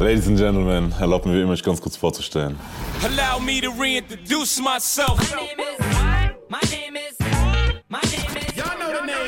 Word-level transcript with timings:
Ladies 0.00 0.26
and 0.26 0.36
Gentlemen, 0.36 0.92
erlaubt 0.98 1.24
mir 1.24 1.34
wie 1.34 1.40
immer, 1.42 1.52
mich 1.52 1.62
ganz 1.62 1.80
kurz 1.80 1.96
vorzustellen. 1.96 2.58
Allow 3.04 3.40
me 3.40 3.60
to 3.60 3.70
reintroduce 3.70 4.60
myself. 4.60 5.16
My 5.30 5.38
name 5.46 5.60
is. 5.78 5.86
My 6.48 6.58
name 6.68 6.96
is. 6.96 7.16
My 7.88 8.00
name 8.02 8.36
is. 8.36 8.56
Y'all 8.56 8.76
know 8.76 8.88
the 8.88 9.06
name. 9.06 9.24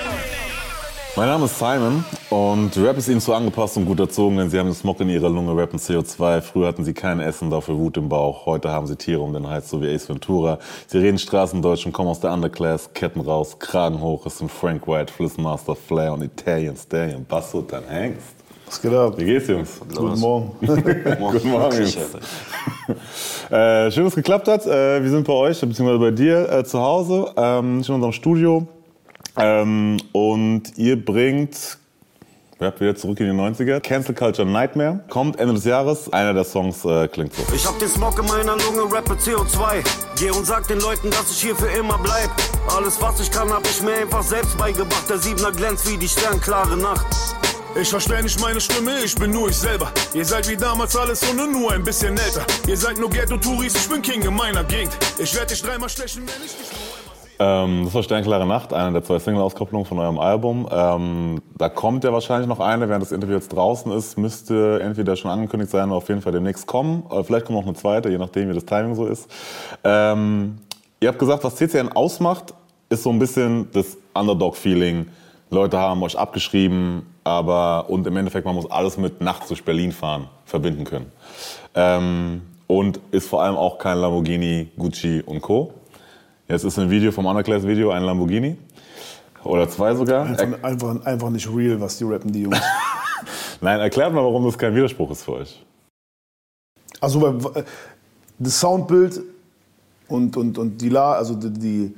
Mein 1.14 1.28
Name 1.28 1.44
ist 1.44 1.58
Simon 1.58 2.04
und 2.30 2.76
Rap 2.76 2.98
ist 2.98 3.08
ihnen 3.08 3.20
zu 3.20 3.32
angepasst 3.32 3.76
und 3.76 3.86
gut 3.86 4.00
erzogen, 4.00 4.38
denn 4.38 4.50
sie 4.50 4.58
haben 4.58 4.66
den 4.66 4.74
Smog 4.74 5.00
in 5.00 5.08
ihrer 5.08 5.30
Lunge, 5.30 5.56
rappen 5.56 5.78
CO2. 5.78 6.42
Früher 6.42 6.66
hatten 6.66 6.84
sie 6.84 6.94
kein 6.94 7.20
Essen, 7.20 7.48
dafür 7.48 7.78
Wut 7.78 7.96
im 7.96 8.08
Bauch. 8.08 8.44
Heute 8.44 8.70
haben 8.70 8.88
sie 8.88 8.96
Tiere 8.96 9.20
um 9.20 9.32
den 9.32 9.46
Hals, 9.46 9.70
so 9.70 9.80
wie 9.80 9.88
Ace 9.94 10.08
Ventura. 10.08 10.58
Sie 10.88 10.98
reden 10.98 11.18
Straßendeutsch 11.18 11.86
und 11.86 11.92
kommen 11.92 12.10
aus 12.10 12.20
der 12.20 12.32
Underclass. 12.32 12.92
Ketten 12.92 13.20
raus, 13.20 13.58
Kragen 13.60 14.00
hoch, 14.00 14.26
es 14.26 14.38
sind 14.38 14.50
Frank 14.50 14.86
White, 14.88 15.12
Flissmaster, 15.12 15.76
Flair 15.76 16.12
und 16.12 16.22
Italian 16.22 16.76
Stallion. 16.76 17.24
Basso, 17.24 17.62
dein 17.62 17.88
Hengst. 17.88 18.35
Was 18.66 18.82
geht 18.82 18.92
ab? 18.92 19.14
Wie 19.16 19.24
geht's, 19.24 19.48
Jungs? 19.48 19.80
Guten 19.94 20.18
Morgen. 20.20 20.56
Guten 20.60 21.50
Morgen, 21.50 21.76
Jungs. 21.78 21.96
Äh, 23.50 23.90
schön, 23.90 24.04
dass 24.04 24.12
es 24.12 24.14
geklappt 24.16 24.48
hat. 24.48 24.66
Äh, 24.66 25.02
wir 25.02 25.10
sind 25.10 25.26
bei 25.26 25.32
euch, 25.32 25.60
beziehungsweise 25.60 25.98
bei 25.98 26.10
dir 26.10 26.50
äh, 26.50 26.64
zu 26.64 26.80
Hause, 26.80 27.32
ähm, 27.36 27.82
in 27.86 27.94
unserem 27.94 28.12
Studio. 28.12 28.66
Ähm, 29.36 29.98
und 30.12 30.76
ihr 30.76 31.02
bringt 31.02 31.78
Rap 32.58 32.80
wieder 32.80 32.96
zurück 32.96 33.20
in 33.20 33.26
die 33.26 33.32
90er. 33.38 33.80
Cancel 33.80 34.14
Culture 34.14 34.48
Nightmare. 34.48 35.00
Kommt 35.10 35.38
Ende 35.38 35.54
des 35.54 35.64
Jahres. 35.64 36.10
Einer 36.12 36.32
der 36.32 36.44
Songs 36.44 36.84
äh, 36.86 37.06
klingt 37.06 37.34
so. 37.34 37.42
Ich 37.54 37.66
hab 37.66 37.78
den 37.78 37.88
Smog 37.88 38.18
in 38.18 38.24
meiner 38.26 38.56
Lunge, 38.56 38.90
rappe 38.90 39.12
CO2. 39.14 39.84
Geh 40.18 40.30
und 40.30 40.46
sag 40.46 40.66
den 40.66 40.80
Leuten, 40.80 41.10
dass 41.10 41.30
ich 41.30 41.42
hier 41.42 41.54
für 41.54 41.68
immer 41.68 41.98
bleib. 41.98 42.30
Alles, 42.74 43.00
was 43.00 43.20
ich 43.20 43.30
kann, 43.30 43.50
hab 43.50 43.64
ich 43.66 43.82
mir 43.82 43.94
einfach 43.94 44.22
selbst 44.22 44.56
beigebracht. 44.56 45.08
Der 45.08 45.18
Siebener 45.18 45.52
glänzt 45.52 45.90
wie 45.90 45.98
die 45.98 46.08
sternklare 46.08 46.76
Nacht. 46.78 47.06
Ich 47.80 47.90
verstell 47.90 48.22
nicht 48.22 48.40
meine 48.40 48.58
Stimme, 48.58 48.90
ich 49.04 49.14
bin 49.14 49.32
nur 49.32 49.50
ich 49.50 49.56
selber. 49.56 49.92
Ihr 50.14 50.24
seid 50.24 50.48
wie 50.48 50.56
damals 50.56 50.96
alles 50.96 51.22
ohne 51.30 51.46
nur 51.46 51.72
ein 51.72 51.84
bisschen 51.84 52.16
älter. 52.16 52.40
Ihr 52.66 52.76
seid 52.76 52.96
nur 52.96 53.10
Ghetto-Touris, 53.10 53.74
ich 53.76 53.88
bin 53.90 54.00
King 54.00 54.22
in 54.22 54.34
meiner 54.34 54.64
Gegend. 54.64 54.96
Ich 55.18 55.36
werd 55.36 55.50
dich 55.50 55.60
dreimal 55.60 55.90
stechen, 55.90 56.22
wenn 56.22 56.46
ich 56.46 56.56
dich 56.56 56.70
Ähm, 57.38 57.82
das 57.84 57.92
war 57.92 58.02
Sternklare 58.02 58.46
Nacht, 58.46 58.72
eine 58.72 58.92
der 58.94 59.04
zwei 59.04 59.18
Single-Auskopplungen 59.18 59.86
von 59.86 59.98
eurem 59.98 60.18
Album. 60.18 60.66
Ähm, 60.70 61.42
da 61.58 61.68
kommt 61.68 62.04
ja 62.04 62.14
wahrscheinlich 62.14 62.48
noch 62.48 62.60
eine, 62.60 62.88
während 62.88 63.02
das 63.02 63.12
Interview 63.12 63.34
jetzt 63.34 63.52
draußen 63.52 63.92
ist, 63.92 64.16
müsste 64.16 64.80
entweder 64.82 65.14
schon 65.14 65.30
angekündigt 65.30 65.70
sein 65.70 65.88
oder 65.88 65.98
auf 65.98 66.08
jeden 66.08 66.22
Fall 66.22 66.32
demnächst 66.32 66.66
kommen. 66.66 67.02
Oder 67.10 67.24
vielleicht 67.24 67.44
kommt 67.44 67.58
noch 67.58 67.66
eine 67.66 67.76
zweite, 67.76 68.08
je 68.08 68.16
nachdem, 68.16 68.48
wie 68.48 68.54
das 68.54 68.64
Timing 68.64 68.94
so 68.94 69.06
ist. 69.06 69.30
Ähm, 69.84 70.56
ihr 71.00 71.08
habt 71.08 71.18
gesagt, 71.18 71.44
was 71.44 71.56
CCN 71.56 71.90
ausmacht, 71.92 72.54
ist 72.88 73.02
so 73.02 73.10
ein 73.10 73.18
bisschen 73.18 73.70
das 73.72 73.98
Underdog-Feeling. 74.14 75.08
Leute 75.50 75.76
haben 75.76 76.02
euch 76.02 76.18
abgeschrieben, 76.18 77.04
aber 77.26 77.90
und 77.90 78.06
im 78.06 78.16
Endeffekt, 78.16 78.46
man 78.46 78.54
muss 78.54 78.70
alles 78.70 78.96
mit 78.98 79.20
nachts 79.20 79.48
durch 79.48 79.64
Berlin 79.64 79.90
fahren 79.90 80.28
verbinden 80.44 80.84
können. 80.84 81.10
Ähm, 81.74 82.42
und 82.68 83.00
ist 83.10 83.28
vor 83.28 83.42
allem 83.42 83.56
auch 83.56 83.78
kein 83.78 83.98
Lamborghini, 83.98 84.68
Gucci 84.78 85.24
und 85.26 85.40
Co. 85.42 85.74
Jetzt 86.46 86.62
ist 86.62 86.78
ein 86.78 86.88
Video 86.88 87.10
vom 87.10 87.26
Underclass-Video 87.26 87.90
ein 87.90 88.04
Lamborghini. 88.04 88.56
Oder 89.42 89.68
zwei 89.68 89.94
sogar. 89.96 90.24
Einfach, 90.24 90.62
einfach, 90.62 91.04
einfach 91.04 91.30
nicht 91.30 91.48
real, 91.52 91.80
was 91.80 91.98
die 91.98 92.04
rappen, 92.04 92.30
die 92.30 92.42
Jungs. 92.42 92.60
nein, 93.60 93.80
erklärt 93.80 94.12
mal, 94.12 94.22
warum 94.22 94.44
das 94.44 94.56
kein 94.56 94.72
Widerspruch 94.76 95.10
ist 95.10 95.24
für 95.24 95.32
euch. 95.32 95.64
Also 97.00 97.26
äh, 97.26 97.64
das 98.38 98.60
Soundbild 98.60 99.20
und, 100.06 100.36
und, 100.36 100.58
und 100.58 100.80
die 100.80 100.90
La, 100.90 101.14
also 101.14 101.34
die, 101.34 101.50
die, 101.50 101.94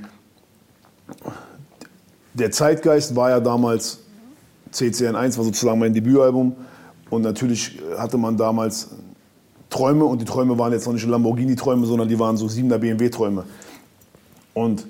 der 2.32 2.50
Zeitgeist 2.50 3.14
war 3.14 3.28
ja 3.28 3.40
damals 3.40 4.07
CCN1 4.72 5.36
war 5.36 5.44
sozusagen 5.44 5.78
mein 5.78 5.94
Debütalbum 5.94 6.54
und 7.10 7.22
natürlich 7.22 7.78
hatte 7.96 8.18
man 8.18 8.36
damals 8.36 8.88
Träume 9.70 10.04
und 10.04 10.20
die 10.20 10.24
Träume 10.24 10.58
waren 10.58 10.72
jetzt 10.72 10.86
noch 10.86 10.94
nicht 10.94 11.06
Lamborghini-Träume, 11.06 11.86
sondern 11.86 12.08
die 12.08 12.18
waren 12.18 12.36
so 12.36 12.46
7er 12.46 12.78
BMW-Träume. 12.78 13.44
Und 14.54 14.86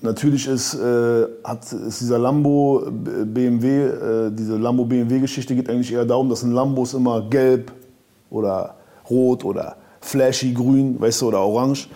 natürlich 0.00 0.46
ist, 0.46 0.74
äh, 0.74 1.26
hat, 1.44 1.70
ist 1.72 2.00
dieser 2.00 2.18
Lambo 2.18 2.84
äh, 2.86 3.24
BMW, 3.24 3.84
äh, 3.84 4.30
diese 4.32 4.56
Lambo 4.56 4.84
BMW-Geschichte 4.84 5.54
geht 5.54 5.68
eigentlich 5.68 5.92
eher 5.92 6.04
darum, 6.04 6.28
dass 6.28 6.42
ein 6.42 6.52
Lambos 6.52 6.94
immer 6.94 7.22
gelb 7.28 7.72
oder 8.30 8.74
rot 9.10 9.44
oder 9.44 9.76
flashy 10.00 10.52
grün, 10.52 11.00
weißt 11.00 11.22
du, 11.22 11.28
oder 11.28 11.40
orange. 11.40 11.88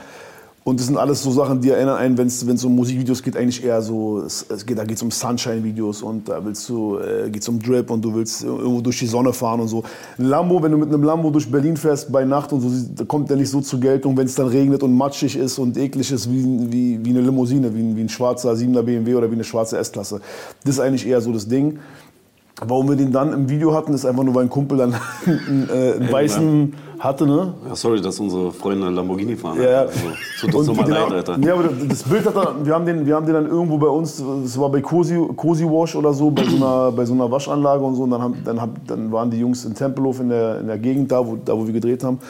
Und 0.64 0.78
das 0.78 0.86
sind 0.86 0.96
alles 0.96 1.22
so 1.22 1.32
Sachen, 1.32 1.60
die 1.60 1.70
erinnern 1.70 1.96
einen, 1.96 2.16
wenn 2.16 2.26
es 2.28 2.64
um 2.64 2.76
Musikvideos 2.76 3.22
geht, 3.22 3.36
eigentlich 3.36 3.64
eher 3.64 3.82
so, 3.82 4.20
es, 4.20 4.46
es 4.48 4.64
geht, 4.64 4.78
da 4.78 4.84
geht 4.84 4.96
es 4.96 5.02
um 5.02 5.10
Sunshine-Videos 5.10 6.02
und 6.02 6.28
da 6.28 6.44
willst 6.44 6.68
du, 6.68 6.98
äh, 6.98 7.28
geht 7.30 7.42
es 7.42 7.48
um 7.48 7.58
Drip 7.60 7.90
und 7.90 8.04
du 8.04 8.14
willst 8.14 8.44
irgendwo 8.44 8.80
durch 8.80 9.00
die 9.00 9.08
Sonne 9.08 9.32
fahren 9.32 9.60
und 9.60 9.66
so. 9.66 9.82
Ein 10.18 10.26
Lambo, 10.26 10.62
wenn 10.62 10.70
du 10.70 10.78
mit 10.78 10.88
einem 10.88 11.02
Lambo 11.02 11.30
durch 11.30 11.50
Berlin 11.50 11.76
fährst 11.76 12.12
bei 12.12 12.24
Nacht 12.24 12.52
und 12.52 12.60
so, 12.60 12.70
da 12.94 13.04
kommt 13.04 13.28
der 13.28 13.38
nicht 13.38 13.50
so 13.50 13.60
zur 13.60 13.80
Geltung, 13.80 14.16
wenn 14.16 14.26
es 14.26 14.36
dann 14.36 14.46
regnet 14.46 14.84
und 14.84 14.96
matschig 14.96 15.36
ist 15.36 15.58
und 15.58 15.76
eklig 15.76 16.12
ist 16.12 16.30
wie, 16.30 16.72
wie, 16.72 17.04
wie 17.04 17.10
eine 17.10 17.22
Limousine, 17.22 17.74
wie, 17.74 17.96
wie 17.96 18.00
ein 18.00 18.08
schwarzer 18.08 18.52
7er 18.52 18.82
BMW 18.82 19.16
oder 19.16 19.28
wie 19.28 19.34
eine 19.34 19.44
schwarze 19.44 19.78
S-Klasse. 19.78 20.20
Das 20.64 20.76
ist 20.76 20.80
eigentlich 20.80 21.06
eher 21.08 21.20
so 21.20 21.32
das 21.32 21.48
Ding. 21.48 21.80
Warum 22.60 22.88
wir 22.90 22.96
den 22.96 23.10
dann 23.10 23.32
im 23.32 23.48
Video 23.48 23.74
hatten, 23.74 23.94
ist 23.94 24.04
einfach 24.04 24.22
nur, 24.22 24.34
weil 24.34 24.44
ein 24.44 24.50
Kumpel 24.50 24.78
dann 24.78 24.94
einen, 25.26 25.68
äh, 25.72 25.92
einen 25.94 26.12
weißen 26.12 26.74
hatte, 26.98 27.26
ne? 27.26 27.54
Ja, 27.68 27.74
sorry, 27.74 28.00
dass 28.00 28.20
unsere 28.20 28.52
Freunde 28.52 28.88
Lamborghini 28.90 29.34
fahren. 29.34 29.56
Ja, 29.60 29.70
ja. 29.70 29.80
Also, 29.80 29.98
tut 30.48 30.64
so 30.66 30.74
mal 30.74 30.84
den- 30.84 30.94
leid, 30.94 31.10
Alter. 31.12 31.38
Ja, 31.40 31.54
aber 31.54 31.64
das 31.88 32.02
Bild 32.04 32.24
hat 32.26 32.36
er, 32.36 32.54
wir 32.64 32.74
haben 32.74 32.86
den, 32.86 33.04
wir 33.06 33.16
haben 33.16 33.26
den 33.26 33.34
dann 33.34 33.46
irgendwo 33.48 33.78
bei 33.78 33.88
uns, 33.88 34.22
das 34.44 34.60
war 34.60 34.68
bei 34.68 34.80
Cosi, 34.80 35.18
Cosi 35.34 35.64
Wash 35.64 35.96
oder 35.96 36.12
so, 36.12 36.30
bei 36.30 36.44
so 36.44 36.56
einer, 36.56 36.92
bei 36.92 37.04
so 37.04 37.14
einer 37.14 37.28
Waschanlage 37.30 37.82
und 37.82 37.96
so. 37.96 38.02
Und 38.04 38.10
dann, 38.10 38.22
haben, 38.22 38.36
dann, 38.44 38.60
hab, 38.60 38.70
dann 38.86 39.10
waren 39.10 39.30
die 39.30 39.38
Jungs 39.40 39.64
in 39.64 39.74
Tempelhof 39.74 40.20
in 40.20 40.28
der, 40.28 40.60
in 40.60 40.66
der 40.68 40.78
Gegend 40.78 41.10
da 41.10 41.26
wo, 41.26 41.36
da, 41.42 41.56
wo 41.56 41.66
wir 41.66 41.72
gedreht 41.72 42.04
haben. 42.04 42.20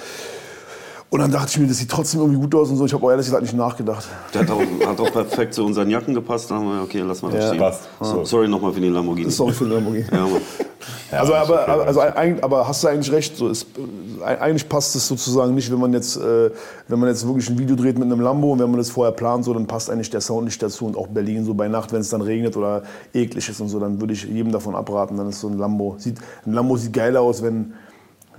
Und 1.12 1.20
dann 1.20 1.30
dachte 1.30 1.50
ich 1.50 1.58
mir, 1.58 1.66
das 1.66 1.76
sieht 1.76 1.90
trotzdem 1.90 2.20
irgendwie 2.20 2.40
gut 2.40 2.54
aus 2.54 2.70
und 2.70 2.78
so. 2.78 2.86
Ich 2.86 2.94
habe 2.94 3.10
ehrlich 3.10 3.26
gesagt 3.26 3.42
nicht 3.42 3.54
nachgedacht. 3.54 4.08
Der 4.32 4.40
hat 4.40 4.50
auch, 4.50 4.62
hat 4.86 4.98
auch 4.98 5.12
perfekt 5.12 5.52
zu 5.52 5.62
unseren 5.62 5.90
Jacken 5.90 6.14
gepasst. 6.14 6.50
Da 6.50 6.54
haben 6.54 6.64
wir, 6.64 6.82
okay, 6.82 7.02
lass 7.06 7.20
mal 7.20 7.30
das 7.30 7.48
stehen. 7.48 7.58
passt. 7.58 7.82
So, 8.00 8.24
sorry 8.24 8.48
nochmal 8.48 8.72
für 8.72 8.80
den 8.80 8.94
Lamborghini. 8.94 9.26
Das 9.26 9.34
ist 9.34 9.40
auch 9.42 9.52
für 9.52 9.64
den 9.64 9.74
Lamborghini. 9.74 10.06
Ja, 10.10 10.20
Mann. 10.20 10.40
also, 11.10 11.34
aber, 11.34 11.68
okay, 11.68 11.86
also 11.86 12.00
aber 12.40 12.66
hast 12.66 12.82
du 12.82 12.88
eigentlich 12.88 13.12
recht. 13.12 13.36
So, 13.36 13.50
es, 13.50 13.64
äh, 13.64 14.24
eigentlich 14.24 14.66
passt 14.66 14.96
es 14.96 15.06
sozusagen 15.06 15.54
nicht, 15.54 15.70
wenn 15.70 15.80
man 15.80 15.92
jetzt, 15.92 16.16
äh, 16.16 16.50
wenn 16.88 16.98
man 16.98 17.10
jetzt 17.10 17.26
wirklich 17.26 17.50
ein 17.50 17.58
Video 17.58 17.76
dreht 17.76 17.98
mit 17.98 18.10
einem 18.10 18.22
Lambo 18.22 18.50
und 18.50 18.60
wenn 18.60 18.70
man 18.70 18.78
das 18.78 18.88
vorher 18.88 19.12
plant, 19.12 19.44
so, 19.44 19.52
dann 19.52 19.66
passt 19.66 19.90
eigentlich 19.90 20.08
der 20.08 20.22
Sound 20.22 20.46
nicht 20.46 20.62
dazu. 20.62 20.86
Und 20.86 20.96
auch 20.96 21.08
Berlin 21.08 21.44
so 21.44 21.52
bei 21.52 21.68
Nacht, 21.68 21.92
wenn 21.92 22.00
es 22.00 22.08
dann 22.08 22.22
regnet 22.22 22.56
oder 22.56 22.84
eklig 23.12 23.46
ist 23.46 23.60
und 23.60 23.68
so, 23.68 23.78
dann 23.78 24.00
würde 24.00 24.14
ich 24.14 24.24
jedem 24.24 24.50
davon 24.50 24.74
abraten. 24.74 25.18
Dann 25.18 25.28
ist 25.28 25.40
so 25.40 25.48
ein 25.48 25.58
Lambo 25.58 25.96
sieht 25.98 26.16
ein 26.46 26.54
Lambo 26.54 26.78
sieht 26.78 26.94
geil 26.94 27.18
aus, 27.18 27.42
wenn 27.42 27.74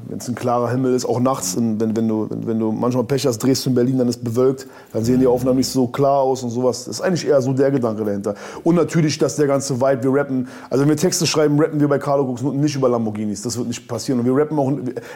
wenn 0.07 0.17
es 0.17 0.27
ein 0.27 0.35
klarer 0.35 0.69
Himmel 0.69 0.93
ist, 0.93 1.05
auch 1.05 1.19
nachts, 1.19 1.55
wenn, 1.55 1.79
wenn, 1.95 2.07
du, 2.07 2.27
wenn, 2.29 2.47
wenn 2.47 2.59
du 2.59 2.71
manchmal 2.71 3.03
Pech 3.03 3.25
hast, 3.25 3.39
drehst 3.39 3.65
du 3.65 3.69
in 3.69 3.75
Berlin, 3.75 3.97
dann 3.97 4.07
ist 4.07 4.23
bewölkt, 4.23 4.67
dann 4.91 5.03
sehen 5.03 5.19
die 5.19 5.27
Aufnahmen 5.27 5.57
nicht 5.57 5.69
so 5.69 5.87
klar 5.87 6.19
aus 6.19 6.43
und 6.43 6.49
sowas. 6.49 6.85
Das 6.85 6.95
ist 6.95 7.01
eigentlich 7.01 7.27
eher 7.27 7.41
so 7.41 7.53
der 7.53 7.71
Gedanke 7.71 8.03
dahinter. 8.03 8.35
Und 8.63 8.75
natürlich, 8.75 9.17
dass 9.17 9.35
der 9.35 9.47
ganze 9.47 9.79
Vibe, 9.79 10.03
wir 10.03 10.13
rappen, 10.13 10.47
also 10.69 10.81
wenn 10.81 10.89
wir 10.89 10.97
Texte 10.97 11.25
schreiben, 11.25 11.59
rappen 11.59 11.79
wir 11.79 11.87
bei 11.87 11.99
Carlo 11.99 12.23
Cooks 12.23 12.41
nicht 12.41 12.75
über 12.75 12.89
Lamborghinis, 12.89 13.41
das 13.41 13.57
wird 13.57 13.67
nicht 13.67 13.87
passieren. 13.87 14.19
Und 14.19 14.25
wir 14.25 14.35
rappen 14.35 14.57
auch, 14.59 14.71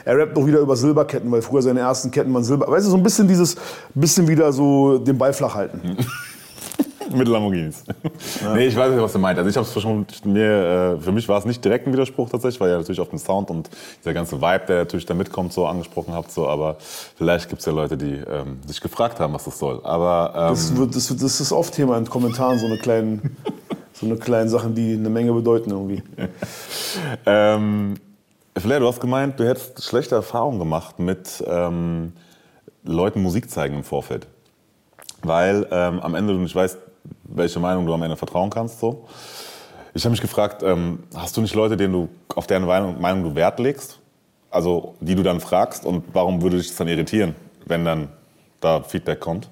er 0.06 0.18
rappt 0.18 0.38
auch 0.38 0.46
wieder 0.46 0.60
über 0.60 0.76
Silberketten, 0.76 1.32
weil 1.32 1.42
früher 1.42 1.62
seine 1.62 1.82
ersten 1.82 2.12
Ketten 2.12 2.34
waren 2.34 2.44
Silber. 2.44 2.68
Weißt 2.68 2.88
du, 2.88 2.92
so 2.92 2.98
ein 2.98 3.04
bisschen 3.04 3.28
dieses, 3.28 3.56
bisschen 3.94 4.28
wieder 4.28 4.52
so 4.54 4.98
den 4.98 5.18
Ball 5.18 5.34
flach 5.34 5.56
halten. 5.56 5.98
Mit 7.14 7.28
Lamborghinis. 7.28 7.84
Nee, 8.54 8.68
ich 8.68 8.76
weiß 8.76 8.92
nicht, 8.92 9.02
was 9.02 9.14
du 9.14 9.20
meint. 9.20 9.38
Also 9.38 9.50
ich 9.50 9.58
habe 9.58 9.68
es 9.68 9.82
schon 9.82 10.06
mir, 10.24 10.98
äh, 10.98 11.02
für 11.02 11.12
mich 11.12 11.28
war 11.28 11.40
es 11.40 11.46
nicht 11.46 11.64
direkt 11.64 11.88
ein 11.88 11.94
Widerspruch 11.94 12.30
tatsächlich, 12.30 12.60
weil 12.60 12.70
ihr 12.70 12.78
natürlich 12.78 13.00
auf 13.00 13.10
den 13.10 13.20
Sound 13.20 13.50
und 13.50 13.70
der 14.06 14.14
ganze 14.14 14.42
Vibe, 14.42 14.66
der 14.68 14.78
natürlich 14.80 15.06
da 15.06 15.14
mitkommt, 15.14 15.54
so 15.54 15.66
angesprochen 15.68 16.14
habt, 16.14 16.32
so. 16.32 16.48
Aber 16.48 16.78
vielleicht 17.16 17.50
gibt 17.50 17.60
es 17.60 17.66
ja 17.66 17.72
Leute, 17.72 17.98
die 17.98 18.16
ähm, 18.16 18.60
sich 18.66 18.82
gefragt 18.82 19.20
haben, 19.20 19.34
was 19.34 19.46
das 19.46 19.60
soll. 19.60 19.82
Aber 19.84 20.34
ähm, 20.36 20.50
Das, 20.50 20.76
wird, 20.76 20.96
das, 20.96 21.10
wird, 21.10 21.22
das 21.22 21.40
ist 21.40 21.52
oft 21.52 21.74
Thema 21.74 21.98
in 21.98 22.06
Kommentaren, 22.06 22.60
so 22.60 22.66
eine 22.66 22.78
kleinen, 22.78 23.38
so 23.94 24.06
eine 24.06 24.18
kleinen 24.18 24.50
Sachen, 24.50 24.76
die 24.76 24.94
eine 24.94 25.10
Menge 25.10 25.34
bedeuten 25.34 25.72
irgendwie. 25.72 26.04
Ähm, 27.26 27.96
Flair, 28.58 28.80
du 28.80 28.88
hast 28.88 29.00
gemeint, 29.00 29.40
du 29.40 29.48
hättest 29.48 29.84
schlechte 29.84 30.16
Erfahrungen 30.16 30.58
gemacht 30.58 31.00
mit 31.00 31.44
ähm, 31.46 32.14
Leuten 32.84 33.22
Musik 33.22 33.52
zeigen 33.52 33.76
im 33.76 33.84
Vorfeld. 33.84 34.28
Weil 35.22 35.68
ähm, 35.72 36.00
am 36.00 36.16
Ende 36.16 36.34
du 36.34 36.40
nicht 36.40 36.56
weißt, 36.56 36.78
welche 37.38 37.60
Meinung 37.60 37.86
du 37.86 37.94
am 37.94 38.04
Ende 38.04 38.16
vertrauen 38.16 38.50
kannst. 38.50 38.80
So. 38.80 39.06
Ich 39.94 40.04
habe 40.04 40.12
mich 40.12 40.22
gefragt, 40.22 40.64
ähm, 40.64 41.00
hast 41.16 41.36
du 41.38 41.42
nicht 41.42 41.56
Leute, 41.56 41.78
denen 41.78 41.94
du, 41.94 42.10
auf 42.36 42.48
deren 42.48 42.66
Meinung, 42.66 43.00
Meinung 43.02 43.24
du 43.24 43.36
Wert 43.36 43.60
legst? 43.60 44.00
Also 44.50 44.96
die 45.00 45.16
du 45.16 45.24
dann 45.24 45.40
fragst 45.40 45.86
und 45.86 46.04
warum 46.14 46.42
würde 46.42 46.58
dich 46.58 46.68
das 46.68 46.78
dann 46.78 46.88
irritieren, 46.88 47.36
wenn 47.66 47.84
dann 47.84 48.10
da 48.62 48.82
Feedback 48.82 49.20
kommt? 49.20 49.50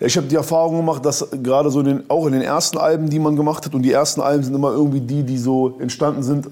Ich 0.00 0.16
habe 0.16 0.26
die 0.26 0.34
Erfahrung 0.34 0.78
gemacht, 0.78 1.04
dass 1.04 1.28
gerade 1.30 1.70
so 1.70 1.80
in 1.80 1.86
den, 1.86 2.10
auch 2.10 2.26
in 2.26 2.32
den 2.32 2.42
ersten 2.42 2.78
Alben, 2.78 3.08
die 3.08 3.18
man 3.18 3.36
gemacht 3.36 3.64
hat, 3.64 3.74
und 3.74 3.82
die 3.82 3.92
ersten 3.92 4.20
Alben 4.20 4.42
sind 4.42 4.54
immer 4.54 4.72
irgendwie 4.72 5.00
die, 5.00 5.22
die 5.22 5.38
so 5.38 5.78
entstanden 5.78 6.22
sind, 6.22 6.48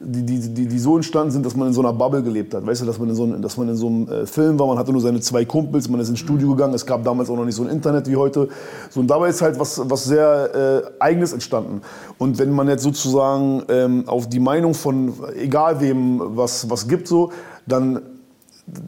die, 0.00 0.24
die, 0.24 0.38
die, 0.54 0.66
die 0.66 0.78
so 0.78 0.96
entstanden 0.96 1.32
sind, 1.32 1.44
dass 1.44 1.56
man 1.56 1.68
in 1.68 1.74
so 1.74 1.80
einer 1.80 1.92
Bubble 1.92 2.22
gelebt 2.22 2.54
hat. 2.54 2.64
Weißt 2.64 2.82
du, 2.82 2.86
dass 2.86 2.98
man 2.98 3.08
in 3.08 3.14
so, 3.14 3.24
einem- 3.24 3.42
dass 3.42 3.56
man 3.56 3.68
in 3.68 3.76
so 3.76 3.88
einem 3.88 4.08
äh, 4.08 4.26
Film 4.26 4.58
war, 4.58 4.66
man 4.68 4.78
hatte 4.78 4.92
nur 4.92 5.00
seine 5.00 5.20
zwei 5.20 5.44
Kumpels, 5.44 5.88
man 5.88 6.00
ist 6.00 6.08
ins 6.08 6.20
Studio 6.20 6.50
gegangen, 6.50 6.74
es 6.74 6.86
gab 6.86 7.02
damals 7.04 7.28
auch 7.30 7.36
noch 7.36 7.44
nicht 7.44 7.56
so 7.56 7.62
ein 7.64 7.68
Internet 7.68 8.08
wie 8.08 8.16
heute. 8.16 8.48
So, 8.90 9.00
und 9.00 9.08
dabei 9.08 9.28
ist 9.28 9.42
halt 9.42 9.58
was, 9.58 9.80
was 9.90 10.04
sehr 10.04 10.84
äh, 10.98 11.02
Eigenes 11.02 11.32
entstanden. 11.32 11.80
Und 12.16 12.38
wenn 12.38 12.52
man 12.52 12.68
jetzt 12.68 12.82
sozusagen 12.82 13.62
ähm, 13.68 14.04
auf 14.06 14.28
die 14.28 14.40
Meinung 14.40 14.74
von 14.74 15.12
egal 15.36 15.80
wem 15.80 16.20
was, 16.36 16.70
was 16.70 16.86
gibt, 16.86 17.08
so, 17.08 17.32
dann 17.66 18.00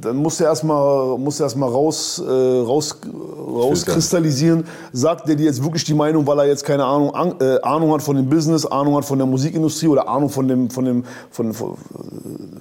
dann 0.01 0.17
muss 0.17 0.41
er 0.41 0.49
erstmal 0.49 1.19
er 1.19 1.41
erstmal 1.41 1.71
raus, 1.71 2.23
äh, 2.27 2.31
raus, 2.31 2.97
rauskristallisieren. 3.07 4.65
Sagt 4.93 5.29
der 5.29 5.37
dir 5.37 5.45
jetzt 5.45 5.63
wirklich 5.63 5.85
die 5.85 5.95
Meinung, 5.95 6.27
weil 6.27 6.39
er 6.39 6.47
jetzt 6.47 6.65
keine 6.65 6.85
Ahnung, 6.85 7.15
an, 7.15 7.35
äh, 7.41 7.61
Ahnung 7.63 7.93
hat 7.95 8.03
von 8.03 8.17
dem 8.17 8.29
Business, 8.29 8.67
Ahnung 8.67 8.97
hat 8.97 9.05
von 9.05 9.19
der 9.19 9.27
Musikindustrie 9.27 9.89
oder 9.89 10.09
Ahnung 10.09 10.29
von 10.29 10.49
dem 10.49 10.71
von 10.71 10.85
dem 10.85 11.05
von, 11.31 11.55
von, 11.55 11.77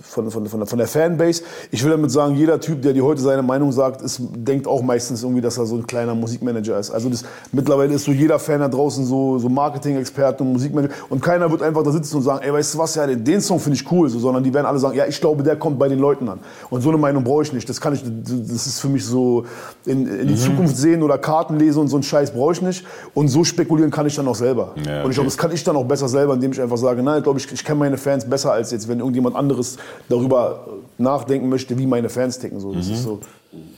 von, 0.02 0.32
von, 0.32 0.48
von, 0.48 0.60
der, 0.60 0.68
von 0.68 0.78
der 0.78 0.88
Fanbase. 0.88 1.44
Ich 1.72 1.84
will 1.84 1.92
damit 1.92 2.12
sagen, 2.12 2.36
jeder 2.36 2.60
Typ, 2.60 2.82
der 2.82 2.94
dir 2.94 3.04
heute 3.04 3.22
seine 3.22 3.42
Meinung 3.42 3.72
sagt, 3.72 4.02
ist, 4.02 4.22
denkt 4.34 4.68
auch 4.68 4.82
meistens 4.82 5.24
irgendwie, 5.24 5.42
dass 5.42 5.58
er 5.58 5.66
so 5.66 5.76
ein 5.76 5.88
kleiner 5.88 6.16
Musikmanager 6.16 6.80
ist. 6.80 6.92
Also 6.92 7.10
das, 7.10 7.24
mittlerweile 7.52 7.94
ist 7.94 8.06
so 8.06 8.12
jeder 8.12 8.40
Fan 8.40 8.62
da 8.62 8.70
draußen 8.70 9.06
so, 9.06 9.40
so 9.40 9.50
Marketing-Experte 9.50 10.44
und 10.44 10.54
Musikmanager 10.54 10.94
und 11.10 11.22
keiner 11.22 11.52
wird 11.52 11.62
einfach 11.62 11.84
da 11.84 11.92
sitzen 11.92 12.18
und 12.18 12.24
sagen, 12.24 12.40
ey, 12.44 12.54
weißt 12.54 12.76
du 12.76 12.78
was, 12.78 12.96
ja, 12.96 13.06
den, 13.06 13.24
den 13.24 13.42
Song 13.42 13.60
finde 13.60 13.78
ich 13.78 13.92
cool, 13.92 14.10
so, 14.10 14.20
sondern 14.20 14.44
die 14.44 14.54
werden 14.54 14.66
alle 14.66 14.80
sagen, 14.80 14.96
ja, 14.96 15.06
ich 15.06 15.20
glaube, 15.20 15.44
der 15.44 15.58
kommt 15.58 15.78
bei 15.78 15.90
den 15.90 16.00
Leuten 16.00 16.30
an. 16.30 16.40
Und 16.70 16.82
so 16.82 16.90
eine 16.90 16.98
Meinung 17.10 17.24
brauche 17.24 17.44
ich 17.44 17.54
nicht. 17.54 17.68
Das 17.68 17.82
kann 17.82 17.94
ich, 17.94 18.02
das 18.04 18.68
ist 18.68 18.80
für 18.80 18.88
mich 18.88 19.06
so 19.06 19.46
in, 19.86 20.08
in 20.08 20.28
die 20.28 20.36
Zukunft 20.36 20.78
sehen 20.78 21.04
oder 21.04 21.18
Karten 21.18 21.58
lesen 21.58 21.80
und 21.80 21.88
so 21.88 21.98
einen 21.98 22.04
Scheiß 22.04 22.32
brauche 22.32 22.54
ich 22.54 22.62
nicht. 22.62 22.86
Und 23.14 23.28
so 23.28 23.44
spekulieren 23.44 23.92
kann 23.92 24.06
ich 24.06 24.16
dann 24.16 24.28
auch 24.28 24.36
selber. 24.36 24.76
Ja, 24.86 25.04
Und 25.04 25.12
ich 25.12 25.16
glaube, 25.16 25.20
okay. 25.20 25.24
das 25.26 25.38
kann 25.38 25.52
ich 25.52 25.64
dann 25.64 25.76
auch 25.76 25.86
besser 25.86 26.08
selber, 26.08 26.34
indem 26.34 26.52
ich 26.52 26.62
einfach 26.62 26.78
sage, 26.78 27.02
nein, 27.04 27.18
ich 27.18 27.24
glaube, 27.24 27.40
ich, 27.40 27.52
ich 27.52 27.64
kenne 27.64 27.80
meine 27.80 27.98
Fans 27.98 28.30
besser 28.30 28.54
als 28.54 28.72
jetzt, 28.72 28.88
wenn 28.88 29.00
irgendjemand 29.00 29.36
anderes 29.36 29.78
darüber 30.08 30.68
nachdenken 30.98 31.50
möchte, 31.50 31.78
wie 31.78 31.88
meine 31.88 32.10
Fans 32.10 32.40
ticken. 32.40 32.60
So, 32.60 32.74
das 32.74 32.88
ist 32.88 33.04
so. 33.04 33.20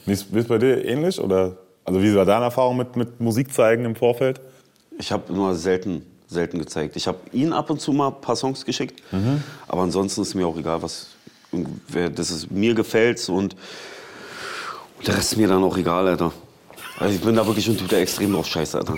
Wie 0.06 0.12
ist, 0.12 0.34
wie 0.34 0.40
ist 0.40 0.50
bei 0.50 0.58
dir 0.58 0.84
ähnlich? 0.84 1.20
Oder? 1.22 1.54
Also 1.86 2.02
wie 2.02 2.16
war 2.16 2.26
deine 2.26 2.46
Erfahrung 2.46 2.78
mit, 2.78 2.96
mit 2.96 3.20
Musik 3.20 3.54
zeigen 3.54 3.86
im 3.86 3.96
Vorfeld? 3.96 4.40
Ich 5.00 5.12
habe 5.12 5.34
nur 5.34 5.56
selten, 5.56 6.04
selten 6.28 6.60
gezeigt. 6.60 6.96
Ich 6.96 7.08
habe 7.08 7.18
ihn 7.32 7.54
ab 7.54 7.70
und 7.70 7.82
zu 7.82 7.92
mal 7.92 8.10
ein 8.10 8.22
paar 8.22 8.36
Songs 8.36 8.66
geschickt, 8.66 9.02
aber 9.68 9.82
ansonsten 9.82 10.22
ist 10.22 10.36
mir 10.36 10.46
auch 10.46 10.58
egal, 10.58 10.82
was, 10.84 11.08
wer, 11.88 12.10
das 12.10 12.32
ist 12.32 12.52
mir 12.52 12.74
gefällt 12.74 13.28
und 13.30 13.56
der 15.06 15.18
Rest 15.18 15.34
ist 15.34 15.38
mir 15.38 15.48
dann 15.48 15.64
auch 15.64 15.78
egal, 15.78 16.08
Alter. 16.08 16.32
Also 17.00 17.16
ich 17.16 17.22
bin 17.22 17.36
da 17.36 17.46
wirklich 17.46 17.68
ein 17.68 17.78
Typ, 17.78 17.90
der 17.90 18.00
extrem 18.00 18.34
drauf 18.34 18.48
scheißt, 18.48 18.76
Alter. 18.76 18.96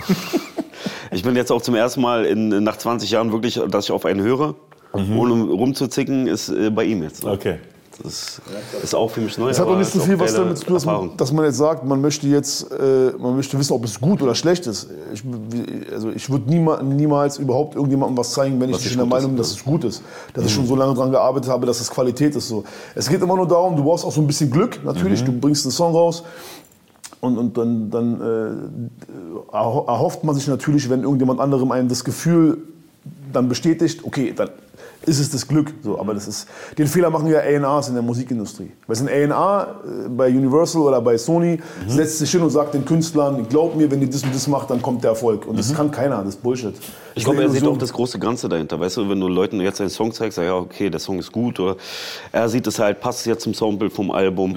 ich 1.10 1.22
bin 1.22 1.34
jetzt 1.36 1.50
auch 1.50 1.62
zum 1.62 1.74
ersten 1.74 2.00
Mal 2.00 2.26
in, 2.26 2.48
nach 2.62 2.76
20 2.76 3.10
Jahren 3.10 3.32
wirklich, 3.32 3.60
dass 3.68 3.86
ich 3.86 3.92
auf 3.92 4.04
einen 4.04 4.20
höre, 4.20 4.54
ohne 4.92 5.44
rumzuzicken, 5.44 6.26
ist 6.26 6.50
äh, 6.50 6.70
bei 6.70 6.84
ihm 6.84 7.02
jetzt. 7.02 7.24
Okay. 7.24 7.58
Das 8.02 8.40
ist 8.82 8.94
auch 8.94 9.08
für 9.08 9.20
mich 9.20 9.38
neu. 9.38 9.50
Es 9.50 9.58
hat 9.60 9.68
auch 9.68 9.78
nicht 9.78 9.90
so 9.90 10.00
viel 10.00 10.18
was 10.18 10.34
damit 10.34 10.58
zu 10.58 10.64
tun, 10.64 10.74
dass 10.74 10.84
man, 10.84 11.16
dass 11.16 11.32
man 11.32 11.44
jetzt 11.44 11.58
sagt, 11.58 11.84
man 11.84 12.00
möchte 12.00 12.26
jetzt, 12.26 12.70
äh, 12.72 13.12
man 13.18 13.36
möchte 13.36 13.58
wissen, 13.58 13.72
ob 13.72 13.84
es 13.84 14.00
gut 14.00 14.20
oder 14.20 14.34
schlecht 14.34 14.66
ist. 14.66 14.88
Ich, 15.12 15.22
also 15.92 16.10
ich 16.10 16.28
würde 16.28 16.50
niema, 16.50 16.82
niemals 16.82 17.38
überhaupt 17.38 17.76
irgendjemandem 17.76 18.18
was 18.18 18.32
zeigen, 18.32 18.60
wenn 18.60 18.70
ich 18.70 18.74
Was 18.74 18.80
nicht 18.82 18.90
nicht 18.90 18.92
in 19.02 19.08
der 19.08 19.16
Meinung 19.16 19.30
bin, 19.30 19.38
dass 19.38 19.52
es 19.52 19.64
gut 19.64 19.84
ist. 19.84 20.02
Dass 20.32 20.44
ich 20.44 20.52
schon 20.52 20.66
so 20.66 20.74
lange 20.74 20.94
daran 20.94 21.12
gearbeitet 21.12 21.50
habe, 21.50 21.66
dass 21.66 21.80
es 21.80 21.88
Qualität 21.88 22.34
ist. 22.34 22.48
So. 22.48 22.64
Es 22.96 23.08
geht 23.08 23.22
immer 23.22 23.36
nur 23.36 23.46
darum, 23.46 23.76
du 23.76 23.84
brauchst 23.84 24.04
auch 24.04 24.12
so 24.12 24.20
ein 24.20 24.26
bisschen 24.26 24.50
Glück, 24.50 24.80
natürlich. 24.84 25.22
Du 25.22 25.32
bringst 25.32 25.64
einen 25.64 25.72
Song 25.72 25.92
raus. 25.92 26.24
Und, 27.20 27.38
und 27.38 27.56
dann, 27.56 27.90
dann 27.90 28.20
äh, 28.20 29.56
erho- 29.56 29.86
erhofft 29.86 30.24
man 30.24 30.34
sich 30.34 30.46
natürlich, 30.46 30.90
wenn 30.90 31.04
irgendjemand 31.04 31.40
anderem 31.40 31.70
einem 31.70 31.88
das 31.88 32.04
Gefühl 32.04 32.58
dann 33.32 33.48
bestätigt, 33.48 34.04
okay, 34.04 34.32
dann 34.36 34.50
ist 35.06 35.18
es 35.18 35.30
das 35.30 35.46
Glück. 35.46 35.72
So, 35.82 35.98
aber 35.98 36.14
das 36.14 36.28
ist, 36.28 36.48
den 36.78 36.86
Fehler 36.86 37.10
machen 37.10 37.28
ja 37.28 37.40
A&Rs 37.40 37.88
in 37.88 37.94
der 37.94 38.02
Musikindustrie. 38.02 38.72
Weil 38.86 38.96
ein 39.08 39.32
A&R 39.32 39.80
äh, 39.84 40.08
bei 40.08 40.28
Universal 40.28 40.82
oder 40.82 41.00
bei 41.00 41.16
Sony 41.18 41.60
setzt 41.86 42.18
sich 42.18 42.30
hin 42.30 42.42
und 42.42 42.50
sagt 42.50 42.74
den 42.74 42.84
Künstlern, 42.84 43.46
glaub 43.48 43.76
mir, 43.76 43.90
wenn 43.90 44.00
ihr 44.00 44.10
das 44.10 44.22
und 44.22 44.34
das 44.34 44.46
macht, 44.46 44.70
dann 44.70 44.82
kommt 44.82 45.02
der 45.04 45.10
Erfolg. 45.10 45.46
Und 45.46 45.58
das 45.58 45.74
kann 45.74 45.90
keiner, 45.90 46.18
das 46.18 46.34
ist 46.34 46.42
Bullshit. 46.42 46.74
Ich 47.16 47.24
glaube, 47.24 47.42
er 47.42 47.50
sieht 47.50 47.66
auch 47.66 47.78
das 47.78 47.92
große 47.92 48.18
Ganze 48.18 48.48
dahinter. 48.48 48.80
Weißt 48.80 48.96
du, 48.96 49.08
wenn 49.08 49.20
du 49.20 49.28
Leuten 49.28 49.60
jetzt 49.60 49.80
einen 49.80 49.90
Song 49.90 50.12
zeigst, 50.12 50.38
ja, 50.38 50.56
okay, 50.56 50.90
der 50.90 51.00
Song 51.00 51.18
ist 51.18 51.30
gut. 51.30 51.60
Oder 51.60 51.76
er 52.32 52.48
sieht 52.48 52.66
es 52.66 52.78
halt, 52.78 53.00
passt 53.00 53.24
jetzt 53.26 53.44
zum 53.44 53.54
Soundbild 53.54 53.92
vom 53.92 54.10
Album. 54.10 54.54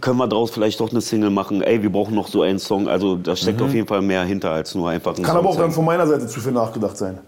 Können 0.00 0.16
wir 0.16 0.26
daraus 0.26 0.50
vielleicht 0.50 0.80
doch 0.80 0.90
eine 0.90 1.00
Single 1.00 1.30
machen? 1.30 1.60
Ey, 1.62 1.82
wir 1.82 1.90
brauchen 1.90 2.14
noch 2.14 2.28
so 2.28 2.42
einen 2.42 2.58
Song. 2.58 2.88
Also 2.88 3.16
da 3.16 3.36
steckt 3.36 3.60
auf 3.60 3.74
jeden 3.74 3.86
Fall 3.86 4.00
mehr 4.00 4.22
hinter 4.24 4.50
als 4.50 4.74
nur 4.74 4.88
einfach 4.88 5.12
ein 5.12 5.22
Kann 5.22 5.36
Song 5.36 5.38
aber 5.38 5.48
auch 5.50 5.56
dann 5.56 5.70
von 5.70 5.84
meiner 5.84 6.06
Seite 6.06 6.26
zu 6.26 6.40
viel 6.40 6.52
nachgedacht 6.52 6.96
sein. 6.96 7.18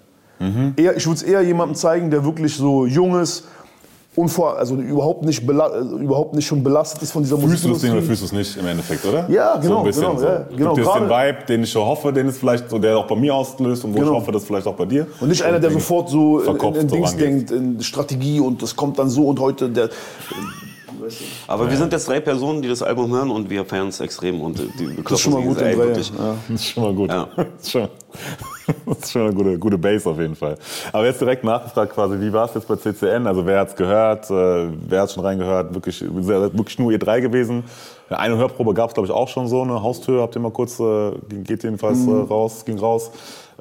Eher, 0.77 0.97
ich 0.97 1.07
würde 1.07 1.17
es 1.17 1.23
eher 1.23 1.43
jemandem 1.43 1.75
zeigen, 1.77 2.11
der 2.11 2.25
wirklich 2.25 2.57
so 2.57 2.87
jung 2.87 3.21
ist, 3.21 3.45
unvor, 4.17 4.59
also 4.59 4.75
überhaupt 4.75 5.25
nicht, 5.25 5.43
überhaupt 5.43 6.35
nicht 6.35 6.47
schon 6.47 6.65
belastet 6.65 7.03
ist 7.03 7.13
von 7.13 7.23
dieser 7.23 7.37
Fühlst 7.39 7.63
du 7.65 7.69
das 7.69 7.77
Musikindustrie. 7.83 7.91
oder 7.99 8.03
fühlst 8.07 8.23
du 8.23 8.27
es 8.27 8.33
nicht 8.33 8.57
im 8.57 8.67
Endeffekt, 8.67 9.05
oder? 9.07 9.29
Ja, 9.31 9.57
genau, 9.57 9.75
So 9.75 9.79
ein 9.79 9.85
bisschen 9.85 10.03
genau, 10.03 10.19
so. 10.19 10.27
ja, 10.27 10.45
genau. 10.57 10.75
Gibt 10.75 10.87
den 10.89 11.09
Vibe, 11.11 11.39
den 11.49 11.63
ich 11.63 11.71
so 11.71 11.85
hoffe, 11.85 12.13
den 12.13 12.27
es 12.29 12.39
vielleicht 12.39 12.69
so, 12.71 12.79
der 12.79 12.99
auch 12.99 13.07
bei 13.07 13.15
mir 13.17 13.35
auslöst 13.35 13.85
und 13.85 13.93
wo 13.95 13.99
Genau. 13.99 14.11
ich 14.13 14.17
hoffe, 14.19 14.33
dass 14.33 14.45
vielleicht 14.45 14.67
auch 14.67 14.75
bei 14.75 14.87
dir. 14.87 15.07
Und 15.21 15.29
nicht 15.29 15.43
einer, 15.43 15.61
der 15.61 15.71
sofort 15.71 16.09
so 16.09 16.41
in, 16.41 16.75
in 16.75 16.89
Dings 16.89 17.17
denkt, 17.17 17.51
in 17.51 17.81
Strategie 17.83 18.41
und 18.41 18.63
das 18.63 18.75
kommt 18.75 18.99
dann 18.99 19.09
so 19.11 19.27
und 19.29 19.39
heute 19.39 19.69
der. 19.69 19.91
Aber 21.47 21.71
wir 21.71 21.77
sind 21.77 21.93
jetzt 21.93 22.09
drei 22.09 22.21
Personen, 22.21 22.63
die 22.63 22.69
das 22.69 22.83
Album 22.83 23.11
hören 23.13 23.31
und 23.31 23.49
wir 23.51 23.65
feiern 23.65 23.89
es 23.89 24.01
extrem. 24.01 24.41
Und 24.41 24.59
die 24.59 24.97
Das 25.03 25.13
ist 25.13 25.21
schon 25.21 25.33
mal 25.33 25.43
gut 25.43 25.61
ey, 25.61 25.77
wirklich. 25.77 26.11
Ja. 26.11 26.37
Das 26.49 26.61
ist 26.61 26.67
schon 26.69 26.83
mal 26.83 26.95
gut. 26.95 27.11
Ja. 27.11 27.29
Das 27.37 27.47
ist 27.67 27.71
schon, 27.73 27.89
das 28.87 28.99
ist 28.99 29.13
schon 29.13 29.23
eine 29.23 29.35
gute, 29.35 29.59
gute 29.59 29.79
Base 29.79 30.09
auf 30.09 30.19
jeden 30.19 30.37
Fall. 30.37 30.57
Aber 30.93 31.05
jetzt 31.07 31.21
direkt 31.21 31.43
nachgefragt 31.45 31.93
quasi, 31.93 32.21
wie 32.21 32.33
war 32.33 32.45
es 32.47 32.55
jetzt 32.55 32.69
bei 32.69 32.77
CCN? 32.77 33.27
Also 33.27 33.45
wer 33.45 33.61
hat's 33.61 33.75
gehört? 33.75 34.31
Äh, 34.31 34.69
wer 34.89 35.03
hat 35.03 35.11
schon 35.11 35.25
reingehört? 35.25 35.75
Wirklich, 35.75 36.03
wirklich 36.03 36.79
nur 36.79 36.93
ihr 36.93 36.99
drei 36.99 37.21
gewesen. 37.21 37.65
Eine 38.09 38.37
Hörprobe 38.37 38.75
gab 38.75 38.91
es 38.91 38.95
glaube 38.95 39.07
ich 39.07 39.13
auch 39.13 39.29
schon 39.29 39.47
so, 39.49 39.63
eine 39.63 39.83
Haustür 39.83 40.23
habt 40.23 40.35
ihr 40.37 40.41
mal 40.41 40.51
kurz, 40.51 40.79
äh, 40.81 41.13
geht 41.45 41.63
jedenfalls 41.63 41.99
Mhm. 41.99 42.21
äh, 42.21 42.23
raus, 42.29 42.65
ging 42.65 42.79
raus. 42.79 43.11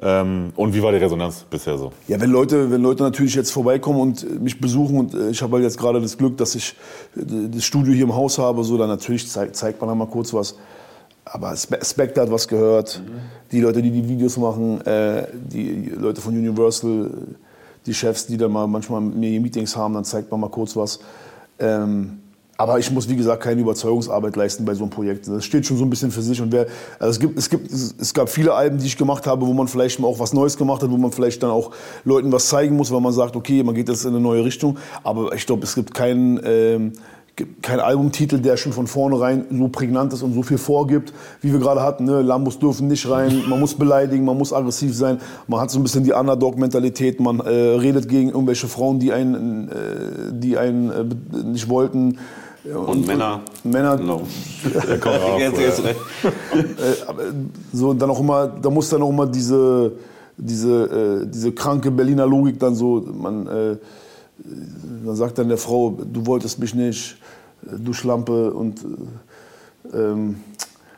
Ähm, 0.02 0.52
und 0.56 0.74
wie 0.74 0.82
war 0.82 0.92
die 0.92 0.98
Resonanz 0.98 1.44
bisher 1.50 1.76
so? 1.76 1.92
Ja, 2.08 2.18
wenn 2.18 2.30
Leute, 2.30 2.70
wenn 2.70 2.80
Leute 2.80 3.02
natürlich 3.02 3.34
jetzt 3.34 3.50
vorbeikommen 3.50 4.00
und 4.00 4.22
äh, 4.22 4.26
mich 4.26 4.58
besuchen 4.58 4.96
und 4.98 5.14
äh, 5.14 5.28
ich 5.28 5.42
habe 5.42 5.56
halt 5.56 5.64
jetzt 5.64 5.76
gerade 5.76 6.00
das 6.00 6.16
Glück, 6.16 6.38
dass 6.38 6.54
ich 6.54 6.74
äh, 7.16 7.20
das 7.50 7.64
Studio 7.64 7.92
hier 7.92 8.04
im 8.04 8.14
Haus 8.14 8.38
habe, 8.38 8.64
so 8.64 8.78
dann 8.78 8.88
natürlich 8.88 9.28
zeigt, 9.28 9.56
zeigt 9.56 9.80
man 9.80 9.88
da 9.88 9.94
mal 9.94 10.06
kurz 10.06 10.32
was. 10.32 10.56
Aber 11.26 11.54
Spe- 11.54 11.84
Spectre 11.84 12.22
hat 12.22 12.30
was 12.30 12.48
gehört. 12.48 13.02
Die 13.52 13.60
Leute, 13.60 13.82
die 13.82 13.90
die 13.90 14.08
Videos 14.08 14.38
machen, 14.38 14.80
äh, 14.86 15.26
die 15.34 15.92
Leute 15.94 16.20
von 16.20 16.34
Universal, 16.34 17.10
die 17.84 17.94
Chefs, 17.94 18.26
die 18.26 18.38
dann 18.38 18.52
mal 18.52 18.66
manchmal 18.66 19.02
mit 19.02 19.16
mir 19.16 19.40
Meetings 19.40 19.76
haben, 19.76 19.94
dann 19.94 20.04
zeigt 20.04 20.30
man 20.30 20.40
mal 20.40 20.48
kurz 20.50 20.74
was. 20.76 20.98
Ähm, 21.58 22.20
aber 22.60 22.78
ich 22.78 22.90
muss, 22.90 23.08
wie 23.08 23.16
gesagt, 23.16 23.42
keine 23.42 23.62
Überzeugungsarbeit 23.62 24.36
leisten 24.36 24.66
bei 24.66 24.74
so 24.74 24.82
einem 24.82 24.90
Projekt. 24.90 25.26
Das 25.26 25.46
steht 25.46 25.64
schon 25.64 25.78
so 25.78 25.84
ein 25.84 25.88
bisschen 25.88 26.10
für 26.10 26.20
sich. 26.20 26.42
Und 26.42 26.52
wer, 26.52 26.66
also 26.98 27.12
es, 27.12 27.18
gibt, 27.18 27.38
es, 27.38 27.48
gibt, 27.48 27.72
es 27.72 28.12
gab 28.12 28.28
viele 28.28 28.52
Alben, 28.52 28.76
die 28.76 28.86
ich 28.86 28.98
gemacht 28.98 29.26
habe, 29.26 29.46
wo 29.46 29.54
man 29.54 29.66
vielleicht 29.66 29.98
mal 29.98 30.06
auch 30.06 30.18
was 30.18 30.34
Neues 30.34 30.58
gemacht 30.58 30.82
hat, 30.82 30.90
wo 30.90 30.98
man 30.98 31.10
vielleicht 31.10 31.42
dann 31.42 31.48
auch 31.48 31.70
Leuten 32.04 32.30
was 32.30 32.48
zeigen 32.48 32.76
muss, 32.76 32.92
weil 32.92 33.00
man 33.00 33.14
sagt, 33.14 33.34
okay, 33.34 33.62
man 33.62 33.74
geht 33.74 33.88
jetzt 33.88 34.04
in 34.04 34.10
eine 34.10 34.20
neue 34.20 34.44
Richtung. 34.44 34.76
Aber 35.02 35.34
ich 35.34 35.46
glaube, 35.46 35.64
es 35.64 35.74
gibt 35.74 35.94
keinen, 35.94 36.38
ähm, 36.44 36.92
keinen 37.62 37.80
Albumtitel, 37.80 38.40
der 38.40 38.58
schon 38.58 38.74
von 38.74 38.86
vornherein 38.86 39.46
so 39.50 39.68
prägnant 39.68 40.12
ist 40.12 40.22
und 40.22 40.34
so 40.34 40.42
viel 40.42 40.58
vorgibt, 40.58 41.14
wie 41.40 41.52
wir 41.52 41.60
gerade 41.60 41.80
hatten. 41.80 42.04
Ne? 42.04 42.20
Lambos 42.20 42.58
dürfen 42.58 42.88
nicht 42.88 43.08
rein, 43.08 43.44
man 43.48 43.58
muss 43.58 43.74
beleidigen, 43.74 44.26
man 44.26 44.36
muss 44.36 44.52
aggressiv 44.52 44.94
sein. 44.94 45.18
Man 45.48 45.60
hat 45.60 45.70
so 45.70 45.78
ein 45.78 45.82
bisschen 45.82 46.04
die 46.04 46.12
Underdog-Mentalität, 46.12 47.20
man 47.20 47.40
äh, 47.40 47.48
redet 47.48 48.06
gegen 48.06 48.28
irgendwelche 48.28 48.68
Frauen, 48.68 48.98
die 48.98 49.14
einen, 49.14 49.68
äh, 49.68 49.72
die 50.32 50.58
einen 50.58 50.90
äh, 50.90 51.04
nicht 51.46 51.70
wollten. 51.70 52.18
Und 52.64 53.06
Männer. 53.06 53.40
Männer, 53.64 53.96
Genau. 53.96 54.16
auch, 55.06 55.38
jetzt, 55.38 55.56
ja. 55.58 55.62
jetzt 55.62 55.82
recht. 55.84 56.00
äh, 56.24 56.30
so 57.72 57.90
und 57.90 57.98
dann 58.00 58.10
auch 58.10 58.20
immer, 58.20 58.48
da 58.48 58.68
muss 58.68 58.88
dann 58.90 59.02
auch 59.02 59.08
immer 59.08 59.26
diese, 59.26 59.92
diese, 60.36 61.22
äh, 61.22 61.26
diese 61.26 61.52
kranke 61.52 61.90
Berliner 61.90 62.26
Logik 62.26 62.58
dann 62.58 62.74
so, 62.74 63.06
man, 63.12 63.46
äh, 63.46 63.76
dann 65.04 65.16
sagt 65.16 65.38
dann 65.38 65.48
der 65.48 65.58
Frau, 65.58 65.90
du 65.90 66.26
wolltest 66.26 66.58
mich 66.58 66.74
nicht, 66.74 67.16
äh, 67.64 67.78
du 67.78 67.92
Schlampe 67.92 68.52
und 68.52 68.84
äh, 68.84 69.96
ähm, 69.96 70.36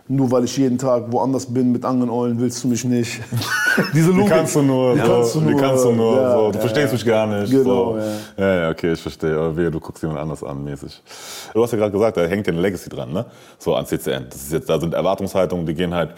nur 0.08 0.30
weil 0.30 0.44
ich 0.44 0.56
jeden 0.56 0.78
Tag 0.78 1.10
woanders 1.10 1.46
bin 1.46 1.72
mit 1.72 1.84
anderen 1.84 2.10
Eulen, 2.10 2.38
willst 2.40 2.62
du 2.64 2.68
mich 2.68 2.84
nicht. 2.84 3.20
diese 3.94 4.12
Wie 4.12 4.18
Logik. 4.18 4.32
kannst 4.32 4.56
du 4.56 4.62
nur, 4.62 4.94
Wie 4.94 5.00
so, 5.00 5.06
kannst 5.06 5.34
du 5.34 5.40
wie 5.40 5.50
nur, 5.50 5.60
kannst 5.60 5.84
du 5.84 5.92
nur, 5.92 6.16
ja, 6.16 6.32
so, 6.32 6.50
du 6.50 6.54
ja, 6.54 6.60
verstehst 6.60 6.86
ja. 6.86 6.92
mich 6.92 7.04
gar 7.04 7.26
nicht. 7.26 7.50
Genau, 7.50 7.92
so. 7.92 7.98
ja. 7.98 8.04
ja. 8.36 8.60
Ja, 8.62 8.70
okay, 8.70 8.92
ich 8.92 9.00
verstehe. 9.00 9.36
Aber 9.36 9.56
wehe, 9.56 9.70
du 9.70 9.80
guckst 9.80 10.02
jemand 10.02 10.20
anders 10.20 10.42
an, 10.42 10.62
mäßig. 10.64 11.02
Du 11.54 11.62
hast 11.62 11.72
ja 11.72 11.78
gerade 11.78 11.92
gesagt, 11.92 12.16
da 12.16 12.24
hängt 12.26 12.46
ja 12.46 12.52
eine 12.52 12.62
Legacy 12.62 12.90
dran, 12.90 13.12
ne? 13.12 13.24
So 13.58 13.74
an 13.74 13.86
CCN. 13.86 14.26
Das 14.28 14.42
ist 14.42 14.52
jetzt, 14.52 14.68
da 14.68 14.78
sind 14.78 14.94
Erwartungshaltungen, 14.94 15.66
die 15.66 15.74
gehen 15.74 15.94
halt 15.94 16.14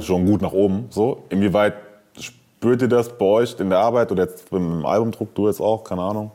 schon 0.00 0.26
gut 0.26 0.42
nach 0.42 0.52
oben. 0.52 0.86
So, 0.90 1.24
inwieweit 1.28 1.74
spürt 2.18 2.82
ihr 2.82 2.88
das 2.88 3.08
bei 3.08 3.26
euch 3.26 3.56
in 3.58 3.70
der 3.70 3.80
Arbeit 3.80 4.10
oder 4.12 4.24
jetzt 4.24 4.48
beim 4.50 4.86
Albumdruck, 4.86 5.34
du 5.34 5.48
jetzt 5.48 5.60
auch, 5.60 5.84
keine 5.84 6.02
Ahnung? 6.02 6.30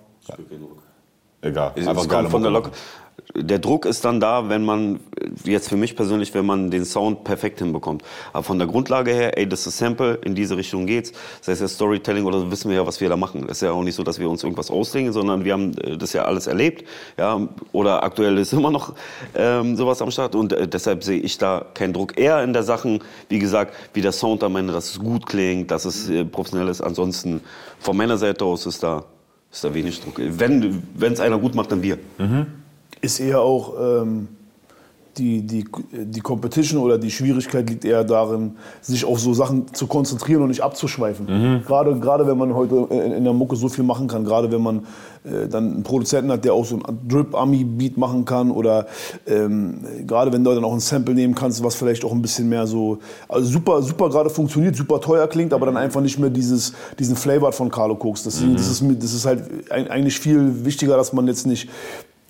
Egal. 1.42 1.72
Es 1.75 1.88
Einfach 1.88 2.01
kommt 2.01 2.12
geile 2.12 2.30
von 2.30 2.42
der 2.42 2.51
Lok 2.51 2.70
der 3.35 3.59
Druck 3.59 3.85
ist 3.85 4.05
dann 4.05 4.19
da, 4.19 4.49
wenn 4.49 4.63
man, 4.63 4.99
jetzt 5.43 5.69
für 5.69 5.77
mich 5.77 5.95
persönlich, 5.95 6.33
wenn 6.33 6.45
man 6.45 6.71
den 6.71 6.85
Sound 6.85 7.23
perfekt 7.23 7.59
hinbekommt. 7.59 8.03
Aber 8.33 8.43
von 8.43 8.57
der 8.57 8.67
Grundlage 8.67 9.11
her, 9.11 9.38
ey, 9.38 9.47
das 9.47 9.67
ist 9.67 9.77
Sample, 9.77 10.15
in 10.23 10.35
diese 10.35 10.57
Richtung 10.57 10.85
geht's. 10.85 11.11
Das 11.39 11.49
heißt 11.49 11.61
ja 11.61 11.67
Storytelling 11.67 12.25
oder 12.25 12.39
so, 12.39 12.51
wissen 12.51 12.69
wir 12.69 12.77
ja, 12.77 12.88
was 12.88 13.01
wir 13.01 13.09
da 13.09 13.17
machen. 13.17 13.45
Das 13.47 13.57
ist 13.57 13.61
ja 13.61 13.71
auch 13.71 13.83
nicht 13.83 13.95
so, 13.95 14.03
dass 14.03 14.19
wir 14.19 14.29
uns 14.29 14.43
irgendwas 14.43 14.71
auslegen, 14.71 15.11
sondern 15.13 15.45
wir 15.45 15.53
haben 15.53 15.77
äh, 15.79 15.97
das 15.97 16.13
ja 16.13 16.23
alles 16.23 16.47
erlebt. 16.47 16.85
Ja, 17.17 17.47
oder 17.71 18.03
aktuell 18.03 18.38
ist 18.38 18.53
immer 18.59 18.71
noch 18.71 18.93
ähm, 19.35 19.75
sowas 19.75 20.01
am 20.01 20.11
Start 20.11 20.35
und 20.35 20.53
äh, 20.53 20.67
deshalb 20.67 21.03
sehe 21.03 21.19
ich 21.19 21.38
da 21.38 21.65
keinen 21.73 21.93
Druck. 21.93 22.17
Eher 22.17 22.43
in 22.43 22.53
der 22.53 22.63
Sachen, 22.63 22.99
wie 23.29 23.39
gesagt, 23.39 23.73
wie 23.93 24.01
der 24.01 24.11
Sound 24.11 24.43
am 24.43 24.55
Ende, 24.55 24.73
dass 24.73 24.91
es 24.91 24.99
gut 24.99 25.25
klingt, 25.25 25.71
dass 25.71 25.85
es 25.85 26.09
äh, 26.09 26.25
professionell 26.25 26.67
ist. 26.67 26.81
Ansonsten 26.81 27.41
von 27.79 27.95
meiner 27.95 28.17
Seite 28.17 28.45
aus 28.45 28.65
ist 28.65 28.83
da, 28.83 29.05
ist 29.51 29.63
da 29.63 29.73
wenig 29.73 30.01
Druck. 30.01 30.15
Wenn 30.17 30.83
es 31.01 31.19
einer 31.19 31.38
gut 31.38 31.55
macht, 31.55 31.71
dann 31.71 31.81
wir. 31.81 31.97
Ist 33.01 33.20
eher 33.20 33.41
auch 33.41 33.74
ähm, 33.79 34.27
die, 35.18 35.41
die, 35.41 35.65
die 35.91 36.22
Competition 36.22 36.82
oder 36.82 36.98
die 36.98 37.12
Schwierigkeit 37.12 37.70
liegt 37.70 37.84
eher 37.84 38.06
darin, 38.06 38.53
sich 38.82 39.03
auf 39.03 39.20
so 39.20 39.34
Sachen 39.34 39.65
zu 39.74 39.86
konzentrieren 39.88 40.41
und 40.44 40.48
nicht 40.48 40.62
abzuschweifen. 40.62 41.27
Gerade, 41.68 42.00
gerade 42.00 42.25
wenn 42.25 42.38
man 42.38 42.53
heute 42.53 42.88
in, 42.89 43.12
in 43.12 43.24
der 43.25 43.34
Mucke 43.34 43.58
so 43.58 43.68
viel 43.68 43.84
machen 43.84 44.08
kann, 44.08 44.24
gerade 44.24 44.50
wenn 44.50 44.62
man 44.62 44.77
äh, 45.25 45.48
dann 45.50 45.74
einen 45.74 45.84
Produzenten 45.84 46.32
hat, 46.32 46.46
der 46.46 46.53
auch 46.53 46.63
so 46.63 46.75
ein 46.77 46.84
Drip-Ami-Beat 47.10 47.98
machen 47.98 48.24
kann 48.24 48.50
oder 48.50 48.86
ähm, 49.27 49.79
gerade 50.08 50.32
wenn 50.32 50.41
du 50.44 50.53
dann 50.53 50.63
auch 50.63 50.74
ein 50.74 50.79
Sample 50.79 51.13
nehmen 51.15 51.36
kannst, 51.36 51.62
was 51.63 51.75
vielleicht 51.75 52.06
auch 52.06 52.13
ein 52.13 52.22
bisschen 52.22 52.48
mehr 52.48 52.65
so 52.65 53.00
also 53.27 53.50
super, 53.50 53.82
super 53.82 54.10
gerade 54.10 54.29
funktioniert, 54.29 54.75
super 54.77 55.01
teuer 55.01 55.27
klingt, 55.27 55.51
aber 55.53 55.65
dann 55.65 55.75
einfach 55.75 56.00
nicht 56.00 56.18
mehr 56.18 56.29
dieses, 56.29 56.72
diesen 56.98 57.18
Flavor 57.18 57.51
von 57.51 57.70
Carlo 57.70 57.96
Cooks. 57.96 58.24
Deswegen, 58.24 58.56
das, 58.56 58.70
ist, 58.70 58.82
mir- 58.82 58.96
das 58.96 59.13
ist 59.13 59.25
halt 59.25 59.44
eigentlich 59.70 60.18
viel 60.18 60.63
wichtiger, 60.63 60.96
dass 60.96 61.12
man 61.12 61.27
jetzt 61.27 61.46
nicht 61.46 61.68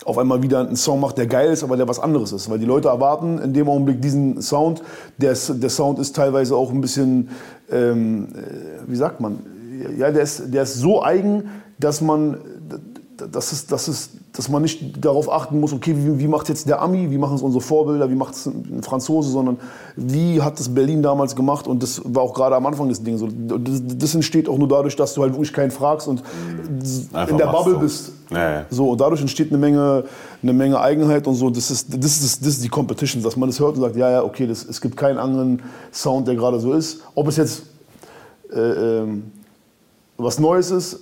auf 0.06 0.18
einmal 0.18 0.42
wieder 0.42 0.60
einen 0.60 0.76
Song 0.76 1.00
macht, 1.00 1.18
der 1.18 1.28
geil 1.28 1.52
ist, 1.52 1.64
aber 1.64 1.78
der 1.78 1.88
was 1.88 2.00
anderes 2.00 2.32
ist. 2.32 2.50
Weil 2.50 2.60
die 2.60 2.66
Leute 2.66 2.88
erwarten 2.88 3.40
in 3.40 3.54
dem 3.54 3.68
Augenblick 3.68 4.02
diesen 4.02 4.42
Sound. 4.42 4.82
Der, 5.18 5.34
der 5.34 5.70
Sound 5.70 6.00
ist 6.00 6.16
teilweise 6.16 6.56
auch 6.56 6.72
ein 6.72 6.82
bisschen, 6.82 7.30
ähm, 7.72 8.30
äh, 8.34 8.90
wie 8.90 8.96
sagt 8.96 9.20
man, 9.20 9.40
ja, 9.98 10.12
der 10.12 10.24
ist, 10.24 10.54
der 10.54 10.64
ist 10.64 10.76
so 10.76 11.04
eigen, 11.04 11.50
dass 11.80 12.02
man, 12.02 12.38
dass, 13.32 13.52
es, 13.52 13.66
dass, 13.68 13.88
es, 13.88 14.10
dass 14.34 14.50
man 14.50 14.62
nicht 14.62 15.04
darauf 15.04 15.32
achten 15.32 15.60
muss, 15.60 15.74
okay, 15.74 15.96
wie, 15.96 16.20
wie 16.20 16.28
macht 16.28 16.50
jetzt 16.50 16.68
der 16.68 16.82
Ami, 16.82 17.10
wie 17.12 17.18
machen 17.18 17.36
es 17.36 17.42
unsere 17.42 17.62
Vorbilder, 17.62 18.10
wie 18.10 18.16
macht 18.16 18.34
es 18.34 18.46
ein 18.46 18.82
Franzose, 18.84 19.30
sondern 19.30 19.58
wie 19.96 20.42
hat 20.42 20.60
es 20.60 20.74
Berlin 20.74 21.02
damals 21.02 21.36
gemacht 21.36 21.68
und 21.68 21.82
das 21.84 22.02
war 22.06 22.24
auch 22.24 22.34
gerade 22.34 22.56
am 22.56 22.66
Anfang 22.66 22.90
des 22.90 23.04
Dings 23.04 23.20
so. 23.20 23.28
Das, 23.28 23.82
das 23.98 24.16
entsteht 24.16 24.48
auch 24.48 24.58
nur 24.58 24.68
dadurch, 24.68 24.96
dass 24.96 25.14
du 25.14 25.22
halt 25.22 25.34
wirklich 25.34 25.54
keinen 25.54 25.72
fragst 25.72 26.08
und 26.08 26.24
Einfach 27.14 27.30
in 27.30 27.38
der 27.38 27.48
Bubble 27.48 27.74
so. 27.74 27.80
bist. 27.80 28.12
Ja, 28.32 28.52
ja. 28.52 28.66
So, 28.70 28.92
und 28.92 29.02
dadurch 29.02 29.22
entsteht 29.22 29.50
eine 29.50 29.58
Menge, 29.58 30.04
eine 30.42 30.54
Menge 30.54 30.80
Eigenheit 30.80 31.26
und 31.28 31.36
so. 31.36 31.50
Das 31.50 31.72
ist, 31.72 31.92
das, 31.92 32.22
ist, 32.22 32.42
das 32.42 32.48
ist 32.48 32.64
die 32.64 32.70
Competition, 32.70 33.24
dass 33.24 33.36
man 33.36 33.50
das 33.50 33.60
hört 33.60 33.76
und 33.76 33.82
sagt, 33.82 33.96
ja, 33.96 34.10
ja, 34.10 34.24
okay, 34.24 34.46
das, 34.46 34.64
es 34.66 34.80
gibt 34.80 34.96
keinen 34.96 35.18
anderen 35.18 35.62
Sound, 35.92 36.28
der 36.28 36.36
gerade 36.36 36.60
so 36.60 36.74
ist. 36.74 37.02
Ob 37.16 37.28
es 37.28 37.38
jetzt 37.38 37.64
äh, 38.54 38.60
ähm, 38.60 39.32
was 40.18 40.40
Neues 40.40 40.72
ist, 40.72 41.00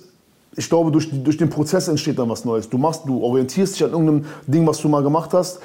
ich 0.58 0.68
glaube, 0.68 0.90
durch, 0.90 1.08
durch 1.10 1.36
den 1.36 1.48
Prozess 1.48 1.88
entsteht 1.88 2.18
dann 2.18 2.28
was 2.28 2.44
Neues. 2.44 2.68
Du 2.68 2.78
machst, 2.78 3.02
du 3.06 3.22
orientierst 3.22 3.76
dich 3.76 3.84
an 3.84 3.92
irgendeinem 3.92 4.26
Ding, 4.46 4.66
was 4.66 4.80
du 4.80 4.88
mal 4.88 5.02
gemacht 5.02 5.32
hast. 5.32 5.60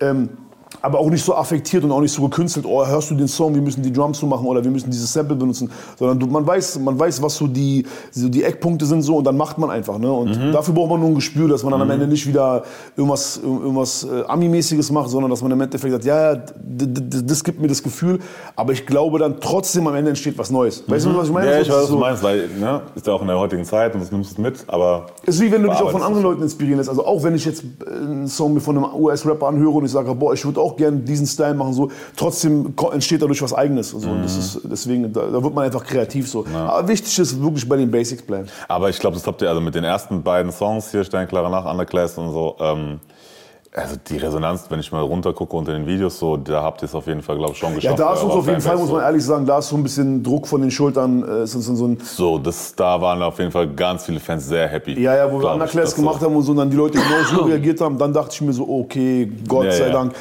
Ähm, 0.00 0.28
aber 0.82 0.98
auch 0.98 1.10
nicht 1.10 1.24
so 1.24 1.34
affektiert 1.34 1.84
und 1.84 1.92
auch 1.92 2.00
nicht 2.00 2.12
so 2.12 2.22
gekünstelt, 2.22 2.66
oh, 2.66 2.84
hörst 2.86 3.10
du 3.10 3.14
den 3.14 3.28
Song, 3.28 3.54
wir 3.54 3.62
müssen 3.62 3.82
die 3.82 3.92
Drums 3.92 4.18
so 4.18 4.26
machen 4.26 4.46
oder 4.46 4.62
wir 4.62 4.70
müssen 4.70 4.90
dieses 4.90 5.12
Sample 5.12 5.36
benutzen, 5.36 5.70
sondern 5.98 6.18
du, 6.18 6.26
man, 6.26 6.46
weiß, 6.46 6.78
man 6.80 6.98
weiß, 6.98 7.22
was 7.22 7.36
so 7.36 7.46
die, 7.46 7.86
so 8.10 8.28
die 8.28 8.42
Eckpunkte 8.42 8.84
sind 8.86 9.02
so 9.02 9.16
und 9.16 9.24
dann 9.24 9.36
macht 9.36 9.58
man 9.58 9.70
einfach. 9.70 9.98
Ne? 9.98 10.10
Und 10.12 10.52
dafür 10.52 10.74
braucht 10.74 10.90
man 10.90 11.00
nur 11.00 11.10
ein 11.10 11.14
Gespür, 11.14 11.48
dass 11.48 11.62
man 11.62 11.72
dann 11.72 11.82
am 11.82 11.90
Ende 11.90 12.06
nicht 12.06 12.26
wieder 12.26 12.64
irgendwas, 12.96 13.40
irgendwas 13.42 14.04
äh, 14.04 14.24
Ami-mäßiges 14.26 14.90
macht, 14.90 15.10
sondern 15.10 15.30
dass 15.30 15.42
man 15.42 15.52
im 15.52 15.60
Endeffekt 15.60 15.92
sagt, 15.92 16.04
ja, 16.04 16.34
ja, 16.34 16.42
das 16.66 17.44
gibt 17.44 17.60
mir 17.60 17.68
das 17.68 17.82
Gefühl, 17.82 18.18
aber 18.54 18.72
ich 18.72 18.86
glaube 18.86 19.18
dann 19.18 19.40
trotzdem 19.40 19.86
am 19.86 19.94
Ende 19.94 20.10
entsteht 20.10 20.36
was 20.38 20.50
Neues. 20.50 20.84
Weißt 20.86 21.06
du, 21.06 21.16
was 21.16 21.28
ich 21.28 21.32
meine? 21.34 21.50
Ja, 21.50 21.60
ich 21.60 21.68
weiß, 21.68 21.82
was 21.82 21.88
du 21.88 21.98
meinst, 21.98 22.22
weil 22.22 22.48
ne, 22.48 22.82
ist 22.94 23.06
ja 23.06 23.12
auch 23.12 23.22
in 23.22 23.28
der 23.28 23.38
heutigen 23.38 23.64
Zeit 23.64 23.94
und 23.94 24.00
das 24.00 24.10
nimmst 24.10 24.38
du 24.38 24.42
mit, 24.42 24.64
aber 24.66 25.06
ist 25.24 25.40
wie 25.40 25.50
wenn 25.50 25.62
du 25.62 25.68
dich 25.68 25.80
auch 25.80 25.90
von 25.90 26.02
anderen 26.02 26.24
es. 26.24 26.30
Leuten 26.30 26.42
inspirieren 26.42 26.78
lässt. 26.78 26.88
Also 26.88 27.04
auch 27.04 27.22
wenn 27.22 27.34
ich 27.34 27.44
jetzt 27.44 27.64
äh, 27.64 27.90
einen 27.90 28.28
Song 28.28 28.54
mir 28.54 28.60
von 28.60 28.76
einem 28.76 28.94
US-Rapper 28.94 29.48
anhöre 29.48 29.72
und 29.72 29.84
ich 29.84 29.90
sage, 29.90 30.14
boah, 30.14 30.32
ich 30.32 30.44
würde 30.44 30.55
auch 30.58 30.76
gerne 30.76 30.98
diesen 30.98 31.26
Style 31.26 31.54
machen, 31.54 31.72
so, 31.72 31.90
trotzdem 32.16 32.74
entsteht 32.92 33.22
dadurch 33.22 33.42
was 33.42 33.52
Eigenes. 33.52 33.92
Und 33.94 34.00
so. 34.00 34.08
Und 34.10 34.18
Mhm. 34.18 34.22
das 34.22 34.36
ist, 34.36 34.60
deswegen, 34.64 35.12
da, 35.12 35.26
da 35.26 35.42
wird 35.42 35.54
man 35.54 35.64
einfach 35.64 35.84
kreativ 35.84 36.28
so. 36.28 36.44
Aber 36.54 36.86
wichtig 36.88 37.18
ist 37.18 37.40
wirklich 37.42 37.68
bei 37.68 37.76
den 37.76 37.90
Basics 37.90 38.22
bleiben. 38.22 38.48
Aber 38.68 38.88
ich 38.90 38.98
glaube, 38.98 39.16
das 39.16 39.26
habt 39.26 39.42
ihr 39.42 39.48
also 39.48 39.60
mit 39.60 39.74
den 39.74 39.84
ersten 39.84 40.22
beiden 40.22 40.52
Songs 40.52 40.90
hier, 40.90 41.04
Steinklarer 41.04 41.48
Nacht, 41.50 41.66
Underclass 41.70 42.16
und 42.18 42.32
so, 42.32 42.56
ähm, 42.60 43.00
also 43.74 43.96
die 44.08 44.16
Resonanz, 44.16 44.66
wenn 44.70 44.80
ich 44.80 44.90
mal 44.92 45.00
runtergucke 45.02 45.56
unter 45.56 45.72
den 45.72 45.86
Videos, 45.86 46.18
so, 46.18 46.36
da 46.36 46.62
habt 46.62 46.82
ihr 46.82 46.86
es 46.86 46.94
auf 46.94 47.06
jeden 47.06 47.22
Fall, 47.22 47.36
glaube 47.36 47.52
ich, 47.52 47.58
schon 47.58 47.70
Ja, 47.70 47.74
geschafft. 47.76 47.98
da 47.98 48.14
ist 48.14 48.22
uns 48.22 48.32
auf 48.34 48.46
jeden 48.48 48.60
Fall, 48.60 48.76
muss 48.76 48.88
man 48.90 49.00
so. 49.00 49.04
ehrlich 49.06 49.24
sagen, 49.24 49.46
da 49.46 49.58
ist 49.58 49.68
so 49.68 49.76
ein 49.76 49.82
bisschen 49.82 50.22
Druck 50.22 50.46
von 50.46 50.60
den 50.60 50.70
Schultern. 50.70 51.22
Äh, 51.22 51.30
es 51.42 51.54
ist 51.54 51.66
so 51.66 51.86
ein, 51.86 51.98
So, 52.02 52.38
das, 52.38 52.74
da 52.74 53.00
waren 53.00 53.22
auf 53.22 53.38
jeden 53.38 53.50
Fall 53.50 53.68
ganz 53.68 54.04
viele 54.04 54.20
Fans 54.20 54.46
sehr 54.48 54.66
happy. 54.68 55.00
ja, 55.00 55.16
ja, 55.16 55.30
wo 55.32 55.40
wir 55.40 55.52
Underclass 55.52 55.94
gemacht 55.94 56.20
so. 56.20 56.26
haben 56.26 56.36
und 56.36 56.42
so, 56.42 56.52
und 56.52 56.58
dann 56.58 56.70
die 56.70 56.76
Leute 56.76 56.98
genau 56.98 57.22
so 57.28 57.44
reagiert 57.46 57.80
haben, 57.80 57.98
dann 57.98 58.12
dachte 58.12 58.30
ich 58.32 58.40
mir 58.40 58.52
so, 58.52 58.68
okay, 58.68 59.30
Gott 59.48 59.66
Ja, 59.66 59.72
sei 59.72 59.86
ja. 59.88 59.92
Dank. 59.92 60.14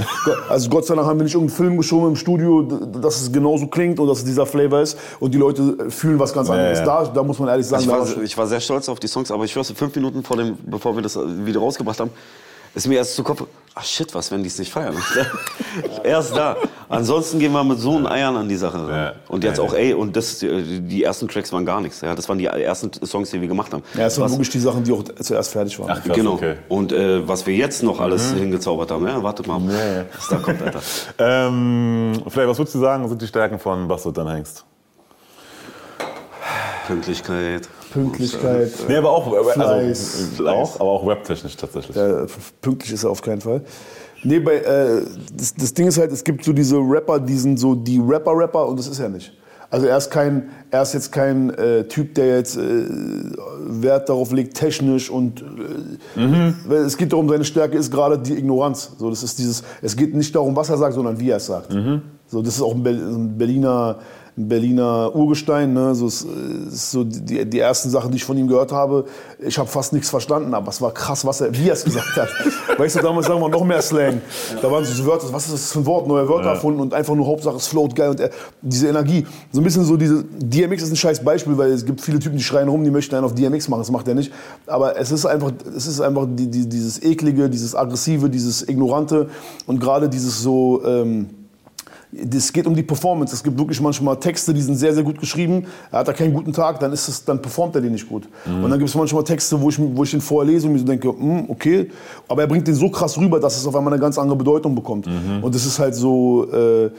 Also 0.49 0.69
Gott 0.69 0.85
sei 0.85 0.95
Dank 0.95 1.07
haben 1.07 1.19
wir 1.19 1.23
nicht 1.23 1.33
irgendeinen 1.35 1.55
Film 1.57 1.77
geschoben 1.77 2.09
im 2.09 2.15
Studio, 2.15 2.61
dass 2.63 3.21
es 3.21 3.31
genauso 3.31 3.67
klingt 3.67 3.99
und 3.99 4.07
dass 4.07 4.19
es 4.19 4.25
dieser 4.25 4.45
Flavor 4.45 4.81
ist 4.81 4.97
und 5.19 5.33
die 5.33 5.37
Leute 5.37 5.89
fühlen 5.89 6.19
was 6.19 6.33
ganz 6.33 6.49
anderes. 6.49 6.79
ja. 6.79 6.85
Da, 6.85 7.03
da 7.05 7.23
muss 7.23 7.39
man 7.39 7.49
ehrlich 7.49 7.67
sagen, 7.67 7.89
Also 7.89 8.03
ich, 8.03 8.09
war, 8.11 8.17
war 8.17 8.23
ich 8.23 8.37
war 8.37 8.47
sehr 8.47 8.59
stolz 8.59 8.89
auf 8.89 8.99
die 8.99 9.07
Songs, 9.07 9.31
aber 9.31 9.43
ich 9.45 9.53
dir, 9.53 9.63
fünf 9.63 9.95
Minuten 9.95 10.23
vor 10.23 10.37
dem, 10.37 10.57
bevor 10.65 10.95
wir 10.95 11.01
das 11.01 11.17
Video 11.17 11.61
rausgebracht 11.61 11.99
haben, 11.99 12.11
ist 12.75 12.87
mir 12.87 12.95
erst 12.95 13.15
zu 13.15 13.23
Kopf, 13.23 13.43
ach 13.73 13.83
shit, 13.83 14.13
was, 14.13 14.31
wenn 14.31 14.41
die 14.43 14.47
es 14.47 14.59
nicht 14.59 14.71
feiern? 14.71 14.95
erst 16.03 16.35
da. 16.35 16.55
Ansonsten 16.87 17.39
gehen 17.39 17.51
wir 17.51 17.63
mit 17.63 17.79
so 17.79 17.95
einen 17.95 18.05
Eiern 18.05 18.35
an 18.37 18.47
die 18.47 18.55
Sache 18.55 18.77
ran. 18.77 18.89
Ja. 18.89 19.13
Und 19.27 19.43
jetzt 19.43 19.59
auch, 19.59 19.73
ey, 19.73 19.93
und 19.93 20.15
das, 20.15 20.39
die, 20.39 21.03
ersten 21.03 21.27
Tracks 21.27 21.51
waren 21.51 21.65
gar 21.65 21.81
nichts. 21.81 22.01
Ja, 22.01 22.13
das 22.13 22.29
waren 22.29 22.37
die 22.37 22.45
ersten 22.45 22.91
Songs, 23.05 23.31
die 23.31 23.41
wir 23.41 23.47
gemacht 23.47 23.73
haben. 23.73 23.83
Ja, 23.95 24.05
es 24.05 24.17
waren 24.19 24.25
Was- 24.25 24.33
wirklich 24.33 24.49
die 24.49 24.59
Sachen, 24.59 24.83
die 24.83 24.91
auch 24.91 25.03
zuerst 25.03 25.51
fertig 25.51 25.79
waren. 25.79 25.91
Ach, 25.91 26.03
krass, 26.03 26.15
Genau. 26.15 26.33
okay. 26.33 26.55
Und 26.69 26.91
äh, 26.91 27.27
was 27.27 27.45
wir 27.47 27.55
jetzt 27.55 27.81
noch 27.81 27.99
alles 27.99 28.33
hingezaubert 28.33 28.91
haben, 28.91 29.07
ja, 29.07 29.21
wartet 29.23 29.47
mal, 29.47 29.59
was 30.15 30.27
da 30.29 30.37
kommt, 30.37 30.61
Alter. 30.61 30.81
Ähm, 31.17 32.13
vielleicht, 32.27 32.49
was 32.49 32.57
würdest 32.57 32.75
du 32.75 32.79
sagen, 32.79 33.07
sind 33.09 33.21
die 33.21 33.27
Stärken 33.27 33.57
von 33.57 33.87
Bastard 33.87 34.17
dann 34.17 34.27
Hengst? 34.29 34.63
Pünktlichkeit. 36.87 37.67
Pünktlichkeit. 37.95 38.71
Nee, 38.87 38.95
aber 38.97 39.09
auch, 39.11 39.33
also, 39.33 39.49
Fleiß. 39.51 40.39
auch, 40.45 40.75
aber 40.79 40.89
auch 40.89 41.07
raptechnisch 41.07 41.55
tatsächlich. 41.55 41.95
Äh, 41.95 42.25
pünktlich 42.61 42.91
ist 42.93 43.03
er 43.03 43.09
auf 43.09 43.21
keinen 43.21 43.41
Fall. 43.41 43.61
Nee, 44.23 44.39
bei, 44.39 44.55
äh, 44.57 45.01
das, 45.35 45.53
das 45.55 45.73
Ding 45.73 45.87
ist 45.87 45.97
halt, 45.97 46.11
es 46.11 46.23
gibt 46.23 46.43
so 46.43 46.51
diese 46.53 46.77
Rapper, 46.77 47.19
die 47.19 47.37
sind 47.37 47.59
so 47.59 47.75
die 47.75 47.99
Rapper-Rapper 47.99 48.67
und 48.67 48.77
das 48.79 48.87
ist 48.87 48.99
er 48.99 49.09
nicht. 49.09 49.31
Also 49.69 49.87
er 49.87 49.97
ist 49.97 50.09
kein, 50.11 50.49
er 50.71 50.83
ist 50.83 50.93
jetzt 50.93 51.11
kein 51.11 51.49
äh, 51.55 51.83
Typ, 51.87 52.13
der 52.15 52.37
jetzt 52.37 52.55
äh, 52.55 52.85
Wert 53.67 54.07
darauf 54.09 54.31
legt, 54.31 54.55
technisch 54.55 55.09
und 55.09 55.41
äh, 55.41 56.53
weil 56.67 56.77
es 56.85 56.95
geht 56.97 57.11
darum, 57.11 57.27
seine 57.29 57.43
Stärke 57.43 57.77
ist 57.77 57.91
gerade 57.91 58.17
die 58.19 58.37
Ignoranz. 58.37 58.91
So, 58.97 59.09
das 59.09 59.23
ist 59.23 59.37
dieses, 59.39 59.63
es 59.81 59.95
geht 59.95 60.13
nicht 60.15 60.33
darum, 60.35 60.55
was 60.55 60.69
er 60.69 60.77
sagt, 60.77 60.93
sondern 60.93 61.19
wie 61.19 61.29
er 61.29 61.37
es 61.37 61.47
sagt. 61.47 61.75
So, 62.27 62.41
das 62.41 62.55
ist 62.55 62.61
auch 62.61 62.73
ein, 62.75 62.83
Ber- 62.83 62.91
ein 62.91 63.37
Berliner, 63.37 63.99
Berliner 64.37 65.15
Urgestein. 65.15 65.73
Ne? 65.73 65.95
So, 65.95 66.07
es 66.07 66.23
ist 66.23 66.91
so 66.91 67.03
die, 67.03 67.45
die 67.45 67.59
ersten 67.59 67.89
Sachen, 67.89 68.11
die 68.11 68.17
ich 68.17 68.25
von 68.25 68.37
ihm 68.37 68.47
gehört 68.47 68.71
habe. 68.71 69.05
Ich 69.39 69.57
habe 69.57 69.69
fast 69.69 69.93
nichts 69.93 70.09
verstanden, 70.09 70.53
aber 70.53 70.69
es 70.69 70.81
war 70.81 70.93
krass, 70.93 71.25
was 71.25 71.41
er, 71.41 71.55
wie 71.57 71.69
er 71.69 71.73
es 71.73 71.85
gesagt 71.85 72.17
hat. 72.17 72.29
weißt 72.77 72.97
du, 72.97 72.99
damals 73.01 73.27
sagen 73.27 73.39
wir 73.39 73.47
noch 73.47 73.63
mehr 73.63 73.81
Slang. 73.81 74.21
Da 74.61 74.69
waren 74.69 74.83
so 74.83 75.05
Wörter, 75.05 75.31
was 75.31 75.45
ist 75.45 75.53
das 75.53 75.71
für 75.71 75.79
ein 75.79 75.85
Wort, 75.85 76.07
neue 76.07 76.27
Wörter 76.27 76.49
erfunden 76.49 76.81
und 76.81 76.93
einfach 76.93 77.15
nur 77.15 77.25
Hauptsache 77.27 77.55
es 77.55 77.67
float 77.67 77.95
geil 77.95 78.09
und 78.09 78.19
er, 78.19 78.29
diese 78.61 78.89
Energie. 78.89 79.25
So 79.51 79.61
ein 79.61 79.63
bisschen 79.63 79.85
so 79.85 79.95
diese, 79.95 80.23
DMX 80.23 80.83
ist 80.83 80.91
ein 80.91 80.97
scheiß 80.97 81.23
Beispiel, 81.23 81.57
weil 81.57 81.71
es 81.71 81.85
gibt 81.85 82.01
viele 82.01 82.19
Typen, 82.19 82.37
die 82.37 82.43
schreien 82.43 82.67
rum, 82.67 82.83
die 82.83 82.91
möchten 82.91 83.15
einen 83.15 83.25
auf 83.25 83.33
DMX 83.33 83.69
machen, 83.69 83.81
das 83.81 83.91
macht 83.91 84.07
er 84.07 84.15
nicht. 84.15 84.33
Aber 84.67 84.97
es 84.97 85.11
ist 85.11 85.25
einfach, 85.25 85.51
es 85.75 85.87
ist 85.87 86.01
einfach 86.01 86.27
die, 86.29 86.47
die, 86.47 86.67
dieses 86.67 87.01
eklige, 87.01 87.49
dieses 87.49 87.73
aggressive, 87.73 88.29
dieses 88.29 88.67
ignorante 88.67 89.29
und 89.65 89.79
gerade 89.79 90.09
dieses 90.09 90.41
so, 90.41 90.81
ähm, 90.85 91.29
es 92.33 92.53
geht 92.53 92.67
um 92.67 92.75
die 92.75 92.83
Performance. 92.83 93.33
Es 93.33 93.43
gibt 93.43 93.57
wirklich 93.57 93.79
manchmal 93.81 94.17
Texte, 94.19 94.53
die 94.53 94.61
sind 94.61 94.75
sehr, 94.75 94.93
sehr 94.93 95.03
gut 95.03 95.19
geschrieben. 95.19 95.65
Er 95.91 95.99
hat 95.99 96.07
da 96.07 96.13
keinen 96.13 96.33
guten 96.33 96.53
Tag, 96.53 96.79
dann, 96.79 96.91
ist 96.93 97.07
es, 97.07 97.23
dann 97.25 97.41
performt 97.41 97.75
er 97.75 97.81
den 97.81 97.91
nicht 97.91 98.07
gut. 98.07 98.27
Und 98.45 98.69
dann 98.69 98.79
gibt 98.79 98.89
es 98.89 98.95
manchmal 98.95 99.23
Texte, 99.23 99.59
wo 99.59 99.69
ich, 99.69 99.79
wo 99.79 100.03
ich 100.03 100.11
den 100.11 100.21
vorher 100.21 100.51
lese 100.51 100.67
und 100.67 100.73
mir 100.73 100.79
so 100.79 100.85
denke, 100.85 101.09
hm, 101.09 101.45
okay. 101.49 101.89
Aber 102.27 102.41
er 102.41 102.47
bringt 102.47 102.67
den 102.67 102.75
so 102.75 102.89
krass 102.89 103.17
rüber, 103.17 103.39
dass 103.39 103.57
es 103.57 103.65
auf 103.65 103.75
einmal 103.75 103.93
eine 103.93 104.01
ganz 104.01 104.17
andere 104.17 104.37
Bedeutung 104.37 104.75
bekommt. 104.75 105.07
Und 105.41 105.55
das 105.55 105.65
ist 105.65 105.79
halt 105.79 105.95
so, 105.95 106.51
äh, 106.51 106.89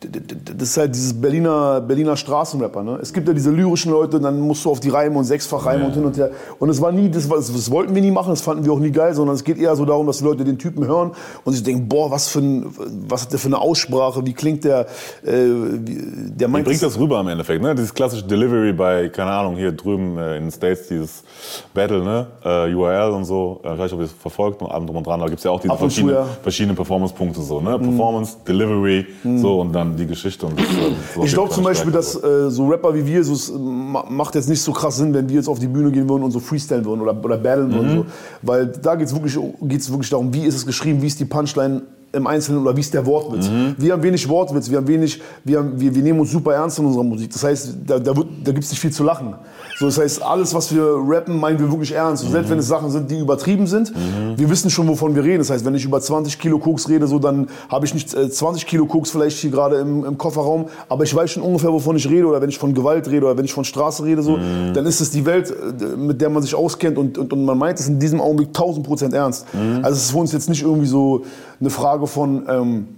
das 0.00 0.68
ist 0.68 0.76
halt 0.76 0.94
dieses 0.94 1.18
Berliner, 1.18 1.80
Berliner 1.80 2.16
Straßenrapper. 2.16 2.82
Ne? 2.82 2.98
Es 3.00 3.12
gibt 3.12 3.26
ja 3.26 3.34
diese 3.34 3.50
lyrischen 3.50 3.92
Leute, 3.92 4.20
dann 4.20 4.40
musst 4.40 4.64
du 4.64 4.70
auf 4.70 4.80
die 4.80 4.90
Reime 4.90 5.18
und 5.18 5.24
sechsfach 5.24 5.64
Reime 5.66 5.86
und 5.86 5.94
hin 5.94 6.04
und 6.04 6.16
her. 6.16 6.30
Und 6.58 6.68
es 6.68 6.80
war 6.80 6.92
nie, 6.92 7.08
das, 7.08 7.28
war, 7.30 7.38
das 7.38 7.70
wollten 7.70 7.94
wir 7.94 8.02
nie 8.02 8.10
machen, 8.10 8.30
das 8.30 8.42
fanden 8.42 8.64
wir 8.64 8.72
auch 8.72 8.78
nie 8.78 8.90
geil, 8.90 9.14
sondern 9.14 9.34
es 9.34 9.44
geht 9.44 9.58
eher 9.58 9.74
so 9.76 9.84
darum, 9.84 10.06
dass 10.06 10.18
die 10.18 10.24
Leute 10.24 10.44
den 10.44 10.58
Typen 10.58 10.86
hören 10.86 11.12
und 11.44 11.52
sich 11.52 11.62
denken, 11.62 11.88
boah, 11.88 12.10
was 12.10 12.28
für 12.28 12.40
ein, 12.40 12.66
was 13.08 13.22
hat 13.22 13.32
der 13.32 13.38
für 13.38 13.48
eine 13.48 13.60
Aussprache, 13.60 14.24
wie 14.26 14.32
klingt 14.32 14.64
der, 14.64 14.86
äh, 15.24 15.32
wie, 15.32 16.30
der 16.30 16.48
meint 16.48 16.64
bringt 16.64 16.82
das 16.82 16.98
rüber 16.98 17.20
im 17.20 17.28
Endeffekt, 17.28 17.62
ne? 17.62 17.74
Dieses 17.74 17.94
klassische 17.94 18.24
Delivery 18.24 18.72
bei, 18.72 19.08
keine 19.08 19.30
Ahnung, 19.30 19.56
hier 19.56 19.72
drüben 19.72 20.18
äh, 20.18 20.36
in 20.36 20.44
den 20.44 20.50
States, 20.50 20.88
dieses 20.88 21.24
Battle, 21.72 22.02
ne? 22.02 22.26
Äh, 22.44 22.74
URL 22.74 23.12
und 23.12 23.24
so. 23.24 23.60
Äh, 23.62 23.74
vielleicht 23.74 23.94
ob 23.94 24.00
ihr 24.00 24.06
es 24.06 24.12
verfolgt 24.12 24.60
und 24.62 24.70
allem 24.70 24.86
drum 24.86 24.96
und 24.96 25.06
dran. 25.06 25.20
Da 25.20 25.26
gibt's 25.26 25.44
ja 25.44 25.50
auch 25.50 25.60
diese 25.60 25.72
und 25.72 25.78
verschiedenen, 25.78 26.14
ja. 26.14 26.22
Mhm. 26.24 26.42
verschiedenen 26.42 26.76
Performance-Punkte 26.76 27.40
so, 27.40 27.60
ne? 27.60 27.78
Performance, 27.78 28.36
Delivery, 28.46 29.06
so 29.36 29.60
und 29.60 29.72
dann 29.72 29.93
die 29.94 30.06
Geschichte. 30.06 30.46
Und 30.46 30.58
das, 30.58 30.66
äh, 30.66 30.70
so 31.14 31.24
Ich 31.24 31.32
glaube 31.32 31.50
zum 31.52 31.64
Beispiel, 31.64 31.92
dass 31.92 32.14
äh, 32.22 32.50
so 32.50 32.66
Rapper 32.66 32.94
wie 32.94 33.06
wir, 33.06 33.24
so, 33.24 33.32
es 33.32 33.52
ma- 33.52 34.04
macht 34.08 34.34
jetzt 34.34 34.48
nicht 34.48 34.60
so 34.62 34.72
krass 34.72 34.96
Sinn, 34.96 35.14
wenn 35.14 35.28
wir 35.28 35.36
jetzt 35.36 35.48
auf 35.48 35.58
die 35.58 35.66
Bühne 35.68 35.90
gehen 35.90 36.08
würden 36.08 36.22
und 36.22 36.30
so 36.30 36.40
freestylen 36.40 36.84
würden 36.84 37.00
oder, 37.00 37.16
oder 37.24 37.38
battlen 37.38 37.72
würden. 37.72 37.90
Mhm. 37.92 37.96
So. 37.98 38.06
Weil 38.42 38.66
da 38.66 38.94
geht 38.96 39.06
es 39.08 39.14
wirklich, 39.14 39.38
geht's 39.62 39.90
wirklich 39.90 40.10
darum, 40.10 40.32
wie 40.34 40.44
ist 40.44 40.54
es 40.56 40.66
geschrieben, 40.66 41.00
wie 41.02 41.06
ist 41.06 41.18
die 41.20 41.24
Punchline 41.24 41.82
im 42.12 42.26
Einzelnen 42.28 42.62
oder 42.62 42.76
wie 42.76 42.80
ist 42.80 42.94
der 42.94 43.04
Wortwitz. 43.06 43.48
Mhm. 43.48 43.74
Wir 43.76 43.92
haben 43.92 44.02
wenig 44.04 44.28
Wortwitz, 44.28 44.70
wir, 44.70 44.76
haben 44.78 44.86
wenig, 44.86 45.20
wir, 45.42 45.58
haben, 45.58 45.80
wir, 45.80 45.92
wir 45.92 46.02
nehmen 46.02 46.20
uns 46.20 46.30
super 46.30 46.54
ernst 46.54 46.78
in 46.78 46.84
unserer 46.86 47.02
Musik. 47.02 47.32
Das 47.32 47.42
heißt, 47.42 47.74
da, 47.86 47.98
da, 47.98 48.16
wird- 48.16 48.28
da 48.44 48.52
gibt 48.52 48.64
es 48.64 48.70
nicht 48.70 48.78
viel 48.80 48.92
zu 48.92 49.02
lachen. 49.02 49.34
So, 49.76 49.86
das 49.86 49.98
heißt, 49.98 50.22
alles, 50.22 50.54
was 50.54 50.72
wir 50.74 50.84
rappen, 50.84 51.38
meinen 51.38 51.58
wir 51.58 51.70
wirklich 51.70 51.92
ernst. 51.92 52.24
Mhm. 52.24 52.30
selbst 52.30 52.50
wenn 52.50 52.58
es 52.58 52.68
Sachen 52.68 52.90
sind, 52.90 53.10
die 53.10 53.18
übertrieben 53.18 53.66
sind, 53.66 53.92
wir 54.36 54.50
wissen 54.50 54.70
schon, 54.70 54.86
wovon 54.88 55.14
wir 55.14 55.24
reden. 55.24 55.38
Das 55.38 55.50
heißt, 55.50 55.64
wenn 55.64 55.74
ich 55.74 55.84
über 55.84 56.00
20 56.00 56.38
Kilo 56.38 56.58
Koks 56.58 56.88
rede, 56.88 57.06
so, 57.06 57.18
dann 57.18 57.48
habe 57.68 57.84
ich 57.84 57.94
nicht 57.94 58.14
äh, 58.14 58.30
20 58.30 58.66
Kilo 58.66 58.86
Koks 58.86 59.10
vielleicht 59.10 59.38
hier 59.38 59.50
gerade 59.50 59.76
im, 59.76 60.04
im 60.04 60.16
Kofferraum, 60.18 60.66
aber 60.88 61.04
ich 61.04 61.14
weiß 61.14 61.32
schon 61.32 61.42
ungefähr, 61.42 61.72
wovon 61.72 61.96
ich 61.96 62.08
rede. 62.08 62.26
Oder 62.26 62.40
wenn 62.40 62.48
ich 62.48 62.58
von 62.58 62.74
Gewalt 62.74 63.08
rede 63.08 63.26
oder 63.26 63.36
wenn 63.36 63.44
ich 63.44 63.52
von 63.52 63.64
Straße 63.64 64.04
rede, 64.04 64.22
so, 64.22 64.36
dann 64.36 64.86
ist 64.86 65.00
es 65.00 65.10
die 65.10 65.26
Welt, 65.26 65.50
äh, 65.50 65.96
mit 65.96 66.20
der 66.20 66.30
man 66.30 66.42
sich 66.42 66.54
auskennt 66.54 66.96
und, 66.96 67.18
und, 67.18 67.32
und 67.32 67.44
man 67.44 67.58
meint 67.58 67.80
es 67.80 67.88
in 67.88 67.98
diesem 67.98 68.20
Augenblick 68.20 68.48
1000 68.48 68.86
Prozent 68.86 69.14
ernst. 69.14 69.46
Also 69.82 69.96
es 69.96 70.04
ist 70.04 70.10
für 70.12 70.18
uns 70.18 70.32
jetzt 70.32 70.48
nicht 70.48 70.62
irgendwie 70.62 70.86
so 70.86 71.24
eine 71.60 71.70
Frage 71.70 72.06
von, 72.06 72.44
ähm, 72.48 72.88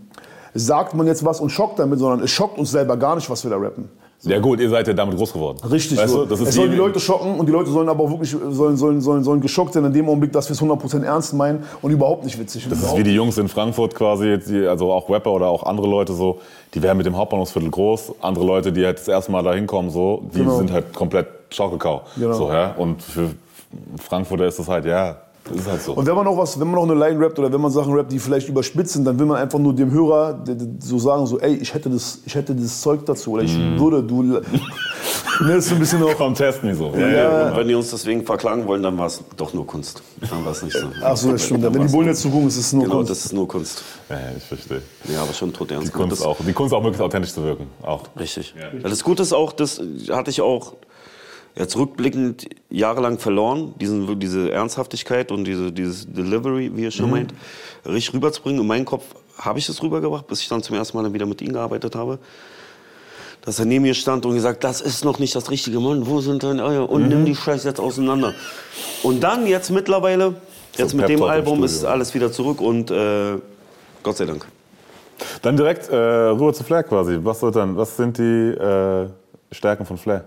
sagt 0.55 0.95
man 0.95 1.07
jetzt 1.07 1.25
was 1.25 1.41
und 1.41 1.51
schockt 1.51 1.79
damit, 1.79 1.99
sondern 1.99 2.21
es 2.21 2.31
schockt 2.31 2.59
uns 2.59 2.71
selber 2.71 2.97
gar 2.97 3.15
nicht, 3.15 3.29
was 3.31 3.45
wir 3.45 3.51
da 3.51 3.57
rappen. 3.57 3.89
Ja 4.23 4.39
gut, 4.41 4.61
ihr 4.61 4.71
seid 4.71 4.89
ja 4.89 4.93
damit 4.95 5.17
groß 5.17 5.33
geworden. 5.33 5.59
Richtig, 5.71 5.99
Weißt 5.99 6.13
so. 6.13 6.25
du, 6.25 6.31
das 6.31 6.41
ist 6.41 6.49
es 6.49 6.55
sollen 6.55 6.71
die 6.71 6.77
Leute 6.77 6.99
schocken 6.99 7.39
und 7.39 7.47
die 7.47 7.53
Leute 7.53 7.71
sollen 7.71 7.89
aber 7.89 8.05
auch 8.05 8.11
wirklich 8.11 8.31
sollen, 8.31 8.77
sollen, 8.77 9.01
sollen, 9.01 9.23
sollen 9.23 9.41
geschockt 9.41 9.75
sein 9.75 9.85
in 9.85 9.93
dem 9.93 10.09
Augenblick, 10.09 10.33
dass 10.33 10.49
wir 10.49 10.55
es 10.55 10.63
100% 10.63 11.05
ernst 11.05 11.35
meinen 11.35 11.65
und 11.83 11.91
überhaupt 11.93 12.25
nicht 12.25 12.39
witzig. 12.39 12.67
Das 12.69 12.83
ist 12.83 12.97
wie 12.97 13.03
die 13.05 13.15
Jungs 13.15 13.39
in 13.39 13.49
Frankfurt 13.49 13.95
quasi, 13.95 14.39
die, 14.39 14.67
also 14.67 14.91
auch 14.93 15.09
Rapper 15.11 15.33
oder 15.33 15.49
auch 15.49 15.63
andere 15.65 15.87
Leute 15.87 16.13
so, 16.13 16.41
die 16.75 16.83
werden 16.83 16.97
mit 16.97 17.07
dem 17.07 17.17
Hauptbahnhofsviertel 17.17 17.71
groß. 17.71 18.15
Andere 18.21 18.45
Leute, 18.45 18.73
die 18.73 18.85
halt 18.85 18.99
das 18.99 19.07
erste 19.09 19.31
Mal 19.31 19.43
da 19.43 19.53
hinkommen, 19.55 19.91
so, 19.91 20.23
die 20.35 20.39
Genau. 20.39 20.57
sind 20.59 20.73
halt 20.73 20.93
komplett 20.95 21.27
Schaukelkau. 21.51 22.03
Genau. 22.17 22.33
So, 22.33 22.49
ja? 22.51 22.75
Und 22.77 23.03
für 23.03 23.31
Frankfurter 23.99 24.47
ist 24.47 24.59
das 24.59 24.69
halt, 24.69 24.87
ja, 24.87 25.17
das 25.49 25.57
ist 25.59 25.67
halt 25.71 25.83
so. 25.83 25.93
Und 25.95 26.07
wenn 26.07 26.15
man 26.15 26.27
auch 26.27 26.37
was, 26.39 26.59
wenn 26.59 26.69
man 26.71 26.79
auch 26.81 26.85
eine 26.89 26.95
Line 26.95 27.19
rappt 27.25 27.39
oder 27.39 27.53
wenn 27.53 27.61
man 27.61 27.71
Sachen 27.71 27.93
rappt, 27.93 28.13
die 28.13 28.19
vielleicht 28.19 28.49
überspitzt 28.49 28.93
sind, 28.95 29.05
dann 29.05 29.19
will 29.19 29.27
man 29.27 29.37
einfach 29.39 29.59
nur 29.59 29.75
dem 29.75 29.91
Hörer 29.91 30.45
so 30.81 30.99
sagen, 30.99 31.27
so, 31.27 31.39
ey, 31.41 31.55
ich 31.57 31.73
hätte 31.75 31.89
das, 31.91 32.21
ich 32.27 32.35
hätte 32.35 32.55
das 32.55 32.81
Zeug 32.81 33.05
dazu 33.07 33.33
oder 33.33 33.43
ich 33.43 33.57
Mhm. 33.57 33.79
würde, 33.81 34.03
du, 34.03 34.23
ne, 34.23 34.41
das 35.41 35.67
ist 35.67 35.73
ein 35.73 35.79
bisschen 35.79 36.03
auch, 36.03 36.15
Komm, 36.17 36.35
test 36.35 36.63
mich 36.63 36.77
so. 36.77 36.93
Ja, 36.97 37.09
Ja. 37.09 37.51
Und 37.51 37.57
wenn 37.59 37.69
die 37.69 37.75
uns 37.75 37.91
deswegen 37.91 38.25
verklagen 38.25 38.67
wollen, 38.67 38.83
dann 38.83 38.97
war 38.99 39.07
es 39.07 39.23
doch 39.37 39.53
nur 39.55 39.67
Kunst. 39.67 40.03
Dann 40.31 40.45
war 40.45 40.53
es 40.53 40.63
nicht 40.63 40.77
so. 40.77 40.87
ach 41.03 41.17
so, 41.17 41.33
das 41.33 41.45
stimmt. 41.45 41.63
Wenn 41.63 41.87
die 41.87 41.93
Bullen 41.93 42.09
jetzt 42.09 42.23
zugucken, 42.23 42.49
ist 42.49 42.57
es 42.57 42.73
nur 42.73 42.85
Genau, 42.85 42.97
Kunst. 42.97 43.11
das 43.11 43.25
ist 43.27 43.33
nur 43.33 43.47
Kunst. 43.49 43.83
ja, 44.09 44.17
ich 44.37 44.43
verstehe. 44.45 44.83
Ja, 45.13 45.23
aber 45.23 45.33
schon 45.33 45.53
tot 45.53 45.71
ernst. 45.71 45.89
Die 45.89 45.93
Kunst 45.93 46.25
auch. 46.25 46.37
Die 46.47 46.53
Kunst 46.53 46.73
auch 46.75 46.81
möglichst 46.83 47.03
authentisch 47.03 47.33
zu 47.33 47.43
wirken. 47.45 47.67
Auch. 47.83 48.03
Richtig. 48.19 48.55
Weil 48.81 48.91
das 48.91 49.03
Gute 49.05 49.23
ist 49.23 49.33
auch, 49.33 49.53
das 49.53 49.81
hatte 50.11 50.31
ich 50.31 50.41
auch 50.41 50.75
jetzt 51.57 51.77
rückblickend 51.77 52.49
jahrelang 52.71 53.19
verloren, 53.19 53.75
diesen, 53.81 54.21
diese 54.21 54.53
Ernsthaftigkeit 54.53 55.33
und 55.33 55.45
diese, 55.45 55.73
dieses 55.73 56.07
Delivery, 56.13 56.71
wie 56.75 56.83
ihr 56.83 56.91
schon 56.91 57.11
meint, 57.11 57.33
richtig 57.85 58.15
rüberzubringen. 58.15 58.61
In 58.61 58.67
meinen 58.67 58.85
Kopf 58.85 59.05
habe 59.39 59.59
ich 59.59 59.67
das 59.67 59.83
rübergebracht, 59.83 60.27
bis 60.27 60.41
ich 60.41 60.49
dann 60.49 60.63
zum 60.63 60.77
ersten 60.77 60.97
Mal 60.97 61.05
dann 61.05 61.15
wieder 61.15 61.27
mit 61.27 61.41
ihm 61.41 61.53
gearbeitet 61.53 61.95
habe. 61.97 62.19
Dass 63.43 63.59
er 63.59 63.65
neben 63.65 63.85
mir 63.85 63.95
stand 63.95 64.27
und 64.27 64.35
gesagt, 64.35 64.65
das 64.65 64.81
ist 64.81 65.05
noch 65.05 65.19
nicht 65.19 65.35
das 65.35 65.51
richtige 65.51 65.81
Mann, 65.81 66.07
wo 66.07 66.21
sind 66.21 66.43
denn 66.43 66.61
Eier? 66.61 66.91
Und 66.91 67.09
nimm 67.09 67.25
die 67.25 67.37
Scheiße 67.37 67.69
jetzt 67.69 67.81
auseinander. 67.81 68.35
Und 69.03 69.21
dann 69.23 69.47
jetzt 69.47 69.71
mittlerweile, 69.71 70.35
jetzt 70.77 70.95
mit 70.95 71.09
dem 71.09 71.23
Album 71.23 71.65
ist 71.65 71.85
alles 71.85 72.13
wieder 72.13 72.33
zurück 72.33 72.61
und 72.61 72.91
äh, 72.91 73.39
Gott 74.03 74.17
sei 74.17 74.27
Dank. 74.27 74.47
Dann 75.43 75.57
direkt 75.57 75.89
äh, 75.89 75.97
rüber 75.97 76.53
zu 76.53 76.65
Flair 76.65 76.83
quasi. 76.83 77.19
Was, 77.23 77.41
wird 77.41 77.57
dann, 77.57 77.77
was 77.77 77.97
sind 77.97 78.19
die 78.19 78.23
äh, 78.23 79.09
Stärken 79.53 79.87
von 79.87 79.97
Flair? 79.97 80.25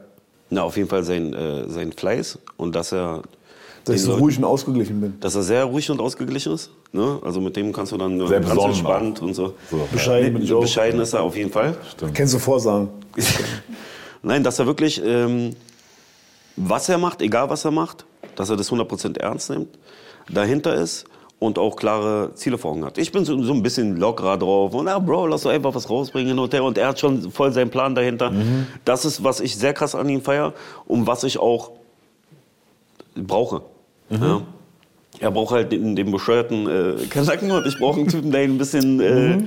Na, 0.49 0.63
auf 0.63 0.77
jeden 0.77 0.89
Fall 0.89 1.03
sein, 1.03 1.33
äh, 1.33 1.69
sein 1.69 1.91
Fleiß 1.91 2.39
und 2.57 2.75
dass 2.75 2.91
er 2.91 3.21
dass 3.85 3.95
ich 3.95 4.01
so 4.03 4.15
ruhig 4.15 4.37
und 4.37 4.43
ausgeglichen 4.43 4.99
bin. 5.01 5.19
dass 5.19 5.35
er 5.35 5.43
sehr 5.43 5.63
ruhig 5.63 5.89
und 5.89 5.99
ausgeglichen 5.99 6.53
ist. 6.53 6.69
Ne? 6.91 7.19
Also 7.23 7.39
mit 7.41 7.55
dem 7.55 7.71
kannst 7.71 7.91
du 7.91 7.97
dann 7.97 8.27
Sehr 8.27 8.41
ganz 8.41 8.63
entspannt 8.63 9.21
und 9.21 9.33
so. 9.33 9.55
So. 9.69 9.87
Bescheiden 9.91 10.33
bin 10.33 10.43
ich 10.43 10.53
auch. 10.53 10.61
Bescheiden 10.61 10.99
ist 10.99 11.13
er 11.13 11.21
auf 11.21 11.35
jeden 11.35 11.51
Fall. 11.51 11.75
Kennst 12.13 12.33
du 12.33 12.39
Vorsagen? 12.39 12.89
Nein, 14.21 14.43
dass 14.43 14.59
er 14.59 14.65
wirklich, 14.65 15.01
ähm, 15.03 15.55
was 16.55 16.89
er 16.89 16.97
macht, 16.97 17.21
egal 17.21 17.49
was 17.49 17.63
er 17.63 17.71
macht, 17.71 18.05
dass 18.35 18.49
er 18.49 18.57
das 18.57 18.69
100% 18.71 19.17
ernst 19.17 19.49
nimmt, 19.49 19.69
dahinter 20.29 20.75
ist 20.75 21.05
und 21.39 21.57
auch 21.57 21.75
klare 21.77 22.31
Ziele 22.35 22.57
vor 22.57 22.71
Augen 22.71 22.83
hat. 22.85 22.97
Ich 22.97 23.11
bin 23.13 23.23
so, 23.23 23.41
so 23.41 23.53
ein 23.53 23.63
bisschen 23.63 23.95
lockerer 23.97 24.37
drauf 24.37 24.73
und, 24.73 24.87
ah, 24.89 24.99
Bro, 24.99 25.27
lass 25.27 25.43
doch 25.43 25.51
einfach 25.51 25.73
was 25.73 25.89
rausbringen 25.89 26.29
hin 26.29 26.39
und 26.39 26.53
her. 26.53 26.63
Und 26.63 26.77
er 26.77 26.89
hat 26.89 26.99
schon 26.99 27.31
voll 27.31 27.51
seinen 27.53 27.69
Plan 27.71 27.95
dahinter. 27.95 28.31
Das 28.83 29.05
ist, 29.05 29.23
was 29.23 29.39
ich 29.39 29.55
sehr 29.55 29.73
krass 29.73 29.95
an 29.95 30.09
ihm 30.09 30.21
feier 30.21 30.53
und 30.85 31.07
was 31.07 31.23
ich 31.23 31.37
auch 31.39 31.71
brauche. 33.15 33.61
Ja. 34.09 34.41
Er 35.21 35.31
braucht 35.31 35.51
halt 35.53 35.71
den, 35.71 35.95
den 35.95 36.11
bescheuerten 36.11 36.67
äh, 36.67 37.05
Kanaken 37.09 37.51
und 37.51 37.65
ich 37.65 37.77
brauche 37.77 37.99
einen 37.99 38.07
Typen, 38.09 38.31
der 38.31 38.41
ein 38.41 38.57
bisschen, 38.57 38.99
äh, 39.01 39.37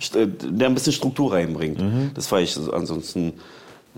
st- 0.00 0.16
äh, 0.18 0.26
der 0.26 0.68
ein 0.68 0.74
bisschen 0.74 0.92
Struktur 0.92 1.32
reinbringt. 1.32 1.80
Das 2.14 2.26
feiere 2.26 2.42
ich 2.42 2.52
so- 2.54 2.72
ansonsten 2.72 3.34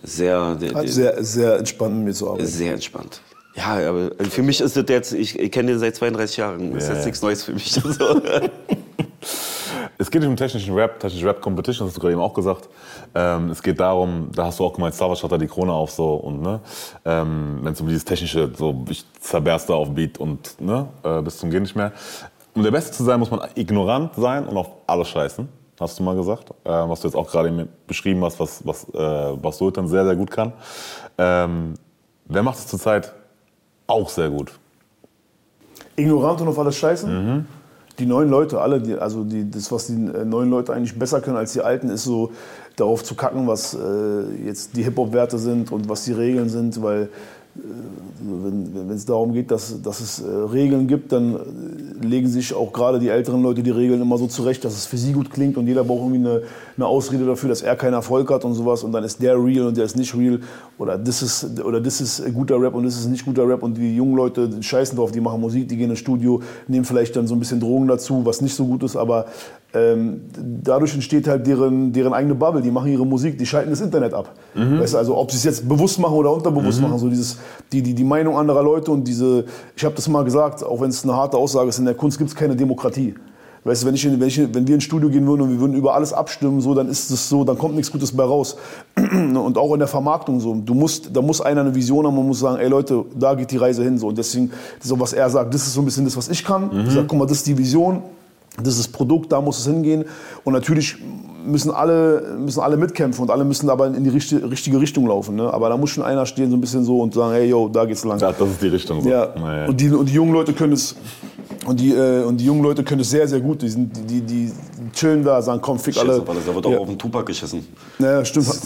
sehr, 0.02 0.56
der, 0.56 0.86
sehr, 0.88 1.22
sehr 1.24 1.58
entspannt 1.58 1.96
mit 1.96 2.04
mir 2.06 2.12
zu 2.12 2.28
arbeiten. 2.28 2.46
sehr 2.46 2.74
entspannt. 2.74 3.20
Ja, 3.54 3.88
aber 3.88 4.10
für 4.30 4.42
mich 4.42 4.60
ist 4.60 4.76
das 4.76 4.84
jetzt, 4.88 5.12
ich, 5.12 5.38
ich 5.38 5.50
kenne 5.52 5.72
den 5.72 5.78
seit 5.78 5.94
32 5.96 6.36
Jahren, 6.38 6.74
ist 6.74 6.88
Ja, 6.88 6.94
jetzt 6.94 7.04
nichts 7.04 7.22
Neues 7.22 7.44
für 7.44 7.52
mich. 7.52 7.76
Also, 7.84 8.22
Es 9.98 10.10
geht 10.10 10.20
nicht 10.20 10.28
um 10.28 10.36
technischen 10.36 10.74
Rap, 10.74 10.98
technische 10.98 11.26
Rap-Competition, 11.26 11.86
das 11.86 11.92
hast 11.92 11.96
du 11.96 12.00
gerade 12.00 12.14
eben 12.14 12.20
auch 12.20 12.34
gesagt. 12.34 12.68
Ähm, 13.14 13.50
es 13.50 13.62
geht 13.62 13.78
darum, 13.78 14.30
da 14.34 14.46
hast 14.46 14.58
du 14.58 14.64
auch 14.64 14.72
gemeint, 14.72 14.94
Savage 14.94 15.22
hat 15.22 15.30
da 15.30 15.38
die 15.38 15.46
Krone 15.46 15.72
auf 15.72 15.92
so 15.92 16.14
und 16.14 16.42
ne, 16.42 16.60
ähm, 17.04 17.60
wenn 17.62 17.72
es 17.72 17.80
um 17.80 17.86
dieses 17.86 18.04
technische, 18.04 18.50
so 18.56 18.84
ich 18.88 19.04
zerberste 19.20 19.74
auf 19.74 19.90
Beat 19.90 20.18
und 20.18 20.60
ne, 20.60 20.88
äh, 21.04 21.22
bis 21.22 21.38
zum 21.38 21.50
Gehen 21.50 21.62
nicht 21.62 21.76
mehr. 21.76 21.92
Um 22.54 22.64
der 22.64 22.72
Beste 22.72 22.90
zu 22.90 23.04
sein, 23.04 23.20
muss 23.20 23.30
man 23.30 23.48
ignorant 23.54 24.14
sein 24.16 24.46
und 24.46 24.56
auf 24.56 24.70
alles 24.88 25.08
scheißen, 25.08 25.48
hast 25.78 25.98
du 25.98 26.02
mal 26.02 26.16
gesagt. 26.16 26.50
Äh, 26.64 26.70
was 26.70 27.00
du 27.00 27.08
jetzt 27.08 27.14
auch 27.14 27.30
gerade 27.30 27.50
eben 27.50 27.68
beschrieben 27.86 28.24
hast, 28.24 28.40
was, 28.40 28.66
was, 28.66 28.88
äh, 28.94 28.98
was 28.98 29.58
Sultan 29.58 29.86
sehr, 29.86 30.04
sehr 30.04 30.16
gut 30.16 30.30
kann. 30.30 30.52
Ähm, 31.16 31.74
wer 32.24 32.42
macht 32.42 32.58
es 32.58 32.66
zurzeit 32.66 33.12
auch 33.92 34.08
sehr 34.08 34.30
gut? 34.30 34.52
ignorant 35.96 36.40
und 36.40 36.48
auf 36.48 36.58
alles 36.58 36.76
scheißen. 36.76 37.46
Die 37.98 38.06
neuen 38.06 38.30
Leute, 38.30 38.60
alle, 38.60 38.80
die, 38.80 38.94
also 38.94 39.22
die, 39.22 39.50
das, 39.50 39.70
was 39.70 39.86
die 39.86 39.92
äh, 39.92 40.24
neuen 40.24 40.48
Leute 40.48 40.72
eigentlich 40.72 40.98
besser 40.98 41.20
können 41.20 41.36
als 41.36 41.52
die 41.52 41.60
alten, 41.60 41.90
ist 41.90 42.04
so 42.04 42.32
darauf 42.76 43.04
zu 43.04 43.14
kacken, 43.14 43.46
was 43.46 43.74
äh, 43.74 44.46
jetzt 44.46 44.76
die 44.76 44.82
Hip-Hop-Werte 44.82 45.38
sind 45.38 45.70
und 45.70 45.90
was 45.90 46.04
die 46.04 46.12
Regeln 46.12 46.48
sind, 46.48 46.82
weil 46.82 47.10
wenn 47.54 48.90
es 48.90 49.04
darum 49.04 49.32
geht, 49.34 49.50
dass, 49.50 49.82
dass 49.82 50.00
es 50.00 50.20
äh, 50.20 50.26
Regeln 50.26 50.86
gibt, 50.86 51.12
dann 51.12 51.34
äh, 51.34 52.06
legen 52.06 52.28
sich 52.28 52.54
auch 52.54 52.72
gerade 52.72 52.98
die 52.98 53.08
älteren 53.08 53.42
Leute 53.42 53.62
die 53.62 53.70
Regeln 53.70 54.00
immer 54.00 54.16
so 54.16 54.26
zurecht, 54.26 54.64
dass 54.64 54.74
es 54.74 54.86
für 54.86 54.96
sie 54.96 55.12
gut 55.12 55.30
klingt 55.30 55.58
und 55.58 55.66
jeder 55.66 55.84
braucht 55.84 56.00
irgendwie 56.00 56.28
eine, 56.28 56.42
eine 56.76 56.86
Ausrede 56.86 57.26
dafür, 57.26 57.50
dass 57.50 57.60
er 57.60 57.76
keinen 57.76 57.92
Erfolg 57.92 58.30
hat 58.30 58.44
und 58.44 58.54
sowas 58.54 58.84
und 58.84 58.92
dann 58.92 59.04
ist 59.04 59.22
der 59.22 59.34
real 59.34 59.66
und 59.66 59.76
der 59.76 59.84
ist 59.84 59.96
nicht 59.96 60.14
real 60.16 60.40
oder 60.78 60.96
das 60.96 61.22
ist, 61.22 61.60
oder 61.62 61.80
das 61.80 62.00
ist 62.00 62.22
guter 62.32 62.60
Rap 62.60 62.74
und 62.74 62.84
das 62.84 62.96
ist 62.96 63.08
nicht 63.08 63.24
guter 63.24 63.46
Rap 63.46 63.62
und 63.62 63.76
die 63.76 63.96
jungen 63.96 64.16
Leute 64.16 64.48
scheißen 64.60 64.96
drauf, 64.96 65.12
die 65.12 65.20
machen 65.20 65.40
Musik, 65.40 65.68
die 65.68 65.76
gehen 65.76 65.90
ins 65.90 65.98
Studio, 65.98 66.40
nehmen 66.68 66.84
vielleicht 66.84 67.14
dann 67.16 67.26
so 67.26 67.34
ein 67.34 67.38
bisschen 67.38 67.60
Drogen 67.60 67.86
dazu, 67.86 68.24
was 68.24 68.40
nicht 68.40 68.54
so 68.54 68.64
gut 68.64 68.82
ist, 68.82 68.96
aber 68.96 69.26
ähm, 69.74 70.20
dadurch 70.62 70.92
entsteht 70.94 71.26
halt 71.26 71.46
deren, 71.46 71.92
deren 71.92 72.12
eigene 72.12 72.34
Bubble. 72.34 72.60
Die 72.60 72.70
machen 72.70 72.92
ihre 72.92 73.06
Musik, 73.06 73.38
die 73.38 73.46
schalten 73.46 73.70
das 73.70 73.80
Internet 73.80 74.12
ab. 74.12 74.34
Weißt 74.80 74.92
du, 74.92 74.98
also 74.98 75.16
ob 75.16 75.30
sie 75.30 75.38
es 75.38 75.44
jetzt 75.44 75.66
bewusst 75.66 75.98
machen 75.98 76.14
oder 76.14 76.32
unterbewusst 76.32 76.80
machen, 76.82 76.98
so 76.98 77.08
dieses, 77.08 77.38
die, 77.72 77.82
die, 77.82 77.94
die 77.94 78.04
Meinung 78.04 78.36
anderer 78.36 78.62
Leute 78.62 78.90
und 78.90 79.04
diese, 79.06 79.44
ich 79.76 79.84
habe 79.84 79.94
das 79.94 80.08
mal 80.08 80.24
gesagt, 80.24 80.62
auch 80.64 80.80
wenn 80.80 80.90
es 80.90 81.04
eine 81.04 81.14
harte 81.14 81.36
Aussage 81.36 81.68
ist, 81.68 81.78
in 81.78 81.84
der 81.84 81.94
Kunst 81.94 82.18
gibt 82.18 82.30
es 82.30 82.36
keine 82.36 82.56
Demokratie. 82.56 83.14
Weißt 83.64 83.82
du, 83.84 83.86
wenn, 83.86 83.94
ich, 83.94 84.04
in- 84.04 84.18
wenn, 84.18 84.26
ich, 84.26 84.38
wenn 84.52 84.66
wir 84.66 84.74
ins 84.74 84.82
Studio 84.82 85.08
gehen 85.08 85.24
würden 85.24 85.42
und 85.42 85.50
wir 85.50 85.60
würden 85.60 85.74
über 85.76 85.94
alles 85.94 86.12
abstimmen, 86.12 86.60
so, 86.60 86.74
dann 86.74 86.88
ist 86.88 87.10
es 87.12 87.28
so, 87.28 87.44
dann 87.44 87.56
kommt 87.56 87.76
nichts 87.76 87.92
Gutes 87.92 88.10
bei 88.10 88.24
raus. 88.24 88.56
Und 88.96 89.56
auch 89.56 89.72
in 89.74 89.78
der 89.78 89.86
Vermarktung 89.86 90.40
so. 90.40 90.52
Du 90.54 90.74
musst, 90.74 91.14
da 91.14 91.22
muss 91.22 91.40
einer 91.40 91.60
eine 91.60 91.72
Vision 91.72 92.04
haben 92.04 92.18
und 92.18 92.26
muss 92.26 92.40
sagen, 92.40 92.58
ey 92.58 92.68
Leute, 92.68 93.04
da 93.16 93.34
geht 93.34 93.52
die 93.52 93.58
Reise 93.58 93.84
hin. 93.84 93.98
So. 93.98 94.08
Und 94.08 94.18
deswegen, 94.18 94.50
auch, 94.90 94.98
was 94.98 95.12
er 95.12 95.30
sagt, 95.30 95.54
das 95.54 95.64
ist 95.64 95.74
so 95.74 95.80
ein 95.80 95.84
bisschen 95.84 96.04
das, 96.04 96.16
was 96.16 96.28
ich 96.28 96.44
kann. 96.44 96.70
Ich 96.88 96.92
sag, 96.94 97.06
guck 97.06 97.16
mal, 97.20 97.24
das 97.26 97.36
ist 97.38 97.46
die 97.46 97.56
Vision, 97.56 98.02
das 98.56 98.74
ist 98.74 98.78
das 98.80 98.88
Produkt, 98.88 99.30
da 99.30 99.40
muss 99.40 99.60
es 99.60 99.66
hingehen. 99.66 100.06
Und 100.42 100.54
natürlich 100.54 100.96
müssen 101.44 101.70
alle, 101.70 102.36
müssen 102.38 102.60
alle 102.60 102.76
mitkämpfen 102.76 103.22
und 103.22 103.30
alle 103.30 103.44
müssen 103.44 103.68
aber 103.70 103.86
in 103.86 104.04
die 104.04 104.10
richtige, 104.10 104.50
richtige 104.50 104.80
Richtung 104.80 105.06
laufen. 105.06 105.36
Ne? 105.36 105.52
Aber 105.52 105.68
da 105.68 105.76
muss 105.76 105.90
schon 105.90 106.04
einer 106.04 106.26
stehen, 106.26 106.50
so 106.50 106.56
ein 106.56 106.60
bisschen 106.60 106.84
so 106.84 107.00
und 107.00 107.14
sagen, 107.14 107.32
hey, 107.32 107.48
yo, 107.48 107.68
da 107.68 107.84
geht's 107.84 108.04
lang. 108.04 108.18
Ja, 108.18 108.32
das 108.32 108.48
ist 108.48 108.62
die 108.62 108.68
Richtung. 108.68 109.02
So. 109.02 109.08
Ja, 109.08 109.28
Naja. 109.34 109.66
und 109.66 109.80
die, 109.80 109.90
und 109.90 110.08
die 110.08 110.14
jungen 110.14 110.32
Leute 110.32 110.52
können 110.52 110.72
es. 110.72 110.96
Und 111.66 111.78
die, 111.78 111.92
äh, 111.92 112.24
und 112.24 112.38
die 112.38 112.44
jungen 112.44 112.62
Leute 112.62 112.82
können 112.82 113.00
es 113.02 113.10
sehr, 113.10 113.26
sehr 113.28 113.40
gut. 113.40 113.62
Die, 113.62 113.68
sind, 113.68 114.10
die, 114.10 114.20
die, 114.20 114.52
chillen 114.92 115.22
da, 115.22 115.40
sagen, 115.40 115.60
komm, 115.62 115.78
fick 115.78 115.94
Scheiß 115.94 116.02
alle. 116.02 116.20
auf 116.20 116.28
alles, 116.28 116.44
da 116.46 116.54
wird 116.54 116.66
auch 116.66 116.70
ja. 116.70 116.78
auf 116.78 116.88
den 116.88 116.98
Tupac 116.98 117.24
geschissen. 117.26 117.66
Ja, 117.98 118.24
stimmt. 118.24 118.48
Hat, 118.48 118.56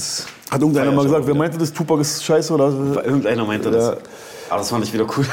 hat 0.50 0.60
irgendeiner 0.60 0.92
mal 0.92 1.02
gesagt, 1.02 1.26
wer 1.26 1.34
wieder. 1.34 1.38
meinte 1.38 1.58
das? 1.58 1.72
Tupac 1.72 2.00
ist 2.00 2.24
scheiße 2.24 2.52
oder? 2.52 2.72
Irgendeiner 3.04 3.44
meinte 3.44 3.70
das. 3.70 3.96
Aber 4.48 4.58
das 4.58 4.70
fand 4.70 4.84
ich 4.84 4.92
wieder 4.92 5.06
cool. 5.16 5.26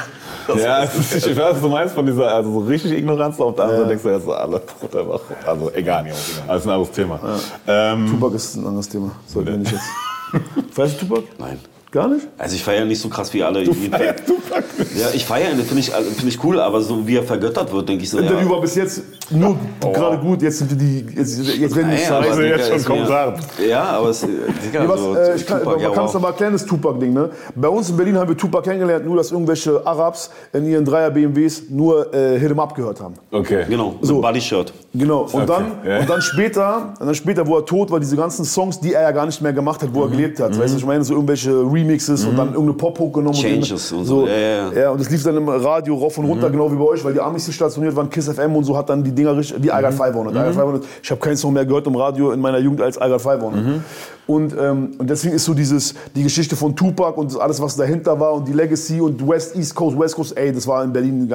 Ja, 0.56 0.84
ist, 0.84 1.16
ich 1.28 1.36
weiß, 1.36 1.56
was 1.56 1.62
du 1.62 1.70
meinst 1.70 1.96
von 1.96 2.06
dieser, 2.06 2.34
also 2.34 2.52
so 2.52 2.60
richtig 2.60 2.92
Ignoranz, 2.92 3.40
auf 3.40 3.56
der 3.56 3.66
anderen 3.66 3.84
Seite 3.84 3.90
denkst 3.90 4.04
du 4.04 4.10
jetzt 4.10 4.26
so, 4.26 4.34
alle, 4.34 4.62
gut, 4.80 4.96
einfach, 4.96 5.22
also 5.46 5.72
egal, 5.74 6.06
alles 6.48 6.66
ein 6.66 6.70
anderes 6.70 6.92
Thema. 6.92 7.20
Ähm, 7.68 8.08
Tupac 8.10 8.36
ist 8.36 8.56
ein 8.56 8.66
anderes 8.68 8.90
Thema. 8.90 9.12
Sollten 9.28 9.52
wir 9.52 9.58
nicht 9.58 9.72
jetzt. 9.72 9.84
Feierst 10.72 11.02
du 11.02 11.06
Tupac? 11.06 11.24
Nein. 11.38 11.60
Gar 11.94 12.08
nicht? 12.08 12.28
Also 12.40 12.56
ich 12.56 12.64
feiere 12.64 12.86
nicht 12.86 13.00
so 13.00 13.08
krass 13.08 13.32
wie 13.36 13.44
alle. 13.44 13.64
du 13.64 13.72
feierst 13.72 14.26
Tupac 14.26 14.64
nicht. 14.80 15.00
Ja, 15.00 15.10
ich 15.14 15.24
feiere 15.24 15.52
ihn, 15.52 15.60
finde 15.60 15.80
ich, 15.80 15.94
also 15.94 16.10
find 16.10 16.28
ich 16.28 16.44
cool, 16.44 16.60
aber 16.60 16.82
so 16.82 17.06
wie 17.08 17.18
er 17.18 17.24
vergöttert 17.24 17.72
wird, 17.72 17.88
denke 17.88 18.04
ich 18.04 18.10
so, 18.10 18.18
Interview 18.18 18.48
ja. 18.48 18.50
war 18.50 18.62
bis 18.62 18.74
jetzt 18.74 19.04
nur 19.30 19.56
gerade 19.80 20.18
gut. 20.18 20.42
Jetzt 20.42 20.58
sind 20.58 20.72
wir 20.72 20.78
die. 20.78 21.06
Jetzt, 21.16 21.38
jetzt 21.38 21.76
werden 21.76 21.92
die 21.92 21.96
Naja, 21.96 22.08
scheiße. 22.08 22.30
Also 22.32 22.42
jetzt 22.42 22.68
schon 22.70 22.84
Kommentar. 22.84 23.36
Ja, 23.70 23.84
aber 23.84 24.10
es, 24.10 24.22
Digga, 24.22 24.84
Nee, 24.84 24.90
was, 24.90 25.00
so, 25.00 25.16
äh, 25.16 25.36
ich 25.36 25.46
kann, 25.46 25.60
Tupac, 25.60 25.82
ja, 25.82 25.88
man 25.90 25.96
kann 25.96 26.06
es 26.06 26.14
wow. 26.14 26.16
aber 26.16 26.28
erklären, 26.30 26.54
das 26.54 26.66
Tupac-Ding. 26.66 27.14
Ne? 27.14 27.30
Bei 27.56 27.68
uns 27.68 27.90
in 27.92 27.98
Berlin 27.98 28.18
haben 28.18 28.28
wir 28.28 28.38
Tupac 28.38 28.64
kennengelernt, 28.64 29.06
nur 29.06 29.18
dass 29.18 29.32
irgendwelche 29.32 29.86
Arabs 29.86 30.32
in 30.52 30.66
ihren 30.66 30.86
Dreier-BMWs 30.86 31.64
nur 31.70 32.12
äh, 32.12 32.40
Hit 32.40 32.50
'em 32.50 32.60
Up 32.60 32.74
gehört 32.74 33.02
haben. 33.02 33.14
Okay. 33.32 33.66
Genau, 33.70 33.96
So. 34.02 34.20
Body-Shirt. 34.20 34.74
Genau. 34.96 35.28
Und, 35.32 35.48
dann, 35.48 35.72
ja. 35.86 36.00
und 36.00 36.10
dann 36.10 36.22
später, 36.22 36.94
und 37.00 37.06
dann 37.06 37.16
später, 37.16 37.46
wo 37.46 37.58
er 37.58 37.66
tot 37.66 37.92
war, 37.92 38.00
diese 38.00 38.16
ganzen 38.16 38.46
Songs, 38.46 38.80
die 38.80 38.94
er 38.94 39.04
ja 39.04 39.12
gar 39.12 39.28
nicht 39.28 39.42
mehr 39.42 39.54
gemacht 39.54 39.82
hat, 39.84 39.90
wo 39.94 40.04
er 40.04 40.10
gelebt 40.10 40.40
hat. 40.40 40.58
Weißt 40.58 40.74
du, 40.74 40.78
ich 40.78 40.86
meine, 40.86 41.04
so 41.04 41.14
irgendwelche 41.14 41.52
Remixes 41.84 42.26
und 42.26 42.38
dann 42.38 42.50
irgendeine 42.50 42.74
Pop-Hook 42.74 43.14
genommen. 43.14 43.36
Changes 43.36 43.92
und, 43.92 44.00
und 44.00 44.06
so. 44.06 44.22
so. 44.22 44.28
Ja, 44.28 44.38
ja, 44.38 44.74
ja. 44.74 44.90
und 44.92 45.00
das 45.00 45.10
lief 45.10 45.24
dann 45.24 45.38
im 45.38 45.48
Radio 45.48 45.96
rauf 45.96 46.18
und 46.18 46.26
runter, 46.26 46.50
genau 46.50 46.72
wie 46.72 46.76
bei 46.76 46.84
euch, 46.86 47.04
weil 47.04 47.14
die 47.14 47.20
Amis 47.20 47.46
hier 47.46 47.54
stationiert 47.54 47.96
waren, 47.96 48.10
Kiss 48.10 48.28
FM 48.30 48.56
und 48.56 48.64
so 48.64 48.76
hat 48.76 48.90
dann 48.90 49.04
die 49.04 49.12
Dinger 49.12 49.36
richtig, 49.36 49.62
die 49.62 49.68
I 49.68 49.82
Got 49.82 49.94
500. 49.94 50.34
I 50.34 50.38
Got 50.38 50.54
500. 50.54 50.84
Ich 51.02 51.12
habe 51.12 51.22
keinen 51.22 51.38
Song 51.38 51.54
mehr 51.54 51.66
gehört 51.66 51.88
im 51.88 51.96
Radio 51.96 52.32
in 52.32 52.40
meiner 52.40 52.60
Jugend 52.60 52.82
als 52.82 52.98
I 52.98 53.10
Got 53.10 53.22
500. 53.22 53.82
Und, 54.26 54.56
ähm, 54.58 54.92
und 54.98 55.10
deswegen 55.10 55.36
ist 55.36 55.44
so 55.44 55.54
dieses, 55.54 55.96
die 56.16 56.24
Geschichte 56.24 56.56
von 56.56 56.76
Tupac 56.76 57.20
und 57.20 57.38
alles, 57.40 57.62
was 57.62 57.76
dahinter 57.76 58.18
war 58.20 58.34
und 58.34 58.48
die 58.48 58.54
Legacy 58.54 59.02
und 59.02 59.28
West, 59.28 59.56
East 59.56 59.76
Coast, 59.76 60.00
West 60.00 60.16
Coast, 60.16 60.38
ey, 60.38 60.54
das 60.54 60.66
war 60.66 60.84
in 60.84 60.94
Berlin 60.94 61.30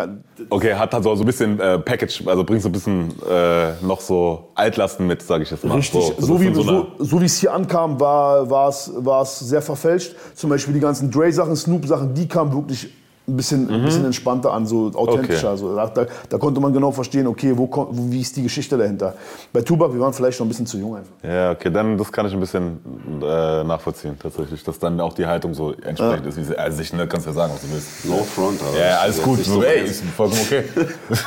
Okay, 0.48 0.72
hat 0.72 0.94
halt 0.94 1.04
so 1.04 1.10
ein 1.12 1.24
bisschen 1.26 1.60
äh, 1.60 1.78
Package, 1.78 2.26
also 2.26 2.44
bringt 2.44 2.62
so 2.62 2.70
ein 2.70 2.72
bisschen 2.72 3.10
äh, 3.30 3.72
noch 3.82 4.00
so 4.00 4.48
Altlasten 4.54 5.06
mit, 5.06 5.22
sage 5.22 5.42
ich 5.42 5.50
jetzt 5.50 5.64
mal. 5.64 5.74
Richtig. 5.74 6.02
So, 6.18 6.26
So, 6.26 6.40
wie, 6.40 6.54
so 6.54 6.62
so, 6.62 6.86
so 6.98 7.20
wie 7.20 7.26
es 7.26 7.38
hier 7.38 7.52
ankam, 7.52 8.00
war 8.00 8.48
war 8.48 8.68
es 8.68 8.90
war 8.96 9.22
es 9.22 9.38
sehr 9.38 9.62
verfälscht. 9.62 10.16
Zum 10.38 10.50
Beispiel 10.50 10.72
die 10.72 10.78
ganzen 10.78 11.10
Dre-Sachen, 11.10 11.56
Snoop-Sachen, 11.56 12.14
die 12.14 12.28
kamen 12.28 12.52
wirklich 12.52 12.88
ein 13.26 13.36
bisschen, 13.36 13.68
ein 13.68 13.84
bisschen 13.84 14.04
entspannter 14.04 14.52
an, 14.52 14.66
so 14.66 14.92
authentischer. 14.94 15.48
Mhm. 15.50 15.54
Okay. 15.54 15.60
So, 15.60 15.74
da, 15.74 15.86
da, 15.88 16.06
da 16.28 16.38
konnte 16.38 16.60
man 16.60 16.72
genau 16.72 16.92
verstehen, 16.92 17.26
okay, 17.26 17.52
wo, 17.56 17.68
wie 17.90 18.20
ist 18.20 18.36
die 18.36 18.44
Geschichte 18.44 18.78
dahinter. 18.78 19.14
Bei 19.52 19.62
Tupac, 19.62 19.92
wir 19.92 20.00
waren 20.00 20.12
vielleicht 20.12 20.38
noch 20.38 20.46
ein 20.46 20.48
bisschen 20.48 20.66
zu 20.66 20.78
jung 20.78 20.94
einfach. 20.94 21.10
Ja, 21.24 21.50
okay, 21.50 21.72
dann 21.72 21.98
das 21.98 22.12
kann 22.12 22.24
ich 22.26 22.34
ein 22.34 22.38
bisschen 22.38 22.78
äh, 23.20 23.64
nachvollziehen 23.64 24.16
tatsächlich, 24.16 24.62
dass 24.62 24.78
dann 24.78 25.00
auch 25.00 25.12
die 25.12 25.26
Haltung 25.26 25.54
so 25.54 25.72
entsprechend 25.72 26.26
ist, 26.26 26.36
wie 26.38 26.44
sie, 26.44 26.56
also 26.56 26.82
ich 26.82 26.92
ne, 26.92 27.08
kannst 27.08 27.26
ja 27.26 27.32
sagen, 27.32 27.52
was 27.52 27.62
du 27.62 27.72
willst. 27.72 28.04
No 28.04 28.18
front, 28.18 28.60
aber 28.62 28.78
Ja, 28.78 28.86
ja, 28.90 28.98
alles 28.98 29.16
das 29.16 29.24
gut, 29.24 29.40
ist 29.40 29.46
so, 29.46 29.54
so 29.54 29.62
ey, 29.64 29.86
ist 29.86 30.04
vollkommen 30.16 30.40
okay. 30.40 30.64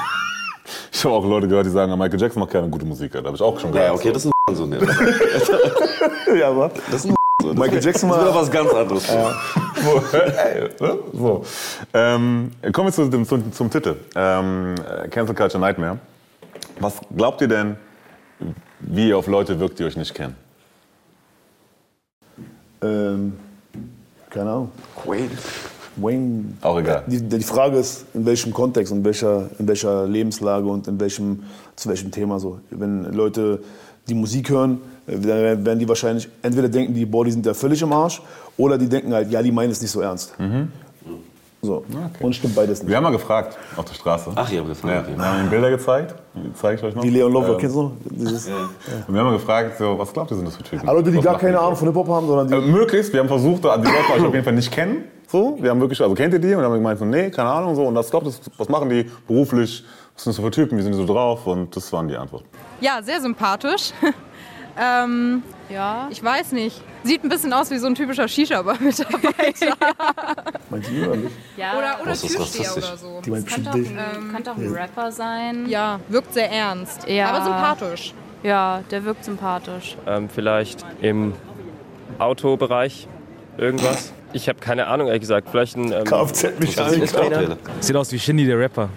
ich 0.94 1.04
habe 1.04 1.16
auch 1.16 1.26
Leute 1.26 1.50
gehört, 1.50 1.66
die 1.66 1.70
sagen, 1.70 1.92
Michael 1.98 2.18
Jackson 2.18 2.40
macht 2.40 2.54
keine 2.54 2.70
gute 2.70 2.86
Musik, 2.86 3.12
da 3.12 3.22
habe 3.22 3.36
ich 3.36 3.42
auch 3.42 3.60
schon 3.60 3.74
gehört. 3.74 3.90
Ja, 3.90 3.94
okay, 3.94 4.14
das 4.14 4.24
ist 4.24 4.32
ein 4.48 4.56
so. 4.56 4.66
Ne? 4.66 4.80
ja, 6.40 6.50
aber 6.50 6.72
Das 6.90 7.04
ist 7.04 7.12
ein 7.12 7.16
so. 7.42 7.54
Michael 7.54 7.80
Jackson 7.84 8.10
Das 8.10 8.18
ist 8.20 8.26
war. 8.26 8.36
was 8.36 8.52
ganz 8.52 8.74
anderes. 8.74 9.08
So, 9.08 10.18
ey, 10.18 10.70
ne? 10.80 11.00
so. 11.14 11.46
Ähm, 11.94 12.52
kommen 12.72 12.88
wir 12.88 12.94
zu 12.94 13.06
dem, 13.10 13.26
zum, 13.26 13.52
zum 13.52 13.70
Titel. 13.70 13.96
Ähm, 14.16 14.76
äh, 14.76 15.08
Cancel 15.08 15.36
Culture 15.36 15.60
Nightmare. 15.60 15.98
Was 16.80 16.96
glaubt 17.16 17.42
ihr 17.42 17.48
denn, 17.48 17.76
wie 18.80 19.10
ihr 19.10 19.18
auf 19.18 19.28
Leute 19.28 19.60
wirkt, 19.60 19.80
die 19.80 19.84
euch 19.84 19.96
nicht 19.98 20.14
kennen? 20.14 20.36
Ähm, 22.82 23.34
keine 24.30 24.50
Ahnung. 24.50 24.72
Wayne. 25.06 25.30
Wayne. 25.98 26.54
Auch 26.62 26.80
egal. 26.80 27.04
Die, 27.08 27.22
die 27.22 27.44
Frage 27.44 27.78
ist, 27.78 28.06
in 28.14 28.26
welchem 28.26 28.54
Kontext, 28.54 28.92
in 28.92 29.04
welcher, 29.04 29.50
in 29.60 29.68
welcher 29.68 30.08
Lebenslage 30.08 30.66
und 30.68 30.88
in 30.88 31.00
welchem, 31.00 31.44
zu 31.76 31.90
welchem 31.90 32.12
Thema 32.12 32.40
so. 32.40 32.60
Wenn 32.70 33.04
Leute 33.14 33.62
die 34.08 34.14
Musik 34.16 34.50
hören, 34.50 34.82
dann 35.18 35.66
werden 35.66 35.80
die 35.80 35.88
wahrscheinlich, 35.88 36.28
entweder 36.42 36.70
denken 36.70 36.94
die, 36.94 37.06
boah, 37.06 37.26
die 37.26 37.32
sind 37.32 37.46
ja 37.46 37.54
völlig 37.54 37.82
im 37.82 37.92
Arsch, 37.94 38.22
oder 38.58 38.78
die 38.78 38.88
denken 38.90 39.14
halt, 39.14 39.32
ja, 39.32 39.42
die 39.42 39.52
meinen 39.52 39.72
es 39.72 39.82
nicht 39.82 39.92
so 39.92 40.02
ernst. 40.02 40.34
So. 41.64 41.86
Und 42.20 42.36
stimmt 42.36 42.56
beides 42.56 42.80
nicht. 42.82 42.90
Wir 42.90 42.98
haben 42.98 43.04
mal 43.04 43.12
gefragt 43.12 43.56
auf 43.78 43.86
der 43.86 43.94
Straße. 43.94 44.32
Ach, 44.34 44.52
ihr 44.52 44.60
habt 44.62 44.70
gefragt, 44.70 44.94
Ja, 44.96 45.02
okay. 45.02 45.12
wir 45.16 45.24
haben 45.26 45.40
ihnen 45.42 45.50
Bilder 45.52 45.70
gezeigt. 45.70 46.16
Die 46.34 46.52
zeige 46.56 46.78
ich 46.80 46.84
euch 46.84 46.96
noch. 46.96 47.04
Die 47.04 47.10
Leon 47.12 47.32
Lover, 47.32 47.50
Ähm, 47.54 47.58
kennst 47.60 47.76
du 47.76 47.82
noch? 47.84 47.92
Dieses, 48.10 48.48
Und 48.48 48.54
wir 49.14 49.20
haben 49.20 49.28
mal 49.28 49.34
gefragt, 49.34 49.78
so, 49.78 49.96
was 50.00 50.12
glaubt 50.12 50.32
ihr, 50.32 50.38
sind 50.38 50.48
das 50.48 50.56
für 50.56 50.64
Typen? 50.64 50.90
Aber 50.90 50.98
Leute, 50.98 51.12
die 51.12 51.18
Was 51.18 51.24
gar 51.26 51.38
keine? 51.38 51.60
Ahnung 51.60 51.76
von 51.76 51.88
Hip-Hop 51.88 52.08
haben, 52.08 52.26
sondern 52.26 52.48
die, 52.48 52.54
Äh, 52.56 52.72
möglichst, 52.72 53.14
wir 53.14 53.20
haben 53.20 53.28
versucht, 53.28 53.64
die 53.64 53.68
Leute 53.68 53.88
euch 54.16 54.26
auf 54.26 54.34
jeden 54.34 54.44
Fall 54.44 54.54
nicht 54.54 54.72
kennen. 54.72 55.04
So, 55.28 55.56
wir 55.62 55.70
haben 55.70 55.80
wirklich, 55.80 56.02
also 56.02 56.16
kennt 56.16 56.34
ihr 56.34 56.40
die? 56.40 56.48
Und 56.48 56.56
dann 56.56 56.64
haben 56.66 56.72
wir 56.74 56.78
gemeint, 56.80 56.98
so, 56.98 57.06
nee, 57.06 57.30
keine 57.30 57.50
Ahnung, 57.50 57.76
so. 57.76 57.84
Und 57.86 57.94
das 57.94 58.10
glaubt, 58.10 58.26
das, 58.26 58.42
was 58.58 58.68
machen 58.68 58.90
die 58.90 59.06
beruflich? 59.28 59.86
Was 60.16 60.24
sind 60.24 60.36
das 60.36 60.44
für 60.44 60.50
Typen? 60.52 60.80
Wie 60.80 60.82
sind 60.82 60.94
die 60.94 60.98
so 60.98 61.06
drauf? 61.06 61.46
Und 61.46 61.76
das 61.76 61.94
waren 61.94 62.08
die 62.08 62.18
Antworten. 62.18 62.46
Ja, 62.82 63.02
sehr 63.04 63.22
sympathisch. 63.22 63.92
ähm, 64.80 65.44
Ja. 65.70 66.08
ich 66.12 66.24
weiß 66.24 66.52
nicht. 66.54 66.82
Sieht 67.04 67.24
ein 67.24 67.30
bisschen 67.30 67.52
aus 67.54 67.72
wie 67.72 67.78
so 67.78 67.88
ein 67.88 67.96
typischer 67.96 68.28
Shisha-Mitarbeiter. 68.28 69.76
meinst 70.70 70.90
du 70.92 71.04
oder 71.08 71.16
nicht? 71.16 71.32
ja. 71.58 71.78
oder 71.78 71.98
oder 72.02 72.12
Das 72.12 72.22
Türsteher 72.22 72.78
oder 72.78 72.98
so. 72.98 73.22
Die 73.26 73.32
meint 73.32 73.48
könnte 73.48 73.72
bestimmt 73.72 74.00
auch, 74.00 74.20
ein, 74.20 74.32
könnte 74.32 74.52
auch 74.52 74.58
ein 74.58 74.72
Rapper 74.72 75.12
sein. 75.12 75.68
Ja, 75.68 76.00
wirkt 76.10 76.34
sehr 76.34 76.52
ernst. 76.52 77.08
Ja. 77.08 77.30
Aber 77.32 77.44
sympathisch. 77.44 78.14
Ja, 78.44 78.82
der 78.92 79.04
wirkt 79.06 79.26
sympathisch. 79.26 79.98
Ähm, 80.08 80.30
vielleicht 80.30 80.86
im 81.02 81.34
Autobereich 82.20 83.08
irgendwas. 83.58 84.14
Ich 84.34 84.48
habe 84.48 84.60
keine 84.60 84.88
Ahnung, 84.88 85.08
ehrlich 85.08 85.22
gesagt. 85.22 85.50
Vielleicht 85.50 85.76
ein. 85.78 85.92
Ähm, 85.92 86.04
Kfz-Mechaniker. 86.04 87.58
Sieht 87.80 87.96
aus 87.96 88.12
wie 88.12 88.20
Shindy, 88.20 88.46
der 88.46 88.60
Rapper. 88.60 88.90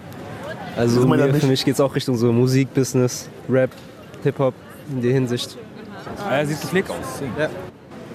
Also 0.77 1.05
Das 1.05 1.09
mir, 1.09 1.33
für 1.35 1.47
mich 1.47 1.63
geht 1.63 1.73
es 1.75 1.81
auch 1.81 1.95
Richtung 1.95 2.17
so 2.17 2.31
Musik, 2.31 2.73
Business, 2.73 3.29
Rap, 3.49 3.71
Hip-Hop 4.23 4.53
in 4.89 5.01
der 5.01 5.13
Hinsicht. 5.13 5.57
Er 6.29 6.45
sieht 6.45 6.61
gepflegt 6.61 6.89
aus. 6.89 7.21
Ja. 7.37 7.49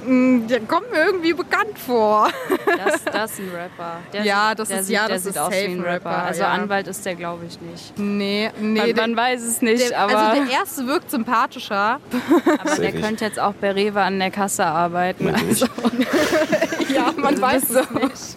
Mm, 0.07 0.47
Der 0.49 0.61
kommt 0.61 0.91
mir 0.91 1.05
irgendwie 1.05 1.35
bekannt 1.35 1.79
vor. 1.79 2.31
Das, 2.67 3.05
das 3.13 3.33
ist 3.33 3.41
ein 3.41 3.51
Rapper. 3.55 3.97
Der 4.15 4.25
Ja, 4.25 4.49
sieht, 4.51 4.59
das 4.61 4.69
der 4.69 4.81
ist- 4.81 4.87
sieht, 4.87 4.95
ja, 4.97 5.07
der 5.07 5.17
das 5.17 5.23
sieht 5.25 5.33
ist 5.33 5.39
aus 5.39 5.51
wie 5.53 5.57
ein 5.57 5.81
Rapper. 5.83 6.09
Rapper, 6.11 6.23
Also 6.25 6.41
ja. 6.43 6.49
Anwalt 6.49 6.89
ist 6.89 7.05
der, 7.05 7.15
glaube 7.17 7.45
ich, 7.47 7.61
nicht. 7.61 7.99
Nee, 7.99 8.51
nee. 8.59 8.79
Man, 8.79 8.87
der, 8.87 8.97
man 8.97 9.17
weiß 9.17 9.43
es 9.43 9.61
nicht, 9.61 9.91
der, 9.91 9.99
aber, 10.01 10.17
also 10.19 10.43
der 10.43 10.51
erste 10.59 10.87
wirkt 10.87 11.11
sympathischer. 11.11 12.01
aber 12.61 12.77
der 12.81 12.93
könnte 12.93 13.27
jetzt 13.27 13.39
auch 13.39 13.53
bei 13.55 13.73
Rewe 13.73 14.01
an 14.01 14.19
der 14.19 14.31
Kasse 14.31 14.65
arbeiten. 14.65 15.35
Also, 15.35 15.67
Ja, 16.95 17.13
man 17.17 17.39
weiß 17.41 17.69
es 17.71 17.91
nicht. 17.91 18.37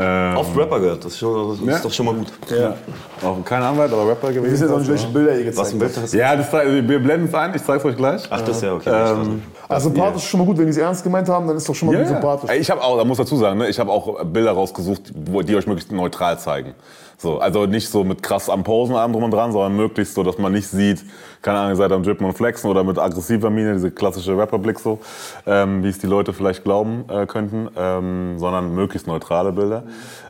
Ähm, 0.00 0.36
Oft 0.36 0.56
Rapper 0.56 0.78
gehört, 0.78 1.04
das 1.04 1.12
ist, 1.12 1.18
schon, 1.18 1.50
das 1.50 1.58
ist 1.60 1.66
Ja. 1.66 1.78
doch 1.80 1.92
schon 1.92 2.06
mal 2.06 2.14
gut. 2.14 2.28
ja. 2.50 2.74
Auch 3.26 3.44
kein 3.44 3.62
Anwalt, 3.62 3.92
aber 3.92 4.08
Rapper 4.08 4.28
gewesen. 4.28 4.44
Wir 4.44 4.52
wissen 4.52 4.62
jetzt 4.64 4.72
auch 4.72 4.78
nicht, 4.78 4.88
welche 4.90 5.08
Bilder 5.08 5.32
ihr 5.36 5.44
gezeigt 5.44 5.58
Was 5.58 5.68
ein 5.74 5.80
habt. 5.80 5.92
Bild 5.94 6.04
hast 6.04 6.14
Ja, 6.14 6.36
das, 6.36 6.52
wir 6.52 6.98
blenden 7.02 7.26
es 7.26 7.34
ein, 7.34 7.52
ich 7.54 7.64
zeige 7.64 7.78
es 7.80 7.84
euch 7.84 7.96
gleich. 7.96 8.22
Ach, 8.30 8.40
das 8.40 8.56
ist 8.58 8.62
ja 8.62 8.74
okay. 8.74 8.90
Ähm, 8.90 9.42
Also 9.68 9.88
sympathisch 9.88 10.22
ist 10.22 10.28
schon 10.28 10.38
mal 10.40 10.46
gut, 10.46 10.56
wenn 10.58 10.66
die 10.66 10.70
es 10.70 10.76
ernst 10.76 11.02
gemeint 11.02 11.28
haben, 11.28 11.48
dann 11.48 11.56
ist 11.56 11.68
doch 11.68 11.74
schon 11.74 11.88
mal 11.88 11.94
Ja, 11.94 12.00
gut 12.00 12.08
sympathisch. 12.08 12.50
Ich 12.56 12.70
habe 12.70 12.80
auch, 12.82 12.96
da 12.96 13.04
muss 13.04 13.18
dazu 13.18 13.36
sagen, 13.36 13.58
ne, 13.58 13.68
ich 13.68 13.78
habe 13.80 13.90
auch 13.90 14.22
Bilder 14.24 14.52
rausgesucht, 14.52 15.12
wo 15.14 15.42
die 15.42 15.56
euch 15.56 15.66
möglichst 15.66 15.90
neutral 15.90 16.38
zeigen. 16.38 16.74
So, 17.20 17.40
also 17.40 17.66
nicht 17.66 17.88
so 17.88 18.04
mit 18.04 18.22
krass 18.22 18.48
am 18.48 18.62
Posen 18.62 18.94
allem 18.94 19.12
drum 19.12 19.24
und 19.24 19.32
dran, 19.32 19.50
sondern 19.50 19.74
möglichst 19.74 20.14
so, 20.14 20.22
dass 20.22 20.38
man 20.38 20.52
nicht 20.52 20.68
sieht, 20.68 21.04
keine 21.42 21.58
Ahnung, 21.58 21.72
ihr 21.72 21.76
seid 21.76 21.90
am 21.90 22.04
Drippen 22.04 22.24
und 22.24 22.34
Flexen 22.34 22.70
oder 22.70 22.84
mit 22.84 22.96
aggressiver 22.96 23.50
Miene, 23.50 23.72
diese 23.72 23.90
klassische 23.90 24.38
Rapperblick 24.38 24.78
so, 24.78 25.00
ähm, 25.44 25.82
wie 25.82 25.88
es 25.88 25.98
die 25.98 26.06
Leute 26.06 26.32
vielleicht 26.32 26.62
glauben 26.62 27.04
äh, 27.08 27.26
könnten, 27.26 27.68
ähm, 27.76 28.38
sondern 28.38 28.72
möglichst 28.72 29.08
neutrale 29.08 29.50
Bilder. 29.50 29.82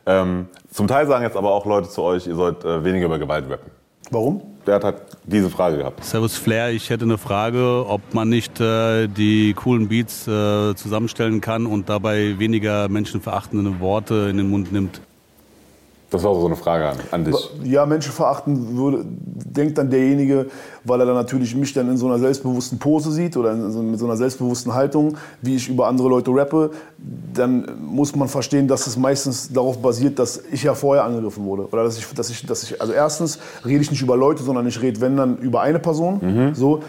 Ähm, 0.06 0.48
zum 0.70 0.88
Teil 0.88 1.06
sagen 1.06 1.24
jetzt 1.24 1.36
aber 1.36 1.52
auch 1.52 1.66
Leute 1.66 1.90
zu 1.90 2.02
euch, 2.02 2.26
ihr 2.26 2.34
sollt 2.34 2.64
äh, 2.64 2.82
weniger 2.82 3.04
über 3.04 3.18
Gewalt 3.18 3.50
rappen. 3.50 3.70
Warum? 4.10 4.40
Der 4.66 4.76
hat 4.76 4.84
halt 4.84 5.02
diese 5.24 5.50
Frage 5.50 5.76
gehabt. 5.76 6.02
Servus 6.02 6.36
Flair, 6.36 6.70
ich 6.70 6.88
hätte 6.88 7.04
eine 7.04 7.18
Frage, 7.18 7.84
ob 7.86 8.14
man 8.14 8.30
nicht 8.30 8.60
äh, 8.60 9.08
die 9.08 9.52
coolen 9.52 9.88
Beats 9.88 10.26
äh, 10.26 10.74
zusammenstellen 10.74 11.42
kann 11.42 11.66
und 11.66 11.90
dabei 11.90 12.38
weniger 12.38 12.88
menschenverachtende 12.88 13.78
Worte 13.80 14.28
in 14.30 14.38
den 14.38 14.48
Mund 14.48 14.72
nimmt. 14.72 15.02
Das 16.10 16.24
war 16.24 16.34
so 16.34 16.46
eine 16.46 16.56
Frage 16.56 16.88
an, 16.88 16.96
an 17.10 17.24
dich. 17.24 17.50
Ja, 17.64 17.84
Menschen 17.84 18.12
verachten 18.12 18.78
würde, 18.78 19.04
denkt 19.04 19.76
dann 19.76 19.90
derjenige, 19.90 20.46
weil 20.84 21.00
er 21.00 21.06
dann 21.06 21.16
natürlich 21.16 21.54
mich 21.54 21.74
dann 21.74 21.86
in 21.90 21.98
so 21.98 22.06
einer 22.06 22.18
selbstbewussten 22.18 22.78
Pose 22.78 23.12
sieht 23.12 23.36
oder 23.36 23.52
in 23.52 23.70
so, 23.70 23.82
mit 23.82 23.98
so 23.98 24.06
einer 24.06 24.16
selbstbewussten 24.16 24.72
Haltung, 24.72 25.18
wie 25.42 25.56
ich 25.56 25.68
über 25.68 25.86
andere 25.86 26.08
Leute 26.08 26.30
rappe, 26.30 26.70
dann 27.34 27.66
muss 27.86 28.16
man 28.16 28.26
verstehen, 28.28 28.66
dass 28.66 28.86
es 28.86 28.96
meistens 28.96 29.52
darauf 29.52 29.82
basiert, 29.82 30.18
dass 30.18 30.42
ich 30.50 30.62
ja 30.62 30.74
vorher 30.74 31.04
angegriffen 31.04 31.44
wurde. 31.44 31.68
Oder 31.70 31.84
dass 31.84 31.98
ich, 31.98 32.06
dass 32.14 32.30
ich, 32.30 32.46
dass 32.46 32.62
ich 32.62 32.80
also 32.80 32.94
erstens 32.94 33.38
rede 33.66 33.82
ich 33.82 33.90
nicht 33.90 34.00
über 34.00 34.16
Leute, 34.16 34.42
sondern 34.42 34.66
ich 34.66 34.80
rede, 34.80 35.02
wenn 35.02 35.16
dann, 35.16 35.36
über 35.38 35.60
eine 35.60 35.78
Person. 35.78 36.20
So. 36.54 36.80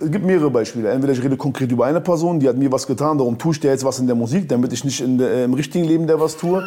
Es 0.00 0.12
gibt 0.12 0.24
mehrere 0.24 0.50
Beispiele. 0.50 0.88
Entweder 0.90 1.12
ich 1.12 1.22
rede 1.22 1.36
konkret 1.36 1.72
über 1.72 1.86
eine 1.86 2.00
Person, 2.00 2.38
die 2.38 2.48
hat 2.48 2.56
mir 2.56 2.70
was 2.70 2.86
getan, 2.86 3.18
darum 3.18 3.36
tue 3.36 3.52
ich 3.52 3.58
der 3.58 3.72
jetzt 3.72 3.84
was 3.84 3.98
in 3.98 4.06
der 4.06 4.14
Musik, 4.14 4.48
damit 4.48 4.72
ich 4.72 4.84
nicht 4.84 5.00
in 5.00 5.18
der, 5.18 5.44
im 5.44 5.54
richtigen 5.54 5.84
Leben 5.84 6.06
der 6.06 6.20
was 6.20 6.36
tue. 6.36 6.62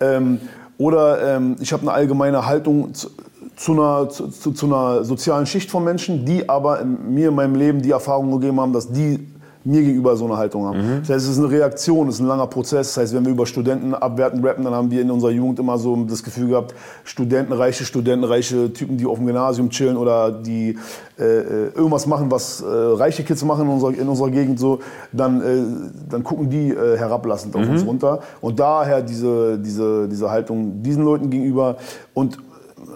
Ähm, 0.00 0.40
oder 0.78 1.36
ähm, 1.36 1.56
ich 1.60 1.72
habe 1.72 1.82
eine 1.82 1.92
allgemeine 1.92 2.46
Haltung 2.46 2.94
zu, 2.94 3.10
zu, 3.56 3.72
einer, 3.72 4.08
zu, 4.08 4.28
zu, 4.28 4.66
einer 4.66 5.04
sozialen 5.04 5.44
Schicht 5.44 5.70
von 5.70 5.84
Menschen, 5.84 6.24
die 6.24 6.48
aber 6.48 6.80
in, 6.80 7.12
mir 7.12 7.28
in 7.28 7.34
meinem 7.34 7.56
Leben 7.56 7.82
die 7.82 7.90
Erfahrung 7.90 8.30
gegeben 8.30 8.60
haben, 8.60 8.72
dass 8.72 8.90
die 8.90 9.28
mir 9.64 9.82
gegenüber 9.82 10.16
so 10.16 10.24
eine 10.24 10.36
Haltung 10.36 10.64
haben. 10.66 11.00
Das 11.00 11.10
heißt, 11.10 11.24
es 11.26 11.32
ist 11.32 11.38
eine 11.38 11.50
Reaktion, 11.50 12.08
es 12.08 12.14
ist 12.16 12.20
ein 12.20 12.26
langer 12.26 12.46
Prozess. 12.46 12.94
Das 12.94 13.02
heißt, 13.02 13.14
wenn 13.14 13.24
wir 13.24 13.32
über 13.32 13.44
Studenten 13.44 13.92
abwerten 13.92 14.44
rappen, 14.44 14.64
dann 14.64 14.72
haben 14.72 14.90
wir 14.90 15.02
in 15.02 15.10
unserer 15.10 15.30
Jugend 15.30 15.58
immer 15.58 15.76
so 15.78 15.96
das 16.04 16.22
Gefühl 16.22 16.48
gehabt, 16.48 16.74
Studenten, 17.04 17.52
reiche 17.52 17.84
Studenten, 17.84 18.24
reiche 18.24 18.72
Typen, 18.72 18.96
die 18.96 19.04
auf 19.04 19.18
dem 19.18 19.26
Gymnasium 19.26 19.68
chillen 19.70 19.96
oder 19.96 20.30
die 20.30 20.78
äh, 21.18 21.22
äh, 21.24 21.42
irgendwas 21.74 22.06
machen, 22.06 22.30
was 22.30 22.60
äh, 22.62 22.66
reiche 22.66 23.24
Kids 23.24 23.44
machen 23.44 23.66
in 23.66 23.72
unserer, 23.72 23.94
in 23.94 24.08
unserer 24.08 24.30
Gegend, 24.30 24.58
so, 24.58 24.78
dann, 25.12 25.40
äh, 25.42 26.08
dann 26.08 26.22
gucken 26.22 26.48
die 26.48 26.70
äh, 26.70 26.96
herablassend 26.96 27.54
auf 27.56 27.62
Mhm. 27.62 27.70
uns 27.70 27.84
runter. 27.86 28.20
Und 28.40 28.58
daher 28.58 29.02
diese, 29.02 29.58
diese, 29.58 30.08
diese 30.08 30.30
Haltung 30.30 30.82
diesen 30.82 31.04
Leuten 31.04 31.28
gegenüber. 31.30 31.76
Und, 32.14 32.38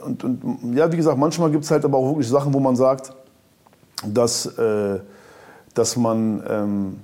und, 0.06 0.24
und 0.24 0.76
ja, 0.76 0.90
wie 0.90 0.96
gesagt, 0.96 1.18
manchmal 1.18 1.50
gibt 1.50 1.64
es 1.64 1.70
halt 1.70 1.84
aber 1.84 1.98
auch 1.98 2.08
wirklich 2.08 2.28
Sachen, 2.28 2.54
wo 2.54 2.60
man 2.60 2.76
sagt, 2.76 3.12
dass, 4.06 4.46
äh, 4.46 5.00
dass, 5.74 5.96
man, 5.96 6.42
ähm, 6.48 6.96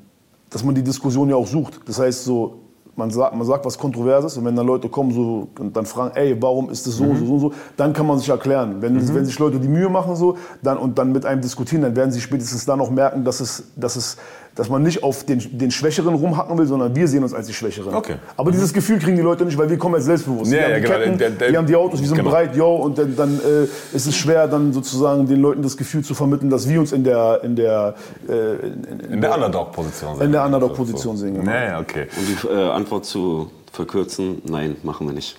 dass 0.51 0.65
man 0.65 0.75
die 0.75 0.83
Diskussion 0.83 1.29
ja 1.31 1.37
auch 1.37 1.47
sucht. 1.47 1.81
Das 1.87 1.99
heißt, 1.99 2.25
so, 2.25 2.61
man, 2.99 3.11
sagt, 3.11 3.35
man 3.35 3.47
sagt 3.47 3.65
was 3.65 3.79
Kontroverses 3.79 4.37
und 4.37 4.45
wenn 4.45 4.57
dann 4.57 4.67
Leute 4.67 4.89
kommen 4.89 5.13
so, 5.13 5.49
und 5.59 5.75
dann 5.77 5.87
fragen, 5.87 6.15
ey, 6.17 6.37
warum 6.41 6.69
ist 6.69 6.87
das 6.87 6.95
so, 6.95 7.15
so, 7.15 7.25
so, 7.25 7.39
so, 7.39 7.53
dann 7.77 7.93
kann 7.93 8.07
man 8.07 8.19
sich 8.19 8.29
erklären. 8.29 8.83
Wenn, 8.83 9.15
wenn 9.15 9.25
sich 9.25 9.39
Leute 9.39 9.61
die 9.61 9.69
Mühe 9.69 9.89
machen 9.89 10.17
so, 10.17 10.37
dann, 10.63 10.77
und 10.79 10.99
dann 10.99 11.13
mit 11.13 11.25
einem 11.25 11.41
diskutieren, 11.41 11.83
dann 11.83 11.97
werden 11.97 12.11
sie 12.11 12.21
spätestens 12.21 12.67
dann 12.67 12.81
auch 12.81 12.91
merken, 12.91 13.25
dass, 13.25 13.41
es, 13.41 13.65
dass, 13.77 13.97
es, 13.97 14.17
dass 14.59 14.69
man 14.69 14.83
nicht 14.83 15.05
auf 15.05 15.23
den, 15.25 15.39
den 15.57 15.71
Schwächeren 15.71 16.15
rumhacken 16.17 16.59
will, 16.59 16.67
sondern 16.67 16.95
wir 16.97 17.07
sehen 17.07 17.23
uns 17.23 17.33
als 17.33 17.47
die 17.47 17.55
Schwächeren. 17.55 17.95
Okay. 17.95 18.17
Aber 18.37 18.51
dieses 18.51 18.73
Gefühl 18.73 18.99
kriegen 18.99 19.15
die 19.17 19.23
Leute 19.23 19.45
nicht, 19.45 19.57
weil 19.57 19.71
wir 19.71 19.79
kommen 19.79 19.95
jetzt 19.95 20.07
selbstbewusst. 20.07 20.51
Ja, 20.51 20.59
wir 20.59 20.69
ja, 20.69 20.75
haben 20.75 20.81
die 20.83 20.87
genau. 20.89 20.99
Ketten, 20.99 21.19
Der- 21.19 21.31
der- 21.31 21.51
wir 21.53 21.59
haben 21.59 21.67
die 21.69 21.77
Autos, 21.77 22.01
wir 22.01 22.09
sind 22.09 22.17
genau. 22.17 22.31
bereit, 22.31 22.57
yo, 22.57 22.75
und 22.75 22.99
dann, 22.99 23.15
dann 23.15 23.39
äh, 23.39 23.65
ist 23.95 24.07
es 24.07 24.17
schwer, 24.17 24.49
dann 24.49 24.73
sozusagen 24.73 25.29
den 25.29 25.41
Leuten 25.41 25.63
das 25.63 25.77
Gefühl 25.77 26.03
zu 26.03 26.13
vermitteln, 26.13 26.51
dass 26.51 26.69
wir 26.69 26.81
uns 26.81 26.91
in 26.91 27.05
der, 27.05 27.41
in 27.45 27.55
der, 27.55 27.95
äh, 28.29 28.67
in, 28.67 29.13
In 29.13 29.21
der 29.21 29.33
Underdog-Position 29.37 30.17
sehen. 30.17 30.27
in 30.27 30.33
der 30.33 30.45
Underdog-Position 30.45 31.17
sehen. 31.17 31.35
Genau. 31.35 31.51
Nee, 31.53 31.77
okay. 31.81 32.07
Um 32.17 32.27
die 32.27 32.49
äh, 32.49 32.71
Antwort 32.71 33.05
zu 33.05 33.53
verkürzen, 33.73 34.43
nein, 34.45 34.75
machen 34.83 35.07
wir 35.07 35.15
nicht. 35.15 35.39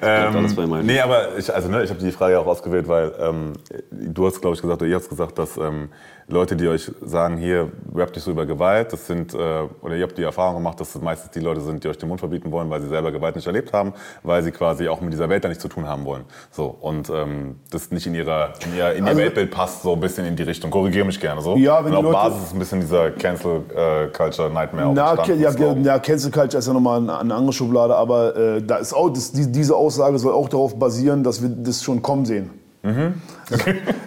Ja, 0.00 0.28
also, 0.28 0.62
meinem. 0.66 0.86
Nee, 0.86 1.00
aber 1.00 1.36
ich, 1.36 1.52
also, 1.52 1.68
ne, 1.68 1.82
ich 1.82 1.90
habe 1.90 2.00
die 2.00 2.12
Frage 2.12 2.38
auch 2.38 2.46
ausgewählt, 2.46 2.86
weil 2.86 3.12
ähm, 3.18 3.54
du 3.90 4.26
hast, 4.26 4.40
glaube 4.40 4.54
ich, 4.54 4.62
gesagt, 4.62 4.80
oder 4.80 4.88
ihr 4.88 4.96
habt 4.96 5.08
gesagt, 5.08 5.38
dass 5.38 5.56
ähm, 5.56 5.88
Leute, 6.30 6.54
die 6.56 6.68
euch 6.68 6.90
sagen, 7.04 7.36
hier, 7.36 7.70
rappt 7.94 8.14
nicht 8.14 8.24
so 8.24 8.30
über 8.30 8.46
Gewalt, 8.46 8.92
das 8.92 9.06
sind, 9.06 9.34
äh, 9.34 9.38
oder 9.82 9.96
ihr 9.96 10.04
habt 10.04 10.16
die 10.16 10.22
Erfahrung 10.22 10.54
gemacht, 10.54 10.78
dass 10.80 10.92
das 10.92 11.02
meistens 11.02 11.32
die 11.32 11.40
Leute 11.40 11.60
sind, 11.60 11.82
die 11.82 11.88
euch 11.88 11.98
den 11.98 12.08
Mund 12.08 12.20
verbieten 12.20 12.52
wollen, 12.52 12.70
weil 12.70 12.80
sie 12.80 12.88
selber 12.88 13.10
Gewalt 13.10 13.34
nicht 13.34 13.46
erlebt 13.46 13.72
haben, 13.72 13.92
weil 14.22 14.42
sie 14.42 14.52
quasi 14.52 14.88
auch 14.88 15.00
mit 15.00 15.12
dieser 15.12 15.28
Welt 15.28 15.42
da 15.44 15.48
nichts 15.48 15.62
zu 15.62 15.68
tun 15.68 15.88
haben 15.88 16.04
wollen. 16.04 16.22
So, 16.52 16.66
und 16.80 17.10
ähm, 17.10 17.56
das 17.70 17.90
nicht 17.90 18.06
in, 18.06 18.14
ihrer, 18.14 18.52
in, 18.64 18.76
ihr, 18.78 18.92
in 18.92 19.04
ihr 19.04 19.08
Also- 19.08 19.20
Weltbild 19.20 19.50
passt, 19.50 19.82
so 19.82 19.92
ein 19.94 20.00
bisschen 20.00 20.24
in 20.24 20.36
die 20.36 20.44
Richtung. 20.44 20.70
Korrigiere 20.70 21.04
mich 21.04 21.18
gerne 21.20 21.40
so. 21.42 21.56
Ja, 21.56 21.84
wenn 21.84 21.92
und 21.92 21.98
auf 21.98 22.04
Leute- 22.04 22.16
Basis 22.16 22.42
ist 22.44 22.52
ein 22.52 22.58
bisschen 22.60 22.80
dieser 22.80 23.10
Cancel 23.10 23.62
äh, 23.74 24.06
Culture 24.16 24.50
Nightmare 24.50 24.86
auch 24.88 24.92
Na, 24.94 25.14
entstanden. 25.14 25.84
ja, 25.84 25.94
ja, 25.94 25.98
Cancel 25.98 26.30
Culture 26.30 26.58
ist 26.58 26.66
ja 26.68 26.72
nochmal 26.72 26.98
eine, 27.00 27.18
eine 27.18 27.34
andere 27.34 27.52
Schublade, 27.52 27.96
aber 27.96 28.36
äh, 28.36 28.62
da 28.62 28.76
ist 28.76 28.92
auch, 28.92 29.10
das, 29.10 29.32
die, 29.32 29.50
diese 29.50 29.74
Aussage 29.74 30.18
soll 30.18 30.32
auch 30.32 30.48
darauf 30.48 30.78
basieren, 30.78 31.24
dass 31.24 31.42
wir 31.42 31.48
das 31.48 31.82
schon 31.82 32.02
kommen 32.02 32.24
sehen. 32.24 32.50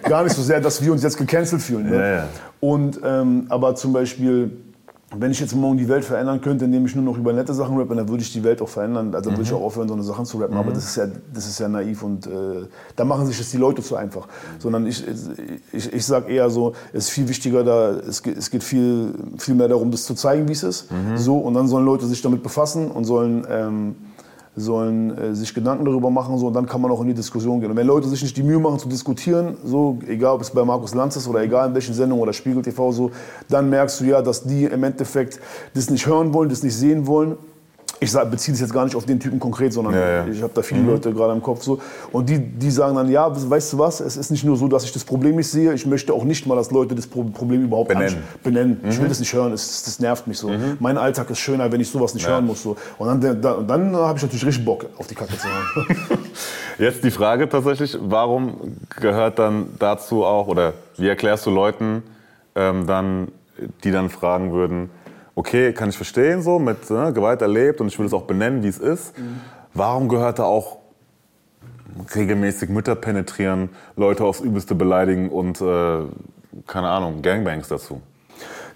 Gar 0.02 0.24
nicht 0.24 0.36
so 0.36 0.42
sehr, 0.42 0.60
dass 0.60 0.82
wir 0.82 0.92
uns 0.92 1.02
jetzt 1.02 1.16
gecancelt 1.16 1.62
fühlen. 1.62 1.90
Ne? 1.90 1.96
Ja, 1.96 2.08
ja. 2.08 2.28
Und, 2.60 3.00
ähm, 3.04 3.46
aber 3.48 3.74
zum 3.74 3.92
Beispiel, 3.92 4.50
wenn 5.16 5.30
ich 5.30 5.38
jetzt 5.38 5.54
morgen 5.54 5.76
die 5.76 5.88
Welt 5.88 6.04
verändern 6.04 6.40
könnte, 6.40 6.64
indem 6.64 6.86
ich 6.86 6.94
nur 6.94 7.04
noch 7.04 7.16
über 7.16 7.32
nette 7.32 7.54
Sachen 7.54 7.78
rappe, 7.78 7.94
dann 7.94 8.08
würde 8.08 8.22
ich 8.22 8.32
die 8.32 8.42
Welt 8.42 8.60
auch 8.60 8.68
verändern. 8.68 9.14
Also 9.14 9.30
dann 9.30 9.38
würde 9.38 9.48
ich 9.48 9.52
auch 9.52 9.62
aufhören, 9.62 9.86
so 9.86 9.94
eine 9.94 10.02
Sachen 10.02 10.24
zu 10.26 10.38
rappen. 10.38 10.56
Aber 10.56 10.72
das 10.72 10.84
ist 10.84 10.96
ja, 10.96 11.06
das 11.32 11.46
ist 11.46 11.58
ja 11.60 11.68
naiv 11.68 12.02
und 12.02 12.26
äh, 12.26 12.30
da 12.96 13.04
machen 13.04 13.26
sich 13.26 13.38
jetzt 13.38 13.52
die 13.52 13.58
Leute 13.58 13.82
zu 13.82 13.96
einfach. 13.96 14.26
Sondern 14.58 14.86
ich, 14.86 15.04
ich, 15.72 15.92
ich 15.92 16.04
sage 16.04 16.32
eher 16.32 16.50
so, 16.50 16.72
es 16.92 17.04
ist 17.04 17.10
viel 17.10 17.28
wichtiger, 17.28 17.62
da, 17.62 17.90
es, 17.90 18.22
geht, 18.22 18.36
es 18.36 18.50
geht 18.50 18.64
viel, 18.64 19.14
viel 19.38 19.54
mehr 19.54 19.68
darum, 19.68 19.90
das 19.90 20.04
zu 20.04 20.14
zeigen, 20.14 20.48
wie 20.48 20.52
es 20.52 20.62
ist. 20.62 20.88
So, 21.16 21.38
und 21.38 21.54
dann 21.54 21.68
sollen 21.68 21.84
Leute 21.84 22.06
sich 22.06 22.20
damit 22.22 22.42
befassen 22.42 22.90
und 22.90 23.04
sollen... 23.04 23.46
Ähm, 23.48 23.94
sollen 24.56 25.16
äh, 25.16 25.34
sich 25.34 25.54
Gedanken 25.54 25.84
darüber 25.84 26.10
machen 26.10 26.38
so, 26.38 26.46
und 26.46 26.54
dann 26.54 26.66
kann 26.66 26.80
man 26.80 26.90
auch 26.90 27.00
in 27.00 27.08
die 27.08 27.14
Diskussion 27.14 27.60
gehen. 27.60 27.70
Und 27.70 27.76
wenn 27.76 27.86
Leute 27.86 28.08
sich 28.08 28.22
nicht 28.22 28.36
die 28.36 28.42
Mühe 28.42 28.58
machen 28.58 28.78
zu 28.78 28.88
diskutieren, 28.88 29.56
so, 29.64 29.98
egal 30.06 30.34
ob 30.34 30.42
es 30.42 30.50
bei 30.50 30.64
Markus 30.64 30.94
Lanz 30.94 31.16
ist 31.16 31.26
oder 31.28 31.42
egal 31.42 31.68
in 31.68 31.74
welchen 31.74 31.94
Sendungen 31.94 32.22
oder 32.22 32.32
Spiegel 32.32 32.62
TV, 32.62 32.92
so, 32.92 33.10
dann 33.48 33.68
merkst 33.70 34.00
du 34.00 34.04
ja, 34.04 34.22
dass 34.22 34.44
die 34.44 34.64
im 34.64 34.84
Endeffekt 34.84 35.40
das 35.74 35.90
nicht 35.90 36.06
hören 36.06 36.32
wollen, 36.32 36.48
das 36.48 36.62
nicht 36.62 36.76
sehen 36.76 37.06
wollen. 37.06 37.36
Ich 38.00 38.12
beziehe 38.12 38.54
es 38.54 38.60
jetzt 38.60 38.72
gar 38.72 38.84
nicht 38.84 38.96
auf 38.96 39.06
den 39.06 39.18
Typen 39.18 39.38
konkret, 39.38 39.72
sondern 39.72 39.94
Ja, 39.94 40.08
ja. 40.08 40.26
ich 40.26 40.42
habe 40.42 40.52
da 40.52 40.62
viele 40.62 40.82
Leute 40.82 41.12
gerade 41.12 41.32
im 41.32 41.40
Kopf 41.42 41.62
so. 41.62 41.78
Und 42.12 42.28
die, 42.28 42.38
die 42.38 42.70
sagen 42.70 42.96
dann, 42.96 43.08
ja, 43.10 43.28
weißt 43.32 43.72
du 43.72 43.78
was, 43.78 44.00
es 44.00 44.16
ist 44.16 44.30
nicht 44.30 44.44
nur 44.44 44.56
so, 44.56 44.68
dass 44.68 44.84
ich 44.84 44.92
das 44.92 45.04
Problem 45.04 45.36
nicht 45.36 45.48
sehe, 45.48 45.72
ich 45.72 45.86
möchte 45.86 46.12
auch 46.12 46.24
nicht 46.24 46.46
mal, 46.46 46.56
dass 46.56 46.70
Leute 46.70 46.94
das 46.94 47.06
Pro- 47.06 47.22
Problem 47.24 47.64
überhaupt 47.64 47.88
Benennen. 47.88 48.22
benennen. 48.42 48.80
Ich 48.88 49.00
will 49.00 49.08
das 49.08 49.20
nicht 49.20 49.32
hören, 49.32 49.52
es, 49.52 49.84
das 49.84 50.00
nervt 50.00 50.26
mich 50.26 50.38
so. 50.38 50.50
Mein 50.80 50.98
Alltag 50.98 51.30
ist 51.30 51.38
schöner, 51.38 51.70
wenn 51.72 51.80
ich 51.80 51.88
sowas 51.88 52.14
nicht 52.14 52.24
Ja. 52.26 52.32
hören 52.32 52.46
muss. 52.46 52.62
So. 52.62 52.76
Und 52.98 53.22
dann, 53.24 53.40
da, 53.40 53.52
und 53.52 53.68
dann 53.68 53.94
habe 53.96 54.18
ich 54.18 54.22
natürlich 54.24 54.44
richtig 54.44 54.64
Bock, 54.64 54.86
auf 54.98 55.06
die 55.06 55.14
Kacke 55.14 55.36
zu 55.38 55.46
hauen. 55.48 55.86
Jetzt 56.78 57.04
die 57.04 57.10
Frage 57.12 57.48
tatsächlich, 57.48 57.96
warum 58.02 58.76
gehört 59.00 59.38
dann 59.38 59.68
dazu 59.78 60.24
auch, 60.24 60.48
oder 60.48 60.72
wie 60.98 61.08
erklärst 61.08 61.46
du 61.46 61.50
Leuten 61.50 62.02
ähm, 62.56 62.86
dann, 62.86 63.28
die 63.84 63.92
dann 63.92 64.10
fragen 64.10 64.52
würden, 64.52 64.90
okay, 65.34 65.72
kann 65.72 65.88
ich 65.88 65.96
verstehen 65.96 66.42
so, 66.42 66.58
mit 66.58 66.88
ne, 66.90 67.12
Gewalt 67.12 67.42
erlebt 67.42 67.80
und 67.80 67.88
ich 67.88 67.98
will 67.98 68.06
es 68.06 68.12
auch 68.12 68.22
benennen, 68.22 68.62
wie 68.62 68.68
es 68.68 68.78
ist. 68.78 69.14
Warum 69.72 70.08
gehört 70.08 70.38
da 70.38 70.44
auch 70.44 70.78
regelmäßig 72.14 72.68
Mütter 72.68 72.94
penetrieren, 72.94 73.70
Leute 73.96 74.24
aufs 74.24 74.40
Übelste 74.40 74.74
beleidigen 74.74 75.30
und, 75.30 75.60
äh, 75.60 76.00
keine 76.66 76.88
Ahnung, 76.88 77.22
Gangbangs 77.22 77.68
dazu? 77.68 78.00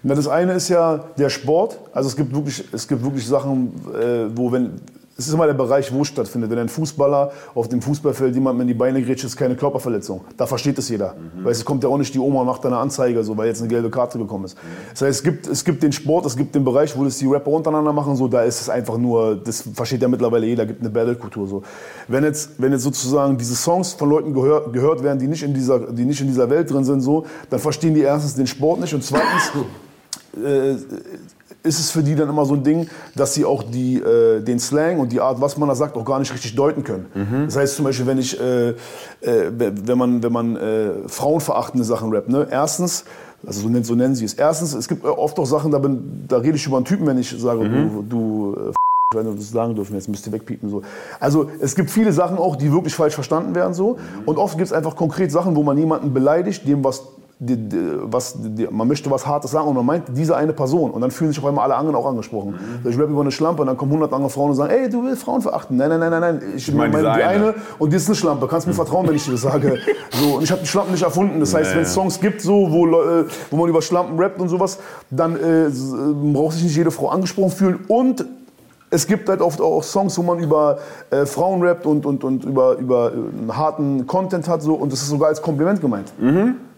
Na, 0.03 0.15
das 0.15 0.27
eine 0.27 0.53
ist 0.53 0.69
ja 0.69 1.05
der 1.17 1.29
Sport. 1.29 1.79
Also 1.91 2.07
es 2.07 2.15
gibt 2.15 2.33
wirklich, 2.33 2.63
es 2.71 2.87
gibt 2.87 3.03
wirklich 3.03 3.27
Sachen, 3.27 3.73
äh, 3.93 4.37
wo 4.37 4.51
wenn 4.51 4.81
es 5.19 5.27
ist 5.27 5.33
immer 5.33 5.47
der 5.47 5.53
Bereich, 5.53 5.93
wo 5.93 6.01
es 6.01 6.07
stattfindet. 6.07 6.49
Wenn 6.49 6.59
ein 6.59 6.69
Fußballer 6.69 7.31
auf 7.53 7.67
dem 7.67 7.81
Fußballfeld 7.81 8.33
jemand 8.35 8.61
in 8.61 8.67
die 8.67 8.73
Beine 8.73 9.01
grätscht, 9.03 9.25
ist 9.25 9.35
keine 9.35 9.53
Körperverletzung. 9.53 10.21
Da 10.37 10.45
versteht 10.45 10.77
es 10.77 10.87
jeder. 10.87 11.13
Weil 11.43 11.51
es 11.51 11.65
kommt 11.65 11.83
ja 11.83 11.89
auch 11.89 11.97
nicht 11.97 12.13
die 12.13 12.19
Oma 12.19 12.39
und 12.39 12.45
macht 12.45 12.63
da 12.63 12.69
eine 12.69 12.77
Anzeige, 12.77 13.21
so, 13.21 13.35
weil 13.35 13.47
jetzt 13.47 13.59
eine 13.59 13.67
gelbe 13.67 13.89
Karte 13.89 14.17
gekommen 14.17 14.45
ist. 14.45 14.57
Das 14.91 15.01
heißt, 15.01 15.19
es 15.19 15.23
gibt, 15.23 15.47
es 15.47 15.65
gibt 15.65 15.83
den 15.83 15.91
Sport, 15.91 16.25
es 16.25 16.37
gibt 16.37 16.55
den 16.55 16.63
Bereich, 16.63 16.97
wo 16.97 17.03
das 17.03 17.17
die 17.17 17.27
Rapper 17.27 17.51
untereinander 17.51 17.91
machen, 17.91 18.15
so, 18.15 18.29
da 18.29 18.43
ist 18.43 18.61
es 18.61 18.69
einfach 18.69 18.97
nur, 18.97 19.35
das 19.35 19.61
versteht 19.73 20.01
ja 20.01 20.07
mittlerweile 20.07 20.45
jeder, 20.45 20.65
gibt 20.65 20.79
eine 20.79 20.89
Battle-Kultur. 20.89 21.47
So. 21.49 21.63
Wenn, 22.07 22.23
jetzt, 22.23 22.51
wenn 22.57 22.71
jetzt 22.71 22.83
sozusagen 22.83 23.37
diese 23.37 23.55
Songs 23.55 23.91
von 23.93 24.09
Leuten 24.09 24.33
gehör, 24.33 24.71
gehört 24.71 25.03
werden, 25.03 25.19
die 25.19 25.27
nicht, 25.27 25.43
in 25.43 25.53
dieser, 25.53 25.79
die 25.91 26.05
nicht 26.05 26.21
in 26.21 26.27
dieser 26.27 26.49
Welt 26.49 26.71
drin 26.71 26.85
sind, 26.85 27.01
so, 27.01 27.25
dann 27.49 27.59
verstehen 27.59 27.93
die 27.93 28.01
erstens 28.01 28.35
den 28.35 28.47
Sport 28.47 28.79
nicht 28.79 28.93
und 28.93 29.03
zweitens 29.03 29.51
äh, 30.45 30.77
ist 31.63 31.79
es 31.79 31.91
für 31.91 32.03
die 32.03 32.15
dann 32.15 32.29
immer 32.29 32.45
so 32.45 32.53
ein 32.53 32.63
Ding, 32.63 32.87
dass 33.15 33.33
sie 33.33 33.45
auch 33.45 33.63
die, 33.63 33.97
äh, 33.97 34.41
den 34.41 34.59
Slang 34.59 34.99
und 34.99 35.11
die 35.11 35.19
Art, 35.19 35.41
was 35.41 35.57
man 35.57 35.69
da 35.69 35.75
sagt, 35.75 35.97
auch 35.97 36.05
gar 36.05 36.19
nicht 36.19 36.33
richtig 36.33 36.55
deuten 36.55 36.83
können. 36.83 37.05
Das 37.45 37.57
heißt 37.57 37.75
zum 37.75 37.85
Beispiel, 37.85 38.07
wenn 38.07 38.17
ich, 38.17 38.39
äh, 38.39 38.69
äh, 38.69 38.75
wenn 39.21 39.97
man, 39.97 40.23
wenn 40.23 40.31
man 40.31 40.55
äh, 40.55 40.91
frauenverachtende 41.07 41.83
Sachen 41.83 42.13
rappt, 42.13 42.29
ne? 42.29 42.47
erstens, 42.49 43.03
also 43.45 43.61
so 43.61 43.69
nennen, 43.69 43.83
so 43.83 43.95
nennen 43.95 44.15
sie 44.15 44.25
es. 44.25 44.33
Erstens, 44.33 44.73
es 44.73 44.87
gibt 44.87 45.05
oft 45.05 45.37
auch 45.39 45.45
Sachen, 45.45 45.71
da, 45.71 45.79
bin, 45.79 46.25
da 46.27 46.37
rede 46.37 46.55
ich 46.55 46.65
über 46.65 46.77
einen 46.77 46.85
Typen, 46.85 47.05
wenn 47.07 47.17
ich 47.17 47.29
sage, 47.29 47.67
du, 47.69 48.03
du 48.03 48.55
äh, 48.69 48.73
wenn 49.15 49.25
wir 49.25 49.33
das 49.33 49.49
sagen 49.49 49.73
dürfen, 49.73 49.95
jetzt 49.95 50.07
müsst 50.07 50.27
ihr 50.27 50.33
wegpiepen. 50.33 50.69
So. 50.69 50.83
Also 51.19 51.49
es 51.59 51.75
gibt 51.75 51.89
viele 51.89 52.13
Sachen 52.13 52.37
auch, 52.37 52.55
die 52.55 52.71
wirklich 52.71 52.93
falsch 52.93 53.15
verstanden 53.15 53.55
werden. 53.55 53.73
So. 53.73 53.97
Und 54.27 54.37
oft 54.37 54.55
gibt 54.55 54.67
es 54.67 54.73
einfach 54.73 54.95
konkret 54.95 55.31
Sachen, 55.31 55.55
wo 55.55 55.63
man 55.63 55.79
jemanden 55.79 56.13
beleidigt, 56.13 56.67
dem 56.67 56.83
was, 56.83 57.07
die, 57.41 57.55
die, 57.55 57.77
was 58.01 58.35
die, 58.37 58.67
man 58.69 58.85
möchte 58.85 59.09
was 59.09 59.25
Hartes 59.25 59.51
sagen 59.51 59.69
und 59.69 59.75
man 59.75 59.85
meint 59.85 60.03
diese 60.09 60.35
eine 60.35 60.51
Person. 60.51 60.91
Und 60.91 60.99
dann 60.99 61.09
fühlen 61.09 61.31
sich 61.31 61.39
auf 61.39 61.45
einmal 61.45 61.63
alle 61.63 61.75
anderen 61.75 61.95
auch 61.95 62.05
angesprochen. 62.05 62.55
Ich 62.83 62.99
rap 62.99 63.09
über 63.09 63.21
eine 63.21 63.31
Schlampe 63.31 63.61
und 63.61 63.67
dann 63.67 63.77
kommen 63.77 63.91
100 63.93 64.11
andere 64.11 64.29
Frauen 64.29 64.49
und 64.49 64.55
sagen, 64.57 64.73
ey, 64.73 64.89
du 64.89 65.03
willst 65.03 65.23
Frauen 65.23 65.41
verachten. 65.41 65.77
Nein, 65.77 65.87
nein, 65.89 66.01
nein, 66.01 66.11
nein, 66.11 66.21
nein. 66.21 66.41
Ich, 66.57 66.69
meine 66.73 66.91
diese 66.91 67.03
die 67.03 67.09
eine. 67.09 67.23
eine 67.23 67.55
und 67.79 67.93
die 67.93 67.95
ist 67.95 68.07
eine 68.07 68.15
Schlampe. 68.15 68.45
Kannst 68.47 68.67
mir 68.67 68.73
vertrauen, 68.73 69.07
wenn 69.07 69.15
ich 69.15 69.23
dir 69.23 69.31
das 69.31 69.41
sage. 69.41 69.77
So, 70.11 70.37
und 70.37 70.43
ich 70.43 70.51
habe 70.51 70.61
die 70.61 70.67
Schlampen 70.67 70.91
nicht 70.91 71.03
erfunden. 71.03 71.39
Das 71.39 71.53
heißt, 71.53 71.69
Nee. 71.69 71.75
wenn 71.77 71.83
es 71.83 71.93
Songs 71.93 72.19
gibt, 72.19 72.41
so, 72.41 72.69
wo, 72.71 72.87
äh, 72.87 73.25
wo 73.51 73.57
man 73.57 73.69
über 73.69 73.81
Schlampen 73.81 74.19
rappt 74.19 74.41
und 74.41 74.49
sowas, 74.49 74.79
dann 75.09 75.37
äh, 75.37 75.67
äh, 75.67 75.71
braucht 76.33 76.55
sich 76.55 76.63
nicht 76.63 76.75
jede 76.75 76.91
Frau 76.91 77.09
angesprochen 77.09 77.51
fühlen. 77.51 77.79
Und 77.87 78.25
Es 78.91 79.05
gibt 79.05 79.29
halt 79.29 79.41
oft 79.41 79.61
auch 79.61 79.83
Songs, 79.83 80.17
wo 80.17 80.23
man 80.23 80.39
über 80.39 80.79
äh, 81.11 81.25
Frauen 81.25 81.61
rappt 81.61 81.85
und, 81.85 82.05
und, 82.07 82.23
und 82.23 82.43
über, 82.43 82.73
über 82.77 83.11
äh, 83.11 83.13
einen 83.13 83.55
harten 83.55 84.07
Content 84.07 84.47
hat 84.47 84.63
so, 84.63 84.73
und 84.73 84.91
das 84.91 85.01
ist 85.03 85.09
sogar 85.09 85.29
als 85.29 85.41
Kompliment 85.41 85.79
gemeint. 85.79 86.11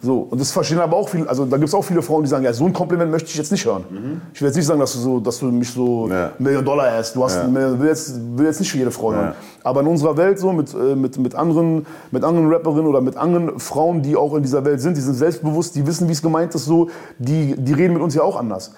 So, 0.04 0.28
und 0.30 0.42
das 0.42 0.52
verstehen 0.52 0.80
aber 0.80 0.98
auch 0.98 1.08
viele, 1.08 1.30
also 1.30 1.46
da 1.46 1.58
gibt 1.58 1.70
es 1.70 1.76
auch 1.76 1.84
viele 1.84 2.02
Frauen, 2.02 2.24
die 2.24 2.30
sagen, 2.30 2.44
ja, 2.44 2.52
so 2.52 2.66
ein 2.66 2.74
Kompliment 2.74 3.12
möchte 3.12 3.30
ich 3.30 3.36
jetzt 3.36 3.52
nicht 3.52 3.66
hören. 3.66 3.86
Ich 4.34 4.42
will 4.42 4.48
jetzt 4.48 4.56
nicht 4.58 4.66
sagen, 4.66 4.80
dass 4.80 4.94
du, 4.94 5.00
so, 5.00 5.20
dass 5.20 5.38
du 5.40 5.46
mich 5.46 5.70
so 5.72 6.10
Million 6.40 6.66
Dollar 6.66 6.92
hast. 6.92 7.16
Du 7.16 7.24
hast 7.24 7.36
Ja. 7.36 7.44
Million, 7.48 7.80
will, 7.80 7.88
jetzt, 7.88 8.20
will 8.36 8.48
jetzt 8.48 8.60
nicht 8.60 8.72
für 8.72 8.80
jede 8.80 8.92
Frau 8.92 9.14
hören. 9.14 9.34
Aber 9.64 9.82
in 9.82 9.88
unserer 9.88 10.18
Welt 10.18 10.40
so 10.40 10.52
mit, 10.52 10.74
äh, 10.74 10.96
mit, 10.96 11.18
mit, 11.20 11.36
anderen, 11.36 11.86
mit 12.10 12.24
anderen 12.24 12.52
Rapperinnen 12.52 12.88
oder 12.88 13.00
mit 13.00 13.16
anderen 13.16 13.60
Frauen, 13.60 14.02
die 14.02 14.16
auch 14.16 14.34
in 14.36 14.42
dieser 14.42 14.66
Welt 14.66 14.82
sind, 14.82 14.98
die 14.98 15.02
sind 15.02 15.14
selbstbewusst, 15.14 15.76
die 15.76 15.86
wissen, 15.86 16.08
wie 16.08 16.14
es 16.14 16.22
gemeint 16.22 16.56
ist, 16.56 16.66
so, 16.66 16.90
die, 17.20 17.56
die 17.56 17.74
reden 17.74 17.94
mit 17.94 18.02
uns 18.02 18.16
ja 18.16 18.24
auch 18.24 18.38
anders. 18.38 18.74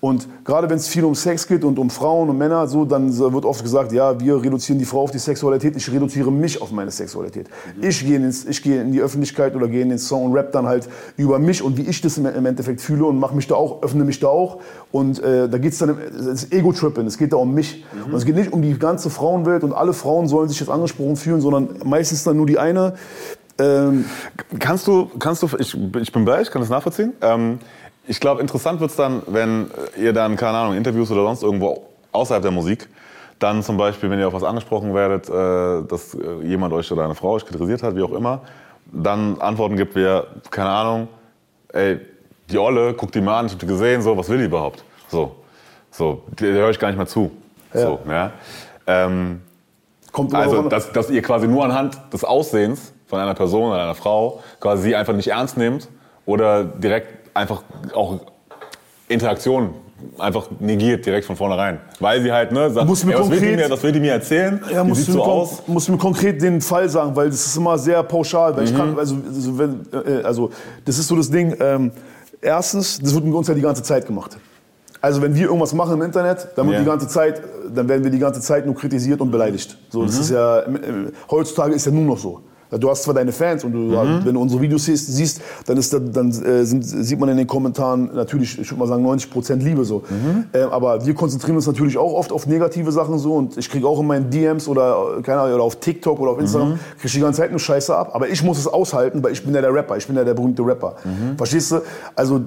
Und 0.00 0.26
gerade 0.44 0.70
wenn 0.70 0.78
es 0.78 0.88
viel 0.88 1.04
um 1.04 1.14
Sex 1.14 1.46
geht 1.46 1.62
und 1.62 1.78
um 1.78 1.90
Frauen 1.90 2.30
und 2.30 2.38
Männer, 2.38 2.66
so, 2.66 2.86
dann 2.86 3.16
wird 3.18 3.44
oft 3.44 3.62
gesagt, 3.62 3.92
ja, 3.92 4.18
wir 4.18 4.42
reduzieren 4.42 4.78
die 4.78 4.86
Frau 4.86 5.02
auf 5.02 5.10
die 5.10 5.18
Sexualität, 5.18 5.76
ich 5.76 5.92
reduziere 5.92 6.32
mich 6.32 6.62
auf 6.62 6.70
meine 6.70 6.90
Sexualität. 6.90 7.48
Ich 7.82 8.04
gehe 8.06 8.16
ins, 8.16 8.46
ich 8.46 8.62
gehe 8.62 8.80
in 8.80 8.92
die 8.92 9.02
Öffentlichkeit 9.02 9.54
oder 9.54 9.68
gehe 9.68 9.82
in 9.82 9.90
den 9.90 9.98
Song 9.98 10.24
und 10.24 10.32
rap 10.32 10.52
dann 10.52 10.66
halt 10.66 10.88
über 11.18 11.38
mich 11.38 11.62
und 11.62 11.76
wie 11.76 11.82
ich 11.82 12.00
das 12.00 12.16
im, 12.16 12.24
im 12.24 12.46
Endeffekt 12.46 12.80
fühle 12.80 13.04
und 13.04 13.18
mache 13.18 13.34
mich 13.34 13.46
da 13.46 13.56
auch, 13.56 13.82
öffne 13.82 14.04
mich 14.04 14.20
da 14.20 14.28
auch. 14.28 14.60
Und 14.90 15.22
äh, 15.22 15.50
da 15.50 15.58
geht 15.58 15.74
es 15.74 15.78
dann, 15.78 15.90
es 15.98 16.44
ist 16.44 16.52
Ego-Tripping, 16.52 17.06
es 17.06 17.18
geht 17.18 17.34
da 17.34 17.36
um 17.36 17.52
mich. 17.52 17.84
Und 18.06 18.14
es 18.14 18.24
geht 18.24 18.36
nicht 18.36 18.54
um 18.54 18.62
die 18.62 18.78
ganze 18.78 19.10
Frauenwelt 19.10 19.64
und 19.64 19.74
alle 19.74 19.92
Frauen 19.92 20.28
sollen 20.28 20.48
sich 20.48 20.60
jetzt 20.60 20.70
angesprochen 20.70 21.16
fühlen, 21.16 21.42
sondern 21.42 21.68
meistens 21.84 22.24
dann 22.24 22.38
nur 22.38 22.46
die 22.46 22.58
eine. 22.58 22.94
Ähm, 23.58 24.06
Kannst 24.58 24.86
du, 24.86 25.10
kannst 25.18 25.42
du, 25.42 25.48
ich, 25.58 25.76
ich 26.00 26.12
bin 26.12 26.24
bei, 26.24 26.40
ich 26.40 26.50
kann 26.50 26.62
das 26.62 26.70
nachvollziehen. 26.70 27.12
Ähm, 27.20 27.58
ich 28.10 28.18
glaube, 28.18 28.40
interessant 28.40 28.80
wird 28.80 28.90
es 28.90 28.96
dann, 28.96 29.22
wenn 29.28 29.70
ihr 29.96 30.12
dann, 30.12 30.34
keine 30.34 30.58
Ahnung, 30.58 30.76
Interviews 30.76 31.12
oder 31.12 31.22
sonst 31.22 31.44
irgendwo 31.44 31.86
außerhalb 32.10 32.42
der 32.42 32.50
Musik, 32.50 32.88
dann 33.38 33.62
zum 33.62 33.76
Beispiel, 33.76 34.10
wenn 34.10 34.18
ihr 34.18 34.26
auf 34.26 34.34
was 34.34 34.42
angesprochen 34.42 34.92
werdet, 34.94 35.28
äh, 35.28 35.86
dass 35.88 36.14
äh, 36.14 36.44
jemand 36.44 36.72
euch 36.72 36.90
oder 36.90 37.04
eine 37.04 37.14
Frau 37.14 37.34
euch 37.34 37.46
kritisiert 37.46 37.84
hat, 37.84 37.94
wie 37.94 38.02
auch 38.02 38.10
immer, 38.10 38.40
dann 38.90 39.40
Antworten 39.40 39.76
gibt, 39.76 39.94
wie, 39.94 40.22
keine 40.50 40.70
Ahnung, 40.70 41.08
ey, 41.72 42.00
die 42.50 42.58
Olle, 42.58 42.94
guck 42.94 43.12
die 43.12 43.20
mal 43.20 43.38
an, 43.38 43.46
ich 43.46 43.52
hab 43.52 43.60
die 43.60 43.66
gesehen, 43.66 44.02
so, 44.02 44.16
was 44.16 44.28
will 44.28 44.38
die 44.38 44.46
überhaupt? 44.46 44.82
So, 45.08 45.36
so, 45.92 46.24
der 46.40 46.50
höre 46.50 46.70
ich 46.70 46.80
gar 46.80 46.88
nicht 46.88 46.96
mehr 46.96 47.06
zu. 47.06 47.30
Ja. 47.72 47.80
So, 47.80 48.00
ja. 48.08 48.32
Ähm, 48.88 49.40
Kommt 50.10 50.34
also, 50.34 50.62
dass, 50.62 50.90
dass 50.90 51.10
ihr 51.10 51.22
quasi 51.22 51.46
nur 51.46 51.64
anhand 51.64 51.96
des 52.12 52.24
Aussehens 52.24 52.92
von 53.06 53.20
einer 53.20 53.34
Person 53.34 53.70
oder 53.70 53.82
einer 53.82 53.94
Frau 53.94 54.42
quasi 54.58 54.82
sie 54.82 54.96
einfach 54.96 55.14
nicht 55.14 55.28
ernst 55.28 55.56
nehmt 55.56 55.88
oder 56.26 56.64
direkt 56.64 57.19
einfach 57.34 57.62
auch 57.94 58.18
Interaktion 59.08 59.70
einfach 60.18 60.48
negiert 60.60 61.04
direkt 61.04 61.26
von 61.26 61.36
vornherein. 61.36 61.78
Weil 61.98 62.22
sie 62.22 62.32
halt, 62.32 62.52
ne, 62.52 62.70
sagt, 62.70 62.86
Musst 62.86 63.02
du 63.02 63.08
mir 63.08 63.14
ey, 63.14 63.20
was, 63.20 63.30
will 63.30 63.38
die 63.40 63.46
konkret- 63.48 63.68
mir, 63.68 63.70
was 63.74 63.82
will 63.82 63.92
die 63.92 64.00
mir 64.00 64.12
erzählen? 64.12 64.60
Ja, 64.72 64.82
die 64.82 64.88
musst 64.88 65.04
sieht 65.04 65.14
so 65.14 65.22
aus. 65.22 65.62
musst 65.66 65.88
du 65.88 65.92
mir 65.92 65.98
konkret 65.98 66.40
den 66.40 66.60
Fall 66.60 66.88
sagen, 66.88 67.14
weil 67.14 67.28
das 67.28 67.44
ist 67.46 67.56
immer 67.56 67.76
sehr 67.76 68.02
pauschal. 68.02 68.56
Weil 68.56 68.64
ich 68.64 68.72
Mhm. 68.72 68.76
kann, 68.76 68.98
also, 68.98 69.16
also, 69.26 69.58
wenn, 69.58 69.86
äh, 69.92 70.22
also 70.22 70.50
das 70.86 70.98
ist 70.98 71.06
so 71.08 71.16
das 71.16 71.30
Ding. 71.30 71.54
Ähm, 71.60 71.90
erstens, 72.40 72.98
das 72.98 73.12
wird 73.14 73.24
mit 73.24 73.34
uns 73.34 73.48
ja 73.48 73.54
die 73.54 73.60
ganze 73.60 73.82
Zeit 73.82 74.06
gemacht. 74.06 74.38
Also 75.02 75.20
wenn 75.22 75.34
wir 75.34 75.44
irgendwas 75.46 75.72
machen 75.74 75.94
im 75.94 76.02
Internet, 76.02 76.48
dann 76.56 76.66
wird 76.66 76.76
Ja. 76.76 76.80
die 76.80 76.86
ganze 76.88 77.08
Zeit, 77.08 77.42
dann 77.74 77.88
werden 77.88 78.02
wir 78.04 78.10
die 78.10 78.18
ganze 78.18 78.40
Zeit 78.40 78.64
nur 78.66 78.74
kritisiert 78.74 79.20
und 79.20 79.30
beleidigt. 79.30 79.76
So, 79.90 80.04
das 80.04 80.14
Mhm. 80.14 80.20
ist 80.20 80.30
ja 80.30 80.60
äh, 80.60 80.66
heutzutage 81.30 81.74
ist 81.74 81.84
ja 81.86 81.92
nur 81.92 82.04
noch 82.04 82.18
so. 82.18 82.40
Du 82.78 82.88
hast 82.88 83.02
zwar 83.02 83.14
deine 83.14 83.32
Fans 83.32 83.64
und 83.64 83.72
du, 83.72 83.78
Mhm. 83.78 84.24
wenn 84.24 84.34
du 84.34 84.40
unsere 84.40 84.60
Videos 84.62 84.84
siehst, 84.84 85.06
siehst 85.12 85.40
dann, 85.66 85.76
ist 85.76 85.92
da, 85.92 85.98
dann 85.98 86.28
äh, 86.30 86.64
sind, 86.64 86.82
sieht 86.84 87.18
man 87.18 87.28
in 87.30 87.36
den 87.36 87.46
Kommentaren 87.46 88.10
natürlich, 88.14 88.58
ich 88.60 88.70
würde 88.70 88.78
mal 88.80 88.86
sagen, 88.86 89.04
90% 89.04 89.56
Liebe 89.62 89.84
so. 89.84 90.02
Mhm. 90.08 90.44
Äh, 90.52 90.60
aber 90.62 91.04
wir 91.04 91.14
konzentrieren 91.14 91.56
uns 91.56 91.66
natürlich 91.66 91.98
auch 91.98 92.12
oft 92.12 92.30
auf 92.32 92.46
negative 92.46 92.92
Sachen 92.92 93.18
so 93.18 93.34
und 93.34 93.56
ich 93.56 93.68
kriege 93.68 93.86
auch 93.88 93.98
in 94.00 94.06
meinen 94.06 94.30
DMs 94.30 94.68
oder, 94.68 95.18
äh, 95.18 95.22
keine 95.22 95.40
Ahnung, 95.40 95.54
oder 95.56 95.64
auf 95.64 95.76
TikTok 95.76 96.20
oder 96.20 96.32
auf 96.32 96.38
Instagram, 96.40 96.70
Mhm. 96.70 96.74
kriege 96.96 97.06
ich 97.06 97.12
die 97.14 97.20
ganze 97.20 97.40
Zeit 97.40 97.50
nur 97.50 97.60
Scheiße 97.60 97.94
ab. 97.96 98.10
Aber 98.12 98.28
ich 98.28 98.42
muss 98.44 98.58
es 98.58 98.66
aushalten, 98.68 99.22
weil 99.22 99.32
ich 99.32 99.44
bin 99.44 99.54
ja 99.54 99.60
der 99.60 99.74
Rapper, 99.74 99.96
ich 99.96 100.06
bin 100.06 100.14
ja 100.16 100.24
der 100.24 100.34
berühmte 100.34 100.62
Rapper. 100.64 100.94
Mhm. 101.04 101.36
Verstehst 101.36 101.72
du? 101.72 101.80
Also 102.14 102.40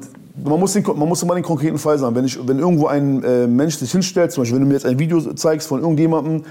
man 0.44 0.60
muss, 0.60 0.74
den, 0.74 0.84
man 0.84 1.08
muss 1.08 1.22
immer 1.22 1.36
den 1.36 1.44
konkreten 1.44 1.78
Fall 1.78 2.00
sagen. 2.00 2.16
Wenn, 2.16 2.26
ich, 2.26 2.40
wenn 2.48 2.58
irgendwo 2.58 2.88
ein 2.88 3.24
äh, 3.24 3.46
Mensch 3.46 3.76
sich 3.78 3.92
hinstellt, 3.92 4.32
zum 4.32 4.42
Beispiel 4.42 4.56
wenn 4.56 4.64
du 4.64 4.68
mir 4.70 4.74
jetzt 4.74 4.86
ein 4.86 4.98
Video 4.98 5.20
zeigst 5.34 5.68
von 5.68 5.82
irgendjemandem, 5.82 6.44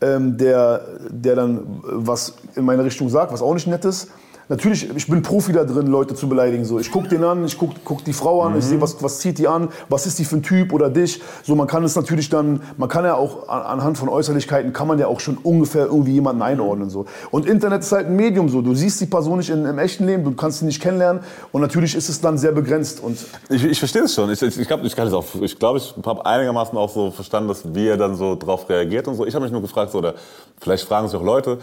ähm, 0.00 0.36
der, 0.36 0.82
der 1.10 1.36
dann 1.36 1.80
was 1.82 2.34
in 2.54 2.64
meine 2.64 2.84
Richtung 2.84 3.08
sagt, 3.08 3.32
was 3.32 3.42
auch 3.42 3.54
nicht 3.54 3.66
nett 3.66 3.84
ist. 3.84 4.10
Natürlich, 4.48 4.88
ich 4.94 5.08
bin 5.08 5.22
Profi 5.22 5.52
da 5.52 5.64
drin, 5.64 5.88
Leute 5.88 6.14
zu 6.14 6.28
beleidigen. 6.28 6.64
So, 6.64 6.78
ich 6.78 6.92
gucke 6.92 7.08
den 7.08 7.24
an, 7.24 7.44
ich 7.44 7.58
gucke 7.58 7.74
guck 7.84 8.04
die 8.04 8.12
Frau 8.12 8.42
an, 8.42 8.56
ich 8.56 8.64
sehe, 8.64 8.80
was, 8.80 9.02
was 9.02 9.18
zieht 9.18 9.38
die 9.38 9.48
an, 9.48 9.70
was 9.88 10.06
ist 10.06 10.20
die 10.20 10.24
für 10.24 10.36
ein 10.36 10.42
Typ 10.44 10.72
oder 10.72 10.88
dich. 10.88 11.20
So, 11.42 11.56
man 11.56 11.66
kann 11.66 11.82
es 11.82 11.96
natürlich 11.96 12.28
dann, 12.28 12.60
man 12.76 12.88
kann 12.88 13.04
ja 13.04 13.16
auch 13.16 13.48
an, 13.48 13.62
anhand 13.62 13.98
von 13.98 14.08
Äußerlichkeiten, 14.08 14.72
kann 14.72 14.86
man 14.86 15.00
ja 15.00 15.08
auch 15.08 15.18
schon 15.18 15.36
ungefähr 15.38 15.86
irgendwie 15.86 16.12
jemanden 16.12 16.42
einordnen. 16.42 16.90
So. 16.90 17.06
Und 17.32 17.46
Internet 17.46 17.80
ist 17.82 17.90
halt 17.90 18.06
ein 18.06 18.14
Medium 18.14 18.48
so. 18.48 18.62
Du 18.62 18.72
siehst 18.76 19.00
die 19.00 19.06
Person 19.06 19.38
nicht 19.38 19.50
in, 19.50 19.64
im 19.64 19.78
echten 19.80 20.06
Leben, 20.06 20.22
du 20.22 20.30
kannst 20.32 20.60
sie 20.60 20.64
nicht 20.66 20.80
kennenlernen 20.80 21.22
und 21.50 21.60
natürlich 21.60 21.96
ist 21.96 22.08
es 22.08 22.20
dann 22.20 22.38
sehr 22.38 22.52
begrenzt. 22.52 23.00
Und 23.02 23.18
Ich, 23.48 23.64
ich 23.64 23.78
verstehe 23.80 24.02
es 24.02 24.14
schon. 24.14 24.30
Ich, 24.30 24.40
ich, 24.42 24.58
ich 24.60 24.68
glaube, 24.68 24.86
ich, 24.86 24.94
kann 24.94 25.08
es 25.08 25.12
auch- 25.12 25.24
ich, 25.40 25.58
glaub, 25.58 25.76
ich 25.76 25.92
habe 26.06 26.24
einigermaßen 26.24 26.78
auch 26.78 26.90
so 26.90 27.10
verstanden, 27.10 27.48
dass 27.48 27.74
wie 27.74 27.88
er 27.88 27.96
dann 27.96 28.14
so 28.14 28.36
drauf 28.36 28.68
reagiert 28.68 29.08
und 29.08 29.16
so. 29.16 29.26
Ich 29.26 29.34
habe 29.34 29.42
mich 29.42 29.50
nur 29.52 29.62
gefragt, 29.62 29.90
so, 29.90 29.98
oder 29.98 30.14
vielleicht 30.60 30.86
fragen 30.86 31.08
sich 31.08 31.18
auch 31.18 31.24
Leute, 31.24 31.58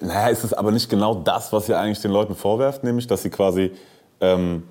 naja, 0.00 0.28
ist 0.28 0.44
es 0.44 0.52
aber 0.52 0.70
nicht 0.70 0.88
genau 0.88 1.14
das, 1.14 1.52
was 1.52 1.68
ihr 1.68 1.78
eigentlich 1.78 2.00
den 2.00 2.10
Leuten 2.10 2.34
vorwerft, 2.34 2.84
nämlich, 2.84 3.06
dass 3.06 3.22
sie 3.22 3.30
quasi 3.30 3.72
ähm, 4.20 4.62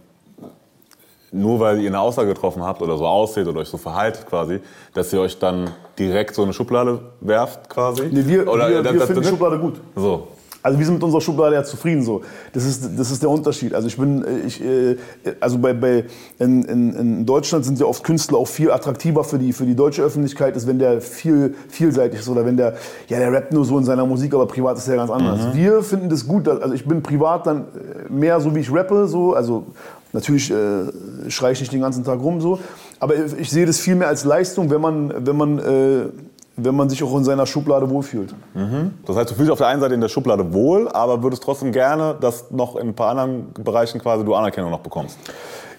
nur 1.31 1.59
weil 1.59 1.79
ihr 1.81 1.89
eine 1.89 1.99
Aussage 1.99 2.29
getroffen 2.29 2.63
habt 2.63 2.81
oder 2.81 2.95
so 2.97 3.05
aussieht 3.07 3.47
oder 3.47 3.59
euch 3.61 3.67
so 3.69 3.77
verhaltet 3.77 4.25
quasi, 4.27 4.59
dass 4.93 5.11
ihr 5.13 5.19
euch 5.19 5.39
dann 5.39 5.71
direkt 5.97 6.35
so 6.35 6.43
eine 6.43 6.53
Schublade 6.53 6.99
werft 7.21 7.69
quasi? 7.69 8.03
Nee, 8.11 8.23
wir, 8.27 8.47
Oder, 8.47 8.69
wir, 8.69 8.83
wir 8.83 8.83
das- 8.83 8.91
finden 9.07 9.13
die 9.15 9.19
das- 9.21 9.29
Schublade 9.29 9.57
gut. 9.59 9.81
So. 9.95 10.27
Also 10.63 10.79
wir 10.79 10.85
sind 10.85 10.95
mit 10.95 11.03
unserer 11.03 11.19
Schublade 11.19 11.55
ja 11.55 11.63
zufrieden 11.63 12.03
so. 12.03 12.21
Das 12.53 12.63
ist, 12.63 12.89
das 12.97 13.11
ist 13.11 13.21
der 13.21 13.29
Unterschied. 13.29 13.75
Also 13.75 13.89
ich 13.89 13.97
bin, 13.97 14.23
äh, 14.23 14.39
ich, 14.47 14.63
äh, 14.63 14.95
also 15.41 15.57
bei, 15.57 15.73
bei 15.73 16.05
in, 16.39 16.63
in, 16.63 16.93
in 16.93 17.25
Deutschland 17.25 17.65
sind 17.65 17.79
ja 17.79 17.85
oft 17.85 18.01
Künstler 18.03 18.37
auch 18.37 18.47
viel 18.47 18.71
attraktiver 18.71 19.25
für 19.25 19.37
die, 19.37 19.51
für 19.51 19.65
die 19.65 19.75
deutsche 19.75 20.01
Öffentlichkeit, 20.01 20.55
ist, 20.55 20.65
wenn 20.65 20.79
der 20.79 21.01
viel 21.01 21.53
vielseitig 21.67 22.21
ist 22.21 22.29
oder 22.29 22.45
wenn 22.45 22.55
der, 22.55 22.75
ja 23.09 23.19
der 23.19 23.33
rappt 23.33 23.51
nur 23.51 23.65
so 23.65 23.77
in 23.77 23.83
seiner 23.83 24.05
Musik, 24.05 24.33
aber 24.33 24.47
privat 24.47 24.77
ist 24.77 24.87
er 24.87 24.95
ganz 24.95 25.11
anders. 25.11 25.47
Mhm. 25.47 25.57
Wir 25.57 25.83
finden 25.83 26.09
das 26.09 26.25
gut, 26.25 26.47
also 26.47 26.73
ich 26.73 26.85
bin 26.85 27.03
privat 27.03 27.45
dann 27.45 27.59
äh, 27.59 28.11
mehr 28.11 28.39
so 28.39 28.55
wie 28.55 28.61
ich 28.61 28.73
rappe, 28.73 29.07
so, 29.07 29.33
also 29.33 29.65
natürlich 30.13 30.49
äh, 30.49 31.29
schreie 31.29 31.51
ich 31.51 31.59
nicht 31.59 31.73
den 31.73 31.81
ganzen 31.81 32.05
Tag 32.05 32.21
rum 32.21 32.39
so, 32.39 32.59
aber 33.01 33.15
ich 33.37 33.49
sehe 33.49 33.65
das 33.65 33.79
viel 33.79 33.95
mehr 33.95 34.07
als 34.07 34.23
Leistung, 34.23 34.69
wenn 34.69 34.79
man, 34.79 35.13
wenn 35.27 35.35
man, 35.35 35.59
äh, 35.59 36.05
wenn 36.55 36.75
man 36.75 36.89
sich 36.89 37.03
auch 37.03 37.15
in 37.17 37.23
seiner 37.23 37.45
Schublade 37.45 37.89
wohlfühlt. 37.89 38.33
Mhm. 38.53 38.91
Das 39.05 39.15
heißt, 39.15 39.31
du 39.31 39.35
fühlst 39.35 39.47
dich 39.47 39.51
auf 39.51 39.57
der 39.57 39.67
einen 39.67 39.81
Seite 39.81 39.95
in 39.95 40.01
der 40.01 40.09
Schublade 40.09 40.53
wohl, 40.53 40.87
aber 40.89 41.23
würdest 41.23 41.43
trotzdem 41.43 41.71
gerne, 41.71 42.15
dass 42.19 42.51
noch 42.51 42.75
in 42.75 42.89
ein 42.89 42.93
paar 42.93 43.09
anderen 43.09 43.51
Bereichen 43.63 43.99
quasi 43.99 44.23
du 44.23 44.35
Anerkennung 44.35 44.69
noch 44.69 44.79
bekommst. 44.81 45.17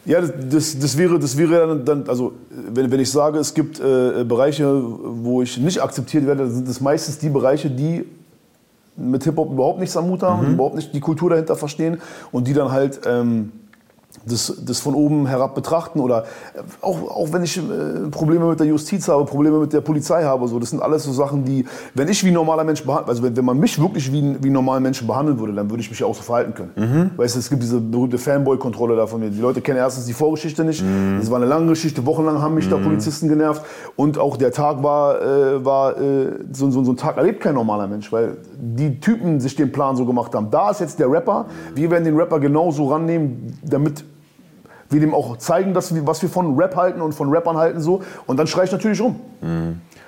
Ja, 0.04 0.20
das, 0.20 0.32
das, 0.50 0.78
das 0.78 0.98
wäre, 0.98 1.18
das 1.18 1.37
wäre 1.38 1.78
dann, 1.78 2.04
also 2.08 2.32
wenn, 2.50 2.90
wenn 2.90 3.00
ich 3.00 3.10
sage, 3.10 3.38
es 3.38 3.54
gibt 3.54 3.80
äh, 3.80 4.24
Bereiche, 4.24 4.82
wo 5.22 5.40
ich 5.42 5.56
nicht 5.58 5.80
akzeptiert 5.80 6.26
werde, 6.26 6.42
dann 6.44 6.52
sind 6.52 6.68
es 6.68 6.80
meistens 6.80 7.18
die 7.18 7.30
Bereiche, 7.30 7.70
die 7.70 8.04
mit 8.96 9.24
Hip-Hop 9.24 9.50
überhaupt 9.52 9.80
nichts 9.80 9.96
am 9.96 10.06
Hut 10.06 10.22
haben, 10.22 10.46
Mhm. 10.46 10.54
überhaupt 10.54 10.74
nicht 10.76 10.92
die 10.94 11.00
Kultur 11.00 11.30
dahinter 11.30 11.56
verstehen 11.56 12.00
und 12.32 12.46
die 12.46 12.52
dann 12.52 12.70
halt 12.70 13.00
ähm, 13.06 13.50
das, 14.27 14.57
das 14.64 14.81
von 14.81 14.94
oben 14.94 15.27
herab 15.27 15.55
betrachten 15.55 16.00
oder 16.00 16.22
äh, 16.55 16.61
auch, 16.81 17.03
auch 17.11 17.33
wenn 17.33 17.42
ich 17.42 17.57
äh, 17.59 18.09
Probleme 18.11 18.46
mit 18.46 18.59
der 18.61 18.66
Justiz 18.66 19.09
habe, 19.09 19.24
Probleme 19.24 19.59
mit 19.59 19.72
der 19.72 19.81
Polizei 19.81 20.22
habe, 20.24 20.48
so, 20.48 20.59
das 20.59 20.70
sind 20.70 20.81
alles 20.83 21.05
so 21.05 21.12
Sachen, 21.12 21.44
die, 21.44 21.64
wenn 21.94 22.09
ich 22.09 22.22
wie 22.24 22.29
ein 22.29 22.35
normaler 22.35 22.64
Mensch 22.64 22.83
behandelt, 22.85 23.09
also 23.09 23.22
wenn, 23.22 23.37
wenn 23.37 23.44
man 23.44 23.59
mich 23.59 23.81
wirklich 23.81 24.11
wie, 24.12 24.20
ein- 24.22 24.37
wie 24.40 24.46
einen 24.46 24.55
normalen 24.55 24.83
Menschen 24.83 25.07
behandeln 25.07 25.38
würde, 25.38 25.53
dann 25.53 25.68
würde 25.70 25.83
ich 25.83 25.90
mich 25.90 26.03
auch 26.05 26.14
so 26.14 26.22
verhalten 26.22 26.55
können. 26.55 26.70
Mhm. 26.77 27.11
Weißt 27.18 27.35
du, 27.35 27.38
es 27.40 27.50
gibt 27.50 27.62
diese 27.62 27.81
berühmte 27.81 28.18
Fanboy-Kontrolle 28.18 28.96
da 28.96 29.07
von 29.07 29.20
mir. 29.20 29.31
Die 29.31 29.40
Leute 29.40 29.61
kennen 29.61 29.79
erstens 29.79 30.07
die 30.07 30.12
Vorgeschichte 30.12 30.64
nicht. 30.64 30.83
Es 31.20 31.31
war 31.31 31.37
eine 31.38 31.46
lange 31.46 31.66
Geschichte, 31.68 32.07
wochenlang 32.07 32.40
haben 32.40 32.55
mich 32.55 32.68
da 32.68 32.77
Mhm. 32.79 32.85
Polizisten 32.85 33.29
genervt 33.29 33.62
und 33.96 34.18
auch 34.18 34.37
der 34.37 34.53
Tag 34.53 34.83
war, 34.83 35.20
äh, 35.20 35.64
war 35.64 36.00
äh, 36.00 36.33
so, 36.53 36.70
so, 36.70 36.85
so 36.85 36.92
ein 36.92 36.96
Tag 36.96 37.16
erlebt 37.16 37.40
kein 37.40 37.55
normaler 37.55 37.87
Mensch, 37.87 38.12
weil 38.12 38.37
die 38.57 39.00
Typen 39.00 39.40
sich 39.40 39.55
den 39.57 39.72
Plan 39.72 39.96
so 39.96 40.05
gemacht 40.07 40.35
haben. 40.35 40.50
Da 40.50 40.70
ist 40.70 40.81
jetzt 40.81 40.98
der 40.98 41.11
Rapper, 41.11 41.46
wir 41.74 41.90
werden 41.90 42.05
den 42.05 42.16
Rapper 42.16 42.38
genauso 42.40 42.88
rannehmen, 42.88 43.59
damit 43.64 44.04
wir 44.90 45.01
dem 45.01 45.14
auch 45.14 45.37
zeigen, 45.38 45.75
dass 45.75 45.94
wir, 45.94 46.07
was 46.07 46.23
wir 46.23 46.29
von 46.29 46.57
Rap 46.57 46.77
halten 46.77 47.01
und 47.01 47.14
von 47.14 47.29
Rappern 47.31 47.57
halten 47.57 47.81
so. 47.81 48.03
Und 48.27 48.37
dann 48.38 48.47
schreie 48.47 48.64
ich 48.66 48.73
natürlich 48.73 49.01
rum. 49.01 49.20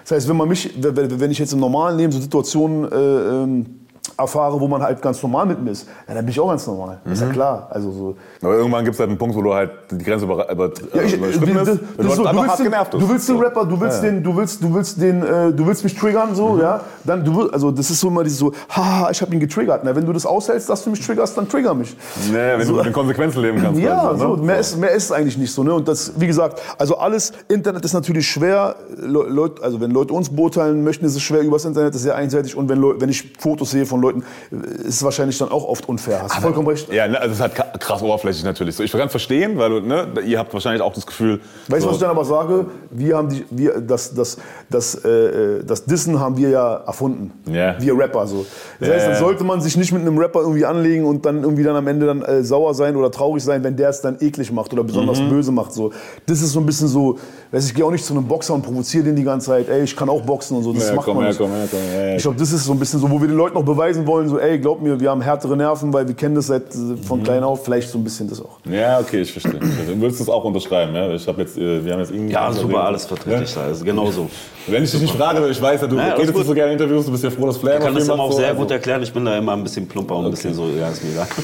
Das 0.03 0.12
heißt, 0.12 0.29
wenn 0.29 0.37
man 0.37 0.49
mich, 0.49 0.73
wenn 0.77 1.31
ich 1.31 1.39
jetzt 1.39 1.53
im 1.53 1.61
normalen 1.61 1.97
Leben 1.99 2.12
so 2.12 2.21
Situationen 2.21 2.91
äh, 2.91 2.97
ähm, 2.97 3.86
erfahre, 4.18 4.59
wo 4.61 4.66
man 4.68 4.83
halt 4.83 5.02
ganz 5.02 5.22
normal 5.22 5.46
mit 5.46 5.62
mir 5.62 5.70
ist, 5.72 5.87
ja, 6.09 6.14
dann 6.14 6.24
bin 6.24 6.31
ich 6.33 6.40
auch 6.40 6.48
ganz 6.48 6.66
normal. 6.66 6.98
Ist 7.05 7.20
ja 7.20 7.26
Mhm. 7.29 7.33
klar. 7.33 7.68
Also 7.70 7.90
so. 7.90 8.16
Aber 8.42 8.55
irgendwann 8.57 8.85
gibt 8.85 8.94
es 8.94 9.00
halt 9.00 9.11
einen 9.11 9.18
Punkt, 9.18 9.37
wo 9.37 9.42
du 9.42 9.52
halt 9.52 9.70
die 9.90 10.02
Grenze 10.05 10.24
über, 10.24 10.50
über, 10.50 10.70
Ja, 10.94 11.02
ich, 11.02 11.14
überschritten 11.14 11.55
das, 11.55 11.64
das 11.68 11.79
wenn 11.96 12.07
ist 12.07 12.16
so, 12.16 12.22
du 12.24 12.29
willst 12.35 12.48
hart 12.48 12.59
den, 12.59 12.64
genervt 12.64 12.94
du 12.94 13.09
willst 13.09 13.29
den 13.29 13.37
So. 13.37 13.42
Rapper, 13.42 13.64
du 13.66 13.81
willst 13.81 14.02
Ja. 14.02 14.11
den, 14.11 14.22
du 14.22 14.37
willst, 14.37 14.62
du 14.62 14.74
willst 14.74 15.00
den, 15.00 15.22
äh, 15.22 15.52
du 15.52 15.66
willst 15.66 15.85
mich 15.85 15.94
triggern, 15.94 16.35
so, 16.35 16.59
ja. 16.61 16.81
Dann 17.05 17.24
du 17.24 17.48
also 17.50 17.70
das 17.70 17.90
ist 17.90 18.00
so 18.00 18.09
immer 18.09 18.22
dieses 18.24 18.38
so, 18.38 18.52
haha, 18.70 19.11
ich 19.11 19.20
habe 19.20 19.35
ihn 19.35 19.40
getriggert. 19.40 19.83
Na, 19.85 19.94
wenn 19.94 20.07
du 20.07 20.12
das 20.12 20.24
aushältst, 20.26 20.68
dass 20.70 20.83
du 20.85 20.90
mich 20.90 21.05
triggerst, 21.05 21.37
dann 21.37 21.48
trigger 21.48 21.74
mich. 21.74 21.96
Nee, 22.31 22.37
wenn 22.57 22.66
du 22.66 22.74
mit 22.74 22.87
den 22.87 22.92
Konsequenzen 22.92 23.42
leben 23.42 23.61
kannst. 23.62 23.81
Ja, 23.81 24.00
quasi, 24.00 24.20
so, 24.20 24.37
ne? 24.37 24.42
mehr, 24.42 24.59
ist, 24.59 24.76
mehr 24.79 24.90
ist 24.92 25.05
es 25.05 25.12
eigentlich 25.12 25.37
nicht 25.37 25.52
so. 25.52 25.62
Ne? 25.62 25.74
Und 25.74 25.87
das, 25.88 26.12
wie 26.16 26.26
gesagt, 26.26 26.62
also 26.79 26.96
alles, 26.98 27.33
Internet 27.48 27.85
ist 27.85 27.92
natürlich 27.92 28.26
schwer. 28.26 28.76
Le 28.96 29.24
Leut, 29.29 29.62
also 29.62 29.81
wenn 29.81 29.90
Leute 29.90 30.12
uns 30.14 30.31
beurteilen 30.35 30.83
möchten, 30.85 31.05
ist 31.05 31.16
es 31.16 31.22
schwer 31.22 31.42
übers 31.42 31.64
Internet, 31.64 31.90
das 31.90 31.96
ist 31.96 32.02
sehr 32.05 32.14
einseitig. 32.16 32.57
Und 32.57 32.68
wenn, 32.68 32.79
Leu 32.79 32.94
wenn 32.98 33.09
ich 33.11 33.33
Fotos 33.38 33.70
sehe 33.72 33.85
von 33.87 34.00
Leuten, 34.00 34.06
äh, 34.11 34.87
ist 34.87 34.97
es 34.97 35.03
wahrscheinlich 35.03 35.38
dann 35.38 35.51
auch 35.51 35.64
oft 35.64 35.88
unfair. 35.88 36.23
Hast 36.23 36.37
du 36.37 36.40
vollkommen 36.42 36.69
recht. 36.69 36.92
Ja, 36.92 37.07
ne, 37.09 37.19
also 37.19 37.33
es 37.33 37.38
ist 37.38 37.42
halt 37.42 37.81
krass 37.81 38.03
oberflächlich 38.03 38.45
natürlich. 38.45 38.77
So, 38.77 38.83
ich 38.83 38.92
kann 38.92 39.09
verstehen, 39.09 39.59
weil 39.59 39.81
ne, 39.83 40.07
ihr 40.25 40.38
habt 40.38 40.53
wahrscheinlich 40.53 40.83
auch 40.83 40.92
das 40.95 41.07
Gefühl. 41.07 41.40
Weißt 41.69 41.81
du, 41.81 41.81
so, 41.83 41.87
was 41.88 41.97
ich 41.97 42.01
dann 42.01 42.11
aber 42.11 42.25
sage? 42.25 42.66
Wir 42.90 43.16
haben 43.16 43.29
die, 43.29 43.45
wir, 43.51 43.81
das, 43.81 44.14
das, 44.14 44.37
das, 44.71 44.95
äh, 45.05 45.64
das 45.64 45.85
Dissen 45.85 46.19
haben 46.21 46.37
wir 46.37 46.49
ja 46.51 46.75
erfunden. 46.87 47.33
Ja. 47.53 47.75
Wir 47.81 47.97
Rapper 47.99 48.27
so. 48.27 48.47
Das 48.81 48.88
Ja, 48.88 48.95
heißt, 48.95 49.07
dann 49.07 49.12
ja. 49.14 49.19
sollte 49.19 49.45
man 49.45 49.61
sich 49.61 49.77
nicht 49.77 49.92
mit 49.92 50.03
einem 50.03 50.19
Rapper 50.19 50.40
irgendwie 50.40 50.64
anlegen 50.64 51.05
und 51.05 51.25
dann 51.27 51.42
irgendwie 51.42 51.62
dann 51.62 51.77
am 51.77 51.87
Ende 51.87 52.07
dann 52.07 52.23
äh, 52.23 52.42
sauer 52.42 52.75
sein 52.75 52.97
oder 52.97 53.11
traurig 53.11 53.42
sein, 53.42 53.62
wenn 53.64 53.77
der 53.77 53.88
es 53.90 54.01
dann 54.01 54.16
eklig 54.21 54.51
macht 54.53 54.73
oder 54.73 54.85
besonders 54.85 55.21
Mhm. 55.21 55.29
böse 55.31 55.52
macht. 55.52 55.73
So. 55.73 55.92
Das 56.27 56.42
ist 56.42 56.52
so 56.52 56.61
ein 56.61 56.67
bisschen 56.67 56.88
so, 56.88 57.19
weiß 57.52 57.67
ich, 57.67 57.75
gehe 57.75 57.85
auch 57.85 57.90
nicht 57.90 58.04
zu 58.04 58.13
einem 58.13 58.27
Boxer 58.27 58.54
und 58.54 58.63
provoziere 58.63 59.04
den 59.04 59.17
die 59.17 59.25
ganze 59.25 59.46
Zeit, 59.46 59.69
ey, 59.69 59.83
ich 59.83 59.96
kann 59.96 60.09
auch 60.09 60.21
boxen 60.23 60.57
und 60.57 60.63
so. 60.63 60.73
Das 60.73 60.88
Ja, 60.88 60.94
macht 60.94 61.04
komm 61.07 61.17
man 61.17 61.25
her, 61.25 61.31
nicht. 61.31 61.38
komm 61.38 61.50
her, 61.50 61.67
komm 61.71 61.81
ja. 61.94 62.17
Ich 62.17 62.23
glaube, 62.23 62.37
das 62.38 62.52
ist 62.52 62.65
so 62.65 62.73
ein 62.73 62.79
bisschen 62.79 63.00
so, 63.00 63.11
wo 63.11 63.21
wir 63.21 63.29
den 63.29 63.37
Leuten 63.37 63.54
noch 63.54 63.65
beweisen 63.65 63.96
wollen, 64.05 64.29
so, 64.29 64.40
ey, 64.40 64.59
glaub 64.59 64.83
mir, 64.83 64.99
wir 64.99 65.11
haben 65.11 65.21
härtere 65.21 65.57
Nerven, 65.57 65.92
weil 65.92 66.09
wir 66.09 66.17
kennen 66.17 66.35
das 66.35 66.49
seit 66.49 66.75
äh, 66.75 66.79
Mhm. 66.79 66.99
von 66.99 67.23
klein 67.23 67.44
auf. 67.44 67.65
Vielleicht 67.65 67.88
so 67.88 67.99
ein 67.99 68.03
bisschen 68.03 68.29
das 68.29 68.40
auch. 68.40 68.59
Ja, 68.69 68.99
okay, 68.99 69.21
ich 69.21 69.31
verstehe. 69.31 69.61
Du 69.61 70.01
würdest 70.01 70.21
das 70.21 70.29
auch 70.29 70.42
unterschreiben, 70.42 70.92
ja? 70.92 71.09
Ich 71.15 71.29
habe 71.29 71.42
jetzt, 71.42 71.57
äh, 71.57 71.85
wir 71.85 71.92
haben 71.92 72.01
jetzt 72.01 72.11
irgendwie. 72.11 72.33
Ja, 72.33 72.53
super, 72.53 72.83
alles 72.85 73.07
vertrete 73.07 73.44
ich 73.44 73.55
da. 73.55 73.61
Also 73.63 73.85
genau 73.85 74.11
so. 74.11 74.29
Wenn 74.67 74.83
ich 74.83 74.90
dich 74.90 75.01
nicht 75.03 75.15
frage, 75.15 75.47
ich 75.49 75.63
weiß 75.63 75.83
ja, 75.83 75.87
du 75.87 75.94
Ja, 75.94 76.03
alles 76.03 76.19
redest 76.19 76.35
nicht 76.38 76.47
so 76.49 76.55
gerne 76.55 76.73
in 76.73 76.79
Interviews, 76.81 77.07
du 77.07 77.13
bist 77.13 77.23
ja 77.23 77.31
froh, 77.31 77.47
dass 77.47 77.59
Flair 77.59 77.79
Ich 77.79 77.85
kann 77.85 77.94
das 77.94 78.09
immer 78.09 78.19
auch 78.19 78.33
so, 78.33 78.38
sehr 78.38 78.49
also- 78.49 78.63
gut 78.63 78.71
erklären. 78.73 79.01
Ich 79.05 79.13
bin 79.13 79.25
da 79.25 79.38
immer 79.38 79.53
ein 79.53 79.63
bisschen 79.63 79.87
plumper 79.87 80.17
und 80.17 80.25
ein 80.25 80.31
bisschen 80.33 80.53
so, 80.55 80.67
ja, 80.67 80.88
ist 80.88 81.05
mir 81.05 81.13
egal. 81.13 81.27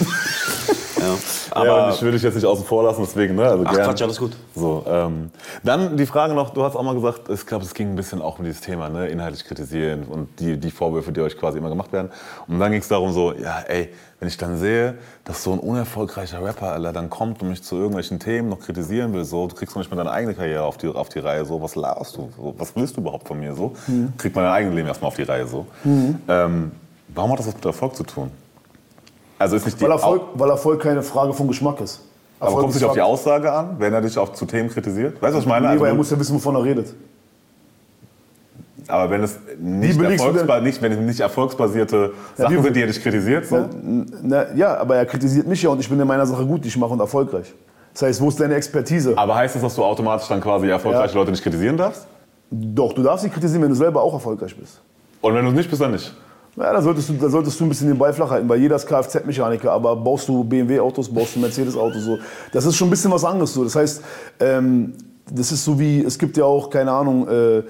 ja. 1.03 1.14
Aber 1.50 1.66
ja, 1.66 1.86
und 1.88 1.94
ich 1.94 2.03
will 2.03 2.12
dich 2.12 2.22
jetzt 2.22 2.34
nicht 2.34 2.44
außen 2.46 2.64
vor 2.64 2.82
lassen, 2.84 3.03
deswegen, 3.03 3.34
ne? 3.34 3.44
Also 3.44 3.64
Ach, 3.66 3.72
gern. 3.72 3.84
Quatsch, 3.86 4.03
alles 4.03 4.18
gut. 4.18 4.32
So, 4.55 4.84
ähm, 4.86 5.30
dann 5.62 5.96
die 5.96 6.07
Frage 6.07 6.34
noch, 6.34 6.50
du 6.50 6.62
hast 6.62 6.76
auch 6.76 6.82
mal 6.82 6.94
gesagt, 6.94 7.28
ich 7.28 7.44
glaube, 7.46 7.64
es 7.64 7.74
ging 7.74 7.90
ein 7.90 7.96
bisschen 7.96 8.22
auch 8.22 8.38
um 8.38 8.44
dieses 8.44 8.61
Thema, 8.61 8.88
ne? 8.88 9.09
inhaltlich 9.09 9.44
kritisieren 9.44 10.05
und 10.05 10.28
die, 10.40 10.57
die 10.59 10.70
Vorwürfe, 10.70 11.12
die 11.12 11.20
euch 11.20 11.36
quasi 11.38 11.59
immer 11.59 11.68
gemacht 11.68 11.92
werden. 11.92 12.11
Und 12.46 12.59
dann 12.59 12.70
ging 12.72 12.80
es 12.80 12.88
darum 12.88 13.12
so, 13.12 13.32
ja, 13.32 13.61
ey, 13.68 13.90
wenn 14.20 14.28
ich 14.28 14.36
dann 14.36 14.57
sehe, 14.57 14.94
dass 15.24 15.42
so 15.42 15.53
ein 15.53 15.59
unerfolgreicher 15.59 16.44
Rapper, 16.44 16.72
Alter, 16.72 16.92
dann 16.92 17.11
kommt 17.11 17.42
und 17.42 17.48
mich 17.48 17.64
zu 17.64 17.74
irgendwelchen 17.74 18.20
Themen 18.20 18.48
noch 18.48 18.61
kritisieren 18.61 19.12
will, 19.12 19.24
so, 19.24 19.48
du 19.48 19.57
kriegst 19.57 19.74
noch 19.74 19.82
nicht 19.82 19.90
mal 19.90 19.96
deine 19.96 20.12
eigene 20.12 20.34
Karriere 20.34 20.62
auf 20.62 20.76
die, 20.76 20.86
auf 20.86 21.09
die 21.09 21.18
Reihe, 21.18 21.44
so, 21.44 21.61
was 21.61 21.74
laberst 21.74 22.16
du, 22.16 22.30
so, 22.36 22.55
was 22.57 22.76
willst 22.76 22.96
du 22.96 23.00
überhaupt 23.00 23.26
von 23.26 23.40
mir, 23.40 23.55
so, 23.55 23.72
Mhm. 23.88 24.12
kriegt 24.16 24.36
man 24.36 24.44
dein 24.44 24.53
eigenes 24.55 24.76
Leben 24.76 24.86
erstmal 24.86 25.09
auf 25.09 25.16
die 25.16 25.24
Reihe, 25.24 25.46
so. 25.48 25.66
Mhm. 25.82 26.20
Ähm, 26.28 26.70
warum 27.09 27.32
hat 27.32 27.40
das 27.40 27.48
was 27.48 27.55
mit 27.57 27.64
Erfolg 27.64 27.96
zu 27.96 28.05
tun? 28.05 28.30
Also 29.43 29.57
ist 29.57 29.64
nicht 29.66 29.80
die 29.80 29.84
Weil 29.84 29.90
Erfolg, 29.93 30.22
weil 30.34 30.51
Erfolg 30.51 30.80
keine 30.80 31.03
Frage 31.03 31.32
von 31.32 31.49
Geschmack 31.49 31.80
ist. 31.80 32.01
aber 32.38 32.49
Erfolg 32.51 32.61
kommt 32.62 32.74
es 32.74 32.80
nicht 32.80 32.88
auf 32.88 32.95
die. 32.95 33.01
Aussage 33.01 33.53
an, 33.53 33.76
wenn 33.78 33.93
er 33.93 34.01
dich 34.01 34.16
auch 34.16 34.32
zu 34.32 34.47
Themen 34.47 34.68
kritisiert? 34.70 35.20
Weißt 35.20 35.32
du, 35.32 35.38
was 35.38 35.45
ich 35.45 35.49
meine? 35.49 35.66
Nee, 35.66 35.72
Also, 35.72 35.84
er 35.86 35.95
muss 35.95 36.11
ja 36.11 36.18
wissen, 36.20 36.34
wovon 36.36 36.55
er 36.55 36.62
redet. 36.64 36.95
aber 38.88 39.11
wenn 39.11 39.22
es 39.22 39.38
nicht, 39.59 40.01
erfolgsba 40.01 40.61
nicht, 40.61 40.80
wenn 40.82 40.93
es 40.93 40.99
nicht 40.99 41.20
erfolgsbasierte 41.20 42.12
Ja, 42.36 42.45
Sachen 42.45 42.62
sind, 42.62 42.76
die 42.76 42.80
er 42.82 42.86
dich 42.86 43.03
kritisiert, 43.03 43.47
so? 43.47 43.57
Ja, 43.57 43.68
na, 44.22 44.55
ja, 44.55 44.76
aber 44.76 44.97
er 44.97 45.07
kritisiert 45.07 45.47
mich 45.47 45.62
ja 45.62 45.70
und 45.70 45.80
ich 45.80 45.88
bin 45.88 45.99
in 46.01 46.07
meiner 46.07 46.26
Sache 46.26 46.45
gut, 46.47 46.62
die 46.64 46.68
ich 46.68 46.76
mache 46.76 46.93
und 46.93 47.01
erfolgreich. 47.01 47.53
Das 47.93 48.03
heißt, 48.03 48.20
wo 48.20 48.28
ist 48.28 48.40
deine 48.40 48.55
Expertise? 48.55 49.12
Aber 49.16 49.34
heißt 49.34 49.55
das, 49.57 49.62
dass 49.62 49.74
du 49.74 49.84
automatisch 49.84 50.28
dann 50.28 50.40
quasi 50.40 50.68
erfolgreiche 50.68 51.12
Ja. 51.14 51.18
Leute 51.20 51.30
nicht 51.32 51.43
kritisieren 51.43 51.76
darfst? 51.76 52.07
Doch, 52.51 52.93
du 52.93 53.03
darfst 53.03 53.24
sie 53.24 53.30
kritisieren, 53.30 53.62
wenn 53.62 53.68
du 53.70 53.74
selber 53.76 54.03
auch 54.03 54.14
erfolgreich 54.14 54.55
bist. 54.57 54.80
Und 55.20 55.34
wenn 55.34 55.45
du 55.45 55.51
es 55.51 55.57
nicht 55.57 55.70
bist, 55.70 55.80
dann 55.80 55.93
nicht? 55.93 56.14
Ja, 56.57 56.72
da 56.72 56.82
solltest, 56.82 57.09
du, 57.09 57.14
da 57.14 57.30
solltest 57.30 57.59
du 57.59 57.64
ein 57.64 57.70
bisschen 57.70 57.88
den 57.88 57.96
Ball 57.96 58.12
flach 58.12 58.30
halten, 58.30 58.48
weil 58.48 58.61
jeder 58.61 58.76
ist 58.76 58.86
Kfz-Mechaniker, 58.86 59.72
aber 59.72 59.96
baust 59.96 60.28
du 60.28 60.44
BMW-Autos, 60.44 61.09
baust 61.09 61.34
du 61.34 61.40
Mercedes-Autos, 61.40 62.03
so. 62.03 62.18
Das 62.53 62.66
ist 62.66 62.76
schon 62.76 62.88
ein 62.88 62.90
bisschen 62.90 63.11
was 63.11 63.24
anderes. 63.24 63.55
So. 63.55 63.64
Das 63.64 63.74
heißt, 63.74 64.03
ähm, 64.40 64.92
das 65.30 65.50
ist 65.50 65.64
so 65.64 65.78
wie, 65.78 66.05
es 66.05 66.18
gibt 66.18 66.36
ja 66.36 66.44
auch, 66.44 66.68
keine 66.68 66.92
Ahnung, 66.92 67.26
äh, 67.26 67.62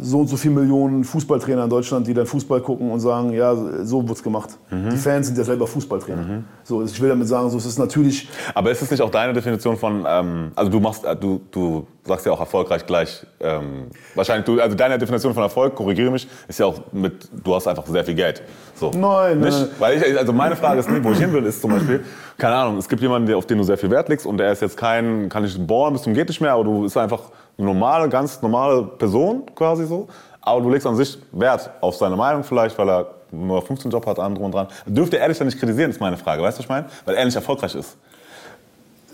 so 0.00 0.20
und 0.20 0.28
so 0.28 0.36
viele 0.36 0.54
Millionen 0.54 1.02
Fußballtrainer 1.02 1.64
in 1.64 1.70
Deutschland, 1.70 2.06
die 2.06 2.14
dann 2.14 2.26
Fußball 2.26 2.60
gucken 2.60 2.90
und 2.90 3.00
sagen, 3.00 3.32
ja, 3.32 3.54
so 3.82 4.06
wird's 4.08 4.22
gemacht. 4.22 4.50
Mhm. 4.70 4.90
Die 4.90 4.96
Fans 4.96 5.26
sind 5.26 5.36
ja 5.36 5.42
selber 5.42 5.66
Fußballtrainer. 5.66 6.44
So, 6.62 6.82
ich 6.82 7.00
will 7.00 7.08
damit 7.08 7.26
sagen, 7.26 7.50
so, 7.50 7.58
es 7.58 7.66
ist 7.66 7.78
natürlich, 7.78 8.28
Aber 8.54 8.70
ist 8.70 8.82
es 8.82 8.90
nicht 8.90 9.02
auch 9.02 9.10
deine 9.10 9.32
Definition 9.32 9.76
von, 9.76 10.04
ähm, 10.06 10.52
also 10.54 10.70
du 10.70 10.78
machst, 10.78 11.04
äh, 11.04 11.16
du, 11.16 11.40
du 11.50 11.86
sagst 12.04 12.26
ja 12.26 12.32
auch 12.32 12.40
erfolgreich 12.40 12.86
gleich, 12.86 13.26
ähm, 13.40 13.88
wahrscheinlich, 14.14 14.44
du, 14.44 14.60
also 14.60 14.76
deine 14.76 14.96
Definition 14.96 15.34
von 15.34 15.42
Erfolg, 15.42 15.74
korrigiere 15.74 16.10
mich, 16.10 16.28
ist 16.46 16.60
ja 16.60 16.66
auch 16.66 16.80
mit, 16.92 17.28
du 17.42 17.54
hast 17.54 17.66
einfach 17.66 17.86
sehr 17.86 18.04
viel 18.04 18.14
Geld. 18.14 18.42
So. 18.76 18.90
Nein, 18.94 19.40
nicht? 19.40 19.58
nein. 19.58 19.68
Weil 19.78 19.98
ich, 19.98 20.18
also 20.18 20.32
meine 20.32 20.54
Frage 20.54 20.80
ist, 20.80 20.88
nicht, 20.88 21.02
wo 21.02 21.10
ich 21.10 21.18
hin 21.18 21.32
will, 21.32 21.44
ist 21.44 21.60
zum 21.60 21.70
Beispiel, 21.70 22.04
keine 22.38 22.54
Ahnung, 22.54 22.78
es 22.78 22.88
gibt 22.88 23.02
jemanden, 23.02 23.32
auf 23.34 23.46
den 23.46 23.58
du 23.58 23.64
sehr 23.64 23.78
viel 23.78 23.90
Wert 23.90 24.08
legst 24.08 24.26
und 24.26 24.38
der 24.38 24.52
ist 24.52 24.62
jetzt 24.62 24.76
kein, 24.76 25.28
kann 25.28 25.42
nicht 25.42 25.66
bohren 25.66 25.94
bis 25.94 26.02
zum 26.02 26.14
geht 26.14 26.28
nicht 26.28 26.40
mehr, 26.40 26.52
aber 26.52 26.64
du 26.64 26.82
bist 26.82 26.96
einfach 26.96 27.20
normale, 27.56 28.08
ganz 28.08 28.40
normale 28.42 28.82
Person 28.82 29.42
quasi 29.54 29.86
so. 29.86 30.08
Aber 30.40 30.60
du 30.60 30.70
legst 30.70 30.86
an 30.86 30.96
sich 30.96 31.18
Wert 31.32 31.70
auf 31.80 31.96
seine 31.96 32.16
Meinung 32.16 32.44
vielleicht, 32.44 32.76
weil 32.78 32.88
er 32.88 33.06
nur 33.30 33.62
15 33.62 33.90
Job 33.90 34.06
hat, 34.06 34.18
andere 34.18 34.44
und 34.44 34.52
dran. 34.52 34.68
Dürfte 34.86 35.18
er 35.18 35.28
dich 35.28 35.38
dann 35.38 35.46
nicht 35.46 35.58
kritisieren, 35.58 35.90
ist 35.90 36.00
meine 36.00 36.16
Frage. 36.16 36.42
Weißt 36.42 36.58
du, 36.58 36.60
was 36.60 36.64
ich 36.64 36.68
meine? 36.68 36.86
Weil 37.04 37.14
er 37.16 37.24
nicht 37.24 37.34
erfolgreich 37.34 37.74
ist. 37.74 37.96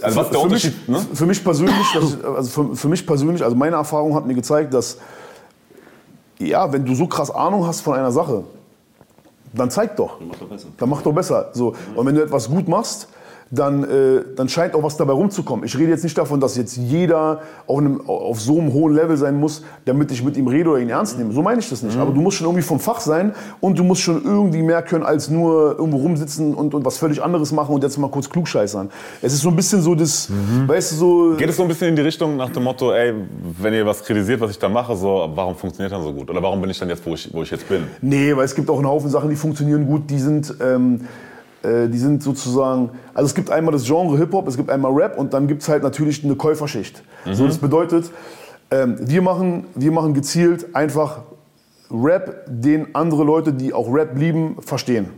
Also 0.02 0.16
was 0.16 0.26
ist 0.26 0.32
der 0.32 0.40
für, 0.40 0.46
Unterschied? 0.46 0.88
mich, 0.88 1.02
für 1.14 1.26
mich 1.26 1.44
persönlich, 1.44 1.94
ist, 1.94 2.24
also 2.24 2.50
für, 2.50 2.76
für 2.76 2.88
mich 2.88 3.06
persönlich, 3.06 3.44
also 3.44 3.54
meine 3.54 3.76
Erfahrung 3.76 4.14
hat 4.14 4.26
mir 4.26 4.34
gezeigt, 4.34 4.72
dass 4.72 4.98
ja, 6.38 6.72
wenn 6.72 6.84
du 6.84 6.94
so 6.94 7.06
krass 7.06 7.30
Ahnung 7.30 7.66
hast 7.66 7.82
von 7.82 7.94
einer 7.94 8.10
Sache, 8.10 8.44
dann 9.52 9.70
zeig 9.70 9.96
doch. 9.96 10.18
Dann 10.78 10.88
mach 10.88 11.02
doch 11.02 11.12
besser. 11.12 11.50
So. 11.52 11.74
Und 11.94 12.06
wenn 12.06 12.14
du 12.14 12.22
etwas 12.22 12.48
gut 12.48 12.66
machst, 12.66 13.08
dann, 13.50 13.82
äh, 13.82 14.22
dann 14.36 14.48
scheint 14.48 14.74
auch 14.74 14.82
was 14.82 14.96
dabei 14.96 15.12
rumzukommen. 15.12 15.64
Ich 15.64 15.76
rede 15.76 15.90
jetzt 15.90 16.04
nicht 16.04 16.16
davon, 16.16 16.38
dass 16.38 16.56
jetzt 16.56 16.76
jeder 16.76 17.40
auf, 17.66 17.78
einem, 17.78 18.00
auf 18.06 18.40
so 18.40 18.58
einem 18.60 18.72
hohen 18.72 18.94
Level 18.94 19.16
sein 19.16 19.40
muss, 19.40 19.64
damit 19.84 20.12
ich 20.12 20.22
mit 20.22 20.36
ihm 20.36 20.46
rede 20.46 20.70
oder 20.70 20.78
ihn 20.78 20.88
ernst 20.88 21.18
nehme. 21.18 21.32
So 21.32 21.42
meine 21.42 21.58
ich 21.58 21.68
das 21.68 21.82
nicht. 21.82 21.96
Aber 21.98 22.12
du 22.12 22.20
musst 22.20 22.36
schon 22.36 22.46
irgendwie 22.46 22.62
vom 22.62 22.78
Fach 22.78 23.00
sein 23.00 23.34
und 23.60 23.76
du 23.76 23.82
musst 23.82 24.02
schon 24.02 24.22
irgendwie 24.24 24.62
mehr 24.62 24.82
können, 24.82 25.04
als 25.04 25.30
nur 25.30 25.78
irgendwo 25.78 25.98
rumsitzen 25.98 26.54
und, 26.54 26.74
und 26.74 26.84
was 26.84 26.98
völlig 26.98 27.22
anderes 27.22 27.50
machen 27.50 27.74
und 27.74 27.82
jetzt 27.82 27.98
mal 27.98 28.08
kurz 28.08 28.30
klugscheißern. 28.30 28.88
Es 29.20 29.32
ist 29.32 29.40
so 29.40 29.48
ein 29.48 29.56
bisschen 29.56 29.82
so 29.82 29.96
das, 29.96 30.30
weißt 30.66 30.92
du, 30.92 30.96
so... 30.96 31.34
Geht 31.36 31.48
es 31.48 31.56
so 31.56 31.62
ein 31.62 31.68
bisschen 31.68 31.88
in 31.88 31.96
die 31.96 32.02
Richtung 32.02 32.36
nach 32.36 32.50
dem 32.50 32.62
Motto, 32.62 32.92
ey, 32.92 33.14
wenn 33.60 33.74
ihr 33.74 33.84
was 33.84 34.04
kritisiert, 34.04 34.40
was 34.40 34.52
ich 34.52 34.58
da 34.58 34.68
mache, 34.68 34.94
so, 34.94 35.28
warum 35.34 35.56
funktioniert 35.56 35.92
dann 35.92 36.04
so 36.04 36.12
gut? 36.12 36.30
Oder 36.30 36.40
warum 36.40 36.60
bin 36.60 36.70
ich 36.70 36.78
dann 36.78 36.88
jetzt, 36.88 37.04
wo 37.04 37.14
ich, 37.14 37.28
wo 37.32 37.42
ich 37.42 37.50
jetzt 37.50 37.68
bin? 37.68 37.82
Nee, 38.00 38.36
weil 38.36 38.44
es 38.44 38.54
gibt 38.54 38.70
auch 38.70 38.78
einen 38.78 38.86
Haufen 38.86 39.10
Sachen, 39.10 39.28
die 39.28 39.36
funktionieren 39.36 39.86
gut, 39.86 40.08
die 40.08 40.18
sind, 40.20 40.54
ähm, 40.60 41.00
äh, 41.62 41.88
die 41.88 41.98
sind 41.98 42.22
sozusagen, 42.22 42.90
also 43.14 43.26
es 43.26 43.34
gibt 43.34 43.50
einmal 43.50 43.72
das 43.72 43.84
Genre 43.84 44.16
Hip-Hop, 44.16 44.48
es 44.48 44.56
gibt 44.56 44.70
einmal 44.70 44.92
Rap 44.92 45.18
und 45.18 45.34
dann 45.34 45.46
gibt 45.46 45.62
es 45.62 45.68
halt 45.68 45.82
natürlich 45.82 46.24
eine 46.24 46.36
Käuferschicht. 46.36 47.02
Mhm. 47.24 47.34
So, 47.34 47.46
das 47.46 47.58
bedeutet, 47.58 48.10
ähm, 48.70 48.96
wir, 49.00 49.22
machen, 49.22 49.64
wir 49.74 49.92
machen 49.92 50.14
gezielt 50.14 50.74
einfach 50.74 51.22
Rap, 51.90 52.44
den 52.46 52.94
andere 52.94 53.24
Leute, 53.24 53.52
die 53.52 53.72
auch 53.72 53.92
Rap 53.92 54.16
lieben, 54.16 54.56
verstehen. 54.60 55.08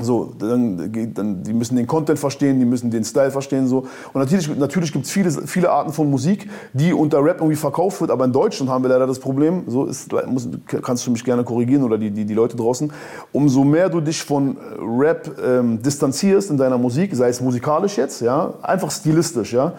So, 0.00 0.32
dann, 0.38 0.92
dann, 1.14 1.42
die 1.42 1.52
müssen 1.52 1.74
den 1.74 1.86
Content 1.86 2.20
verstehen, 2.20 2.60
die 2.60 2.64
müssen 2.64 2.90
den 2.90 3.04
Style 3.04 3.32
verstehen. 3.32 3.66
So. 3.66 3.78
Und 4.12 4.20
natürlich, 4.20 4.48
natürlich 4.56 4.92
gibt 4.92 5.06
es 5.06 5.10
viele, 5.10 5.30
viele 5.30 5.70
Arten 5.70 5.92
von 5.92 6.08
Musik, 6.08 6.48
die 6.72 6.92
unter 6.92 7.24
Rap 7.24 7.38
irgendwie 7.38 7.56
verkauft 7.56 8.00
wird, 8.00 8.12
aber 8.12 8.24
in 8.24 8.32
Deutschland 8.32 8.70
haben 8.70 8.84
wir 8.84 8.90
leider 8.90 9.08
das 9.08 9.18
Problem, 9.18 9.64
so 9.66 9.86
ist, 9.86 10.12
muss, 10.26 10.48
kannst 10.82 11.04
du 11.06 11.10
mich 11.10 11.24
gerne 11.24 11.42
korrigieren 11.42 11.82
oder 11.82 11.98
die, 11.98 12.10
die, 12.10 12.24
die 12.24 12.34
Leute 12.34 12.56
draußen, 12.56 12.92
umso 13.32 13.64
mehr 13.64 13.88
du 13.88 14.00
dich 14.00 14.22
von 14.22 14.56
Rap 14.78 15.32
ähm, 15.44 15.82
distanzierst 15.82 16.50
in 16.50 16.56
deiner 16.56 16.78
Musik, 16.78 17.14
sei 17.16 17.28
es 17.28 17.40
musikalisch 17.40 17.96
jetzt, 17.96 18.20
ja, 18.20 18.54
einfach 18.62 18.92
stilistisch, 18.92 19.52
ja, 19.52 19.72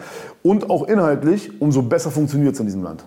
und 0.43 0.70
auch 0.70 0.88
inhaltlich, 0.88 1.61
umso 1.61 1.82
besser 1.82 2.11
funktioniert 2.11 2.55
es 2.55 2.59
in 2.59 2.65
diesem 2.65 2.84
Land. 2.84 3.05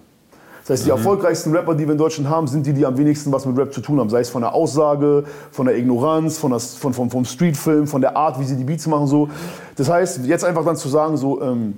Das 0.62 0.70
heißt, 0.70 0.86
die 0.86 0.90
erfolgreichsten 0.90 1.54
Rapper, 1.54 1.74
die 1.74 1.84
wir 1.84 1.92
in 1.92 1.98
Deutschland 1.98 2.30
haben, 2.30 2.46
sind 2.46 2.64
die, 2.66 2.72
die 2.72 2.86
am 2.86 2.96
wenigsten 2.96 3.32
was 3.32 3.44
mit 3.46 3.58
Rap 3.58 3.74
zu 3.74 3.80
tun 3.80 3.98
haben. 3.98 4.08
Sei 4.10 4.20
es 4.20 4.30
von 4.30 4.42
der 4.42 4.54
Aussage, 4.54 5.24
von 5.50 5.66
der 5.66 5.76
Ignoranz, 5.76 6.38
von 6.38 6.52
der, 6.52 6.60
von, 6.60 6.94
von, 6.94 7.10
vom 7.10 7.24
Streetfilm, 7.24 7.86
von 7.86 8.00
der 8.00 8.16
Art, 8.16 8.38
wie 8.38 8.44
sie 8.44 8.56
die 8.56 8.64
Beats 8.64 8.86
machen. 8.86 9.08
So. 9.08 9.28
Das 9.76 9.90
heißt, 9.90 10.24
jetzt 10.24 10.44
einfach 10.44 10.64
dann 10.64 10.76
zu 10.76 10.88
sagen, 10.88 11.16
so, 11.16 11.42
ähm, 11.42 11.74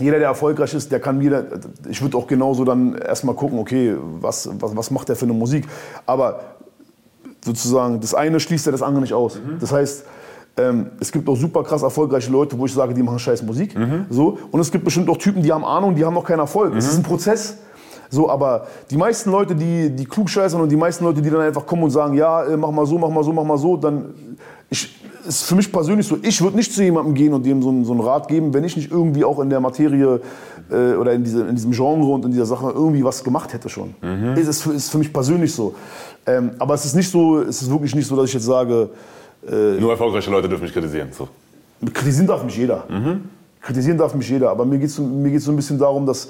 jeder, 0.00 0.18
der 0.18 0.28
erfolgreich 0.28 0.74
ist, 0.74 0.90
der 0.90 0.98
kann 0.98 1.18
mir, 1.18 1.46
ich 1.88 2.02
würde 2.02 2.16
auch 2.16 2.26
genauso 2.26 2.64
dann 2.64 2.96
erstmal 2.96 3.36
gucken, 3.36 3.60
okay, 3.60 3.94
was, 4.20 4.48
was, 4.58 4.76
was 4.76 4.90
macht 4.90 5.08
der 5.08 5.14
für 5.14 5.26
eine 5.26 5.34
Musik. 5.34 5.66
Aber 6.04 6.40
sozusagen, 7.44 8.00
das 8.00 8.14
eine 8.14 8.40
schließt 8.40 8.66
ja 8.66 8.72
das 8.72 8.82
andere 8.82 9.02
nicht 9.02 9.14
aus. 9.14 9.38
Das 9.60 9.70
heißt, 9.72 10.04
ähm, 10.56 10.86
es 10.98 11.12
gibt 11.12 11.28
auch 11.28 11.36
super 11.36 11.62
krass 11.62 11.82
erfolgreiche 11.82 12.30
Leute, 12.32 12.58
wo 12.58 12.66
ich 12.66 12.72
sage, 12.72 12.94
die 12.94 13.02
machen 13.02 13.20
scheiß 13.20 13.42
Musik. 13.42 13.76
So. 14.10 14.38
Und 14.50 14.60
es 14.60 14.72
gibt 14.72 14.84
bestimmt 14.84 15.08
auch 15.08 15.16
Typen, 15.18 15.42
die 15.42 15.52
haben 15.52 15.64
Ahnung, 15.64 15.94
die 15.94 16.04
haben 16.04 16.14
noch 16.14 16.24
keinen 16.24 16.40
Erfolg. 16.40 16.74
Es 16.74 16.86
ist 16.88 16.96
ein 16.96 17.02
Prozess. 17.04 17.58
So, 18.10 18.30
aber 18.30 18.66
die 18.90 18.96
meisten 18.96 19.30
Leute, 19.30 19.54
die, 19.54 19.90
die 19.90 20.04
klug 20.04 20.28
scheißen 20.30 20.60
und 20.60 20.68
die 20.68 20.76
meisten 20.76 21.04
Leute, 21.04 21.20
die 21.22 21.30
dann 21.30 21.40
einfach 21.40 21.66
kommen 21.66 21.82
und 21.84 21.90
sagen, 21.90 22.14
ja, 22.14 22.44
äh, 22.44 22.56
mach 22.56 22.70
mal 22.70 22.86
so, 22.86 22.98
mach 22.98 23.08
mal 23.10 23.24
so, 23.24 23.32
mach 23.32 23.44
mal 23.44 23.58
so, 23.58 23.76
dann 23.76 24.14
ich, 24.70 24.94
ist 25.26 25.44
für 25.44 25.54
mich 25.54 25.70
persönlich 25.72 26.06
so, 26.06 26.18
ich 26.22 26.40
würde 26.42 26.56
nicht 26.56 26.72
zu 26.72 26.82
jemandem 26.82 27.14
gehen 27.14 27.32
und 27.32 27.44
dem 27.46 27.62
so, 27.62 27.68
einen- 27.70 27.84
so 27.84 27.92
einen 27.92 28.00
Rat 28.02 28.28
geben, 28.28 28.52
wenn 28.52 28.62
ich 28.64 28.76
nicht 28.76 28.90
irgendwie 28.90 29.24
auch 29.24 29.40
in 29.40 29.48
der 29.50 29.58
Materie 29.60 30.20
äh, 30.70 30.94
oder 30.94 31.12
in, 31.12 31.24
diese, 31.24 31.42
in 31.46 31.54
diesem 31.54 31.72
Genre 31.72 32.12
und 32.12 32.24
in 32.24 32.30
dieser 32.30 32.46
Sache 32.46 32.70
irgendwie 32.74 33.02
was 33.04 33.24
gemacht 33.24 33.52
hätte 33.52 33.68
schon. 33.68 33.94
Ist, 34.36 34.48
es 34.48 34.62
für, 34.62 34.72
ist 34.72 34.90
für 34.90 34.98
mich 34.98 35.12
persönlich 35.12 35.52
so. 35.54 35.74
Ähm, 36.26 36.50
aber 36.58 36.74
es 36.74 36.84
ist 36.84 36.94
nicht 36.94 37.10
so, 37.10 37.40
es 37.40 37.62
ist 37.62 37.70
wirklich 37.70 37.94
nicht 37.94 38.06
so, 38.06 38.16
dass 38.16 38.26
ich 38.26 38.34
jetzt 38.34 38.44
sage, 38.46 38.90
äh, 39.50 39.78
Nur 39.80 39.90
erfolgreiche 39.90 40.30
Leute 40.30 40.48
dürfen 40.48 40.64
mich 40.64 40.72
kritisieren. 40.72 41.08
So. 41.12 41.28
Kritisieren 41.92 42.26
darf 42.26 42.42
mich 42.44 42.56
jeder. 42.56 42.84
Kritisieren 43.60 43.98
darf 43.98 44.14
mich 44.14 44.28
jeder. 44.28 44.50
Aber 44.50 44.64
mir 44.64 44.78
geht 44.78 44.88
es 44.88 44.98
mir 44.98 45.30
geht's 45.30 45.44
so 45.44 45.52
ein 45.52 45.56
bisschen 45.56 45.78
darum, 45.78 46.06
dass. 46.06 46.28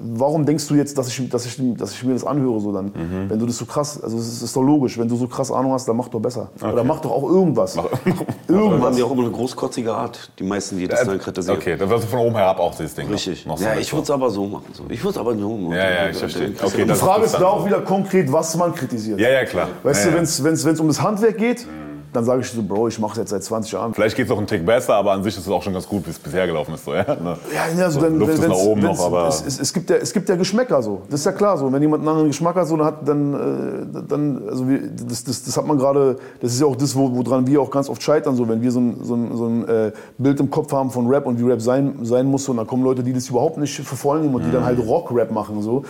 Warum 0.00 0.46
denkst 0.46 0.66
du 0.68 0.74
jetzt, 0.74 0.96
dass 0.98 1.08
ich, 1.08 1.28
dass 1.28 1.46
ich, 1.46 1.60
dass 1.76 1.92
ich 1.92 2.04
mir 2.04 2.12
das 2.12 2.24
anhöre 2.24 2.60
so 2.60 2.72
dann? 2.72 2.92
Wenn 3.28 3.38
du 3.38 3.46
das 3.46 3.56
so 3.56 3.64
krass, 3.64 4.02
also 4.02 4.18
es 4.18 4.28
ist, 4.28 4.42
ist 4.42 4.56
doch 4.56 4.62
logisch, 4.62 4.98
wenn 4.98 5.08
du 5.08 5.16
so 5.16 5.26
krass 5.28 5.50
Ahnung 5.50 5.72
hast, 5.72 5.86
dann 5.88 5.96
mach 5.96 6.08
doch 6.08 6.20
besser. 6.20 6.50
Oder 6.60 6.84
mach 6.84 7.00
doch 7.00 7.10
auch 7.10 7.24
irgendwas. 7.24 7.74
Dann 8.46 8.58
haben 8.58 8.64
irgendwas. 8.64 8.96
die 8.96 9.02
auch 9.02 9.10
immer 9.10 9.22
eine 9.22 9.32
großkotzige 9.32 9.92
Art, 9.92 10.30
die 10.38 10.44
meisten, 10.44 10.78
die 10.78 10.86
das 10.86 11.04
dann 11.04 11.18
kritisieren. 11.18 11.58
Okay, 11.58 11.76
dann 11.76 11.90
wirst 11.90 12.04
du 12.04 12.08
von 12.08 12.20
oben 12.20 12.36
herab 12.36 12.60
auch 12.60 12.74
dieses 12.76 12.94
Ding. 12.94 13.08
Richtig. 13.08 13.44
Noch 13.44 13.58
so 13.58 13.64
ja, 13.64 13.70
mit 13.70 13.80
ich 13.80 13.88
so. 13.88 13.96
würde 13.96 14.04
es 14.04 14.10
aber 14.10 14.30
so 14.30 14.46
machen. 14.46 14.66
So. 14.72 14.84
Ich 14.88 15.00
würde 15.00 15.10
es 15.10 15.18
aber 15.18 15.36
so 15.36 15.56
machen. 15.56 15.72
Ja, 15.72 15.90
ja, 15.90 16.10
ich 16.10 16.16
verstehe. 16.16 16.52
Okay, 16.62 16.84
Die 16.84 16.94
Frage 16.94 17.24
ist 17.24 17.34
da 17.34 17.46
auch 17.46 17.66
wieder 17.66 17.80
konkret, 17.80 18.30
was 18.32 18.56
man 18.56 18.72
kritisiert. 18.74 19.18
Ja, 19.18 19.30
ja, 19.30 19.44
klar. 19.44 19.68
Weißt 19.82 20.04
ja, 20.04 20.12
du, 20.12 20.16
ja. 20.18 20.44
wenn 20.44 20.54
es 20.54 20.80
um 20.80 20.86
das 20.86 21.02
Handwerk 21.02 21.38
geht, 21.38 21.66
dann 22.12 22.24
sage 22.24 22.40
ich 22.40 22.50
so, 22.50 22.62
Bro, 22.62 22.88
ich 22.88 22.98
mache 22.98 23.12
es 23.12 23.18
jetzt 23.18 23.30
seit 23.30 23.42
20 23.44 23.72
Jahren. 23.72 23.94
Vielleicht 23.94 24.16
geht 24.16 24.26
es 24.26 24.32
auch 24.32 24.38
einen 24.38 24.46
Tick 24.46 24.64
besser, 24.64 24.94
aber 24.94 25.12
an 25.12 25.22
sich 25.22 25.36
ist 25.36 25.46
es 25.46 25.52
auch 25.52 25.62
schon 25.62 25.72
ganz 25.72 25.86
gut, 25.88 26.06
wie 26.06 26.10
es 26.10 26.18
bisher 26.18 26.46
gelaufen 26.46 26.74
ist. 26.74 26.84
So, 26.84 26.94
ja? 26.94 27.02
Ne? 27.02 27.36
Ja, 27.54 27.78
ja, 27.78 27.90
so 27.90 28.00
So, 28.00 28.06
dann, 28.06 28.18
Luft 28.18 28.32
ist 28.34 28.48
nach 28.48 28.54
oben 28.56 28.80
noch, 28.82 28.98
aber- 29.04 29.28
es, 29.28 29.44
es, 29.46 29.60
es, 29.60 29.72
gibt 29.72 29.90
ja, 29.90 29.96
es 29.96 30.12
gibt 30.12 30.28
ja 30.28 30.36
Geschmäcker 30.36 30.82
so. 30.82 31.02
Das 31.10 31.20
ist 31.20 31.26
ja 31.26 31.32
klar 31.32 31.58
so. 31.58 31.72
Wenn 31.72 31.82
jemand 31.82 32.00
einen 32.02 32.08
anderen 32.08 32.28
Geschmack 32.28 32.56
hat, 32.56 32.66
so, 32.68 32.76
dann, 32.76 32.86
hat, 32.86 33.06
dann, 33.08 33.34
äh, 33.34 34.02
dann 34.08 34.42
also 34.48 34.68
wir, 34.68 34.80
das, 35.08 35.24
das, 35.24 35.42
das 35.44 35.56
hat 35.56 35.66
man 35.66 35.76
gerade, 35.78 36.16
das 36.40 36.52
ist 36.52 36.60
ja 36.60 36.66
auch 36.66 36.76
das, 36.76 36.94
wo- 36.96 37.10
woran 37.14 37.46
wir 37.46 37.60
auch 37.60 37.70
ganz 37.70 37.88
oft 37.88 38.02
scheitern, 38.02 38.36
so, 38.36 38.48
wenn 38.48 38.62
wir 38.62 38.70
so 38.72 38.80
ein, 38.80 38.98
so 39.02 39.14
ein, 39.14 39.36
so 39.36 39.46
ein 39.46 39.68
äh, 39.68 39.92
Bild 40.18 40.40
im 40.40 40.50
Kopf 40.50 40.72
haben 40.72 40.90
von 40.90 41.06
Rap 41.08 41.26
und 41.26 41.38
wie 41.38 41.48
Rap 41.50 41.60
sein, 41.60 41.98
sein 42.02 42.26
muss 42.26 42.48
und 42.48 42.56
dann 42.56 42.66
kommen 42.66 42.84
Leute, 42.84 43.02
die 43.02 43.12
das 43.12 43.28
überhaupt 43.28 43.58
nicht 43.58 43.74
für 43.76 43.96
voll 43.96 44.20
nehmen 44.20 44.34
und 44.34 44.44
die 44.44 44.50
dann 44.50 44.62
Mhm. 44.62 44.66
halt 44.66 44.78
Rock-Rap 44.86 45.30
machen 45.30 45.60
so 45.62 45.82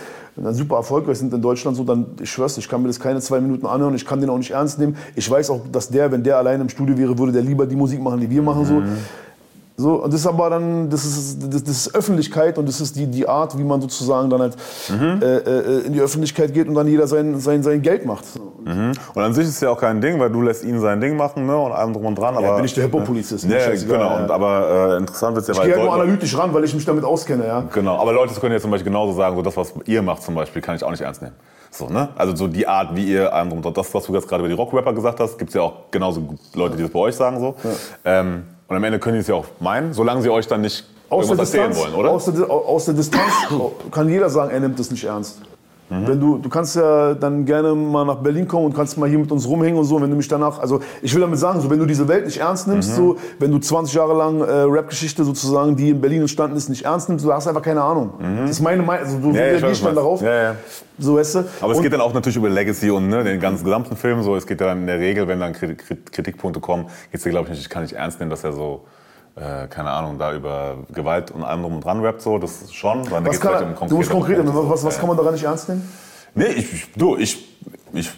dann 0.43 0.53
super 0.53 0.75
erfolgreich 0.75 1.17
sind 1.17 1.33
in 1.33 1.41
Deutschland 1.41 1.75
so, 1.77 1.83
dann, 1.83 2.05
ich 2.21 2.29
schwör's, 2.29 2.57
ich 2.57 2.69
kann 2.69 2.81
mir 2.81 2.87
das 2.87 2.99
keine 2.99 3.19
zwei 3.21 3.39
Minuten 3.41 3.65
anhören, 3.65 3.95
ich 3.95 4.05
kann 4.05 4.21
den 4.21 4.29
auch 4.29 4.37
nicht 4.37 4.51
ernst 4.51 4.77
nehmen. 4.79 4.95
Ich 5.15 5.29
weiß 5.29 5.49
auch, 5.49 5.61
dass 5.71 5.89
der, 5.89 6.11
wenn 6.11 6.23
der 6.23 6.37
alleine 6.37 6.63
im 6.63 6.69
Studio 6.69 6.97
wäre, 6.97 7.17
würde 7.17 7.31
der 7.31 7.41
lieber 7.41 7.65
die 7.65 7.75
Musik 7.75 8.01
machen, 8.01 8.19
die 8.19 8.29
wir 8.29 8.41
machen 8.41 8.65
so. 8.65 8.81
So, 9.79 10.03
und 10.03 10.11
das 10.11 10.21
ist 10.21 10.25
aber 10.25 10.49
dann, 10.49 10.89
das 10.89 11.05
ist, 11.05 11.37
das, 11.53 11.63
das 11.63 11.77
ist 11.85 11.93
Öffentlichkeit 11.95 12.57
und 12.57 12.67
das 12.67 12.81
ist 12.81 12.95
die, 12.95 13.05
die 13.05 13.29
Art, 13.29 13.55
wie 13.59 13.63
man 13.63 13.79
sozusagen 13.79 14.27
dann 14.27 14.41
halt 14.41 14.55
Mhm. 14.89 15.21
äh, 15.21 15.37
äh, 15.37 15.79
in 15.85 15.93
die 15.93 16.01
Öffentlichkeit 16.01 16.51
geht 16.51 16.67
und 16.67 16.73
dann 16.73 16.87
jeder 16.87 17.05
sein, 17.05 17.39
sein, 17.39 17.61
sein 17.61 17.83
Geld 17.83 18.03
macht. 18.03 18.25
Mhm. 18.65 18.93
Und 19.13 19.21
an 19.21 19.35
sich 19.35 19.43
ist 19.43 19.51
es 19.51 19.59
ja 19.61 19.69
auch 19.69 19.79
kein 19.79 20.01
Ding, 20.01 20.19
weil 20.19 20.31
du 20.31 20.41
lässt 20.41 20.63
ihn 20.63 20.79
sein 20.79 20.99
Ding 20.99 21.15
machen 21.15 21.45
ne, 21.45 21.55
und 21.55 21.71
allem 21.73 21.93
drum 21.93 22.05
und 22.07 22.17
dran. 22.17 22.35
Aber, 22.35 22.55
bin 22.55 22.65
ich 22.65 22.73
der 22.73 22.85
Hip-Hop-Polizist, 22.85 23.43
Ja, 23.43 23.49
mir 23.51 23.75
ja, 23.75 23.81
genau. 23.85 23.93
ja. 23.99 24.23
Und, 24.23 24.31
aber 24.31 24.95
äh, 24.95 24.97
interessant 24.97 25.35
wird 25.35 25.43
es 25.43 25.47
ja, 25.49 25.53
Ich 25.53 25.59
weil 25.59 25.67
gehe 25.67 25.77
ja 25.77 25.83
nur 25.83 25.93
analytisch 25.93 26.35
ran, 26.35 26.51
weil 26.55 26.63
ich 26.63 26.73
mich 26.73 26.83
damit 26.85 27.03
auskenne, 27.03 27.45
ja. 27.45 27.63
Genau, 27.71 28.01
aber 28.01 28.13
Leute 28.13 28.33
können 28.39 28.53
ja 28.53 28.59
zum 28.59 28.71
Beispiel 28.71 28.91
genauso 28.91 29.13
sagen, 29.13 29.35
so 29.35 29.43
das, 29.43 29.55
was 29.55 29.73
ihr 29.85 30.01
macht 30.01 30.23
zum 30.23 30.33
Beispiel, 30.33 30.59
kann 30.63 30.75
ich 30.75 30.83
auch 30.83 30.89
nicht 30.89 31.01
ernst 31.01 31.21
nehmen. 31.21 31.35
So, 31.69 31.87
ne? 31.87 32.09
Also 32.15 32.35
so 32.35 32.47
die 32.47 32.65
Art, 32.67 32.95
wie 32.95 33.05
ihr 33.11 33.31
allem 33.31 33.49
drum 33.49 33.59
und 33.59 33.65
dran- 33.65 33.75
das, 33.75 33.93
was 33.93 34.05
du 34.05 34.13
jetzt 34.15 34.27
gerade 34.27 34.41
über 34.41 34.49
die 34.49 34.55
Rock-Rapper 34.55 34.93
gesagt 34.93 35.19
hast, 35.19 35.37
gibt 35.37 35.49
es 35.49 35.53
ja 35.53 35.61
auch 35.61 35.91
genauso 35.91 36.23
Leute, 36.55 36.77
die 36.77 36.81
das 36.81 36.91
bei 36.91 36.99
euch 36.99 37.15
sagen. 37.15 37.39
So. 37.39 37.55
Ähm, 38.03 38.43
und 38.67 38.75
am 38.75 38.83
Ende 38.83 38.99
können 38.99 39.15
die 39.15 39.21
es 39.21 39.27
ja 39.27 39.35
auch 39.35 39.45
meinen, 39.59 39.93
solange 39.93 40.21
sie 40.21 40.29
euch 40.29 40.47
dann 40.47 40.61
nicht 40.61 40.85
Aus 41.09 41.27
der, 41.27 41.37
Distanz, 41.37 41.77
wollen, 41.77 41.95
oder? 41.95 42.11
Aus, 42.11 42.25
der, 42.25 42.49
aus 42.49 42.85
der 42.85 42.93
Distanz 42.93 43.33
kann 43.91 44.09
jeder 44.09 44.29
sagen, 44.29 44.51
er 44.51 44.59
nimmt 44.59 44.79
das 44.79 44.91
nicht 44.91 45.03
ernst. 45.03 45.41
Mhm. 45.89 46.05
Wenn 46.07 46.19
du, 46.19 46.37
du 46.37 46.49
kannst 46.49 46.75
ja 46.75 47.13
dann 47.13 47.45
gerne 47.45 47.73
mal 47.73 48.03
nach 48.05 48.17
Berlin 48.17 48.45
kommen 48.45 48.65
und 48.65 48.75
kannst 48.75 48.97
mal 48.97 49.07
hier 49.07 49.19
mit 49.19 49.31
uns 49.31 49.47
rumhängen 49.47 49.79
und 49.79 49.85
so. 49.85 50.01
Wenn 50.01 50.09
du 50.09 50.17
mich 50.17 50.27
danach, 50.27 50.59
also 50.59 50.81
ich 51.01 51.13
will 51.13 51.21
damit 51.21 51.39
sagen, 51.39 51.61
so 51.61 51.69
wenn 51.69 51.79
du 51.79 51.85
diese 51.85 52.07
Welt 52.09 52.25
nicht 52.25 52.37
ernst 52.39 52.67
nimmst, 52.67 52.91
Mhm. 52.91 52.95
so 52.95 53.15
wenn 53.39 53.51
du 53.51 53.59
20 53.59 53.93
Jahre 53.95 54.13
lang 54.17 54.41
äh, 54.41 54.51
Rap-Geschichte 54.51 55.23
sozusagen, 55.23 55.77
die 55.77 55.91
in 55.91 56.01
Berlin 56.01 56.21
entstanden 56.21 56.57
ist, 56.57 56.67
nicht 56.67 56.83
ernst 56.83 57.07
nimmst, 57.07 57.23
du 57.23 57.31
hast 57.31 57.47
einfach 57.47 57.61
keine 57.61 57.81
Ahnung. 57.81 58.11
Das 58.41 58.51
ist 58.51 58.61
meine 58.61 58.83
Meinung. 58.83 59.05
Also, 59.05 59.21
so 59.21 59.27
Mhm. 59.29 59.35
Ja, 59.35 59.41
reagiere 59.43 59.71
ich 59.71 59.81
dann 59.83 59.95
darauf. 59.95 60.21
Ja, 60.21 60.43
ja. 60.43 60.55
So 60.99 61.15
weißt 61.15 61.35
du. 61.35 61.39
Aber 61.61 61.71
es 61.71 61.77
Und- 61.77 61.83
geht 61.83 61.93
dann 61.93 62.01
auch 62.01 62.13
natürlich 62.13 62.35
über 62.37 62.49
Legacy 62.49 62.89
und 62.89 63.07
ne, 63.07 63.23
den 63.23 63.39
ganzen 63.39 63.63
gesamten 63.63 63.95
Film. 63.95 64.23
So, 64.23 64.35
es 64.35 64.45
geht 64.45 64.59
dann 64.59 64.79
in 64.81 64.87
der 64.87 64.99
Regel, 64.99 65.27
wenn 65.29 65.39
dann 65.39 65.53
Kri- 65.53 65.75
Kri- 65.77 65.97
Kritikpunkte 66.11 66.59
kommen, 66.59 66.85
geht 67.11 67.19
es 67.19 67.23
ja, 67.23 67.31
glaube 67.31 67.45
ich, 67.45 67.51
nicht, 67.51 67.61
ich 67.61 67.69
kann 67.69 67.83
nicht 67.83 67.93
ernst 67.93 68.19
nehmen, 68.19 68.29
dass 68.29 68.43
er 68.43 68.51
so, 68.51 68.81
äh, 69.37 69.67
keine 69.67 69.91
Ahnung, 69.91 70.17
da 70.17 70.33
über 70.33 70.77
Gewalt 70.93 71.31
und 71.31 71.43
allem 71.43 71.61
drum 71.61 71.75
und 71.75 71.85
dran 71.85 72.03
rappt. 72.03 72.21
So, 72.21 72.39
das 72.39 72.63
ist 72.63 72.75
schon. 72.75 73.03
Sondern 73.03 73.25
da 73.25 73.29
was 73.29 73.39
kann, 73.39 73.57
vielleicht 73.57 73.81
um 73.81 73.87
du 73.87 73.97
musst 73.97 74.09
konkret, 74.09 74.39
was, 74.43 74.69
was, 74.69 74.83
was 74.83 74.99
kann 74.99 75.07
man 75.07 75.17
daran 75.17 75.33
nicht 75.33 75.43
ernst 75.43 75.69
nehmen? 75.69 75.87
Nee, 76.33 76.45
ich, 76.45 76.73
ich, 76.73 76.93
du, 76.95 77.17
ich, 77.17 77.47
ich, 77.93 78.09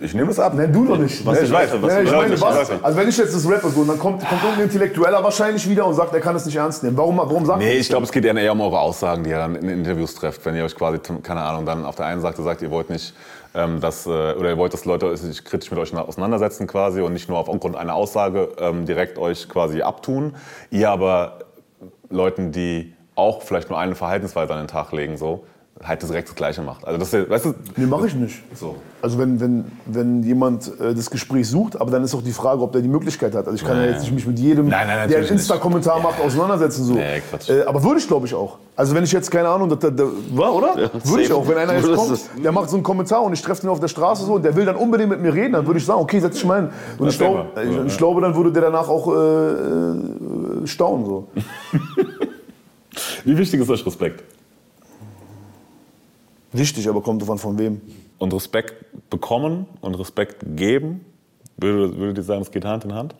ich 0.00 0.14
nehme 0.14 0.30
es 0.30 0.38
ab. 0.38 0.52
Nein, 0.54 0.72
du 0.72 0.84
doch 0.84 0.98
nicht. 0.98 1.24
Was 1.26 1.40
Nee, 1.40 1.46
ich 1.46 1.52
weiß, 1.52 1.70
was 1.80 1.94
nee, 1.94 2.02
ich 2.02 2.10
meine, 2.10 2.40
was? 2.40 2.70
Also 2.82 2.98
wenn 2.98 3.08
ich 3.08 3.16
jetzt 3.16 3.34
das 3.34 3.48
rappe 3.48 3.68
so, 3.70 3.80
und 3.80 3.88
dann 3.88 3.98
kommt, 3.98 4.20
kommt 4.28 4.42
irgendein 4.42 4.64
Intellektueller 4.64 5.24
wahrscheinlich 5.24 5.68
wieder 5.68 5.86
und 5.86 5.94
sagt, 5.94 6.14
er 6.14 6.20
kann 6.20 6.36
es 6.36 6.46
nicht 6.46 6.56
ernst 6.56 6.84
nehmen. 6.84 6.96
Warum, 6.96 7.16
warum 7.16 7.44
sagt 7.46 7.60
er 7.60 7.66
Nee, 7.66 7.74
ich 7.78 7.88
glaube, 7.88 8.04
es 8.04 8.12
geht 8.12 8.24
eher 8.24 8.52
um 8.52 8.60
eure 8.60 8.78
Aussagen, 8.78 9.24
die 9.24 9.30
ihr 9.30 9.38
dann 9.38 9.56
in 9.56 9.68
Interviews 9.68 10.14
trefft. 10.14 10.44
Wenn 10.44 10.54
ihr 10.54 10.64
euch 10.64 10.76
quasi, 10.76 10.98
keine 11.22 11.40
Ahnung, 11.40 11.66
dann 11.66 11.84
auf 11.84 11.96
der 11.96 12.06
einen 12.06 12.20
Seite 12.20 12.42
sagt, 12.42 12.62
ihr 12.62 12.70
wollt 12.70 12.90
nicht, 12.90 13.12
ähm, 13.54 13.80
dass, 13.80 14.06
äh, 14.06 14.10
oder 14.10 14.50
ihr 14.50 14.58
wollt, 14.58 14.72
dass 14.72 14.84
Leute 14.84 15.16
sich 15.16 15.44
kritisch 15.44 15.70
mit 15.70 15.78
euch 15.80 15.94
auseinandersetzen 15.96 16.66
quasi 16.66 17.00
und 17.00 17.12
nicht 17.12 17.28
nur 17.28 17.38
aufgrund 17.38 17.76
einer 17.76 17.94
Aussage 17.94 18.50
ähm, 18.58 18.84
direkt 18.84 19.18
euch 19.18 19.48
quasi 19.48 19.82
abtun. 19.82 20.34
Ihr 20.70 20.90
aber 20.90 21.40
Leuten, 22.10 22.52
die 22.52 22.94
auch 23.14 23.42
vielleicht 23.42 23.70
nur 23.70 23.78
eine 23.78 23.94
Verhaltensweise 23.94 24.52
an 24.52 24.60
den 24.60 24.68
Tag 24.68 24.92
legen, 24.92 25.16
so, 25.16 25.46
halt 25.82 26.02
direkt 26.02 26.28
das 26.28 26.34
Gleiche 26.36 26.62
macht. 26.62 26.86
Also 26.86 26.98
das, 26.98 27.12
weißt 27.30 27.44
du, 27.46 27.54
Nee, 27.76 27.86
mache 27.86 28.06
ich 28.06 28.14
nicht. 28.14 28.42
so. 28.54 28.76
Also 29.02 29.18
wenn, 29.18 29.38
wenn, 29.40 29.64
wenn 29.86 30.22
jemand 30.22 30.68
äh, 30.80 30.94
das 30.94 31.10
Gespräch 31.10 31.48
sucht, 31.48 31.78
aber 31.78 31.90
dann 31.90 32.04
ist 32.04 32.14
auch 32.14 32.22
die 32.22 32.32
Frage, 32.32 32.62
ob 32.62 32.72
der 32.72 32.80
die 32.80 32.88
Möglichkeit 32.88 33.34
hat. 33.34 33.46
Also 33.46 33.56
ich 33.56 33.64
kann 33.64 33.76
ja 33.76 33.82
Nee. 33.82 33.90
jetzt 33.92 34.02
nicht 34.02 34.14
mich 34.14 34.26
mit 34.26 34.38
jedem, 34.38 34.68
Nein, 34.68 34.86
nein, 34.86 35.08
der 35.08 35.18
einen 35.18 35.28
Insta-Kommentar 35.28 36.00
macht, 36.00 36.20
auseinandersetzen. 36.20 36.84
So. 36.84 36.94
Nee. 36.94 37.20
Äh, 37.48 37.62
aber 37.66 37.82
würde 37.82 37.98
ich, 37.98 38.06
glaube 38.06 38.26
ich, 38.26 38.34
auch. 38.34 38.56
Also 38.76 38.94
wenn 38.94 39.04
ich 39.04 39.12
jetzt, 39.12 39.30
keine 39.30 39.48
Ahnung, 39.48 39.68
das, 39.68 39.78
das, 39.80 40.08
war, 40.30 40.54
oder? 40.54 40.90
würde 41.04 41.22
ich 41.22 41.32
auch. 41.32 41.46
Wenn 41.46 41.58
einer 41.58 41.74
jetzt 41.74 41.92
kommt, 41.94 42.20
der 42.42 42.52
macht 42.52 42.70
so 42.70 42.76
einen 42.76 42.82
Kommentar 42.84 43.22
und 43.22 43.32
ich 43.32 43.42
treffe 43.42 43.62
den 43.62 43.70
auf 43.70 43.80
der 43.80 43.88
Straße 43.88 44.24
so 44.24 44.34
und 44.34 44.44
der 44.44 44.54
will 44.56 44.64
dann 44.64 44.76
unbedingt 44.76 45.10
mit 45.10 45.20
mir 45.20 45.34
reden, 45.34 45.52
dann 45.54 45.66
würde 45.66 45.78
ich 45.80 45.84
sagen, 45.84 46.00
okay, 46.00 46.20
setz 46.20 46.34
dich 46.36 46.44
mal 46.46 46.62
hin. 46.62 46.70
Und 46.98 47.08
ich, 47.08 47.18
glaub, 47.18 47.48
ich, 47.58 47.70
Ja, 47.70 47.84
ich 47.84 47.92
ja. 47.92 47.98
glaube, 47.98 48.20
dann 48.20 48.34
würde 48.36 48.52
der 48.52 48.62
danach 48.62 48.88
auch 48.88 49.08
äh, 49.08 50.62
äh, 50.62 50.66
staunen. 50.66 51.04
So. 51.04 51.28
Wie 53.24 53.36
wichtig 53.36 53.60
ist 53.60 53.68
euch 53.68 53.84
Respekt? 53.84 54.22
Wichtig, 56.54 56.88
aber 56.88 57.02
kommt 57.02 57.20
davon 57.20 57.38
von 57.38 57.58
wem. 57.58 57.80
Und 58.18 58.32
Respekt 58.32 58.74
bekommen 59.10 59.66
und 59.80 59.96
Respekt 59.96 60.36
geben, 60.56 61.04
würdet, 61.56 61.98
würdet 61.98 62.18
ihr 62.18 62.22
sagen, 62.22 62.42
es 62.42 62.50
geht 62.50 62.64
Hand 62.64 62.84
in 62.84 62.94
Hand? 62.94 63.14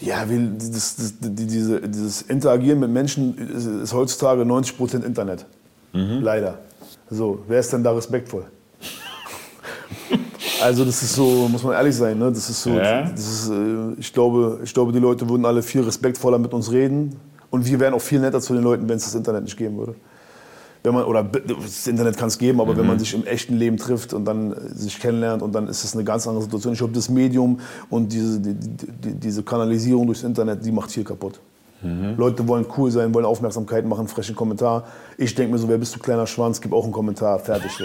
Ja, 0.00 0.24
das, 0.24 0.96
das, 0.96 1.14
die, 1.20 1.46
diese, 1.46 1.80
dieses 1.82 2.22
Interagieren 2.22 2.80
mit 2.80 2.90
Menschen 2.90 3.36
ist, 3.36 3.66
ist 3.66 3.92
heutzutage 3.92 4.42
90% 4.42 5.04
Internet. 5.04 5.46
Leider. 5.92 6.58
So, 7.10 7.40
wer 7.46 7.60
ist 7.60 7.70
denn 7.72 7.84
da 7.84 7.92
respektvoll? 7.92 8.46
also 10.62 10.86
das 10.86 11.02
ist 11.02 11.14
so, 11.14 11.46
muss 11.48 11.62
man 11.62 11.74
ehrlich 11.74 11.94
sein, 11.94 12.18
ne? 12.18 12.32
das 12.32 12.48
ist 12.48 12.62
so, 12.62 12.70
Ja. 12.70 13.02
das 13.02 13.20
ist, 13.20 13.50
äh, 13.50 14.00
ich, 14.00 14.10
glaube, 14.10 14.60
ich 14.64 14.72
glaube, 14.72 14.90
die 14.92 14.98
Leute 14.98 15.28
würden 15.28 15.44
alle 15.44 15.62
viel 15.62 15.82
respektvoller 15.82 16.38
mit 16.38 16.54
uns 16.54 16.72
reden 16.72 17.14
und 17.50 17.66
wir 17.66 17.78
wären 17.78 17.92
auch 17.92 18.00
viel 18.00 18.20
netter 18.20 18.40
zu 18.40 18.54
den 18.54 18.62
Leuten, 18.62 18.88
wenn 18.88 18.96
es 18.96 19.04
das 19.04 19.14
Internet 19.14 19.44
nicht 19.44 19.58
geben 19.58 19.76
würde. 19.76 19.94
Wenn 20.84 20.94
man, 20.94 21.04
oder 21.04 21.22
das 21.22 21.86
Internet 21.86 22.16
kann 22.16 22.28
es 22.28 22.38
geben, 22.38 22.60
aber 22.60 22.76
wenn 22.76 22.86
man 22.86 22.98
sich 22.98 23.14
im 23.14 23.24
echten 23.24 23.56
Leben 23.56 23.76
trifft 23.76 24.12
und 24.14 24.24
dann 24.24 24.52
äh, 24.52 24.74
sich 24.74 24.98
kennenlernt 24.98 25.42
und 25.42 25.54
dann 25.54 25.68
ist 25.68 25.84
es 25.84 25.94
eine 25.94 26.02
ganz 26.02 26.26
andere 26.26 26.42
Situation. 26.42 26.72
Ich 26.72 26.80
glaube, 26.80 26.94
das 26.94 27.08
Medium 27.08 27.60
und 27.88 28.12
diese, 28.12 28.40
die, 28.40 28.54
die, 28.54 29.14
diese 29.14 29.42
Kanalisierung 29.44 30.06
durchs 30.06 30.24
Internet, 30.24 30.64
die 30.64 30.72
macht 30.72 30.90
viel 30.90 31.04
kaputt. 31.04 31.38
Leute 32.16 32.46
wollen 32.46 32.64
cool 32.76 32.90
sein, 32.92 33.12
wollen 33.12 33.26
Aufmerksamkeit 33.26 33.84
machen, 33.84 34.06
frechen 34.06 34.36
Kommentar. 34.36 34.84
Ich 35.18 35.34
denke 35.34 35.52
mir 35.52 35.58
so, 35.58 35.68
wer 35.68 35.78
bist 35.78 35.94
du, 35.94 35.98
kleiner 35.98 36.28
Schwanz, 36.28 36.60
gib 36.60 36.72
auch 36.72 36.84
einen 36.84 36.92
Kommentar, 36.92 37.40
fertig. 37.40 37.72
So. 37.72 37.84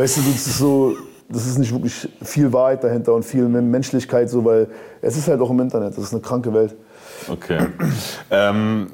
Weißt 0.00 0.16
du, 0.16 0.20
das 0.20 0.46
ist 0.46 0.58
so, 0.58 0.94
das 1.28 1.46
ist 1.46 1.58
nicht 1.58 1.72
wirklich 1.72 2.08
viel 2.22 2.52
Wahrheit 2.52 2.84
dahinter 2.84 3.14
und 3.14 3.24
viel 3.24 3.48
Menschlichkeit, 3.48 4.30
so, 4.30 4.44
weil 4.44 4.68
es 5.00 5.16
ist 5.16 5.26
halt 5.26 5.40
auch 5.40 5.50
im 5.50 5.58
Internet, 5.58 5.96
das 5.96 6.04
ist 6.04 6.12
eine 6.12 6.22
kranke 6.22 6.54
Welt. 6.54 6.76
Okay. 7.28 7.66
ähm, 8.30 8.86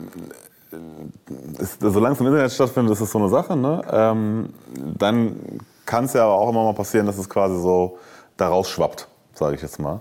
ist, 1.58 1.80
solange 1.80 2.14
es 2.14 2.20
im 2.20 2.26
Internet 2.26 2.52
stattfindet, 2.52 2.92
ist 2.92 3.00
es 3.00 3.10
so 3.10 3.18
eine 3.18 3.28
Sache. 3.28 3.56
Ne? 3.56 3.82
Ähm, 3.90 4.54
dann 4.76 5.60
kann 5.86 6.04
es 6.04 6.12
ja 6.12 6.24
aber 6.24 6.34
auch 6.34 6.50
immer 6.50 6.64
mal 6.64 6.74
passieren, 6.74 7.06
dass 7.06 7.18
es 7.18 7.28
quasi 7.28 7.60
so 7.60 7.98
daraus 8.36 8.68
schwappt, 8.68 9.08
sage 9.34 9.56
ich 9.56 9.62
jetzt 9.62 9.78
mal. 9.78 10.00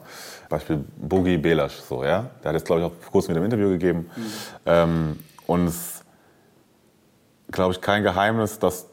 Beispiel 0.49 0.83
Boogie 0.97 1.37
Belasch, 1.37 1.79
so, 1.79 2.03
ja? 2.03 2.29
Der 2.43 2.49
hat 2.49 2.55
jetzt, 2.55 2.65
glaube 2.65 2.81
ich, 2.81 2.87
auch 2.87 2.93
vor 3.01 3.11
kurzem 3.11 3.31
wieder 3.31 3.41
ein 3.41 3.45
Interview 3.45 3.69
gegeben. 3.69 4.09
Ähm, 4.65 5.19
und 5.45 5.67
es 5.67 6.03
glaube 7.51 7.73
ich, 7.73 7.81
kein 7.81 8.03
Geheimnis, 8.03 8.59
dass 8.59 8.87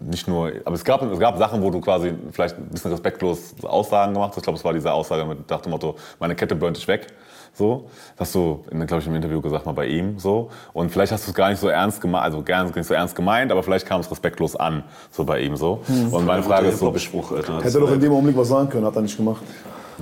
nicht 0.00 0.26
nur, 0.26 0.52
aber 0.64 0.74
es 0.74 0.84
gab, 0.84 1.02
es 1.02 1.18
gab 1.18 1.38
Sachen, 1.38 1.62
wo 1.62 1.70
du 1.70 1.80
quasi 1.80 2.12
vielleicht 2.32 2.56
ein 2.56 2.68
bisschen 2.68 2.90
respektlos 2.90 3.54
Aussagen 3.62 4.14
gemacht 4.14 4.30
hast. 4.30 4.38
Ich 4.38 4.42
glaube, 4.42 4.58
es 4.58 4.64
war 4.64 4.72
diese 4.72 4.92
Aussage 4.92 5.24
mit 5.24 5.48
nach 5.48 5.60
dem 5.60 5.70
Motto, 5.70 5.96
meine 6.18 6.34
Kette 6.34 6.56
burnt 6.56 6.76
dich 6.76 6.88
weg. 6.88 7.06
So, 7.54 7.84
das 8.16 8.28
hast 8.28 8.34
du, 8.34 8.64
glaube 8.70 8.98
ich, 9.00 9.06
im 9.06 9.14
Interview 9.14 9.40
gesagt 9.42 9.66
mal 9.66 9.72
bei 9.72 9.86
ihm 9.86 10.18
so. 10.18 10.48
Und 10.72 10.90
vielleicht 10.90 11.12
hast 11.12 11.26
du 11.26 11.32
es 11.32 11.34
gar 11.34 11.50
nicht 11.50 11.58
so 11.58 11.68
ernst 11.68 12.00
gemeint, 12.00 12.24
also 12.24 12.42
gar 12.42 12.64
nicht 12.64 12.86
so 12.86 12.94
ernst 12.94 13.14
gemeint, 13.14 13.52
aber 13.52 13.62
vielleicht 13.62 13.86
kam 13.86 14.00
es 14.00 14.10
respektlos 14.10 14.56
an, 14.56 14.84
so 15.10 15.24
bei 15.24 15.40
ihm 15.40 15.56
so. 15.56 15.82
Hm. 15.86 16.14
Und 16.14 16.24
meine 16.24 16.42
Frage 16.42 16.68
ist 16.68 16.78
so. 16.78 16.92
Hätte 16.94 17.62
er 17.62 17.80
doch 17.80 17.92
in 17.92 18.00
dem 18.00 18.12
Augenblick 18.12 18.36
was 18.36 18.48
sagen 18.48 18.70
können, 18.70 18.86
hat 18.86 18.96
er 18.96 19.02
nicht 19.02 19.16
gemacht. 19.16 19.42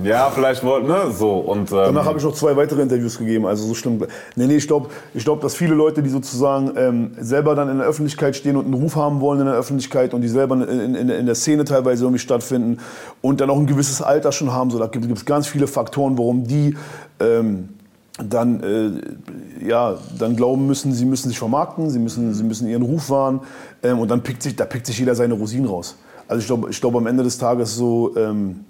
Ja, 0.03 0.29
vielleicht 0.29 0.63
wollte, 0.63 0.87
ne, 0.87 1.11
so 1.11 1.33
und 1.39 1.71
ähm, 1.71 1.77
Danach 1.77 2.05
habe 2.05 2.17
ich 2.17 2.23
noch 2.23 2.33
zwei 2.33 2.55
weitere 2.55 2.81
Interviews 2.81 3.17
gegeben, 3.17 3.45
also 3.45 3.65
so 3.65 3.73
schlimm. 3.73 4.03
Nee, 4.35 4.47
nee, 4.47 4.55
ich 4.55 4.67
glaube, 4.67 4.89
ich 5.13 5.23
glaub, 5.23 5.41
dass 5.41 5.55
viele 5.55 5.75
Leute, 5.75 6.01
die 6.01 6.09
sozusagen 6.09 6.71
ähm, 6.75 7.11
selber 7.19 7.55
dann 7.55 7.69
in 7.69 7.77
der 7.77 7.87
Öffentlichkeit 7.87 8.35
stehen 8.35 8.55
und 8.55 8.65
einen 8.65 8.73
Ruf 8.73 8.95
haben 8.95 9.21
wollen 9.21 9.39
in 9.39 9.45
der 9.45 9.55
Öffentlichkeit 9.55 10.13
und 10.13 10.21
die 10.21 10.27
selber 10.27 10.55
in, 10.55 10.95
in, 10.95 11.09
in 11.09 11.25
der 11.25 11.35
Szene 11.35 11.65
teilweise 11.65 12.03
irgendwie 12.05 12.19
stattfinden 12.19 12.79
und 13.21 13.41
dann 13.41 13.49
auch 13.49 13.57
ein 13.57 13.67
gewisses 13.67 14.01
Alter 14.01 14.31
schon 14.31 14.51
haben, 14.51 14.71
so 14.71 14.79
da 14.79 14.87
gibt 14.87 15.05
es 15.05 15.25
ganz 15.25 15.47
viele 15.47 15.67
Faktoren, 15.67 16.17
warum 16.17 16.47
die 16.47 16.75
ähm, 17.19 17.69
dann, 18.17 18.61
äh, 18.63 19.67
ja, 19.67 19.97
dann 20.17 20.35
glauben 20.35 20.67
müssen, 20.67 20.93
sie 20.93 21.05
müssen 21.05 21.29
sich 21.29 21.39
vermarkten, 21.39 21.89
sie 21.89 21.99
müssen, 21.99 22.33
sie 22.33 22.43
müssen 22.43 22.67
ihren 22.67 22.83
Ruf 22.83 23.09
wahren 23.09 23.41
ähm, 23.83 23.99
und 23.99 24.09
dann 24.11 24.21
pickt 24.21 24.43
sich, 24.43 24.55
da 24.55 24.65
pickt 24.65 24.85
sich 24.85 24.99
jeder 24.99 25.15
seine 25.15 25.33
Rosinen 25.33 25.67
raus. 25.67 25.95
Also 26.27 26.41
ich 26.41 26.47
glaube, 26.47 26.69
ich 26.69 26.79
glaub, 26.79 26.95
am 26.95 27.07
Ende 27.07 27.23
des 27.23 27.37
Tages 27.37 27.75
so 27.75 28.15
ähm, 28.15 28.65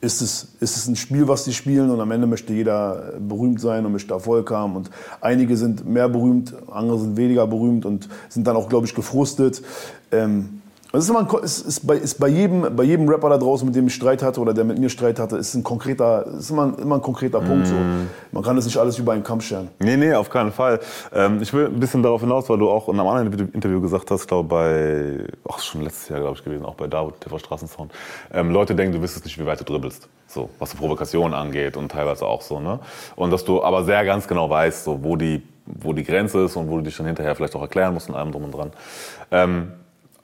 ist 0.00 0.20
es, 0.20 0.48
ist 0.60 0.76
es 0.76 0.86
ein 0.88 0.96
Spiel, 0.96 1.28
was 1.28 1.44
sie 1.44 1.52
spielen 1.52 1.90
und 1.90 2.00
am 2.00 2.10
Ende 2.10 2.26
möchte 2.26 2.52
jeder 2.52 3.14
berühmt 3.18 3.60
sein 3.60 3.86
und 3.86 3.92
möchte 3.92 4.14
Erfolg 4.14 4.50
haben 4.50 4.76
und 4.76 4.90
einige 5.20 5.56
sind 5.56 5.86
mehr 5.86 6.08
berühmt, 6.08 6.54
andere 6.70 6.98
sind 6.98 7.16
weniger 7.16 7.46
berühmt 7.46 7.86
und 7.86 8.08
sind 8.28 8.46
dann 8.46 8.56
auch, 8.56 8.68
glaube 8.68 8.86
ich, 8.86 8.94
gefrustet. 8.94 9.62
Ähm, 10.12 10.60
das 10.96 11.04
ist, 11.04 11.10
immer 11.10 11.20
ein, 11.20 11.44
ist, 11.44 11.58
ist, 11.66 11.86
bei, 11.86 11.96
ist 11.96 12.18
bei, 12.18 12.28
jedem, 12.28 12.74
bei 12.74 12.82
jedem 12.82 13.06
Rapper 13.06 13.28
da 13.28 13.36
draußen, 13.36 13.66
mit 13.66 13.76
dem 13.76 13.86
ich 13.86 13.94
Streit 13.94 14.22
hatte 14.22 14.40
oder 14.40 14.54
der 14.54 14.64
mit 14.64 14.78
mir 14.78 14.88
Streit 14.88 15.18
hatte, 15.18 15.36
ist, 15.36 15.54
ein 15.54 15.62
konkreter, 15.62 16.26
ist 16.38 16.48
immer, 16.48 16.72
immer 16.78 16.94
ein 16.94 17.02
konkreter 17.02 17.38
Punkt. 17.40 17.66
So. 17.66 17.74
Man 18.32 18.42
kann 18.42 18.56
das 18.56 18.64
nicht 18.64 18.78
alles 18.78 18.98
über 18.98 19.12
einen 19.12 19.22
Kamm 19.22 19.42
scheren. 19.42 19.68
Nee, 19.78 19.98
nee, 19.98 20.14
auf 20.14 20.30
keinen 20.30 20.52
Fall. 20.52 20.80
Ähm, 21.12 21.42
ich 21.42 21.52
will 21.52 21.66
ein 21.66 21.78
bisschen 21.78 22.02
darauf 22.02 22.22
hinaus, 22.22 22.48
weil 22.48 22.56
du 22.56 22.70
auch 22.70 22.88
in 22.88 22.98
einem 22.98 23.08
anderen 23.08 23.50
Interview 23.52 23.82
gesagt 23.82 24.10
hast, 24.10 24.26
glaube 24.26 24.48
bei, 24.48 25.26
ach 25.46 25.58
schon 25.58 25.82
letztes 25.82 26.08
Jahr, 26.08 26.20
glaube 26.20 26.38
ich, 26.38 26.44
gewesen, 26.44 26.64
auch 26.64 26.76
bei 26.76 26.86
David, 26.86 27.20
TV 27.20 27.36
Straßensound. 27.36 27.92
Ähm, 28.32 28.50
Leute 28.50 28.74
denken, 28.74 28.94
du 28.94 29.02
wüsstest 29.02 29.26
nicht, 29.26 29.38
wie 29.38 29.44
weit 29.44 29.60
du 29.60 29.64
dribbelst. 29.64 30.08
So, 30.26 30.48
was 30.58 30.70
die 30.70 30.78
Provokation 30.78 31.34
angeht 31.34 31.76
und 31.76 31.92
teilweise 31.92 32.24
auch 32.24 32.40
so, 32.40 32.58
ne? 32.58 32.80
Und 33.16 33.32
dass 33.32 33.44
du 33.44 33.62
aber 33.62 33.84
sehr 33.84 34.02
ganz 34.06 34.26
genau 34.26 34.48
weißt, 34.48 34.84
so, 34.84 35.04
wo 35.04 35.16
die, 35.16 35.42
wo 35.66 35.92
die 35.92 36.04
Grenze 36.04 36.44
ist 36.44 36.56
und 36.56 36.70
wo 36.70 36.76
du 36.76 36.84
dich 36.84 36.96
dann 36.96 37.04
hinterher 37.04 37.34
vielleicht 37.34 37.54
auch 37.54 37.60
erklären 37.60 37.92
musst 37.92 38.08
und 38.08 38.14
allem 38.14 38.32
drum 38.32 38.44
und 38.44 38.54
dran. 38.54 38.70
Ähm, 39.30 39.72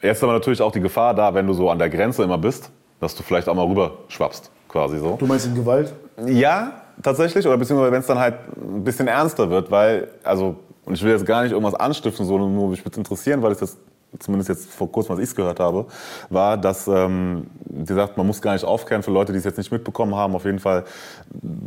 jetzt 0.03 0.19
ist 0.19 0.25
aber 0.25 0.33
natürlich 0.33 0.61
auch 0.61 0.73
die 0.73 0.81
Gefahr 0.81 1.15
da, 1.15 1.33
wenn 1.35 1.47
du 1.47 1.53
so 1.53 1.71
an 1.71 1.79
der 1.79 1.89
Grenze 1.89 2.23
immer 2.23 2.39
bist, 2.39 2.71
dass 3.01 3.15
du 3.15 3.23
vielleicht 3.23 3.49
auch 3.49 3.55
mal 3.55 3.67
rüber 3.67 3.93
schwappst, 4.09 4.51
quasi 4.69 4.99
so. 4.99 5.17
Du 5.19 5.27
meinst 5.27 5.47
in 5.47 5.55
Gewalt? 5.55 5.93
Ja, 6.27 6.83
tatsächlich. 7.03 7.47
Oder 7.47 7.57
beziehungsweise 7.57 7.93
wenn 7.93 8.01
es 8.01 8.07
dann 8.07 8.19
halt 8.19 8.35
ein 8.57 8.85
bisschen 8.85 9.09
ernster 9.09 9.49
wird, 9.51 9.71
weil, 9.71 10.09
also, 10.23 10.57
und 10.85 10.95
ich 10.95 11.03
will 11.03 11.13
jetzt 11.13 11.27
gar 11.27 11.43
nicht 11.43 11.53
irgendwas 11.53 11.75
anstiften, 11.75 12.27
sondern 12.27 12.55
nur 12.55 12.69
mich 12.69 12.85
würde 12.85 12.99
interessieren, 12.99 13.43
weil 13.43 13.53
es 13.53 13.61
jetzt, 13.61 13.79
zumindest 14.19 14.51
jetzt 14.51 14.71
vor 14.71 14.91
kurzem, 14.91 15.17
was 15.17 15.31
ich 15.31 15.35
gehört 15.35 15.59
habe, 15.59 15.87
war, 16.29 16.57
dass, 16.57 16.87
ähm, 16.87 17.47
sie 17.85 17.95
sagt, 17.95 18.17
man 18.17 18.27
muss 18.27 18.43
gar 18.43 18.53
nicht 18.53 18.65
aufkehren 18.65 19.03
für 19.03 19.11
Leute, 19.11 19.33
die 19.33 19.39
es 19.39 19.45
jetzt 19.45 19.59
nicht 19.59 19.73
mitbekommen 19.73 20.15
haben. 20.15 20.35
Auf 20.35 20.45
jeden 20.45 20.59
Fall 20.59 20.85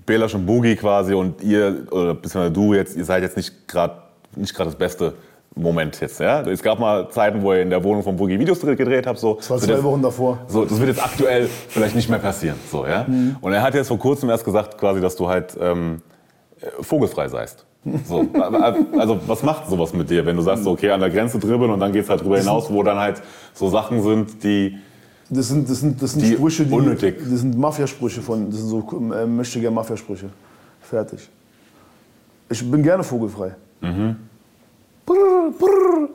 Belasch 0.05 0.35
und 0.35 0.45
Boogie 0.45 0.75
quasi 0.75 1.13
und 1.13 1.41
ihr, 1.41 1.87
oder 1.91 2.13
beziehungsweise 2.13 2.51
du 2.51 2.73
jetzt, 2.73 2.95
ihr 2.95 3.05
seid 3.05 3.23
jetzt 3.23 3.37
nicht 3.37 3.67
gerade 3.67 4.05
nicht 4.35 4.53
gerade 4.53 4.69
das 4.69 4.77
Beste 4.77 5.13
Moment 5.55 5.99
jetzt. 6.01 6.19
Ja? 6.19 6.41
Es 6.41 6.61
gab 6.61 6.79
mal 6.79 7.09
Zeiten, 7.09 7.41
wo 7.41 7.53
ihr 7.53 7.61
in 7.61 7.69
der 7.69 7.83
Wohnung 7.83 8.03
von 8.03 8.15
Boogie 8.17 8.37
Videos 8.37 8.59
gedreht 8.59 9.07
habt. 9.07 9.19
So. 9.19 9.35
Das 9.35 9.49
war 9.49 9.57
zwei 9.57 9.81
Wochen 9.83 10.01
davor. 10.01 10.39
so, 10.47 10.65
das 10.65 10.77
wird 10.79 10.89
jetzt 10.89 11.03
aktuell 11.03 11.47
vielleicht 11.69 11.95
nicht 11.95 12.09
mehr 12.09 12.19
passieren. 12.19 12.57
So, 12.69 12.85
ja? 12.85 13.05
Mhm. 13.07 13.37
Und 13.39 13.53
er 13.53 13.61
hat 13.61 13.73
jetzt 13.73 13.87
vor 13.87 13.99
kurzem 13.99 14.29
erst 14.29 14.43
gesagt, 14.43 14.77
quasi, 14.77 14.99
dass 14.99 15.15
du 15.15 15.29
halt 15.29 15.55
ähm, 15.59 16.01
äh, 16.59 16.83
vogelfrei 16.83 17.29
seist. 17.29 17.65
So, 18.05 18.25
also 18.97 19.19
was 19.27 19.43
macht 19.43 19.69
sowas 19.69 19.93
mit 19.93 20.09
dir, 20.09 20.25
wenn 20.25 20.35
du 20.35 20.41
sagst, 20.41 20.63
so, 20.63 20.71
okay, 20.71 20.89
an 20.89 20.99
der 20.99 21.09
Grenze 21.11 21.37
dribbeln 21.39 21.71
und 21.71 21.79
dann 21.79 21.93
geht's 21.93 22.09
halt 22.09 22.21
drüber 22.21 22.37
hinaus, 22.39 22.71
wo 22.71 22.81
dann 22.83 22.97
halt 22.97 23.21
so 23.53 23.69
Sachen 23.69 24.01
sind, 24.01 24.43
die 24.43 24.77
Das 25.29 25.47
sind, 25.49 25.69
das 25.69 25.79
sind, 25.81 26.01
das 26.01 26.13
sind 26.13 26.23
Die 26.23 26.33
Sprüche, 26.33 26.65
die. 26.65 26.73
unnötig. 26.73 27.17
Das 27.19 27.39
sind 27.41 27.57
Mafiasprüche 27.57 28.21
von. 28.21 28.49
Das 28.49 28.59
sind 28.59 28.69
so 28.69 29.13
äh, 29.13 29.25
möchte 29.25 29.59
gerne 29.59 29.75
Mafiasprüche. 29.75 30.29
Fertig. 30.81 31.29
Ich 32.49 32.69
bin 32.69 32.81
gerne 32.83 33.03
vogelfrei. 33.03 33.55
Mhm. 33.81 34.15
Brrr, 35.05 35.51
brrr. 35.59 36.09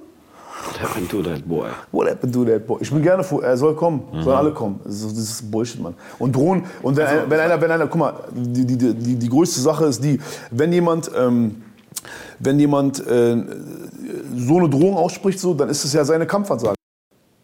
What 0.66 0.78
happened 0.82 1.09
to 1.11 1.22
that 1.22 1.49
boy? 1.49 1.68
What 1.93 2.09
happened 2.09 2.34
to 2.34 2.45
that 2.45 2.66
boy? 2.66 2.78
Ich 2.82 2.91
bin 2.91 3.03
gerne 3.03 3.22
vor, 3.24 3.43
er 3.43 3.57
soll 3.57 3.74
kommen, 3.74 4.03
Mhm. 4.12 4.22
sollen 4.22 4.36
alle 4.36 4.53
kommen. 4.53 4.80
Das 4.84 5.03
ist, 5.03 5.51
Bullshit, 5.51 5.80
Mann. 5.80 5.95
Und 6.18 6.34
drohen, 6.36 6.64
und 6.82 6.97
wenn, 6.97 7.07
einer- 7.07 7.30
wenn 7.30 7.41
einer, 7.41 7.61
wenn 7.61 7.70
einer, 7.70 7.86
guck 7.86 7.99
mal, 7.99 8.14
die, 8.34 8.66
die, 8.66 8.76
die, 8.76 9.16
die 9.16 9.28
größte 9.28 9.61
Sache 9.61 9.86
ist 9.86 10.03
die, 10.05 10.20
wenn 10.51 10.72
jemand, 10.72 11.11
ähm, 11.16 11.62
wenn 12.41 12.59
jemand 12.59 12.99
äh, 13.07 13.36
so 14.36 14.59
eine 14.59 14.68
Drohung 14.68 14.97
ausspricht, 14.97 15.38
so, 15.41 15.55
dann 15.55 15.68
ist 15.68 15.84
es 15.84 15.93
ja 15.93 16.05
seine 16.05 16.26
Kampfansage. 16.26 16.74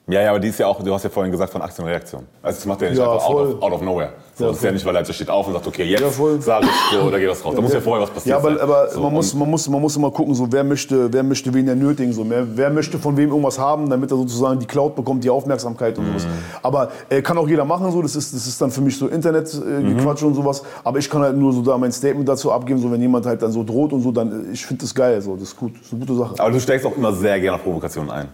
Ja, 0.09 0.20
ja, 0.22 0.30
aber 0.30 0.38
die 0.38 0.46
ist 0.48 0.59
ja 0.61 0.68
auch, 0.68 0.80
du 0.84 0.94
hast 0.94 1.02
ja 1.02 1.11
vorhin 1.11 1.32
gesagt, 1.32 1.50
von 1.50 1.61
Aktienreaktion. 1.61 2.22
Also 2.40 2.59
das 2.59 2.66
macht 2.66 2.80
er 2.80 2.88
ja 2.88 2.90
nicht 2.94 3.00
Ja, 3.02 3.12
einfach 3.12 3.26
out 3.28 3.54
of, 3.57 3.61
out 3.62 3.72
of 3.72 3.82
nowhere. 3.82 4.11
So, 4.36 4.44
Ja, 4.44 4.50
das 4.50 4.59
ist 4.59 4.62
ja 4.62 4.70
nicht, 4.70 4.86
weil 4.86 4.94
er 4.94 5.02
jetzt 5.02 5.12
steht 5.12 5.28
auf 5.28 5.48
und 5.48 5.54
sagt, 5.54 5.66
okay, 5.66 5.82
jetzt 5.82 6.00
Ja, 6.00 6.09
voll. 6.11 6.40
sag 6.40 6.62
ich 6.62 6.68
so, 6.92 7.00
oder 7.09 7.18
geht 7.18 7.28
was 7.28 7.42
drauf. 7.42 7.57
Da 7.57 7.61
muss 7.61 7.72
ja 7.72 7.80
vorher 7.80 8.02
was 8.07 8.24
Ja, 8.24 8.36
passieren. 8.38 8.61
aber, 8.61 8.62
aber 8.84 8.88
so, 8.90 9.00
man, 9.00 9.12
muss, 9.14 9.34
man, 9.34 9.50
muss, 9.50 9.68
man 9.68 9.80
muss 9.80 9.96
immer 9.96 10.12
gucken, 10.12 10.32
so, 10.36 10.46
wer, 10.52 10.62
möchte, 10.62 11.12
wer 11.12 11.24
möchte 11.24 11.52
wen 11.52 11.66
ja 11.66 11.74
nötigen. 11.74 12.12
So. 12.12 12.24
Wer, 12.30 12.57
wer 12.57 12.70
möchte 12.70 12.98
von 13.00 13.16
wem 13.16 13.30
irgendwas 13.30 13.59
haben, 13.59 13.90
damit 13.90 14.12
er 14.12 14.16
sozusagen 14.16 14.61
die 14.61 14.66
Cloud 14.66 14.94
bekommt, 14.94 15.24
die 15.24 15.30
Aufmerksamkeit 15.30 15.98
und 15.98 16.07
sowas. 16.07 16.24
Mhm. 16.24 16.28
Aber 16.62 16.90
äh, 17.09 17.20
kann 17.20 17.36
auch 17.38 17.48
jeder 17.48 17.64
machen, 17.64 17.90
so. 17.90 18.00
das, 18.00 18.14
ist, 18.14 18.32
das 18.32 18.46
ist 18.46 18.62
dann 18.62 18.70
für 18.70 18.82
mich 18.82 18.96
so 18.96 19.09
Internet-Gequatsch 19.09 20.22
Mhm. 20.22 20.28
und 20.28 20.34
sowas. 20.34 20.62
Aber 20.84 21.00
ich 21.00 21.11
kann 21.11 21.22
halt 21.22 21.36
nur 21.36 21.52
so 21.52 21.62
da 21.62 21.76
mein 21.76 21.90
Statement 21.90 22.28
dazu 22.28 22.52
abgeben, 22.52 22.78
so, 22.78 22.92
wenn 22.92 23.00
jemand 23.00 23.26
halt 23.26 23.42
dann 23.42 23.50
so 23.50 23.64
droht 23.64 23.92
und 23.92 24.02
so, 24.02 24.12
dann 24.12 24.50
äh, 24.50 24.52
ich 24.52 24.64
finde 24.64 24.82
das 24.82 24.94
geil, 24.94 25.20
so. 25.20 25.32
das 25.34 25.48
ist 25.48 25.57
gut, 25.57 25.72
das 25.76 25.86
ist 25.88 25.92
eine 25.94 26.00
gute 26.07 26.14
Sache. 26.16 26.34
aber 26.38 26.50
du 26.52 26.61
steckst 26.61 26.86
auch 26.86 26.96
immer 26.96 27.12
sehr 27.12 27.40
gerne 27.40 27.57
auf 27.57 27.64
Provokationen 27.64 28.09
ein. 28.12 28.28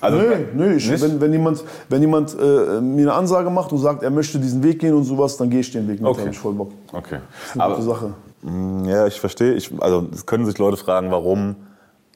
Also, 0.00 0.18
nö, 0.18 0.36
nö, 0.54 0.74
ich, 0.76 0.88
wenn, 1.00 1.20
wenn 1.20 1.32
jemand, 1.32 1.64
wenn 1.88 2.00
jemand 2.00 2.34
äh, 2.34 2.80
mir 2.80 3.02
eine 3.02 3.12
Ansage 3.14 3.50
macht 3.50 3.72
und 3.72 3.78
sagt, 3.78 4.02
er 4.02 4.10
möchte 4.10 4.38
diesen 4.38 4.62
Weg 4.62 4.78
gehen 4.80 4.94
und 4.94 5.04
sowas, 5.04 5.36
dann 5.36 5.50
gehe 5.50 5.60
ich 5.60 5.70
den 5.72 5.86
Weg 5.88 6.00
mit, 6.00 6.08
Okay. 6.08 6.22
hab 6.22 6.30
ich 6.32 6.38
voll 6.38 6.52
Bock. 6.54 6.70
Okay. 6.92 7.18
Das 7.20 7.46
ist 7.48 7.52
eine 7.54 7.64
Aber, 7.64 7.74
gute 7.76 7.86
Sache. 7.86 8.14
Mm, 8.42 8.84
Ja, 8.84 9.06
ich 9.06 9.18
verstehe. 9.20 9.54
Ich, 9.54 9.70
also 9.80 10.06
es 10.12 10.24
können 10.26 10.46
sich 10.46 10.56
Leute 10.58 10.76
fragen, 10.76 11.10
warum 11.10 11.56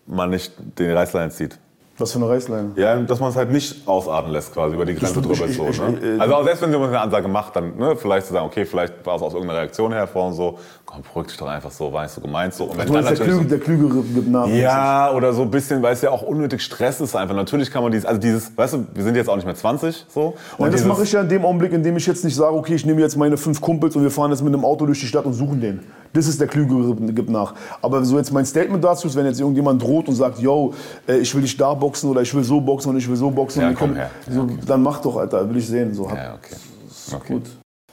man 0.07 0.31
nicht 0.31 0.53
den 0.79 0.91
Reißlein 0.97 1.31
zieht. 1.31 1.59
Was 1.99 2.13
für 2.13 2.19
eine 2.19 2.29
Reißleine. 2.29 2.71
Ja, 2.77 2.97
dass 2.97 3.21
man 3.21 3.29
es 3.31 3.37
halt 3.37 3.53
nicht 3.53 3.87
ausarten 3.87 4.33
lässt, 4.33 4.55
quasi 4.55 4.75
über 4.75 4.87
die 4.87 4.95
Grenze 4.95 5.21
drüber. 5.21 5.45
ich- 5.47 5.57
so, 5.57 5.69
ich- 5.69 5.79
ne? 5.79 6.15
ich- 6.15 6.21
also 6.21 6.35
auch 6.37 6.45
selbst 6.45 6.63
wenn 6.63 6.71
jemand 6.71 6.89
eine 6.89 7.01
Ansage 7.01 7.29
macht, 7.29 7.55
dann 7.55 7.77
ne, 7.77 7.95
vielleicht 7.97 8.27
zu 8.27 8.33
sagen, 8.33 8.47
okay, 8.47 8.65
vielleicht 8.65 9.05
war 9.05 9.17
es 9.17 9.23
aus 9.23 9.35
irgendeiner 9.35 9.61
Reaktion 9.61 9.93
hervor 9.93 10.27
und 10.29 10.33
so, 10.33 10.59
komm, 10.87 11.03
beruhig 11.03 11.29
dich 11.29 11.37
doch 11.37 11.47
einfach 11.49 11.71
so, 11.71 11.93
war 11.93 12.03
nicht 12.05 12.15
so 12.15 12.23
gemeint. 12.23 12.55
So. 12.55 12.65
Und 12.65 12.79
wenn 12.79 12.87
Du 12.87 12.95
meinst, 12.95 13.11
der, 13.11 13.17
Klüge, 13.19 13.45
der 13.45 13.59
Klügere 13.61 14.03
gibt 14.03 14.29
nach. 14.29 14.47
Ja, 14.49 15.13
oder 15.13 15.35
so 15.35 15.43
ein 15.43 15.51
bisschen, 15.51 15.83
weil 15.83 15.93
es 15.93 16.01
ja 16.01 16.11
auch 16.11 16.23
unnötig 16.23 16.63
Stress 16.63 17.01
ist 17.03 17.15
einfach. 17.15 17.35
Natürlich 17.37 17.71
kann 17.71 17.83
man 17.83 17.93
dieses, 17.93 18.07
also 18.07 18.19
dieses, 18.21 18.57
weißt 18.57 18.73
du, 18.75 18.87
wir 18.95 19.05
sind 19.05 19.15
jetzt 19.15 19.29
auch 19.29 19.37
nicht 19.37 19.45
mehr 19.47 19.55
20, 19.55 20.07
so. 20.09 20.35
Nein, 20.59 20.71
das 20.73 20.81
dieses- 20.81 20.87
mache 20.89 21.03
ich 21.03 21.13
ja 21.13 21.21
in 21.21 21.29
dem 21.29 21.45
Augenblick, 21.45 21.73
in 21.73 21.83
dem 21.83 21.97
ich 21.99 22.07
jetzt 22.07 22.25
nicht 22.25 22.35
sage, 22.35 22.55
okay, 22.57 22.75
ich 22.75 22.87
nehme 22.87 23.03
jetzt 23.03 23.17
meine 23.17 23.37
fünf 23.37 23.61
Kumpels 23.61 23.95
und 23.97 24.03
wir 24.03 24.11
fahren 24.11 24.31
jetzt 24.31 24.43
mit 24.43 24.55
einem 24.55 24.65
Auto 24.65 24.87
durch 24.87 25.01
die 25.01 25.07
Stadt 25.07 25.27
und 25.27 25.35
suchen 25.35 25.61
den. 25.61 25.81
Das 26.15 26.27
ist 26.27 26.41
der 26.41 26.49
Klügere, 26.49 26.95
gibt 27.13 27.31
nach. 27.31 27.55
Aber 27.81 28.05
so 28.05 28.19
jetzt 28.19 28.33
mein 28.33 28.45
Statement 28.45 28.83
dazu 28.85 29.07
ist, 29.07 29.17
wenn 29.17 29.25
jetzt 29.25 29.41
irgendjemand 29.41 29.81
droht 29.83 30.09
und 30.09 30.15
sagt, 30.15 30.39
yo, 30.41 30.75
äh, 31.07 31.17
ich 31.19 31.35
will 31.35 31.41
dich 31.43 31.57
da 31.57 31.73
boxen 31.83 32.09
oder 32.11 32.23
ich 32.23 32.33
will 32.35 32.45
so 32.45 32.61
boxen 32.61 32.91
und 32.91 32.97
ich 32.99 33.09
will 33.09 33.17
so 33.17 33.31
boxen, 33.31 33.61
Ja, 33.63 33.69
und 33.69 33.75
die 33.75 33.79
komm 33.79 33.89
kommen- 33.91 34.01
her. 34.01 34.11
so, 34.31 34.47
dann 34.67 34.83
mach 34.83 35.01
doch, 35.01 35.17
Alter, 35.17 35.49
will 35.49 35.57
ich 35.57 35.67
sehen. 35.67 35.93
So, 35.95 36.09
hab, 36.09 36.17
Ja, 36.17 36.35
okay. 36.35 36.55
ist 36.89 37.13
Okay. 37.15 37.33
gut. 37.35 37.43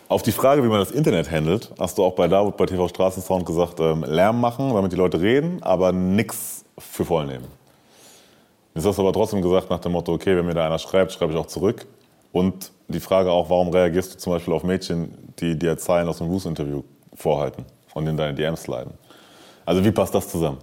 Auf 0.08 0.22
die 0.24 0.32
Frage, 0.32 0.64
wie 0.64 0.68
man 0.68 0.80
das 0.80 0.92
Internet 0.92 1.30
handelt, 1.32 1.72
hast 1.80 1.98
du 1.98 2.04
auch 2.04 2.14
bei 2.14 2.28
David 2.28 2.56
bei 2.58 2.66
TV 2.66 2.88
Straßensound 2.88 3.46
gesagt, 3.46 3.80
ähm, 3.80 4.04
Lärm 4.08 4.40
machen, 4.42 4.74
damit 4.74 4.92
die 4.92 4.96
Leute 4.96 5.20
reden, 5.22 5.62
aber 5.62 5.92
nichts 5.92 6.66
für 6.78 7.06
voll 7.06 7.26
nehmen. 7.26 7.46
Jetzt 8.76 8.86
hast 8.86 8.98
du 8.98 9.02
aber 9.02 9.14
trotzdem 9.14 9.42
gesagt 9.42 9.70
nach 9.70 9.80
dem 9.80 9.92
Motto, 9.92 10.14
okay, 10.14 10.36
wenn 10.38 10.46
mir 10.46 10.54
da 10.54 10.66
einer 10.66 10.80
schreibt, 10.80 11.12
schreibe 11.12 11.34
ich 11.34 11.38
auch 11.40 11.48
zurück. 11.48 11.86
Und 12.32 12.72
die 12.88 13.00
Frage 13.00 13.32
auch, 13.32 13.50
warum 13.50 13.70
reagierst 13.70 14.14
du 14.14 14.18
zum 14.20 14.34
Beispiel 14.34 14.54
auf 14.54 14.64
Mädchen, 14.64 15.12
die 15.40 15.58
dir 15.58 15.78
Zeilen 15.78 16.08
aus 16.08 16.22
einem 16.22 16.30
Roos-Interview 16.32 16.84
vorhalten 17.16 17.66
und 17.96 18.08
in 18.08 18.16
deine 18.18 18.34
DMs 18.36 18.68
leiten? 18.68 18.92
Also 19.66 19.84
wie 19.84 19.92
passt 19.92 20.14
das 20.16 20.28
zusammen? 20.30 20.58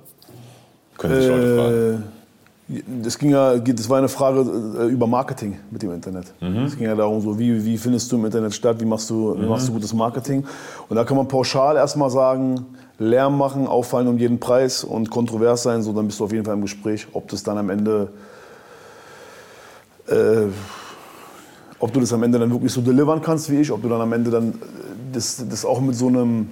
Können 0.97 1.21
sich 1.21 1.29
Leute 1.29 1.57
fragen. 1.57 2.16
Das, 2.69 3.17
ging 3.19 3.31
ja, 3.31 3.57
das 3.59 3.89
war 3.89 3.99
eine 3.99 4.09
Frage 4.09 4.41
äh, 4.41 4.87
über 4.87 5.07
Marketing 5.07 5.57
mit 5.71 5.83
dem 5.83 5.93
Internet. 5.93 6.33
Mhm. 6.41 6.65
Es 6.65 6.77
ging 6.77 6.87
ja 6.87 6.97
darum, 6.97 7.21
so, 7.21 7.39
wie, 7.39 7.65
wie 7.65 7.79
findest 7.79 8.11
du 8.11 8.17
im 8.17 8.25
Internet 8.25 8.55
statt, 8.55 8.81
wie 8.81 8.85
machst 8.85 9.09
du, 9.09 9.41
wie 9.41 9.47
machst 9.47 9.69
du 9.69 9.73
gutes 9.73 9.95
Marketing. 9.95 10.45
Und 10.89 10.97
da 10.97 11.05
kann 11.05 11.17
man 11.17 11.29
pauschal 11.29 11.77
erstmal 11.77 12.11
sagen, 12.11 12.67
Lärm 12.99 13.39
machen, 13.39 13.69
auffallen 13.69 14.09
um 14.09 14.19
jeden 14.19 14.41
Preis 14.41 14.83
und 14.83 15.11
kontrovers 15.11 15.63
sein, 15.63 15.83
so, 15.83 15.93
dann 15.93 16.07
bist 16.07 16.19
du 16.19 16.25
auf 16.25 16.33
jeden 16.33 16.45
Fall 16.45 16.55
im 16.55 16.63
Gespräch. 16.63 17.07
Ob 17.13 17.29
das 17.29 17.45
dann 17.45 17.57
am 17.57 17.71
Ende, 17.71 18.09
äh, 20.09 20.47
ob 21.79 21.93
du 21.93 22.01
das 22.01 22.13
am 22.13 22.25
Ende 22.25 22.41
dann 22.41 22.51
wirklich 22.51 22.73
so 22.73 22.81
delivern 22.81 23.23
kannst 23.23 23.49
wie 23.49 23.61
ich, 23.61 23.71
ob 23.71 23.83
du 23.83 23.89
dann 23.89 24.01
am 24.01 24.13
Ende 24.13 24.31
dann 24.31 24.49
äh, 24.49 24.55
das, 25.13 25.45
das 25.49 25.65
auch 25.65 25.81
mit 25.81 25.95
so 25.95 26.09
einem 26.09 26.49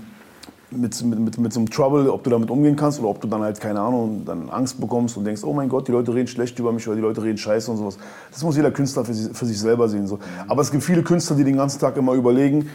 mit, 0.77 1.03
mit, 1.05 1.19
mit, 1.19 1.39
mit 1.39 1.53
so 1.53 1.61
einem 1.61 1.71
Trouble, 1.71 2.11
ob 2.11 2.25
du 2.25 2.31
damit 2.31 2.51
umgehen 2.51 2.77
kannst 2.77 3.01
oder 3.01 3.09
ob 3.09 3.21
du 3.21 3.29
dann 3.29 3.43
halt, 3.43 3.61
keine 3.61 3.81
Ahnung, 3.81 4.23
dann 4.25 4.49
Angst 4.51 4.81
bekommst 4.81 5.17
und 5.17 5.25
denkst, 5.25 5.43
oh 5.45 5.53
mein 5.53 5.69
Gott, 5.69 5.89
die 5.89 5.93
Leute 5.93 6.15
reden 6.15 6.29
schlecht 6.29 6.59
über 6.59 6.73
mich 6.73 6.87
oder 6.87 6.97
die 6.97 7.03
Leute 7.03 7.23
reden 7.23 7.39
scheiße 7.39 7.71
und 7.71 7.79
sowas. 7.79 7.99
Das 8.33 8.43
muss 8.43 8.57
jeder 8.57 8.71
Künstler 8.71 9.05
für 9.05 9.15
sich, 9.15 9.37
für 9.37 9.47
sich 9.47 9.59
selber 9.59 9.89
sehen. 9.89 10.07
So. 10.07 10.19
Aber 10.49 10.63
es 10.63 10.71
gibt 10.71 10.85
viele 10.85 11.03
Künstler, 11.03 11.37
die 11.37 11.45
den 11.45 11.57
ganzen 11.57 11.81
Tag 11.81 11.97
immer 11.97 12.15
überlegen, 12.15 12.69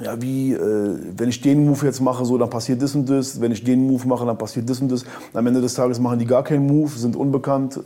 ja, 0.00 0.20
wie, 0.20 0.52
äh, 0.52 0.98
wenn 1.16 1.28
ich 1.28 1.40
den 1.40 1.64
Move 1.64 1.86
jetzt 1.86 2.00
mache, 2.00 2.24
so, 2.24 2.36
dann 2.36 2.50
passiert 2.50 2.82
das 2.82 2.96
und 2.96 3.08
das. 3.08 3.40
Wenn 3.40 3.52
ich 3.52 3.62
den 3.62 3.86
Move 3.86 4.06
mache, 4.08 4.26
dann 4.26 4.36
passiert 4.36 4.68
das 4.68 4.80
und 4.80 4.90
das. 4.90 5.04
Am 5.32 5.46
Ende 5.46 5.60
des 5.60 5.74
Tages 5.74 6.00
machen 6.00 6.18
die 6.18 6.26
gar 6.26 6.42
keinen 6.42 6.66
Move, 6.66 6.90
sind 6.90 7.14
unbekannt, 7.14 7.76
äh, 7.76 7.80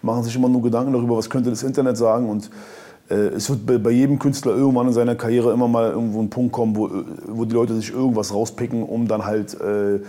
machen 0.00 0.22
sich 0.22 0.36
immer 0.36 0.48
nur 0.48 0.62
Gedanken 0.62 0.92
darüber, 0.92 1.16
was 1.16 1.28
könnte 1.28 1.50
das 1.50 1.64
Internet 1.64 1.96
sagen. 1.96 2.28
Und 2.28 2.50
es 3.14 3.48
wird 3.48 3.66
bei, 3.66 3.78
bei 3.78 3.90
jedem 3.90 4.18
Künstler 4.18 4.54
irgendwann 4.54 4.88
in 4.88 4.92
seiner 4.92 5.14
Karriere 5.14 5.52
immer 5.52 5.68
mal 5.68 5.90
irgendwo 5.90 6.20
ein 6.20 6.30
Punkt 6.30 6.52
kommen, 6.52 6.76
wo, 6.76 6.90
wo 7.26 7.44
die 7.44 7.54
Leute 7.54 7.74
sich 7.74 7.90
irgendwas 7.90 8.34
rauspicken, 8.34 8.82
um 8.82 9.08
dann 9.08 9.24
halt 9.24 9.58
äh, 9.60 9.96
äh, 9.96 10.00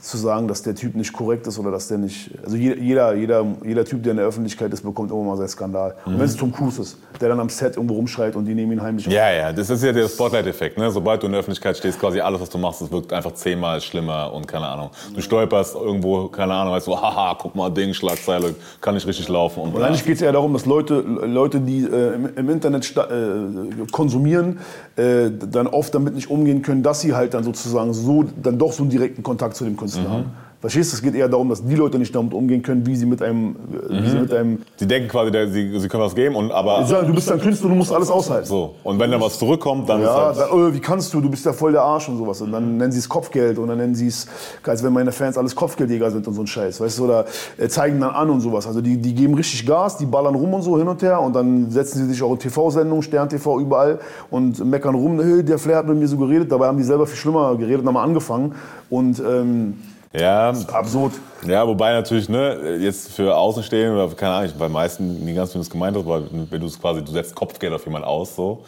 zu 0.00 0.16
sagen, 0.16 0.46
dass 0.48 0.62
der 0.62 0.74
Typ 0.74 0.94
nicht 0.94 1.12
korrekt 1.12 1.46
ist 1.46 1.58
oder 1.58 1.70
dass 1.70 1.88
der 1.88 1.98
nicht. 1.98 2.30
Also 2.44 2.56
jeder, 2.56 3.14
jeder, 3.14 3.44
jeder 3.64 3.84
Typ, 3.84 4.02
der 4.02 4.12
in 4.12 4.18
der 4.18 4.26
Öffentlichkeit 4.26 4.72
ist, 4.72 4.82
bekommt 4.82 5.10
immer 5.10 5.22
mal 5.24 5.36
seinen 5.36 5.48
Skandal. 5.48 5.94
Und 6.04 6.14
Mhm. 6.14 6.18
wenn 6.20 6.26
es 6.26 6.36
Tom 6.36 6.52
Cruise 6.52 6.80
ist, 6.82 6.98
der 7.20 7.28
dann 7.30 7.40
am 7.40 7.48
Set 7.48 7.76
irgendwo 7.76 7.94
rumschreit 7.94 8.36
und 8.36 8.44
die 8.44 8.54
nehmen 8.54 8.72
ihn 8.72 8.82
heimlich 8.82 9.06
Ja, 9.06 9.30
ja, 9.30 9.52
das 9.52 9.70
ist 9.70 9.82
ja 9.82 9.92
der 9.92 10.08
Spotlight-Effekt. 10.08 10.78
Ne? 10.78 10.90
Sobald 10.90 11.22
du 11.22 11.26
in 11.26 11.32
der 11.32 11.40
Öffentlichkeit 11.40 11.76
stehst, 11.76 11.98
quasi 11.98 12.20
alles, 12.20 12.40
was 12.40 12.48
du 12.48 12.58
machst, 12.58 12.80
das 12.80 12.90
wirkt 12.92 13.12
einfach 13.12 13.32
zehnmal 13.34 13.80
schlimmer 13.80 14.32
und 14.32 14.46
keine 14.46 14.66
Ahnung. 14.66 14.90
Du 15.14 15.20
stolperst 15.20 15.74
irgendwo, 15.74 16.28
keine 16.28 16.54
Ahnung, 16.54 16.74
weißt 16.74 16.86
du, 16.86 16.96
haha, 16.96 17.36
guck 17.40 17.54
mal, 17.56 17.68
Ding, 17.70 17.92
Schlagzeile, 17.92 18.54
kann 18.80 18.94
nicht 18.94 19.06
richtig 19.06 19.28
laufen. 19.28 19.60
Und 19.62 19.74
Und 19.74 19.82
eigentlich 19.82 20.04
geht 20.04 20.16
es 20.16 20.22
eher 20.22 20.32
darum, 20.32 20.52
dass 20.52 20.64
Leute, 20.64 21.00
Leute 21.00 21.60
die 21.60 21.84
äh, 21.84 22.14
im, 22.14 22.30
im 22.36 22.50
Internet 22.50 22.96
äh, 22.96 23.86
konsumieren, 23.90 24.58
äh, 24.96 25.30
dann 25.50 25.66
oft 25.66 25.94
damit 25.94 26.14
nicht 26.14 26.30
umgehen 26.30 26.62
können, 26.62 26.82
dass 26.82 27.00
sie 27.00 27.14
halt 27.14 27.34
dann 27.34 27.44
sozusagen 27.44 27.92
so, 27.92 28.24
dann 28.42 28.58
doch 28.58 28.72
so 28.72 28.82
einen 28.82 28.90
direkten 28.90 29.22
Kontakt 29.22 29.56
zu 29.56 29.64
dem 29.64 29.76
Künstler 29.88 30.08
Mhm. 30.08 30.12
haben. 30.12 30.36
Verstehst 30.60 30.92
du? 30.92 30.96
Es 30.96 31.02
geht 31.02 31.14
eher 31.14 31.28
darum, 31.28 31.48
dass 31.50 31.64
die 31.64 31.76
Leute 31.76 32.00
nicht 32.00 32.12
damit 32.12 32.34
umgehen 32.34 32.62
können, 32.62 32.84
wie 32.84 32.96
sie 32.96 33.06
mit 33.06 33.22
einem, 33.22 33.54
äh, 33.88 34.02
wie 34.02 34.08
sie 34.08 34.16
Mhm. 34.16 34.22
mit 34.22 34.34
einem 34.34 34.58
Die 34.80 34.86
denken 34.88 35.08
quasi, 35.08 35.30
der, 35.30 35.48
sie, 35.48 35.78
sie 35.78 35.86
können 35.88 36.02
was 36.02 36.16
geben, 36.16 36.34
und, 36.34 36.50
aber. 36.50 36.82
Sie 36.84 36.90
sagen, 36.90 37.06
du 37.06 37.14
bist 37.14 37.30
ein 37.30 37.38
Künstler, 37.40 37.68
du 37.68 37.76
musst 37.76 37.92
alles 37.92 38.10
aushalten. 38.10 38.46
So. 38.46 38.74
Und 38.82 38.98
wenn 38.98 39.08
dann 39.12 39.20
was 39.20 39.38
zurückkommt, 39.38 39.88
dann 39.88 40.02
ja, 40.02 40.30
ist 40.32 40.38
halt. 40.40 40.50
dann, 40.50 40.70
äh, 40.70 40.74
wie 40.74 40.80
kannst 40.80 41.14
du, 41.14 41.20
du 41.20 41.30
bist 41.30 41.46
ja 41.46 41.52
voll 41.52 41.70
der 41.70 41.82
Arsch 41.82 42.08
und 42.08 42.18
sowas. 42.18 42.40
Und 42.40 42.50
dann 42.50 42.76
nennen 42.76 42.90
sie 42.90 42.98
es 42.98 43.08
Kopfgeld 43.08 43.56
und 43.58 43.68
dann 43.68 43.78
nennen 43.78 43.94
sie 43.94 44.08
es, 44.08 44.26
als 44.64 44.82
wenn 44.82 44.92
meine 44.92 45.12
Fans 45.12 45.38
alles 45.38 45.54
Kopfgeldjäger 45.54 46.10
sind 46.10 46.26
und 46.26 46.34
so 46.34 46.40
ein 46.40 46.46
Scheiß, 46.48 46.80
weißt 46.80 46.98
du, 46.98 47.04
oder 47.04 47.26
äh, 47.56 47.68
zeigen 47.68 48.00
dann 48.00 48.10
an 48.10 48.28
und 48.28 48.40
sowas. 48.40 48.66
Also 48.66 48.80
die, 48.80 48.96
die 48.96 49.14
geben 49.14 49.34
richtig 49.34 49.64
Gas, 49.64 49.96
die 49.96 50.06
ballern 50.06 50.34
rum 50.34 50.54
und 50.54 50.62
so 50.62 50.76
hin 50.76 50.88
und 50.88 51.00
her 51.02 51.20
und 51.20 51.36
dann 51.36 51.70
setzen 51.70 51.98
sie 51.98 52.06
sich 52.12 52.20
auch 52.22 52.32
in 52.32 52.38
TV-Sendungen, 52.40 53.02
Stern-TV, 53.04 53.60
überall 53.60 54.00
und 54.28 54.64
meckern 54.64 54.96
rum, 54.96 55.20
hey, 55.20 55.44
der 55.44 55.58
Flair 55.58 55.76
hat 55.76 55.86
mit 55.86 55.98
mir 55.98 56.08
so 56.08 56.16
geredet, 56.16 56.50
dabei 56.50 56.66
haben 56.66 56.78
die 56.78 56.84
selber 56.84 57.06
viel 57.06 57.16
schlimmer 57.16 57.54
geredet 57.56 57.82
und 57.82 57.86
haben 57.86 57.94
mal 57.94 58.02
angefangen 58.02 58.56
und 58.90 59.20
ähm, 59.20 59.74
Ja. 60.12 60.50
absurd. 60.72 61.12
Ja, 61.46 61.66
wobei 61.66 61.92
natürlich, 61.92 62.28
ne, 62.28 62.76
jetzt 62.80 63.12
für 63.12 63.36
Außenstehende 63.36 64.02
oder 64.02 64.14
keine 64.14 64.32
Ahnung, 64.34 64.52
bei 64.58 64.68
meisten 64.68 65.24
nie 65.24 65.34
ganz, 65.34 65.50
wie 65.50 65.54
du 65.58 65.60
es 65.60 65.70
gemeint 65.70 65.96
hast, 65.96 66.06
weil 66.06 66.24
wenn 66.50 66.60
du 66.60 66.66
es 66.66 66.80
quasi, 66.80 67.04
du 67.04 67.12
setzt 67.12 67.34
Kopfgeld 67.34 67.72
auf 67.72 67.84
jemanden 67.84 68.08
aus, 68.08 68.34
so, 68.34 68.64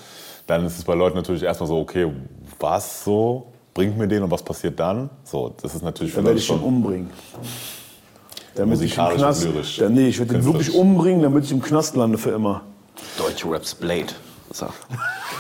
dann 0.47 0.67
ist 0.67 0.79
es 0.79 0.85
bei 0.85 0.95
Leuten 0.95 1.17
natürlich 1.17 1.43
erstmal 1.43 1.69
so, 1.69 1.79
okay, 1.79 2.11
was 2.59 3.05
so, 3.05 3.47
bringt 3.73 3.97
mir 3.97 4.07
den 4.09 4.23
und 4.23 4.31
was 4.31 4.43
passiert 4.43 4.79
dann? 4.79 5.09
So, 5.25 5.55
das 5.63 5.75
ist 5.75 5.83
natürlich 5.83 6.13
für 6.13 6.19
Dann 6.19 6.27
werde 6.27 6.39
ich 6.39 6.45
ihn 6.45 6.57
schon 6.57 6.63
umbringen. 6.63 7.11
Damit 8.55 8.75
ich 8.75 8.83
im 8.83 8.89
musikalisch 8.89 9.19
Knast, 9.19 9.45
und 9.47 9.53
lyrisch. 9.55 9.79
ja, 9.79 9.89
nee, 9.89 10.09
ich 10.09 10.19
werde 10.19 10.35
ihn 10.35 10.45
wirklich 10.45 10.75
umbringen, 10.75 11.23
damit 11.23 11.45
ich 11.45 11.53
im 11.53 11.63
Knast 11.63 11.97
lande 11.97 12.19
für 12.19 12.31
immer. 12.31 12.63
Deutsche 13.17 13.51
Raps 13.51 13.75
Blade. 13.75 14.09
So. 14.53 14.67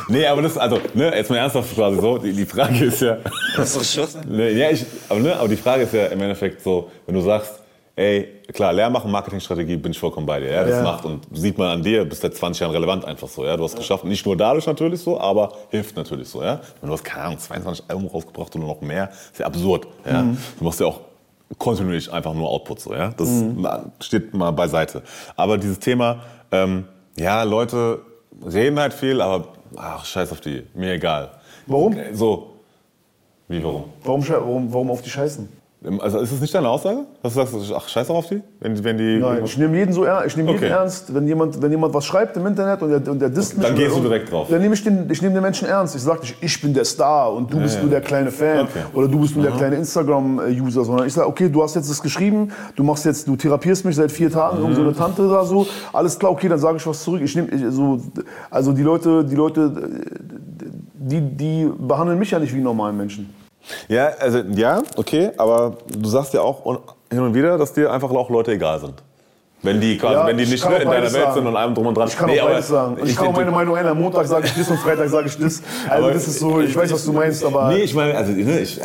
Nee, 0.09 0.27
aber 0.27 0.43
das, 0.43 0.57
also, 0.57 0.79
ne, 0.95 1.15
jetzt 1.17 1.31
mal 1.31 1.37
ernsthaft 1.37 1.75
quasi 1.75 2.01
so, 2.01 2.19
die, 2.19 2.33
die 2.33 2.47
Frage 2.47 2.85
ist 2.85 3.01
ja. 3.03 3.19
Das 3.57 3.75
ist 3.77 3.97
doch 3.99 4.09
schon. 4.09 4.37
Ne, 4.37 4.51
ja, 4.53 4.71
ich, 4.71 4.85
aber, 5.09 5.21
ne, 5.21 5.37
aber 5.37 5.49
die 5.49 5.57
Frage 5.57 5.83
ist 5.83 5.93
ja 5.95 6.07
im 6.07 6.21
Endeffekt 6.21 6.63
so, 6.63 6.91
wenn 7.07 7.15
du 7.17 7.21
sagst, 7.21 7.55
ey, 7.97 8.41
klar, 8.53 8.73
Lehrmachen, 8.73 9.11
Marketingstrategie, 9.11 9.77
bin 9.77 9.93
ich 9.93 9.99
vollkommen 9.99 10.27
bei 10.27 10.41
dir. 10.41 10.51
Ja, 10.51 10.65
das 10.65 10.77
Ja. 10.77 10.83
macht 10.83 11.05
und 11.05 11.27
sieht 11.33 11.59
man 11.59 11.69
an 11.69 11.83
dir, 11.83 12.05
bist 12.05 12.23
seit 12.23 12.35
20 12.35 12.61
Jahren 12.61 12.71
relevant 12.73 13.05
einfach 13.05 13.29
so. 13.29 13.45
Ja, 13.45 13.57
du 13.57 13.65
hast 13.65 13.77
geschafft, 13.77 14.05
nicht 14.05 14.25
nur 14.25 14.37
dadurch 14.37 14.67
natürlich 14.67 15.01
so, 15.01 15.21
aber 15.21 15.53
hilft 15.71 15.97
natürlich 15.97 16.29
so. 16.29 16.43
Ja, 16.43 16.61
wenn 16.81 16.87
du 16.89 16.95
hast 16.95 17.05
keine 17.05 17.25
Ahnung, 17.25 17.39
22 17.39 17.85
Alben 17.89 18.07
rausgebracht 18.07 18.55
oder 18.57 18.65
noch 18.65 18.81
mehr, 18.81 19.11
ist 19.33 19.39
ja 19.41 19.47
absurd. 19.47 19.87
Ja, 20.07 20.23
Mhm. 20.23 20.39
du 20.59 20.65
machst 20.65 20.81
ja 20.81 20.87
auch 20.87 21.01
kontinuierlich 21.59 22.11
einfach 22.13 22.33
nur 22.33 22.49
Output 22.49 22.81
so. 22.81 22.95
Ja, 22.95 23.09
das 23.17 23.29
Mhm. 23.29 23.67
steht 24.01 24.33
mal 24.35 24.53
beiseite. 24.53 25.03
Aber 25.37 25.59
dieses 25.59 25.79
Thema, 25.81 26.21
ähm, 26.53 26.85
ja, 27.19 27.43
Leute 27.43 28.01
reden 28.45 28.79
halt 28.79 28.95
viel, 28.95 29.21
aber 29.21 29.49
ach, 29.77 30.05
scheiß 30.05 30.33
auf 30.33 30.41
die, 30.41 30.67
mir 30.75 30.95
egal. 30.95 31.31
Warum? 31.67 31.97
So, 32.13 32.55
wie 33.49 33.63
warum? 33.63 33.85
Warum, 34.03 34.29
warum, 34.29 34.73
warum 34.73 34.91
auf 34.91 35.03
die 35.03 35.11
scheißen? 35.11 35.60
Also 36.01 36.19
ist 36.19 36.31
das 36.31 36.41
nicht 36.43 36.55
deine 36.55 36.69
Aussage? 36.69 37.07
Dass 37.23 37.33
du 37.33 37.41
sagst, 37.41 37.73
ach, 37.75 37.89
scheiß 37.89 38.11
auf 38.11 38.27
die? 38.29 38.43
Wenn, 38.61 38.85
wenn 38.85 38.99
die 38.99 39.17
Nein, 39.19 39.43
ich 39.47 39.57
nehme 39.57 39.79
jeden 39.79 39.95
so 39.95 40.05
ernst. 40.05 40.27
Ich 40.27 40.37
nehme 40.37 40.51
Okay. 40.51 40.65
jeden 40.65 40.73
ernst, 40.75 41.15
wenn 41.15 41.27
jemand, 41.27 41.63
wenn 41.63 41.71
jemand 41.71 41.95
was 41.95 42.05
schreibt 42.05 42.37
im 42.37 42.45
Internet 42.47 42.83
und 42.83 42.91
der, 42.91 43.11
und 43.11 43.19
der 43.19 43.31
disst 43.31 43.57
mich. 43.57 43.67
Dann 43.67 43.75
gehst 43.77 43.97
du 43.97 44.01
direkt 44.03 44.31
drauf. 44.31 44.49
Dann 44.51 44.61
nehme 44.61 44.75
ich 44.75 44.85
den, 44.85 45.09
ich 45.11 45.23
nehme 45.23 45.33
den 45.33 45.43
Menschen 45.43 45.67
ernst. 45.67 45.97
Ich 45.97 46.03
sage 46.03 46.21
nicht, 46.21 46.37
ich 46.43 46.61
bin 46.61 46.75
der 46.75 46.85
Star 46.85 47.33
und 47.33 47.51
du 47.51 47.57
Ja, 47.57 47.63
bist 47.63 47.77
ja. 47.77 47.81
nur 47.81 47.91
der 47.91 48.03
kleine 48.03 48.31
Fan 48.31 48.65
Okay. 48.67 48.83
oder 48.93 49.09
du 49.09 49.21
bist 49.21 49.35
nur 49.35 49.43
der 49.43 49.53
Aha. 49.53 49.59
kleine 49.59 49.77
Instagram-User, 49.77 50.85
sondern 50.85 51.07
ich 51.07 51.15
sage, 51.15 51.27
okay, 51.27 51.49
du 51.49 51.63
hast 51.63 51.75
jetzt 51.77 51.89
das 51.89 52.03
geschrieben, 52.03 52.51
du 52.77 52.85
machst 52.85 53.07
jetzt, 53.07 53.27
du 53.27 53.35
therapierst 53.37 53.87
mich 53.87 53.97
seit 53.97 54.13
vier 54.13 54.31
Tagen, 54.31 54.59
irgend 54.59 54.75
so 54.75 54.83
Mhm. 54.83 54.89
eine 54.89 54.97
Tante 54.97 55.23
oder 55.27 55.47
so. 55.47 55.67
Alles 55.95 56.19
klar, 56.19 56.31
okay, 56.33 56.49
dann 56.51 56.59
sage 56.59 56.77
ich 56.77 56.87
was 56.87 57.03
zurück. 57.03 57.23
Ich 57.25 57.35
nehme, 57.35 57.49
ich, 57.49 57.63
so, 57.71 57.99
also 58.51 58.73
die 58.73 58.83
Leute, 58.83 59.25
die 59.25 59.35
Leute, 59.35 59.73
die, 60.95 61.21
die 61.23 61.71
behandeln 61.79 62.19
mich 62.19 62.31
ja 62.33 62.39
nicht 62.39 62.55
wie 62.55 62.61
normalen 62.61 62.99
Menschen. 62.99 63.40
Ja, 63.89 64.09
also 64.19 64.39
ja, 64.55 64.83
okay, 64.97 65.31
aber 65.37 65.77
du 65.87 66.09
sagst 66.09 66.35
ja 66.35 66.41
auch 66.41 66.65
hin 67.11 67.21
und 67.21 67.35
wieder, 67.35 67.59
dass 67.59 67.73
dir 67.73 67.93
einfach 67.93 68.11
auch 68.11 68.31
Leute 68.31 68.53
egal 68.53 68.81
sind. 68.81 68.95
Wenn 69.63 69.79
die, 69.81 69.99
quasi, 69.99 70.15
Ja, 70.15 70.27
wenn 70.27 70.39
die 70.39 70.45
ich 70.45 70.51
nicht 70.51 70.65
auch 70.65 70.71
in 70.71 70.89
deiner 70.89 71.03
Welt 71.03 71.11
sagen. 71.13 71.35
sind 71.35 71.47
und 71.47 71.55
allem 71.57 71.75
drum 71.75 71.87
und 71.89 71.95
dran. 71.95 72.09
Ich 72.09 72.17
kann 72.17 72.31
Nee, 72.31 72.41
auch 72.41 72.47
beides 72.49 72.69
sagen. 72.69 72.97
Ich, 73.03 73.11
ich 73.11 73.17
kann 73.17 73.27
auch 73.29 73.33
meine 73.33 73.51
Meinung 73.51 73.77
ändern. 73.77 73.99
Montag 74.01 74.27
sage 74.27 74.47
ich 74.47 74.55
das 74.55 74.71
und 74.71 74.79
Freitag 74.79 75.09
sage 75.11 75.27
ich 75.29 75.37
das. 75.37 75.63
Also 75.89 76.05
Aber- 76.07 76.15
das 76.15 76.27
ist 76.27 76.39
so, 76.39 76.61
ich 76.61 76.75
weiß, 76.75 76.91
was 76.93 77.05
du 77.05 77.13
meinst, 77.13 77.45
aber... 77.45 77.69
Nee, 77.69 77.81
ich 77.83 77.93
meine, 77.95 78.17
also 78.17 78.33
ne, 78.33 78.61
ich, 78.61 78.81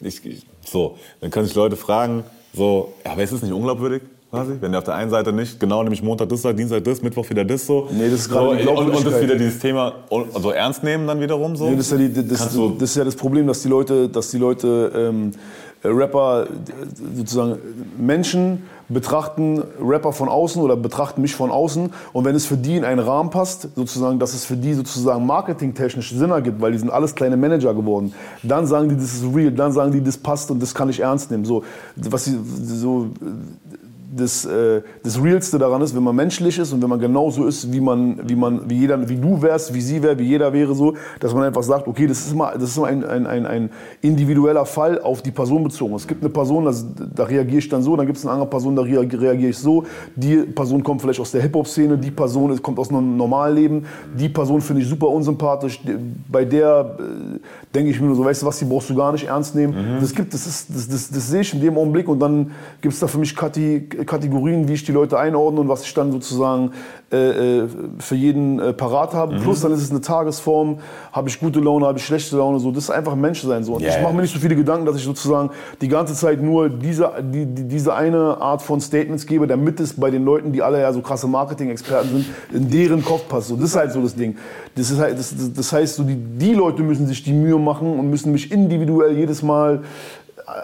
ich, 0.00 0.26
ich, 0.26 0.46
so, 0.64 0.98
dann 1.20 1.30
können 1.30 1.46
sich 1.46 1.54
Leute 1.54 1.76
fragen, 1.76 2.24
so, 2.52 2.92
ja, 3.04 3.12
aber 3.12 3.22
ist 3.22 3.30
es 3.30 3.42
nicht 3.42 3.52
unglaubwürdig? 3.52 4.02
Quasi? 4.30 4.54
Wenn 4.60 4.72
der 4.72 4.78
auf 4.78 4.84
der 4.84 4.94
einen 4.94 5.10
Seite 5.10 5.32
nicht, 5.32 5.60
genau, 5.60 5.82
nämlich 5.82 6.02
Montag 6.02 6.28
das 6.28 6.42
Dienstag 6.42 6.82
das, 6.84 7.00
Mittwoch 7.00 7.28
wieder 7.30 7.44
das 7.44 7.64
so. 7.66 7.88
Nee, 7.92 8.10
das 8.10 8.20
ist 8.20 8.28
gerade 8.28 8.62
so, 8.62 8.70
und, 8.72 8.90
und 8.90 9.06
das 9.06 9.22
wieder 9.22 9.36
dieses 9.36 9.60
Thema 9.60 9.92
und, 10.08 10.32
so 10.42 10.50
ernst 10.50 10.82
nehmen 10.82 11.06
dann 11.06 11.20
wiederum 11.20 11.54
so. 11.54 11.68
Nee, 11.70 11.76
das, 11.76 11.86
ist 11.86 11.92
ja 11.92 12.08
die, 12.08 12.28
das, 12.28 12.52
du- 12.52 12.70
das 12.70 12.90
ist 12.90 12.96
ja 12.96 13.04
das 13.04 13.14
Problem, 13.14 13.46
dass 13.46 13.62
die 13.62 13.68
Leute, 13.68 14.08
dass 14.08 14.30
die 14.32 14.38
Leute 14.38 14.90
ähm, 14.96 15.30
äh, 15.82 15.88
Rapper, 15.88 16.46
sozusagen 17.14 17.56
Menschen 17.98 18.64
betrachten 18.88 19.62
Rapper 19.80 20.12
von 20.12 20.28
außen 20.28 20.60
oder 20.62 20.76
betrachten 20.76 21.20
mich 21.22 21.34
von 21.34 21.50
außen 21.50 21.90
und 22.12 22.24
wenn 22.24 22.34
es 22.36 22.46
für 22.46 22.56
die 22.56 22.76
in 22.76 22.84
einen 22.84 23.00
Rahmen 23.00 23.30
passt, 23.30 23.68
sozusagen, 23.74 24.18
dass 24.18 24.32
es 24.34 24.44
für 24.44 24.56
die 24.56 24.74
sozusagen 24.74 25.24
marketingtechnisch 25.26 26.12
Sinn 26.12 26.30
ergibt, 26.30 26.60
weil 26.60 26.72
die 26.72 26.78
sind 26.78 26.90
alles 26.90 27.14
kleine 27.14 27.36
Manager 27.36 27.74
geworden, 27.74 28.12
dann 28.44 28.66
sagen 28.66 28.88
die, 28.88 28.96
das 28.96 29.14
ist 29.14 29.24
real, 29.34 29.50
dann 29.52 29.72
sagen 29.72 29.90
die, 29.92 30.02
das 30.02 30.16
passt 30.16 30.50
und 30.52 30.60
das 30.62 30.72
kann 30.74 30.88
ich 30.88 31.00
ernst 31.00 31.30
nehmen. 31.32 31.44
So, 31.44 31.62
was 31.96 32.24
sie, 32.26 32.38
so, 32.62 33.08
das, 34.14 34.44
äh, 34.44 34.82
das 35.02 35.22
Realste 35.22 35.58
daran 35.58 35.82
ist, 35.82 35.94
wenn 35.96 36.02
man 36.02 36.14
menschlich 36.14 36.58
ist 36.58 36.72
und 36.72 36.82
wenn 36.82 36.88
man 36.88 37.00
genauso 37.00 37.46
ist, 37.46 37.72
wie 37.72 37.80
man, 37.80 38.20
wie 38.28 38.36
man, 38.36 38.68
wie 38.68 38.78
jeder, 38.80 39.08
wie 39.08 39.16
du 39.16 39.40
wärst, 39.42 39.72
wie 39.74 39.80
sie 39.80 40.02
wäre, 40.02 40.18
wie 40.18 40.24
jeder 40.24 40.52
wäre, 40.52 40.74
so, 40.74 40.94
dass 41.20 41.34
man 41.34 41.44
einfach 41.44 41.62
sagt, 41.62 41.86
okay, 41.88 42.06
das 42.06 42.20
ist 42.26 42.32
immer, 42.32 42.52
das 42.52 42.64
ist 42.70 42.76
immer 42.76 42.86
ein, 42.86 43.04
ein, 43.04 43.26
ein, 43.26 43.46
ein 43.46 43.70
individueller 44.02 44.64
Fall 44.66 45.00
auf 45.00 45.22
die 45.22 45.30
Person 45.30 45.64
bezogen. 45.64 45.94
Es 45.94 46.06
gibt 46.06 46.22
eine 46.22 46.30
Person, 46.30 46.64
das, 46.66 46.84
da 47.14 47.24
reagiere 47.24 47.58
ich 47.58 47.68
dann 47.68 47.82
so, 47.82 47.96
dann 47.96 48.06
gibt 48.06 48.18
es 48.18 48.24
eine 48.24 48.32
andere 48.32 48.48
Person, 48.48 48.76
da 48.76 48.82
rea- 48.82 49.00
reagiere 49.00 49.50
ich 49.50 49.58
so. 49.58 49.84
Die 50.14 50.36
Person 50.36 50.82
kommt 50.82 51.02
vielleicht 51.02 51.20
aus 51.20 51.30
der 51.32 51.42
Hip-Hop-Szene, 51.42 51.98
die 51.98 52.10
Person 52.10 52.60
kommt 52.62 52.78
aus 52.78 52.90
einem 52.90 53.16
Normalleben, 53.16 53.84
die 54.18 54.28
Person 54.28 54.60
finde 54.60 54.82
ich 54.82 54.88
super 54.88 55.08
unsympathisch, 55.08 55.80
bei 56.30 56.44
der 56.44 56.96
äh, 56.98 57.38
denke 57.74 57.90
ich 57.90 58.00
mir 58.00 58.06
nur 58.06 58.16
so, 58.16 58.24
weißt 58.24 58.42
du 58.42 58.46
was, 58.46 58.58
die 58.58 58.64
brauchst 58.64 58.88
du 58.90 58.94
gar 58.94 59.12
nicht 59.12 59.26
ernst 59.26 59.54
nehmen. 59.54 59.74
Das 60.00 60.14
gibt, 60.14 60.32
das 60.32 60.46
ist, 60.46 60.68
das, 60.74 60.88
das, 60.88 61.10
das 61.10 61.28
sehe 61.28 61.40
ich 61.40 61.52
in 61.54 61.60
dem 61.60 61.76
Augenblick 61.76 62.08
und 62.08 62.20
dann 62.20 62.50
gibt 62.80 62.94
es 62.94 63.00
da 63.00 63.06
für 63.06 63.18
mich 63.18 63.34
Kati, 63.34 63.88
Kategorien, 64.04 64.68
wie 64.68 64.74
ich 64.74 64.84
die 64.84 64.92
Leute 64.92 65.18
einordne 65.18 65.60
und 65.60 65.68
was 65.68 65.84
ich 65.84 65.94
dann 65.94 66.12
sozusagen 66.12 66.72
äh, 67.12 67.60
äh, 67.60 67.68
für 67.98 68.14
jeden 68.16 68.58
äh, 68.58 68.72
parat 68.72 69.14
habe. 69.14 69.34
Mhm. 69.36 69.40
Plus 69.42 69.60
dann 69.60 69.72
ist 69.72 69.80
es 69.82 69.90
eine 69.90 70.00
Tagesform, 70.00 70.78
habe 71.12 71.28
ich 71.28 71.38
gute 71.38 71.60
Laune, 71.60 71.86
habe 71.86 71.98
ich 71.98 72.04
schlechte 72.04 72.36
Laune, 72.36 72.58
so. 72.58 72.70
Das 72.72 72.84
ist 72.84 72.90
einfach 72.90 73.12
ein 73.12 73.20
Mensch 73.20 73.42
sein. 73.42 73.62
So. 73.64 73.74
Und 73.74 73.82
Ja, 73.82 73.90
ich 73.90 74.02
mache 74.02 74.12
mir 74.14 74.22
nicht 74.22 74.34
so 74.34 74.40
viele 74.40 74.56
Gedanken, 74.56 74.86
dass 74.86 74.96
ich 74.96 75.04
sozusagen 75.04 75.50
die 75.80 75.88
ganze 75.88 76.14
Zeit 76.14 76.42
nur 76.42 76.68
diese, 76.68 77.10
die, 77.32 77.46
die, 77.46 77.68
diese 77.68 77.94
eine 77.94 78.38
Art 78.40 78.60
von 78.62 78.80
Statements 78.80 79.24
gebe, 79.26 79.46
damit 79.46 79.78
es 79.80 79.92
bei 79.94 80.10
den 80.10 80.24
Leuten, 80.24 80.52
die 80.52 80.62
alle 80.62 80.80
ja 80.80 80.92
so 80.92 81.00
krasse 81.00 81.28
Marketing-Experten 81.28 82.08
sind, 82.08 82.26
in 82.52 82.70
deren 82.70 83.04
Kopf 83.04 83.28
passt. 83.28 83.48
So, 83.48 83.56
das 83.56 83.66
ist 83.70 83.76
halt 83.76 83.92
so 83.92 84.02
das 84.02 84.14
Ding. 84.16 84.36
Das, 84.74 84.90
ist 84.90 84.98
halt, 84.98 85.18
das- 85.18 85.34
das 85.54 85.72
heißt, 85.72 85.96
so 85.96 86.02
die, 86.02 86.16
die 86.16 86.54
Leute 86.54 86.82
müssen 86.82 87.06
sich 87.06 87.22
die 87.22 87.32
Mühe 87.32 87.58
machen 87.58 87.98
und 87.98 88.10
müssen 88.10 88.32
mich 88.32 88.50
individuell 88.50 89.16
jedes 89.16 89.42
Mal 89.42 89.82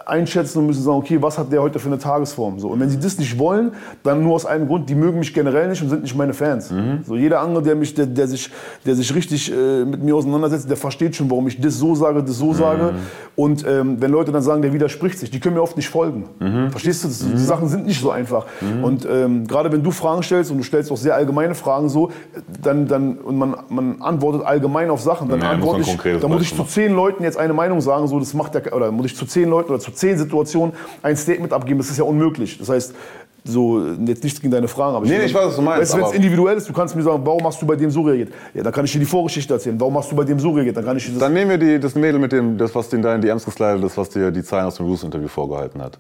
einschätzen 0.07 0.59
und 0.59 0.66
müssen 0.66 0.83
sagen, 0.83 0.99
okay, 0.99 1.20
was 1.20 1.39
hat 1.39 1.51
der 1.53 1.61
heute 1.61 1.78
für 1.78 1.89
eine 1.89 1.99
Tagesform? 1.99 2.59
So. 2.61 2.68
Und 2.68 2.80
wenn 2.80 2.89
sie 2.89 3.01
das 3.01 3.18
nicht 3.18 3.39
wollen, 3.39 3.72
dann 4.05 4.22
nur 4.22 4.35
aus 4.35 4.47
einem 4.47 4.68
Grund, 4.68 4.89
die 4.89 4.95
mögen 4.95 5.18
mich 5.18 5.35
generell 5.35 5.68
nicht 5.68 5.83
und 5.83 5.89
sind 5.89 6.03
nicht 6.03 6.16
meine 6.16 6.35
Fans. 6.35 6.72
So, 7.07 7.16
jeder 7.16 7.41
andere, 7.41 7.62
der, 7.64 7.74
mich, 7.74 7.95
der, 7.95 8.07
der, 8.07 8.28
sich, 8.28 8.51
der 8.87 8.95
sich 8.95 9.12
richtig 9.14 9.53
äh, 9.53 9.85
mit 9.85 10.03
mir 10.03 10.14
auseinandersetzt, 10.14 10.70
der 10.70 10.76
versteht 10.76 11.16
schon, 11.16 11.28
warum 11.30 11.49
ich 11.49 11.61
das 11.61 11.78
so 11.78 11.95
sage, 11.95 12.22
das 12.22 12.37
so 12.37 12.53
sage. 12.53 12.95
Und 13.35 13.66
ähm, 13.66 14.01
wenn 14.01 14.11
Leute 14.11 14.30
dann 14.30 14.43
sagen, 14.43 14.62
der 14.62 14.72
widerspricht 14.72 15.18
sich, 15.18 15.30
die 15.30 15.41
können 15.41 15.57
mir 15.57 15.62
oft 15.62 15.76
nicht 15.76 15.89
folgen. 15.89 16.28
Verstehst 16.70 17.03
du? 17.05 17.09
Das, 17.09 17.18
Die 17.18 17.37
Sachen 17.39 17.68
sind 17.68 17.87
nicht 17.87 18.01
so 18.01 18.11
einfach. 18.11 18.47
Und 18.83 19.07
ähm, 19.11 19.47
gerade 19.47 19.72
wenn 19.72 19.83
du 19.83 19.91
Fragen 19.91 20.22
stellst 20.22 20.51
und 20.51 20.59
du 20.59 20.62
stellst 20.64 20.93
auch 20.93 20.97
sehr 20.97 21.14
allgemeine 21.16 21.55
Fragen 21.55 21.89
so, 21.89 22.11
dann, 22.62 22.87
dann 22.87 23.16
und 23.18 23.37
man, 23.37 23.57
man 23.68 24.01
antwortet 24.01 24.45
allgemein 24.45 24.91
auf 24.91 25.01
Sachen, 25.01 25.28
dann 25.28 25.41
Ja, 25.41 25.57
muss 25.57 25.74
antworte 25.74 25.80
ich, 25.80 26.20
dann 26.20 26.30
muss 26.30 26.43
ich 26.43 26.55
zu 26.55 26.64
zehn 26.64 26.93
Leuten 26.93 27.24
jetzt 27.24 27.37
eine 27.39 27.53
Meinung 27.53 27.80
sagen, 27.80 28.07
so 28.07 28.18
das 28.18 28.35
macht 28.35 28.55
der, 28.55 28.72
oder 28.74 28.93
muss 28.93 29.07
ich 29.07 29.16
zu 29.16 29.26
zehn 29.26 29.49
Leuten 29.49 29.72
oder 29.73 29.81
zu 29.81 29.91
zehn 29.91 30.16
Situationen 30.18 30.75
ein 31.03 31.16
Statement 31.16 31.53
abgeben, 31.53 31.79
das 31.79 31.91
ist 31.91 31.99
ja 31.99 32.05
unmöglich. 32.05 32.59
Das 32.59 32.68
heißt, 32.68 32.95
so 33.45 33.85
jetzt 34.07 34.23
nichts 34.23 34.41
gegen 34.41 34.53
deine 34.53 34.68
Fragen, 34.68 34.95
aber 34.97 35.05
Nee, 35.05 35.18
nee, 35.18 35.25
ich 35.25 35.35
weiß, 35.35 35.47
was 35.47 35.57
du 35.57 35.62
meinst, 35.62 35.81
Weißt 35.93 35.97
wenn 35.97 36.05
es 36.05 36.12
individuell 36.12 36.57
ist, 36.57 36.68
du 36.68 36.73
kannst 36.73 36.95
mir 36.95 37.03
sagen, 37.03 37.23
warum 37.25 37.45
hast 37.45 37.61
du 37.61 37.66
bei 37.66 37.75
dem 37.75 37.91
so 37.91 38.03
reagiert? 38.03 38.33
Ja, 38.55 38.62
dann 38.62 38.73
kann 38.73 38.85
ich 38.85 38.93
dir 38.93 39.01
die 39.01 39.05
Vorgeschichte 39.05 39.53
erzählen. 39.55 39.81
Warum 39.81 39.97
hast 39.99 40.12
du 40.12 40.16
bei 40.16 40.25
dem 40.25 40.39
so 40.39 40.51
reagiert? 40.53 40.77
Dann 40.77 40.85
kann 40.85 40.97
ich 40.97 41.07
dir 41.07 41.12
das 41.12 41.20
Dann 41.20 41.33
nehmen 41.33 41.51
wir 41.51 41.59
die, 41.59 41.81
das 41.81 41.95
Mädel 41.95 42.20
mit 42.20 42.31
dem, 42.31 42.57
das, 42.57 42.73
was 42.75 42.89
dir 42.89 42.97
in 42.97 43.03
deinen 43.03 43.20
DMs 43.20 43.45
geslidet 43.45 43.83
ist, 43.83 43.97
was 43.97 44.11
dir 44.11 44.31
die 44.31 44.45
Zahlen 44.45 44.66
aus 44.66 44.77
dem 44.77 44.87
Roos-Interview 44.87 45.27
vorgehalten 45.27 45.83
hat. 45.83 45.99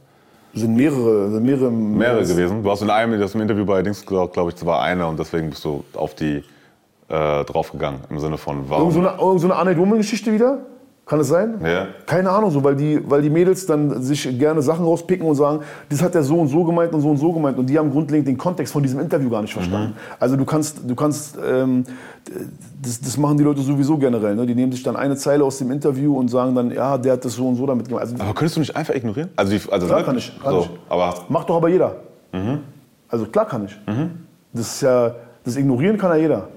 sind 0.54 0.76
mehrere, 0.76 1.32
sind 1.32 1.42
mehrere, 1.44 1.70
Mehrere 1.70 2.24
gewesen. 2.24 2.62
Du 2.62 2.70
hast 2.70 2.82
in 2.82 2.90
einem, 2.90 3.18
das 3.18 3.34
im 3.34 3.40
Interview 3.40 3.64
bei 3.66 3.82
Dings 3.82 4.06
gesagt, 4.06 4.34
glaube 4.34 4.52
ich, 4.54 4.64
war 4.64 4.80
eine 4.82 5.04
und 5.08 5.18
deswegen 5.18 5.50
bist 5.50 5.64
du 5.64 5.82
auf 5.94 6.14
die 6.14 6.44
äh, 7.08 7.44
draufgegangen. 7.44 8.00
Im 8.08 8.20
Sinne 8.20 8.38
von, 8.38 8.70
warum? 8.70 8.90
Irgend 8.90 8.94
so 8.94 9.00
eine, 9.00 9.20
irgend 9.20 9.40
so 9.40 9.46
eine 9.48 9.56
Arnold 9.56 9.78
Woman-Geschichte 9.78 10.32
wieder? 10.32 10.58
Kann 11.12 11.20
es 11.20 11.28
sein? 11.28 11.60
Ja. 11.62 11.88
Keine 12.06 12.30
Ahnung, 12.30 12.50
so, 12.50 12.64
weil, 12.64 12.74
die, 12.74 12.98
weil 13.04 13.20
die 13.20 13.28
Mädels 13.28 13.66
dann 13.66 14.00
sich 14.02 14.26
gerne 14.38 14.62
Sachen 14.62 14.82
rauspicken 14.86 15.26
und 15.26 15.34
sagen, 15.34 15.60
das 15.90 16.02
hat 16.02 16.14
der 16.14 16.22
so 16.22 16.38
und 16.38 16.48
so 16.48 16.64
gemeint 16.64 16.94
und 16.94 17.02
so 17.02 17.10
und 17.10 17.18
so 17.18 17.30
gemeint. 17.34 17.58
Und 17.58 17.66
die 17.66 17.78
haben 17.78 17.90
grundlegend 17.90 18.28
den 18.28 18.38
Kontext 18.38 18.72
von 18.72 18.82
diesem 18.82 18.98
Interview 18.98 19.28
gar 19.28 19.42
nicht 19.42 19.52
verstanden. 19.52 19.94
Also 20.18 20.36
du 20.36 20.46
kannst, 20.46 20.88
du 20.88 20.94
kannst 20.94 21.36
ähm, 21.46 21.84
das, 22.80 22.98
das 22.98 23.18
machen 23.18 23.36
die 23.36 23.44
Leute 23.44 23.60
sowieso 23.60 23.98
generell. 23.98 24.34
Ne? 24.34 24.46
Die 24.46 24.54
nehmen 24.54 24.72
sich 24.72 24.82
dann 24.82 24.96
eine 24.96 25.14
Zeile 25.16 25.44
aus 25.44 25.58
dem 25.58 25.70
Interview 25.70 26.18
und 26.18 26.28
sagen 26.28 26.54
dann, 26.54 26.70
ja, 26.70 26.96
der 26.96 27.12
hat 27.12 27.24
das 27.26 27.34
so 27.34 27.46
und 27.46 27.56
so 27.56 27.66
damit 27.66 27.88
gemacht. 27.88 28.04
Also, 28.04 28.14
aber 28.14 28.32
könntest 28.32 28.56
du 28.56 28.60
nicht 28.60 28.74
einfach 28.74 28.94
ignorieren? 28.94 29.28
Also, 29.36 29.52
die, 29.52 29.70
also 29.70 29.86
Klar 29.86 29.98
ne? 29.98 30.06
kann 30.06 30.16
ich, 30.16 30.40
kann 30.42 30.54
so, 30.54 30.60
ich. 30.60 30.70
Aber 30.88 31.14
Macht 31.28 31.50
doch 31.50 31.56
aber 31.56 31.68
jeder. 31.68 31.94
Also 33.08 33.26
klar 33.26 33.46
kann 33.46 33.66
ich. 33.66 33.78
Das 34.54 34.76
ist 34.76 34.80
ja, 34.80 35.14
das 35.44 35.56
ignorieren 35.56 35.98
kann 35.98 36.12
ja 36.12 36.16
jeder. 36.18 36.48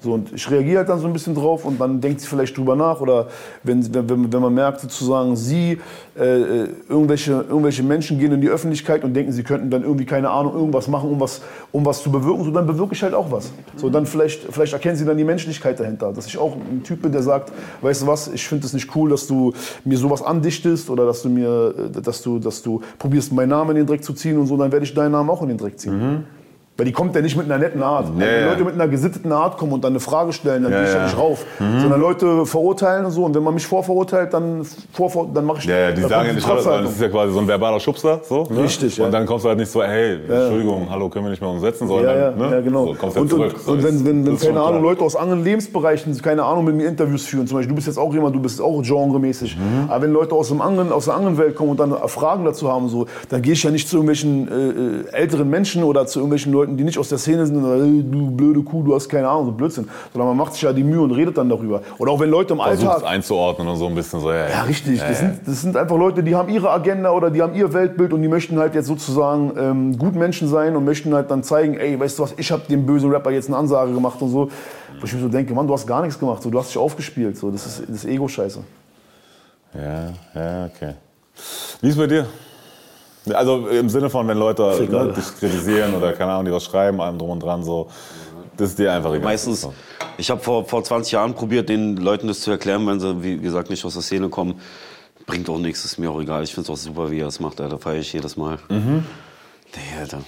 So, 0.00 0.12
und 0.12 0.32
ich 0.32 0.48
reagiere 0.48 0.78
halt 0.78 0.88
dann 0.88 1.00
so 1.00 1.08
ein 1.08 1.12
bisschen 1.12 1.34
drauf 1.34 1.64
und 1.64 1.80
dann 1.80 2.00
denkt 2.00 2.20
sie 2.20 2.28
vielleicht 2.28 2.56
drüber 2.56 2.76
nach. 2.76 3.00
Oder 3.00 3.26
wenn, 3.64 3.92
wenn, 3.92 4.32
wenn, 4.32 4.40
man 4.40 4.54
merkt, 4.54 4.80
sozusagen, 4.80 5.34
sie, 5.34 5.78
äh, 6.16 6.22
äh, 6.22 6.68
irgendwelche, 6.88 7.32
irgendwelche 7.32 7.82
Menschen 7.82 8.18
gehen 8.20 8.30
in 8.30 8.40
die 8.40 8.48
Öffentlichkeit 8.48 9.02
und 9.02 9.14
denken, 9.14 9.32
sie 9.32 9.42
könnten 9.42 9.70
dann 9.70 9.82
irgendwie, 9.82 10.04
keine 10.04 10.30
Ahnung, 10.30 10.54
irgendwas 10.54 10.86
machen, 10.86 11.10
um 11.10 11.18
was, 11.18 11.42
um 11.72 11.84
was 11.84 12.00
zu 12.00 12.12
bewirken, 12.12 12.44
so 12.44 12.52
dann 12.52 12.66
bewirke 12.66 12.94
ich 12.94 13.02
halt 13.02 13.12
auch 13.12 13.32
was. 13.32 13.50
So, 13.74 13.90
dann 13.90 14.06
vielleicht, 14.06 14.42
vielleicht 14.52 14.72
erkennen 14.72 14.96
sie 14.96 15.04
dann 15.04 15.16
die 15.16 15.24
Menschlichkeit 15.24 15.80
dahinter. 15.80 16.12
Dass 16.12 16.26
ich 16.26 16.38
auch 16.38 16.54
ein 16.54 16.84
Typ 16.84 17.02
bin, 17.02 17.10
der 17.10 17.22
sagt, 17.22 17.52
weißt 17.82 18.02
du 18.02 18.06
was, 18.06 18.28
ich 18.28 18.46
finde 18.46 18.66
es 18.66 18.72
nicht 18.72 18.94
cool, 18.94 19.10
dass 19.10 19.26
du 19.26 19.52
mir 19.84 19.98
sowas 19.98 20.22
andichtest 20.22 20.90
oder 20.90 21.06
dass 21.06 21.22
du 21.22 21.28
mir, 21.28 21.74
äh, 21.76 22.00
dass 22.00 22.22
du, 22.22 22.38
dass 22.38 22.62
du 22.62 22.82
probierst, 23.00 23.32
meinen 23.32 23.48
Namen 23.48 23.70
in 23.70 23.76
den 23.78 23.86
Dreck 23.86 24.04
zu 24.04 24.12
ziehen 24.12 24.38
und 24.38 24.46
so, 24.46 24.56
dann 24.56 24.70
werde 24.70 24.84
ich 24.84 24.94
deinen 24.94 25.12
Namen 25.12 25.28
auch 25.28 25.42
in 25.42 25.48
den 25.48 25.58
Dreck 25.58 25.76
ziehen. 25.80 26.24
Weil 26.78 26.84
die 26.84 26.92
kommt 26.92 27.12
ja 27.16 27.20
nicht 27.22 27.36
mit 27.36 27.46
einer 27.46 27.58
netten 27.58 27.82
Art. 27.82 28.06
Ja, 28.06 28.12
Wenn 28.20 28.40
ja. 28.44 28.50
Leute 28.52 28.62
mit 28.64 28.74
einer 28.74 28.86
gesitteten 28.86 29.32
Art 29.32 29.58
kommen 29.58 29.72
und 29.72 29.82
dann 29.82 29.94
eine 29.94 29.98
Frage 29.98 30.32
stellen, 30.32 30.62
dann 30.62 30.70
Ja, 30.70 30.78
gehe 30.78 30.88
ich 30.88 30.94
ja 30.94 31.02
nicht 31.06 31.18
rauf. 31.18 31.44
Mhm. 31.58 31.80
Sondern 31.80 32.00
Leute 32.00 32.46
verurteilen 32.46 33.04
und 33.04 33.10
so. 33.10 33.24
Und 33.24 33.34
wenn 33.34 33.42
man 33.42 33.52
mich 33.54 33.66
vorverurteilt, 33.66 34.32
dann, 34.32 34.64
vorver 34.92 35.26
dann 35.34 35.44
mache 35.44 35.58
ich 35.58 35.64
Ja, 35.64 35.76
ja, 35.76 35.90
die 35.90 36.02
sagen 36.02 36.28
ja 36.28 36.32
nicht, 36.34 36.36
das 36.36 36.44
Trotzhaltung. 36.54 36.92
ist 36.92 37.00
ja 37.00 37.08
quasi 37.08 37.32
so 37.32 37.40
ein 37.40 37.48
verbaler 37.48 37.80
Schubser. 37.80 38.20
So, 38.22 38.46
ne? 38.48 38.62
Richtig, 38.62 38.96
ja. 38.96 39.06
Und 39.06 39.10
dann 39.10 39.26
kommst 39.26 39.44
du 39.44 39.48
halt 39.48 39.58
nicht 39.58 39.72
so, 39.72 39.82
hey, 39.82 40.18
Entschuldigung, 40.28 40.86
hallo, 40.88 41.08
können 41.08 41.24
wir 41.24 41.30
nicht 41.30 41.42
mehr 41.42 41.50
umsetzen, 41.50 41.88
sondern, 41.88 42.04
Ja, 42.16 42.16
ja, 42.16 42.30
ne? 42.30 42.48
ja, 42.54 42.60
genau. 42.60 42.86
so, 42.86 42.94
kommst 42.94 43.16
und, 43.16 43.28
zurück. 43.28 43.54
und, 43.54 43.60
So, 43.64 43.72
und 43.72 43.82
wenn, 43.82 44.06
wenn, 44.06 44.24
wenn 44.26 44.38
keine 44.38 44.60
Ahnung. 44.62 44.80
Leute 44.84 45.02
aus 45.02 45.16
anderen 45.16 45.42
Lebensbereichen, 45.42 46.16
keine 46.22 46.44
Ahnung, 46.44 46.64
mit 46.64 46.76
mir 46.76 46.86
Interviews 46.86 47.24
führen, 47.24 47.48
zum 47.48 47.56
Beispiel, 47.56 47.70
du 47.70 47.74
bist 47.74 47.88
jetzt 47.88 47.98
auch 47.98 48.14
jemand, 48.14 48.36
du 48.36 48.40
bist 48.40 48.60
auch 48.62 48.80
genremäßig, 48.82 49.56
Mhm. 49.56 49.90
aber 49.90 50.02
wenn 50.04 50.12
Leute 50.12 50.32
aus, 50.36 50.46
dem 50.46 50.60
anderen, 50.60 50.92
aus 50.92 51.06
der 51.06 51.14
anderen 51.14 51.38
Welt 51.38 51.56
kommen 51.56 51.70
und 51.70 51.80
dann 51.80 51.92
Fragen 52.06 52.44
dazu 52.44 52.70
haben, 52.70 52.88
so, 52.88 53.06
dann 53.30 53.42
gehe 53.42 53.54
ich 53.54 53.64
ja 53.64 53.72
nicht 53.72 53.88
zu 53.88 53.96
irgendwelchen 53.96 54.46
äh, 55.12 55.18
äh, 55.18 55.20
älteren 55.22 55.50
Menschen 55.50 55.82
oder 55.82 56.06
zu 56.06 56.20
irgendwelchen 56.20 56.52
Leuten, 56.52 56.67
die 56.76 56.84
nicht 56.84 56.98
aus 56.98 57.08
der 57.08 57.18
Szene 57.18 57.46
sind, 57.46 57.56
und 57.56 58.10
du 58.10 58.30
blöde 58.30 58.62
Kuh, 58.62 58.82
du 58.82 58.94
hast 58.94 59.08
keine 59.08 59.28
Ahnung, 59.28 59.46
so 59.46 59.52
Blödsinn, 59.52 59.88
sondern 60.12 60.28
man 60.28 60.36
macht 60.36 60.54
sich 60.54 60.62
ja 60.62 60.72
die 60.72 60.84
Mühe 60.84 61.00
und 61.00 61.12
redet 61.12 61.38
dann 61.38 61.48
darüber. 61.48 61.82
Oder 61.98 62.12
auch 62.12 62.20
wenn 62.20 62.30
Leute 62.30 62.54
im 62.54 62.60
Versuchst 62.60 62.88
Alltag... 62.88 63.08
einzuordnen 63.08 63.68
und 63.68 63.76
so 63.76 63.86
ein 63.86 63.94
bisschen 63.94 64.20
so, 64.20 64.30
ja, 64.30 64.48
Ja, 64.48 64.62
richtig. 64.62 65.00
Ja, 65.00 65.08
Das, 65.08 65.18
sind, 65.18 65.40
das 65.46 65.60
sind 65.62 65.76
einfach 65.76 65.96
Leute, 65.96 66.22
die 66.22 66.34
haben 66.34 66.48
ihre 66.48 66.70
Agenda 66.70 67.10
oder 67.10 67.30
die 67.30 67.42
haben 67.42 67.54
ihr 67.54 67.72
Weltbild 67.72 68.12
und 68.12 68.22
die 68.22 68.28
möchten 68.28 68.58
halt 68.58 68.74
jetzt 68.74 68.86
sozusagen 68.86 69.52
ähm, 69.58 69.98
gut 69.98 70.14
Menschen 70.14 70.48
sein 70.48 70.76
und 70.76 70.84
möchten 70.84 71.14
halt 71.14 71.30
dann 71.30 71.42
zeigen, 71.42 71.74
ey, 71.74 71.98
weißt 71.98 72.18
du 72.18 72.22
was, 72.24 72.34
ich 72.36 72.50
habe 72.50 72.62
dem 72.68 72.86
bösen 72.86 73.10
Rapper 73.10 73.30
jetzt 73.30 73.48
eine 73.48 73.56
Ansage 73.56 73.92
gemacht 73.92 74.20
und 74.20 74.30
so. 74.30 74.50
Wo 75.00 75.04
ich 75.04 75.12
mir 75.12 75.20
so 75.20 75.28
denke, 75.28 75.54
Mann, 75.54 75.66
du 75.66 75.74
hast 75.74 75.86
gar 75.86 76.02
nichts 76.02 76.18
gemacht, 76.18 76.42
so, 76.42 76.50
du 76.50 76.58
hast 76.58 76.70
dich 76.70 76.78
aufgespielt. 76.78 77.36
So, 77.36 77.50
das 77.50 77.66
ist, 77.66 77.82
das 77.88 78.04
Ego-Scheiße. 78.04 78.60
Ja, 79.74 80.12
ja, 80.34 80.66
okay. 80.66 80.94
Wie 81.80 81.88
ist 81.88 81.98
bei 81.98 82.06
dir? 82.06 82.26
Also 83.32 83.68
im 83.68 83.88
Sinne 83.88 84.10
von, 84.10 84.26
wenn 84.28 84.38
Leute 84.38 84.62
ne, 84.90 85.12
dich 85.12 85.24
kritisieren 85.38 85.94
oder 85.94 86.12
keine 86.12 86.32
Ahnung, 86.32 86.46
die 86.46 86.52
was 86.52 86.64
schreiben, 86.64 87.00
allem 87.00 87.18
drum 87.18 87.30
und 87.30 87.42
dran, 87.42 87.62
so, 87.62 87.88
das 88.56 88.70
ist 88.70 88.78
dir 88.78 88.92
einfach 88.92 89.10
egal. 89.10 89.24
Meistens, 89.24 89.68
ich 90.16 90.30
habe 90.30 90.40
vor, 90.40 90.64
vor 90.64 90.82
20 90.82 91.12
Jahren 91.12 91.34
probiert, 91.34 91.68
den 91.68 91.96
Leuten 91.96 92.26
das 92.26 92.40
zu 92.40 92.50
erklären, 92.50 92.86
wenn 92.86 93.00
sie, 93.00 93.22
wie 93.22 93.38
gesagt, 93.38 93.70
nicht 93.70 93.84
aus 93.84 93.94
der 93.94 94.02
Szene 94.02 94.28
kommen. 94.28 94.60
Bringt 95.26 95.48
auch 95.48 95.58
nichts, 95.58 95.84
ist 95.84 95.98
mir 95.98 96.10
auch 96.10 96.20
egal. 96.20 96.42
Ich 96.42 96.54
finde 96.54 96.72
es 96.72 96.78
auch 96.78 96.82
super, 96.82 97.10
wie 97.10 97.20
er 97.20 97.28
es 97.28 97.38
macht, 97.38 97.60
Alter. 97.60 97.78
Feiere 97.78 98.00
ich 98.00 98.12
jedes 98.12 98.36
Mal. 98.36 98.58
Mhm. 98.68 99.04
Nee, 99.74 100.00
Alter, 100.00 100.22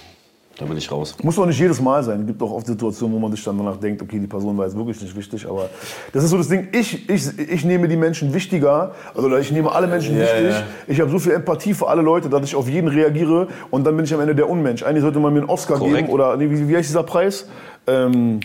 da 0.61 0.67
bin 0.67 0.77
ich 0.77 0.91
raus. 0.91 1.15
Muss 1.23 1.35
doch 1.35 1.45
nicht 1.47 1.59
jedes 1.59 1.81
Mal 1.81 2.03
sein. 2.03 2.21
Es 2.21 2.27
gibt 2.27 2.41
auch 2.43 2.51
oft 2.51 2.67
Situationen, 2.67 3.15
wo 3.15 3.19
man 3.19 3.31
sich 3.31 3.43
dann 3.43 3.57
danach 3.57 3.77
denkt, 3.77 4.01
okay, 4.01 4.19
die 4.19 4.27
Person 4.27 4.55
war 4.57 4.65
jetzt 4.65 4.77
wirklich 4.77 5.01
nicht 5.01 5.15
wichtig. 5.15 5.47
Aber 5.49 5.69
das 6.13 6.23
ist 6.23 6.29
so 6.29 6.37
das 6.37 6.47
Ding, 6.49 6.67
ich, 6.71 7.09
ich, 7.09 7.39
ich 7.39 7.65
nehme 7.65 7.87
die 7.87 7.97
Menschen 7.97 8.33
wichtiger, 8.33 8.91
also 9.15 9.27
oder 9.27 9.39
ich 9.39 9.51
nehme 9.51 9.71
alle 9.71 9.87
Menschen 9.87 10.15
Ja, 10.15 10.21
wichtig. 10.21 10.51
ja. 10.51 10.63
Ich 10.87 11.01
habe 11.01 11.09
so 11.09 11.17
viel 11.19 11.31
Empathie 11.31 11.73
für 11.73 11.87
alle 11.87 12.03
Leute, 12.03 12.29
dass 12.29 12.43
ich 12.43 12.55
auf 12.55 12.69
jeden 12.69 12.87
reagiere 12.87 13.47
und 13.71 13.83
dann 13.85 13.95
bin 13.95 14.05
ich 14.05 14.13
am 14.13 14.21
Ende 14.21 14.35
der 14.35 14.47
Unmensch. 14.49 14.83
Eigentlich 14.83 15.01
sollte 15.01 15.19
man 15.19 15.33
mir 15.33 15.39
einen 15.39 15.49
Oscar 15.49 15.77
Korrekt. 15.77 15.97
geben 15.97 16.09
oder 16.09 16.37
nee, 16.37 16.49
wie, 16.49 16.69
wie 16.69 16.77
heißt 16.77 16.87
dieser 16.89 17.03
Preis? 17.03 17.47
Ähm, 17.87 18.39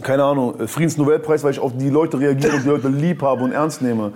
keine 0.00 0.24
Ahnung, 0.24 0.54
Friedensnobelpreis, 0.66 1.44
weil 1.44 1.50
ich 1.50 1.60
auf 1.60 1.72
die 1.76 1.90
Leute 1.90 2.18
reagiere 2.18 2.56
und 2.56 2.64
die 2.64 2.68
Leute 2.68 2.88
lieb 2.88 3.20
habe 3.22 3.44
und 3.44 3.52
ernst 3.52 3.82
nehme. 3.82 4.12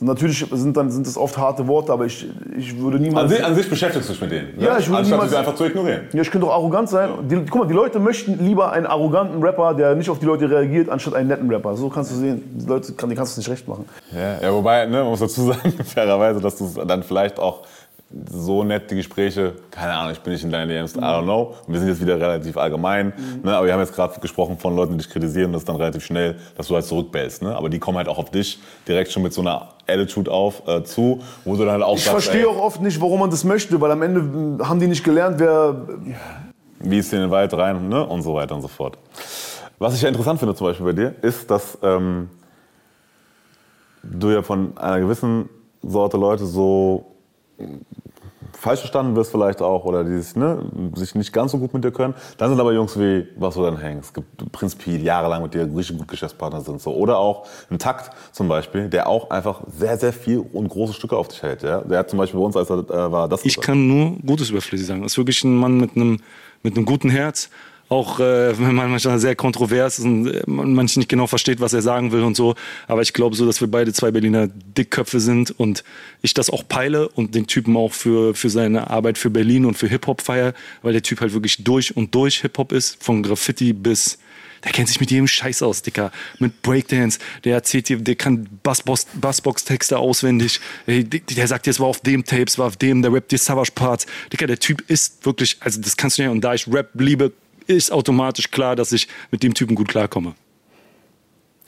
Natürlich 0.00 0.46
sind, 0.52 0.76
dann, 0.76 0.90
sind 0.90 1.06
das 1.06 1.16
oft 1.16 1.36
harte 1.36 1.66
Worte, 1.66 1.92
aber 1.92 2.06
ich, 2.06 2.26
ich 2.56 2.78
würde 2.78 2.98
An, 2.98 3.02
niemals... 3.02 3.30
sich, 3.30 3.44
an 3.44 3.54
sich 3.54 3.68
beschäftigst 3.68 4.08
du 4.08 4.12
dich 4.12 4.22
mit 4.22 4.30
denen, 4.30 4.56
ne? 4.56 4.64
Ja, 4.64 4.78
ich 4.78 4.86
würde 4.86 4.98
anstatt 4.98 5.18
niemals- 5.18 5.30
sie 5.30 5.36
einfach 5.36 5.54
zu 5.56 5.64
ignorieren. 5.64 6.02
Ja, 6.12 6.22
ich 6.22 6.30
könnte 6.30 6.46
auch 6.46 6.52
arrogant 6.52 6.88
sein. 6.88 7.10
Die, 7.28 7.36
guck 7.50 7.62
mal, 7.62 7.66
die 7.66 7.74
Leute 7.74 7.98
möchten 7.98 8.38
lieber 8.44 8.70
einen 8.70 8.86
arroganten 8.86 9.42
Rapper, 9.42 9.74
der 9.74 9.94
nicht 9.96 10.08
auf 10.08 10.18
die 10.20 10.26
Leute 10.26 10.48
reagiert, 10.48 10.88
anstatt 10.88 11.14
einen 11.14 11.28
netten 11.28 11.50
Rapper. 11.50 11.76
So 11.76 11.88
kannst 11.88 12.12
du 12.12 12.16
sehen, 12.16 12.42
die 12.54 12.66
Leute, 12.66 12.92
kann- 12.92 13.10
die 13.10 13.16
kannst 13.16 13.36
du 13.36 13.40
es 13.40 13.46
nicht 13.48 13.56
recht 13.56 13.66
machen. 13.66 13.86
Ja, 14.12 14.40
ja 14.40 14.52
wobei, 14.52 14.86
ne, 14.86 14.98
man 14.98 15.08
muss 15.08 15.20
dazu 15.20 15.42
sagen, 15.52 15.72
fairerweise, 15.84 16.40
dass 16.40 16.56
du 16.56 16.70
dann 16.84 17.02
vielleicht 17.02 17.38
auch 17.40 17.62
so 18.10 18.64
nett 18.64 18.90
die 18.90 18.96
Gespräche, 18.96 19.54
keine 19.70 19.92
Ahnung, 19.92 20.12
ich 20.12 20.20
bin 20.20 20.32
nicht 20.32 20.42
in 20.42 20.50
deinen 20.50 20.68
DMs, 20.68 20.96
I 20.96 21.00
don't 21.00 21.24
know. 21.24 21.54
Und 21.66 21.74
wir 21.74 21.78
sind 21.78 21.88
jetzt 21.90 22.00
wieder 22.00 22.18
relativ 22.18 22.56
allgemein, 22.56 23.12
ne, 23.42 23.54
aber 23.54 23.66
wir 23.66 23.72
haben 23.74 23.80
jetzt 23.80 23.94
gerade 23.94 24.18
gesprochen 24.20 24.56
von 24.58 24.74
Leuten, 24.74 24.92
die 24.92 24.98
dich 24.98 25.10
kritisieren, 25.10 25.52
das 25.52 25.62
ist 25.62 25.68
dann 25.68 25.76
relativ 25.76 26.04
schnell, 26.04 26.36
dass 26.56 26.68
du 26.68 26.74
halt 26.74 26.86
zurückbellst, 26.86 27.42
ne? 27.42 27.54
Aber 27.54 27.68
die 27.68 27.78
kommen 27.78 27.98
halt 27.98 28.08
auch 28.08 28.16
auf 28.16 28.30
dich 28.30 28.60
direkt 28.86 29.12
schon 29.12 29.22
mit 29.22 29.34
so 29.34 29.42
einer 29.42 29.74
Attitude 29.86 30.30
auf, 30.30 30.66
äh, 30.66 30.82
zu, 30.84 31.20
wo 31.44 31.54
du 31.56 31.64
dann 31.64 31.72
halt 31.72 31.82
auch 31.82 31.96
Ich 31.96 32.04
sagst, 32.04 32.24
verstehe 32.24 32.46
ey, 32.46 32.46
auch 32.46 32.62
oft 32.62 32.80
nicht, 32.80 32.98
warum 32.98 33.20
man 33.20 33.30
das 33.30 33.44
möchte, 33.44 33.78
weil 33.78 33.90
am 33.90 34.00
Ende 34.00 34.20
mh, 34.22 34.66
haben 34.66 34.80
die 34.80 34.86
nicht 34.86 35.04
gelernt, 35.04 35.38
wer. 35.38 35.76
wie 36.80 36.98
ist 36.98 37.12
in 37.12 37.20
den 37.20 37.30
Wald 37.30 37.52
rein, 37.52 37.90
ne? 37.90 38.06
Und 38.06 38.22
so 38.22 38.34
weiter 38.34 38.54
und 38.54 38.62
so 38.62 38.68
fort. 38.68 38.96
Was 39.78 39.94
ich 39.94 40.00
ja 40.00 40.08
interessant 40.08 40.38
finde 40.38 40.54
zum 40.54 40.66
Beispiel 40.66 40.86
bei 40.86 40.92
dir, 40.92 41.14
ist, 41.20 41.50
dass 41.50 41.76
ähm, 41.82 42.30
du 44.02 44.30
ja 44.30 44.42
von 44.42 44.78
einer 44.78 44.98
gewissen 44.98 45.50
Sorte 45.82 46.16
Leute 46.16 46.46
so 46.46 47.17
falsch 48.58 48.80
verstanden 48.80 49.14
wirst 49.14 49.30
vielleicht 49.30 49.62
auch 49.62 49.84
oder 49.84 50.04
die 50.04 50.18
sich, 50.18 50.34
ne, 50.36 50.64
sich 50.94 51.14
nicht 51.14 51.32
ganz 51.32 51.52
so 51.52 51.58
gut 51.58 51.72
mit 51.74 51.84
dir 51.84 51.92
können. 51.92 52.14
Dann 52.38 52.50
sind 52.50 52.60
aber 52.60 52.72
Jungs 52.72 52.98
wie, 52.98 53.28
was 53.36 53.54
du 53.54 53.62
dann 53.62 53.78
hängst, 53.78 54.14
gibt 54.14 54.52
prinzipiell 54.52 55.02
jahrelang 55.02 55.42
mit 55.42 55.54
dir 55.54 55.68
richtig 55.74 55.98
gut 55.98 56.08
Geschäftspartner 56.08 56.60
sind. 56.60 56.80
So. 56.80 56.92
Oder 56.94 57.18
auch 57.18 57.46
ein 57.70 57.78
Takt 57.78 58.10
zum 58.32 58.48
Beispiel, 58.48 58.88
der 58.88 59.08
auch 59.08 59.30
einfach 59.30 59.62
sehr, 59.68 59.96
sehr 59.96 60.12
viel 60.12 60.44
und 60.52 60.68
große 60.68 60.92
Stücke 60.92 61.16
auf 61.16 61.28
dich 61.28 61.42
hält. 61.42 61.62
Ja? 61.62 61.80
Der 61.82 62.00
hat 62.00 62.10
zum 62.10 62.18
Beispiel 62.18 62.40
bei 62.40 62.46
uns, 62.46 62.56
als 62.56 62.70
er 62.70 62.78
äh, 62.78 63.12
war, 63.12 63.28
das 63.28 63.44
Ich 63.44 63.54
gesagt. 63.54 63.66
kann 63.66 63.86
nur 63.86 64.16
Gutes 64.26 64.50
über 64.50 64.60
Flizzy 64.60 64.84
sagen. 64.84 65.02
Er 65.02 65.06
ist 65.06 65.16
wirklich 65.16 65.42
ein 65.44 65.56
Mann 65.56 65.78
mit 65.78 65.96
einem, 65.96 66.20
mit 66.62 66.76
einem 66.76 66.84
guten 66.84 67.10
Herz. 67.10 67.50
Auch 67.90 68.20
äh, 68.20 68.58
wenn 68.58 68.74
man 68.74 68.90
manchmal 68.90 69.18
sehr 69.18 69.34
kontrovers 69.34 69.98
ist 69.98 70.04
und 70.04 70.26
äh, 70.26 70.42
man 70.46 70.74
manchmal 70.74 71.00
nicht 71.00 71.08
genau 71.08 71.26
versteht, 71.26 71.60
was 71.60 71.72
er 71.72 71.80
sagen 71.80 72.12
will 72.12 72.22
und 72.22 72.36
so. 72.36 72.54
Aber 72.86 73.00
ich 73.00 73.14
glaube 73.14 73.34
so, 73.34 73.46
dass 73.46 73.60
wir 73.60 73.68
beide 73.68 73.92
zwei 73.92 74.10
Berliner 74.10 74.48
Dickköpfe 74.48 75.20
sind 75.20 75.58
und 75.58 75.84
ich 76.20 76.34
das 76.34 76.50
auch 76.50 76.68
peile 76.68 77.08
und 77.08 77.34
den 77.34 77.46
Typen 77.46 77.76
auch 77.76 77.92
für, 77.92 78.34
für 78.34 78.50
seine 78.50 78.90
Arbeit 78.90 79.16
für 79.16 79.30
Berlin 79.30 79.64
und 79.64 79.74
für 79.74 79.88
Hip-Hop 79.88 80.20
feier, 80.20 80.52
weil 80.82 80.92
der 80.92 81.02
Typ 81.02 81.20
halt 81.20 81.32
wirklich 81.32 81.64
durch 81.64 81.96
und 81.96 82.14
durch 82.14 82.42
Hip-Hop 82.42 82.72
ist. 82.72 83.02
Von 83.02 83.22
Graffiti 83.22 83.72
bis 83.72 84.18
Der 84.64 84.72
kennt 84.72 84.88
sich 84.88 85.00
mit 85.00 85.10
jedem 85.10 85.28
Scheiß 85.28 85.62
aus, 85.62 85.82
Dicker. 85.82 86.10
Mit 86.38 86.62
Breakdance, 86.62 87.18
der 87.44 87.54
erzählt 87.54 87.88
dir, 87.88 87.98
der 87.98 88.16
kann 88.16 88.48
Bassbox- 88.64 89.06
Bassbox-Texte 89.14 89.98
auswendig. 89.98 90.60
Der 90.86 91.46
sagt 91.46 91.66
dir, 91.66 91.70
es 91.70 91.80
war 91.80 91.86
auf 91.86 92.00
dem 92.00 92.24
Tape, 92.24 92.44
es 92.44 92.58
war 92.58 92.66
auf 92.66 92.76
dem, 92.76 93.02
der 93.02 93.12
rappt 93.12 93.30
dir 93.30 93.38
Savage-Parts. 93.38 94.06
Dicker, 94.32 94.46
der 94.46 94.58
Typ 94.58 94.82
ist 94.88 95.24
wirklich, 95.24 95.56
also 95.60 95.80
das 95.80 95.96
kannst 95.96 96.18
du 96.18 96.22
nicht, 96.22 96.30
und 96.30 96.40
da 96.42 96.54
ich 96.54 96.66
Rap 96.66 96.90
liebe, 96.94 97.32
ist 97.68 97.92
automatisch 97.92 98.50
klar, 98.50 98.74
dass 98.74 98.92
ich 98.92 99.08
mit 99.30 99.42
dem 99.42 99.54
Typen 99.54 99.76
gut 99.76 99.88
klarkomme. 99.88 100.34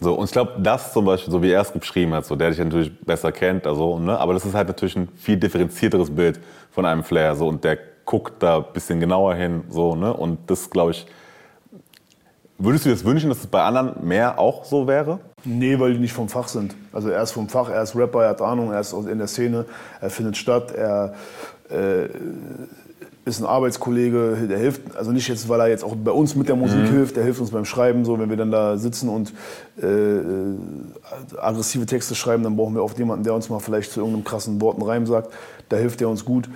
So, 0.00 0.14
und 0.14 0.24
ich 0.24 0.32
glaube, 0.32 0.54
das 0.58 0.94
zum 0.94 1.04
Beispiel, 1.04 1.30
so 1.30 1.42
wie 1.42 1.50
er 1.50 1.60
es 1.60 1.70
beschrieben 1.70 2.14
hat, 2.14 2.24
so, 2.24 2.34
der 2.34 2.48
dich 2.48 2.58
natürlich 2.58 2.98
besser 3.00 3.32
kennt, 3.32 3.66
also, 3.66 3.98
ne? 3.98 4.18
aber 4.18 4.32
das 4.32 4.46
ist 4.46 4.54
halt 4.54 4.68
natürlich 4.68 4.96
ein 4.96 5.08
viel 5.16 5.36
differenzierteres 5.36 6.10
Bild 6.10 6.40
von 6.70 6.86
einem 6.86 7.04
Flair. 7.04 7.36
So, 7.36 7.46
und 7.46 7.62
der 7.64 7.78
guckt 8.06 8.42
da 8.42 8.58
ein 8.58 8.64
bisschen 8.72 8.98
genauer 8.98 9.34
hin. 9.34 9.62
So, 9.68 9.94
ne? 9.94 10.12
Und 10.12 10.50
das, 10.50 10.70
glaube 10.70 10.92
ich, 10.92 11.06
würdest 12.56 12.84
du 12.84 12.88
dir 12.88 12.94
das 12.94 13.04
wünschen, 13.04 13.28
dass 13.28 13.40
es 13.40 13.46
bei 13.46 13.62
anderen 13.62 14.06
mehr 14.06 14.38
auch 14.38 14.64
so 14.64 14.86
wäre? 14.86 15.20
Nee, 15.44 15.78
weil 15.78 15.92
die 15.92 15.98
nicht 15.98 16.14
vom 16.14 16.28
Fach 16.28 16.48
sind. 16.48 16.74
Also 16.92 17.10
er 17.10 17.22
ist 17.22 17.32
vom 17.32 17.48
Fach, 17.48 17.68
er 17.68 17.82
ist 17.82 17.94
Rapper, 17.94 18.24
er 18.24 18.30
hat 18.30 18.42
Ahnung, 18.42 18.72
er 18.72 18.80
ist 18.80 18.92
in 18.92 19.18
der 19.18 19.28
Szene, 19.28 19.66
er 20.00 20.10
findet 20.10 20.36
statt, 20.36 20.72
er 20.72 21.14
äh, 21.70 22.08
ist 23.30 23.40
ein 23.40 23.46
Arbeitskollege, 23.46 24.46
der 24.48 24.58
hilft, 24.58 24.96
also 24.96 25.12
nicht 25.12 25.28
jetzt, 25.28 25.48
weil 25.48 25.60
er 25.60 25.68
jetzt 25.68 25.84
auch 25.84 25.94
bei 25.96 26.10
uns 26.10 26.34
mit 26.36 26.48
der 26.48 26.56
Musik 26.56 26.80
Mhm. 26.80 26.96
hilft, 26.96 27.16
der 27.16 27.24
hilft 27.24 27.40
uns 27.40 27.50
beim 27.50 27.64
Schreiben, 27.64 28.04
so, 28.04 28.18
wenn 28.18 28.28
wir 28.28 28.36
dann 28.36 28.50
da 28.50 28.76
sitzen 28.76 29.08
und 29.08 29.32
äh, 29.80 30.20
aggressive 31.40 31.86
Texte 31.86 32.14
schreiben, 32.14 32.42
dann 32.42 32.56
brauchen 32.56 32.74
wir 32.74 32.84
oft 32.84 32.98
jemanden, 32.98 33.24
der 33.24 33.34
uns 33.34 33.48
mal 33.48 33.60
vielleicht 33.60 33.92
zu 33.92 34.00
irgendeinem 34.00 34.24
krassen 34.24 34.60
Wort 34.60 34.76
einen 34.76 34.86
Reim 34.86 35.06
sagt, 35.06 35.32
da 35.68 35.76
hilft 35.76 36.00
er 36.02 36.08
uns 36.08 36.24
gut. 36.24 36.48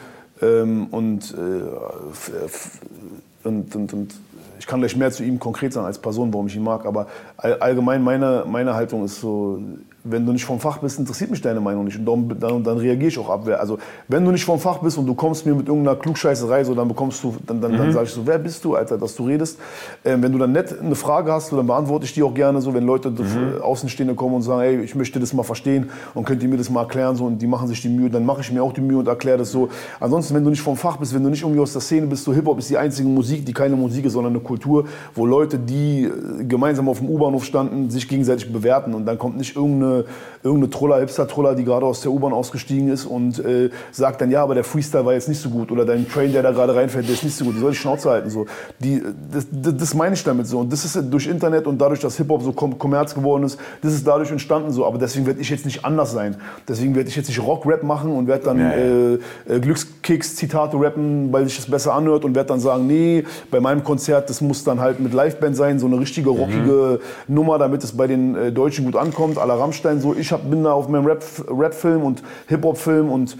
Ähm, 0.43 0.89
und, 0.91 1.33
äh, 1.33 3.49
und, 3.49 3.75
und, 3.75 3.93
und 3.93 4.15
ich 4.59 4.67
kann 4.67 4.81
gleich 4.81 4.97
mehr 4.97 5.11
zu 5.11 5.23
ihm 5.23 5.39
konkret 5.39 5.73
sagen 5.73 5.87
als 5.87 5.99
Person, 5.99 6.33
warum 6.33 6.47
ich 6.47 6.57
ihn 6.57 6.63
mag, 6.63 6.87
aber 6.87 7.07
all, 7.37 7.55
allgemein 7.61 8.03
meine, 8.03 8.45
meine 8.47 8.75
Haltung 8.75 9.05
ist 9.05 9.21
so, 9.21 9.61
wenn 10.05 10.27
du 10.27 10.33
nicht 10.33 10.45
vom 10.45 10.61
Fach 10.61 10.79
bist, 10.79 10.99
interessiert 10.99 11.31
mich 11.31 11.41
deine 11.41 11.61
Meinung 11.61 11.85
nicht 11.85 11.99
und 11.99 12.05
darum, 12.05 12.29
dann, 12.39 12.63
dann 12.63 12.77
reagiere 12.79 13.09
ich 13.09 13.19
auch 13.19 13.31
abwehr. 13.31 13.59
Also 13.59 13.79
wenn 14.07 14.25
du 14.25 14.31
nicht 14.31 14.45
vom 14.45 14.59
Fach 14.61 14.79
bist 14.79 14.99
und 14.99 15.07
du 15.07 15.15
kommst 15.15 15.47
mir 15.47 15.55
mit 15.55 15.67
irgendeiner 15.67 15.97
Klugscheißerei, 15.97 16.63
so, 16.65 16.75
dann 16.75 16.89
bekommst 16.89 17.25
du, 17.25 17.35
dann, 17.47 17.61
dann, 17.61 17.77
dann 17.77 17.89
Mhm. 17.89 17.93
sage 17.93 18.05
ich 18.07 18.11
so, 18.13 18.27
wer 18.27 18.39
bist 18.39 18.65
du, 18.65 18.75
Alter, 18.75 18.99
dass 18.99 19.17
du 19.17 19.25
redest. 19.25 19.59
Ähm, 20.05 20.23
wenn 20.23 20.31
du 20.33 20.39
dann 20.39 20.53
nett 20.53 20.79
eine 20.79 20.95
Frage 20.95 21.33
hast, 21.33 21.49
so, 21.49 21.57
dann 21.57 21.67
beantworte 21.67 22.05
ich 22.05 22.13
die 22.13 22.23
auch 22.23 22.35
gerne 22.35 22.61
so, 22.61 22.75
wenn 22.75 22.85
Leute 22.85 23.11
Mhm. 23.11 23.55
äh, 23.59 23.61
Außenstehende 23.63 24.15
kommen 24.15 24.35
und 24.35 24.43
sagen, 24.43 24.61
ey, 24.61 24.81
ich 24.83 24.95
möchte 24.95 25.19
das 25.21 25.33
mal 25.33 25.43
verstehen 25.43 25.89
und 26.15 26.25
könnt 26.27 26.43
ihr 26.43 26.49
mir 26.51 26.59
das 26.59 26.69
mal 26.69 26.83
erklären 26.83 27.17
so 27.17 27.25
und 27.25 27.39
die 27.41 27.47
machen 27.47 27.69
sich 27.69 27.81
die 27.81 27.89
Mühe, 27.89 28.11
dann 28.11 28.27
mache 28.27 28.43
ich 28.43 28.53
mir 28.53 28.63
auch 28.63 28.73
die 28.75 28.81
Mühe 28.83 28.99
und 28.99 29.09
erkläre 29.09 29.39
das 29.39 29.51
so. 29.53 29.69
Ansonsten, 30.01 30.35
wenn 30.35 30.45
du 30.45 30.51
nicht 30.51 30.61
vom 30.63 30.77
Fach 30.77 30.97
bist, 30.99 31.15
wenn 31.15 31.23
du 31.23 31.31
nicht 31.31 31.43
irgendwie 31.43 31.61
aus 31.61 31.73
der 31.73 31.81
Szene 31.81 32.07
bist, 32.07 32.25
so 32.25 32.33
Hip-Hop 32.35 32.59
ist 32.59 32.69
die 32.69 32.77
einzige 32.77 33.09
Musik, 33.09 33.47
die 33.47 33.53
keine 33.53 33.77
Musik 33.77 34.05
ist, 34.05 34.13
sondern 34.13 34.35
eine 34.35 34.43
Kultur, 34.43 34.85
wo 35.15 35.25
Leute, 35.25 35.59
die 35.59 36.05
äh, 36.05 36.45
gemeinsam 36.45 36.89
auf 36.89 36.99
dem 36.99 37.09
U-Bahnhof 37.09 37.45
standen, 37.45 37.89
sich 37.91 38.07
gegenseitig 38.09 38.53
bewerten 38.53 38.93
und 38.93 39.07
dann 39.07 39.19
kommt 39.19 39.37
nicht 39.37 39.57
irgendeine, 39.57 39.94
irgendeine 40.43 40.71
Troller, 40.71 40.99
Hipster-Troller, 41.01 41.55
die 41.55 41.65
gerade 41.65 41.87
aus 41.87 42.03
der 42.03 42.13
U-Bahn 42.13 42.33
ausgestiegen 42.33 42.89
ist 42.89 43.07
und 43.07 43.39
äh, 43.39 43.71
sagt 43.93 44.21
dann, 44.21 44.31
ja, 44.31 44.43
aber 44.43 44.55
der 44.55 44.65
Freestyle 44.65 45.05
war 45.07 45.15
jetzt 45.15 45.29
nicht 45.29 45.41
so 45.41 45.49
gut 45.49 45.71
oder 45.71 45.85
dein 45.85 46.09
Train, 46.09 46.33
der 46.33 46.43
da 46.43 46.51
gerade 46.51 46.75
reinfällt, 46.75 47.07
der 47.07 47.15
ist 47.15 47.25
nicht 47.25 47.37
so 47.37 47.45
gut, 47.45 47.57
die 47.57 47.61
soll 47.61 47.71
die 47.71 47.77
Schnauze 47.77 48.11
halten. 48.11 48.31
So. 48.31 48.47
Die, 48.79 49.03
das, 49.33 49.47
das, 49.51 49.77
das 49.77 49.95
meine 49.95 50.15
ich 50.15 50.25
damit 50.25 50.47
so 50.47 50.61
und 50.61 50.73
das 50.73 50.85
ist 50.85 50.99
durch 51.11 51.27
Internet 51.27 51.67
und 51.67 51.81
dadurch, 51.81 52.01
dass 52.01 52.17
Hip-Hop 52.17 52.43
so 52.43 52.53
kom 52.53 52.79
Kommerz 52.79 53.15
geworden 53.15 53.45
ist, 53.45 53.59
das 53.83 53.95
ist 53.95 54.07
dadurch 54.07 54.31
entstanden 54.31 54.71
so, 54.71 54.85
aber 54.85 54.99
deswegen 54.99 55.27
werde 55.27 55.41
ich 55.41 55.49
jetzt 55.49 55.65
nicht 55.65 55.85
anders 55.85 56.13
sein. 56.13 56.37
Deswegen 56.69 56.95
werde 56.95 57.09
ich 57.09 57.17
jetzt 57.17 57.29
nicht 57.29 57.43
Rock-Rap 57.43 57.83
machen 57.83 58.11
und 58.13 58.27
werde 58.27 58.45
dann 58.45 58.59
Ja, 58.59 58.71
ja. 58.71 58.77
Äh, 58.77 59.19
äh, 59.49 59.61
Glückskicks-Zitate 59.61 60.77
rappen, 60.81 61.33
weil 61.33 61.45
sich 61.47 61.57
das 61.57 61.67
besser 61.67 61.95
anhört 61.95 62.25
und 62.25 62.35
werde 62.35 62.49
dann 62.49 62.61
sagen, 62.61 62.87
nee, 62.87 63.25
bei 63.51 63.61
meinem 63.61 63.85
Konzert, 63.85 64.31
das 64.31 64.41
muss 64.41 64.65
dann 64.65 64.81
halt 64.81 65.01
mit 65.01 65.13
Liveband 65.13 65.57
sein, 65.57 65.79
so 65.79 65.87
eine 65.87 65.99
richtige 65.99 66.31
rockige 66.31 67.01
Nummer, 67.29 67.59
damit 67.59 67.85
es 67.85 67.97
bei 67.97 68.07
den 68.07 68.35
äh, 68.35 68.53
Deutschen 68.53 68.85
gut 68.85 68.97
ankommt, 68.97 69.39
à 69.39 69.47
la 69.47 69.55
Rammstein 69.55 69.84
so. 70.01 70.15
Ich 70.15 70.33
hab, 70.33 70.49
bin 70.49 70.65
da 70.65 70.73
auf 70.73 70.89
meinem 70.89 71.07
Rap- 71.07 71.45
Rap-Film 71.49 72.03
und 72.03 72.23
Hip-Hop-Film 72.49 73.11
und 73.11 73.37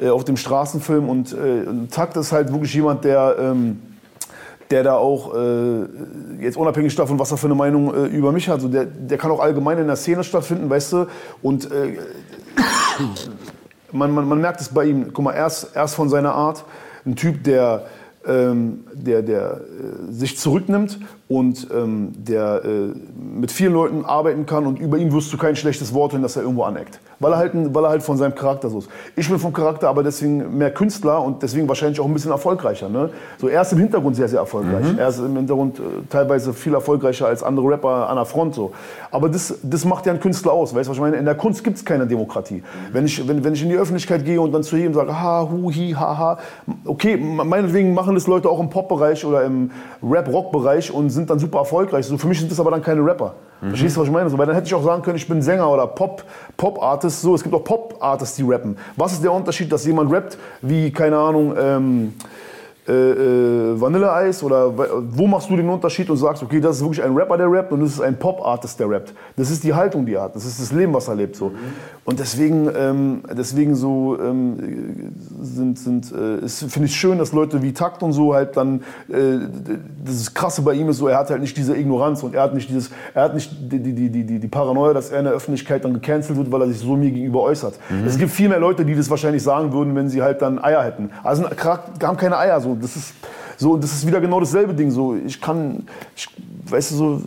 äh, 0.00 0.08
auf 0.08 0.24
dem 0.24 0.36
Straßenfilm 0.36 1.08
und 1.08 1.32
äh, 1.32 1.88
Takt 1.90 2.16
ist 2.16 2.32
halt 2.32 2.52
wirklich 2.52 2.74
jemand, 2.74 3.04
der... 3.04 3.36
Ähm, 3.38 3.80
der 4.68 4.82
da 4.82 4.96
auch, 4.96 5.32
äh, 5.32 5.84
jetzt 6.40 6.56
unabhängig 6.56 6.96
davon, 6.96 7.20
was 7.20 7.30
er 7.30 7.36
für 7.36 7.46
eine 7.46 7.54
Meinung 7.54 7.94
äh, 7.94 8.06
über 8.06 8.32
mich 8.32 8.48
hat, 8.48 8.60
so 8.60 8.66
der, 8.66 8.84
der 8.84 9.16
kann 9.16 9.30
auch 9.30 9.38
allgemein 9.38 9.78
in 9.78 9.86
der 9.86 9.94
Szene 9.94 10.24
stattfinden, 10.24 10.68
weißt 10.68 10.92
du, 10.92 11.06
und 11.40 11.70
äh, 11.70 11.98
man, 13.92 14.10
man, 14.10 14.28
man 14.28 14.40
merkt 14.40 14.60
es 14.60 14.68
bei 14.68 14.86
ihm, 14.86 15.12
guck 15.12 15.24
mal, 15.24 15.34
erst, 15.34 15.76
erst 15.76 15.94
von 15.94 16.08
seiner 16.08 16.34
Art, 16.34 16.64
ein 17.06 17.14
Typ, 17.14 17.44
der, 17.44 17.86
der, 18.26 19.22
der 19.22 19.60
äh, 19.60 20.12
sich 20.12 20.36
zurücknimmt 20.36 20.98
und 21.28 21.68
ähm, 21.72 22.12
der 22.16 22.64
äh, 22.64 22.92
mit 23.16 23.52
vielen 23.52 23.72
Leuten 23.72 24.04
arbeiten 24.04 24.46
kann 24.46 24.66
und 24.66 24.78
über 24.78 24.98
ihn 24.98 25.12
wirst 25.12 25.32
du 25.32 25.38
kein 25.38 25.56
schlechtes 25.56 25.94
Wort 25.94 26.12
hören, 26.12 26.22
dass 26.22 26.36
er 26.36 26.42
irgendwo 26.42 26.64
aneckt. 26.64 27.00
Weil 27.18 27.32
er, 27.32 27.38
halt, 27.38 27.52
weil 27.54 27.84
er 27.84 27.90
halt 27.90 28.02
von 28.02 28.18
seinem 28.18 28.34
Charakter 28.34 28.68
so 28.68 28.78
ist. 28.78 28.90
Ich 29.16 29.28
bin 29.28 29.38
vom 29.38 29.52
Charakter 29.52 29.88
aber 29.88 30.02
deswegen 30.02 30.58
mehr 30.58 30.70
Künstler 30.70 31.22
und 31.22 31.42
deswegen 31.42 31.66
wahrscheinlich 31.66 31.98
auch 31.98 32.04
ein 32.04 32.12
bisschen 32.12 32.30
erfolgreicher. 32.30 32.90
Ne? 32.90 33.08
So, 33.38 33.48
er 33.48 33.62
ist 33.62 33.72
im 33.72 33.78
Hintergrund 33.78 34.16
sehr, 34.16 34.28
sehr 34.28 34.40
erfolgreich. 34.40 34.92
Mhm. 34.92 34.98
Er 34.98 35.08
ist 35.08 35.18
im 35.18 35.34
Hintergrund 35.34 35.78
äh, 35.78 35.82
teilweise 36.10 36.52
viel 36.52 36.74
erfolgreicher 36.74 37.26
als 37.26 37.42
andere 37.42 37.68
Rapper 37.68 38.10
an 38.10 38.16
der 38.16 38.26
Front. 38.26 38.54
So. 38.54 38.72
Aber 39.10 39.30
das, 39.30 39.54
das 39.62 39.86
macht 39.86 40.04
ja 40.04 40.12
einen 40.12 40.20
Künstler 40.20 40.52
aus. 40.52 40.74
Weißt 40.74 40.88
du, 40.88 40.90
was 40.90 40.96
ich 40.98 41.00
meine? 41.00 41.16
In 41.16 41.24
der 41.24 41.36
Kunst 41.36 41.64
gibt 41.64 41.78
es 41.78 41.84
keine 41.84 42.06
Demokratie. 42.06 42.62
Wenn, 42.92 43.06
ich, 43.06 43.26
wenn, 43.26 43.42
wenn 43.42 43.54
ich 43.54 43.62
in 43.62 43.70
die 43.70 43.76
Öffentlichkeit 43.76 44.24
gehe 44.24 44.40
und 44.40 44.52
dann 44.52 44.62
zu 44.62 44.76
jedem 44.76 44.92
sage, 44.92 45.18
ha, 45.18 45.48
hu, 45.50 45.70
hi, 45.70 45.94
ha, 45.98 46.18
ha, 46.18 46.38
okay, 46.84 47.16
meinetwegen 47.16 47.94
machen 47.94 48.14
das 48.14 48.26
Leute 48.26 48.50
auch 48.50 48.60
im 48.60 48.68
Pop-Bereich 48.68 49.24
oder 49.24 49.44
im 49.44 49.70
Rap-Rock-Bereich 50.02 50.92
und 50.92 51.08
sind 51.08 51.30
dann 51.30 51.38
super 51.38 51.60
erfolgreich. 51.60 52.04
So, 52.04 52.18
für 52.18 52.26
mich 52.26 52.40
sind 52.40 52.50
das 52.50 52.60
aber 52.60 52.70
dann 52.70 52.82
keine 52.82 53.02
Rapper. 53.02 53.34
Verstehst 53.60 53.96
du, 53.96 54.00
was 54.00 54.08
ich 54.08 54.12
meine? 54.12 54.28
So, 54.28 54.36
weil 54.36 54.46
dann 54.46 54.54
hätte 54.54 54.66
ich 54.66 54.74
auch 54.74 54.84
sagen 54.84 55.02
können, 55.02 55.16
ich 55.16 55.26
bin 55.26 55.40
Sänger 55.40 55.70
oder 55.70 55.86
Pop, 55.86 56.24
Pop-Artist. 56.56 57.20
So, 57.20 57.34
es 57.34 57.42
gibt 57.42 57.54
auch 57.54 57.64
Pop-Artists, 57.64 58.36
die 58.36 58.42
rappen. 58.42 58.76
Was 58.96 59.12
ist 59.12 59.22
der 59.22 59.32
Unterschied, 59.32 59.70
dass 59.70 59.84
jemand 59.84 60.12
rappt 60.12 60.38
wie, 60.62 60.90
keine 60.90 61.18
Ahnung, 61.18 61.54
ähm, 61.58 62.14
äh, 62.88 62.92
äh, 62.92 63.80
Vanilleeis 63.80 64.42
oder 64.42 64.72
wo 64.76 65.26
machst 65.26 65.50
du 65.50 65.56
den 65.56 65.68
Unterschied 65.68 66.08
und 66.08 66.16
sagst, 66.16 66.42
okay, 66.42 66.60
das 66.60 66.76
ist 66.76 66.82
wirklich 66.82 67.02
ein 67.02 67.16
Rapper, 67.16 67.36
der 67.36 67.50
rappt 67.50 67.72
und 67.72 67.80
das 67.80 67.90
ist 67.90 68.00
ein 68.00 68.16
Pop-Artist, 68.16 68.78
der 68.78 68.88
rappt. 68.88 69.12
Das 69.36 69.50
ist 69.50 69.64
die 69.64 69.74
Haltung, 69.74 70.06
die 70.06 70.14
er 70.14 70.22
hat. 70.22 70.36
Das 70.36 70.44
ist 70.44 70.60
das 70.60 70.70
Leben, 70.70 70.94
was 70.94 71.08
er 71.08 71.16
lebt. 71.16 71.34
So. 71.34 71.50
Und 72.04 72.20
deswegen, 72.20 72.70
ähm, 72.76 73.22
deswegen 73.36 73.74
so 73.74 74.16
ähm, 74.20 75.12
sind, 75.40 75.78
sind, 75.80 76.12
äh, 76.12 76.44
es 76.44 76.62
finde 76.62 76.86
ich 76.86 76.94
schön, 76.94 77.18
dass 77.18 77.32
Leute 77.32 77.60
wie 77.62 77.72
Takt 77.72 78.04
und 78.04 78.12
so 78.12 78.34
halt 78.34 78.56
dann, 78.56 78.82
äh, 79.08 79.38
das 80.04 80.32
Krasse 80.32 80.62
bei 80.62 80.74
ihm 80.74 80.88
ist 80.88 80.98
so, 80.98 81.08
er 81.08 81.18
hat 81.18 81.30
halt 81.30 81.40
nicht 81.40 81.56
diese 81.56 81.76
Ignoranz 81.76 82.22
und 82.22 82.36
er 82.36 82.42
hat 82.42 82.54
nicht 82.54 82.70
dieses, 82.70 82.90
er 83.14 83.24
hat 83.24 83.34
nicht 83.34 83.50
die, 83.60 83.80
die, 83.80 84.08
die, 84.10 84.24
die, 84.24 84.38
die 84.38 84.48
Paranoia, 84.48 84.94
dass 84.94 85.10
er 85.10 85.18
in 85.18 85.24
der 85.24 85.34
Öffentlichkeit 85.34 85.84
dann 85.84 85.94
gecancelt 85.94 86.38
wird, 86.38 86.52
weil 86.52 86.62
er 86.62 86.68
sich 86.68 86.78
so 86.78 86.96
mir 86.96 87.10
gegenüber 87.10 87.42
äußert. 87.42 87.74
Mhm. 87.90 88.06
Es 88.06 88.16
gibt 88.16 88.30
viel 88.30 88.48
mehr 88.48 88.60
Leute, 88.60 88.84
die 88.84 88.94
das 88.94 89.10
wahrscheinlich 89.10 89.42
sagen 89.42 89.72
würden, 89.72 89.96
wenn 89.96 90.08
sie 90.08 90.22
halt 90.22 90.40
dann 90.40 90.62
Eier 90.62 90.84
hätten. 90.84 91.10
Also 91.24 91.44
haben 91.44 92.16
keine 92.16 92.38
Eier, 92.38 92.60
so. 92.60 92.75
Das 92.80 92.96
ist, 92.96 93.14
so, 93.56 93.76
das 93.76 93.92
ist 93.92 94.06
wieder 94.06 94.20
genau 94.20 94.40
dasselbe 94.40 94.74
Ding. 94.74 94.90
So, 94.90 95.16
ich 95.16 95.40
kann, 95.40 95.86
ich, 96.14 96.28
weißt 96.68 96.92
du, 96.92 96.94
so, 96.94 97.22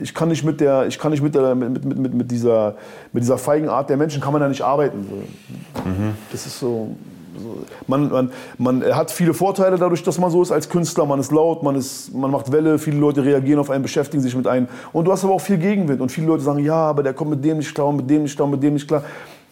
ich 0.00 0.14
kann 0.14 0.28
nicht 0.28 0.44
mit 0.44 0.60
der, 0.60 0.86
ich 0.86 0.98
kann 0.98 1.10
nicht 1.10 1.22
mit 1.22 1.34
der, 1.34 1.54
mit, 1.54 1.84
mit, 1.84 1.98
mit, 1.98 2.14
mit 2.14 2.30
dieser, 2.30 2.76
mit 3.12 3.22
dieser 3.22 3.38
feigen 3.38 3.68
Art 3.68 3.90
der 3.90 3.96
Menschen 3.96 4.20
kann 4.20 4.32
man 4.32 4.40
da 4.40 4.48
nicht 4.48 4.62
arbeiten. 4.62 5.06
So. 5.08 5.16
Das 6.30 6.46
ist 6.46 6.58
so. 6.58 6.94
so. 7.42 7.58
Man, 7.86 8.08
man, 8.08 8.30
man 8.58 8.84
hat 8.94 9.10
viele 9.10 9.34
Vorteile 9.34 9.76
dadurch, 9.76 10.02
dass 10.02 10.18
man 10.18 10.30
so 10.30 10.42
ist 10.42 10.52
als 10.52 10.68
Künstler. 10.68 11.06
Man 11.06 11.18
ist 11.18 11.32
laut, 11.32 11.62
man, 11.62 11.74
ist, 11.74 12.14
man 12.14 12.30
macht 12.30 12.52
Welle, 12.52 12.78
viele 12.78 12.98
Leute 12.98 13.24
reagieren 13.24 13.58
auf 13.58 13.70
einen, 13.70 13.82
beschäftigen 13.82 14.22
sich 14.22 14.36
mit 14.36 14.46
einem. 14.46 14.68
Und 14.92 15.06
du 15.06 15.12
hast 15.12 15.24
aber 15.24 15.34
auch 15.34 15.40
viel 15.40 15.58
Gegenwind. 15.58 16.00
Und 16.00 16.12
viele 16.12 16.28
Leute 16.28 16.44
sagen, 16.44 16.60
ja, 16.60 16.76
aber 16.76 17.02
der 17.02 17.14
kommt 17.14 17.30
mit 17.30 17.44
dem 17.44 17.58
nicht 17.58 17.74
klar, 17.74 17.92
mit 17.92 18.08
dem 18.08 18.22
nicht 18.22 18.36
klar, 18.36 18.48
mit 18.48 18.62
dem 18.62 18.74
nicht 18.74 18.86
klar. 18.86 19.02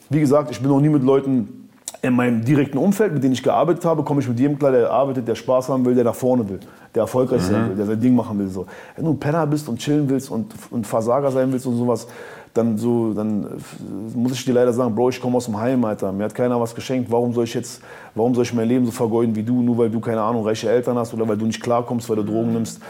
Wie 0.09 0.21
gesagt, 0.21 0.51
ich 0.51 0.61
bin 0.61 0.69
noch 0.69 0.81
nie 0.81 0.91
mit 0.91 1.03
Leuten 1.03 1.62
in 2.05 2.15
meinem 2.15 2.45
direkten 2.45 2.79
Umfeld, 2.79 3.15
mit 3.15 3.23
denen 3.23 3.33
ich 3.33 3.43
gearbeitet 3.45 3.85
habe, 3.85 4.03
komme 4.03 4.21
ich 4.21 4.29
mit 4.29 4.39
jedem 4.39 4.59
klar, 4.59 4.73
der 4.73 4.91
arbeitet, 4.91 5.29
der 5.29 5.37
Spaß 5.37 5.69
haben 5.69 5.85
will, 5.85 5.95
der 5.95 6.03
nach 6.03 6.17
vorne 6.17 6.49
will, 6.49 6.59
der 6.95 7.03
erfolgreich 7.03 7.43
sein 7.43 7.63
Mhm. 7.65 7.69
will, 7.71 7.77
der 7.77 7.87
sein 7.87 8.01
Ding 8.01 8.17
machen 8.17 8.39
will. 8.41 8.49
So. 8.49 8.67
Wenn 8.97 9.05
du 9.05 9.13
ein 9.13 9.21
Penner 9.21 9.47
bist 9.47 9.69
und 9.69 9.79
chillen 9.79 10.09
willst 10.11 10.29
und, 10.29 10.53
und 10.73 10.85
Versager 10.85 11.31
sein 11.31 11.53
willst 11.53 11.65
und 11.65 11.77
sowas, 11.77 12.09
dann, 12.55 12.77
so, 12.77 13.15
dann 13.15 13.45
äh, 13.45 14.19
muss 14.19 14.33
ich 14.33 14.45
dir 14.45 14.53
leider 14.53 14.73
sagen, 14.73 14.95
Bro, 14.95 15.11
ich 15.11 15.21
komme 15.21 15.37
aus 15.37 15.47
dem 15.47 15.59
Heim, 15.59 15.85
Alter. 15.85 16.11
Mir 16.11 16.25
hat 16.25 16.35
keiner 16.35 16.61
was 16.61 16.75
geschenkt. 16.75 17.11
Warum 17.11 17.33
soll 17.33 17.45
ich 17.45 17.55
jetzt, 17.55 17.81
warum 18.17 18.35
soll 18.35 18.43
ich 18.43 18.53
mein 18.53 18.69
Leben 18.69 18.85
so 18.85 18.91
vergeuden 18.91 19.37
wie 19.37 19.45
du, 19.45 19.63
nur 19.63 19.79
weil 19.79 19.89
du, 19.89 20.01
keine 20.01 20.23
Ahnung, 20.23 20.45
reiche 20.45 20.69
Eltern 20.69 20.99
hast 20.99 21.15
oder 21.15 21.27
weil 21.29 21.37
du 21.37 21.47
nicht 21.47 21.63
klarkommst, 21.63 22.11
weil 22.11 22.17
du 22.17 22.25
Drogen 22.25 22.53
nimmst? 22.53 22.81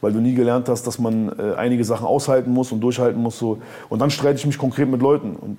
weil 0.00 0.12
du 0.12 0.20
nie 0.20 0.34
gelernt 0.34 0.68
hast, 0.68 0.86
dass 0.86 1.00
man 1.00 1.28
äh, 1.40 1.56
einige 1.56 1.82
Sachen 1.82 2.06
aushalten 2.06 2.52
muss 2.52 2.70
und 2.70 2.80
durchhalten 2.80 3.20
muss. 3.20 3.36
So. 3.36 3.58
Und 3.88 4.00
dann 4.00 4.10
streite 4.10 4.38
ich 4.38 4.46
mich 4.46 4.56
konkret 4.56 4.88
mit 4.88 5.02
Leuten. 5.02 5.34
Und 5.34 5.58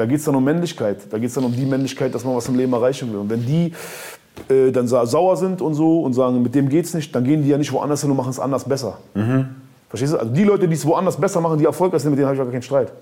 da 0.00 0.06
geht 0.06 0.18
es 0.18 0.24
dann 0.24 0.34
um 0.34 0.42
Männlichkeit. 0.42 0.96
Da 1.10 1.18
geht 1.18 1.28
es 1.28 1.34
dann 1.34 1.44
um 1.44 1.52
die 1.52 1.66
Männlichkeit, 1.66 2.14
dass 2.14 2.24
man 2.24 2.34
was 2.34 2.48
im 2.48 2.56
Leben 2.56 2.72
erreichen 2.72 3.12
will. 3.12 3.18
Und 3.18 3.28
wenn 3.28 3.44
die 3.44 3.74
äh, 4.48 4.72
dann 4.72 4.88
sa 4.88 5.04
sauer 5.04 5.36
sind 5.36 5.60
und 5.60 5.74
so 5.74 6.00
und 6.00 6.14
sagen, 6.14 6.42
mit 6.42 6.54
dem 6.54 6.70
geht's 6.70 6.94
nicht, 6.94 7.14
dann 7.14 7.22
gehen 7.22 7.42
die 7.42 7.50
ja 7.50 7.58
nicht 7.58 7.70
woanders 7.70 8.00
hin 8.00 8.10
und 8.10 8.16
machen 8.16 8.30
es 8.30 8.40
anders 8.40 8.64
besser. 8.64 8.96
Verstehst 9.90 10.14
du? 10.14 10.16
Also 10.16 10.32
die 10.32 10.44
Leute, 10.44 10.66
die 10.68 10.74
es 10.74 10.86
woanders 10.86 11.18
besser 11.20 11.42
machen, 11.42 11.58
die 11.58 11.66
erfolgreich 11.66 12.00
sind, 12.00 12.12
mit 12.12 12.18
denen 12.18 12.28
habe 12.28 12.36
ich 12.36 12.40
auch 12.40 12.50
keinen 12.50 12.62
Streit. 12.62 12.92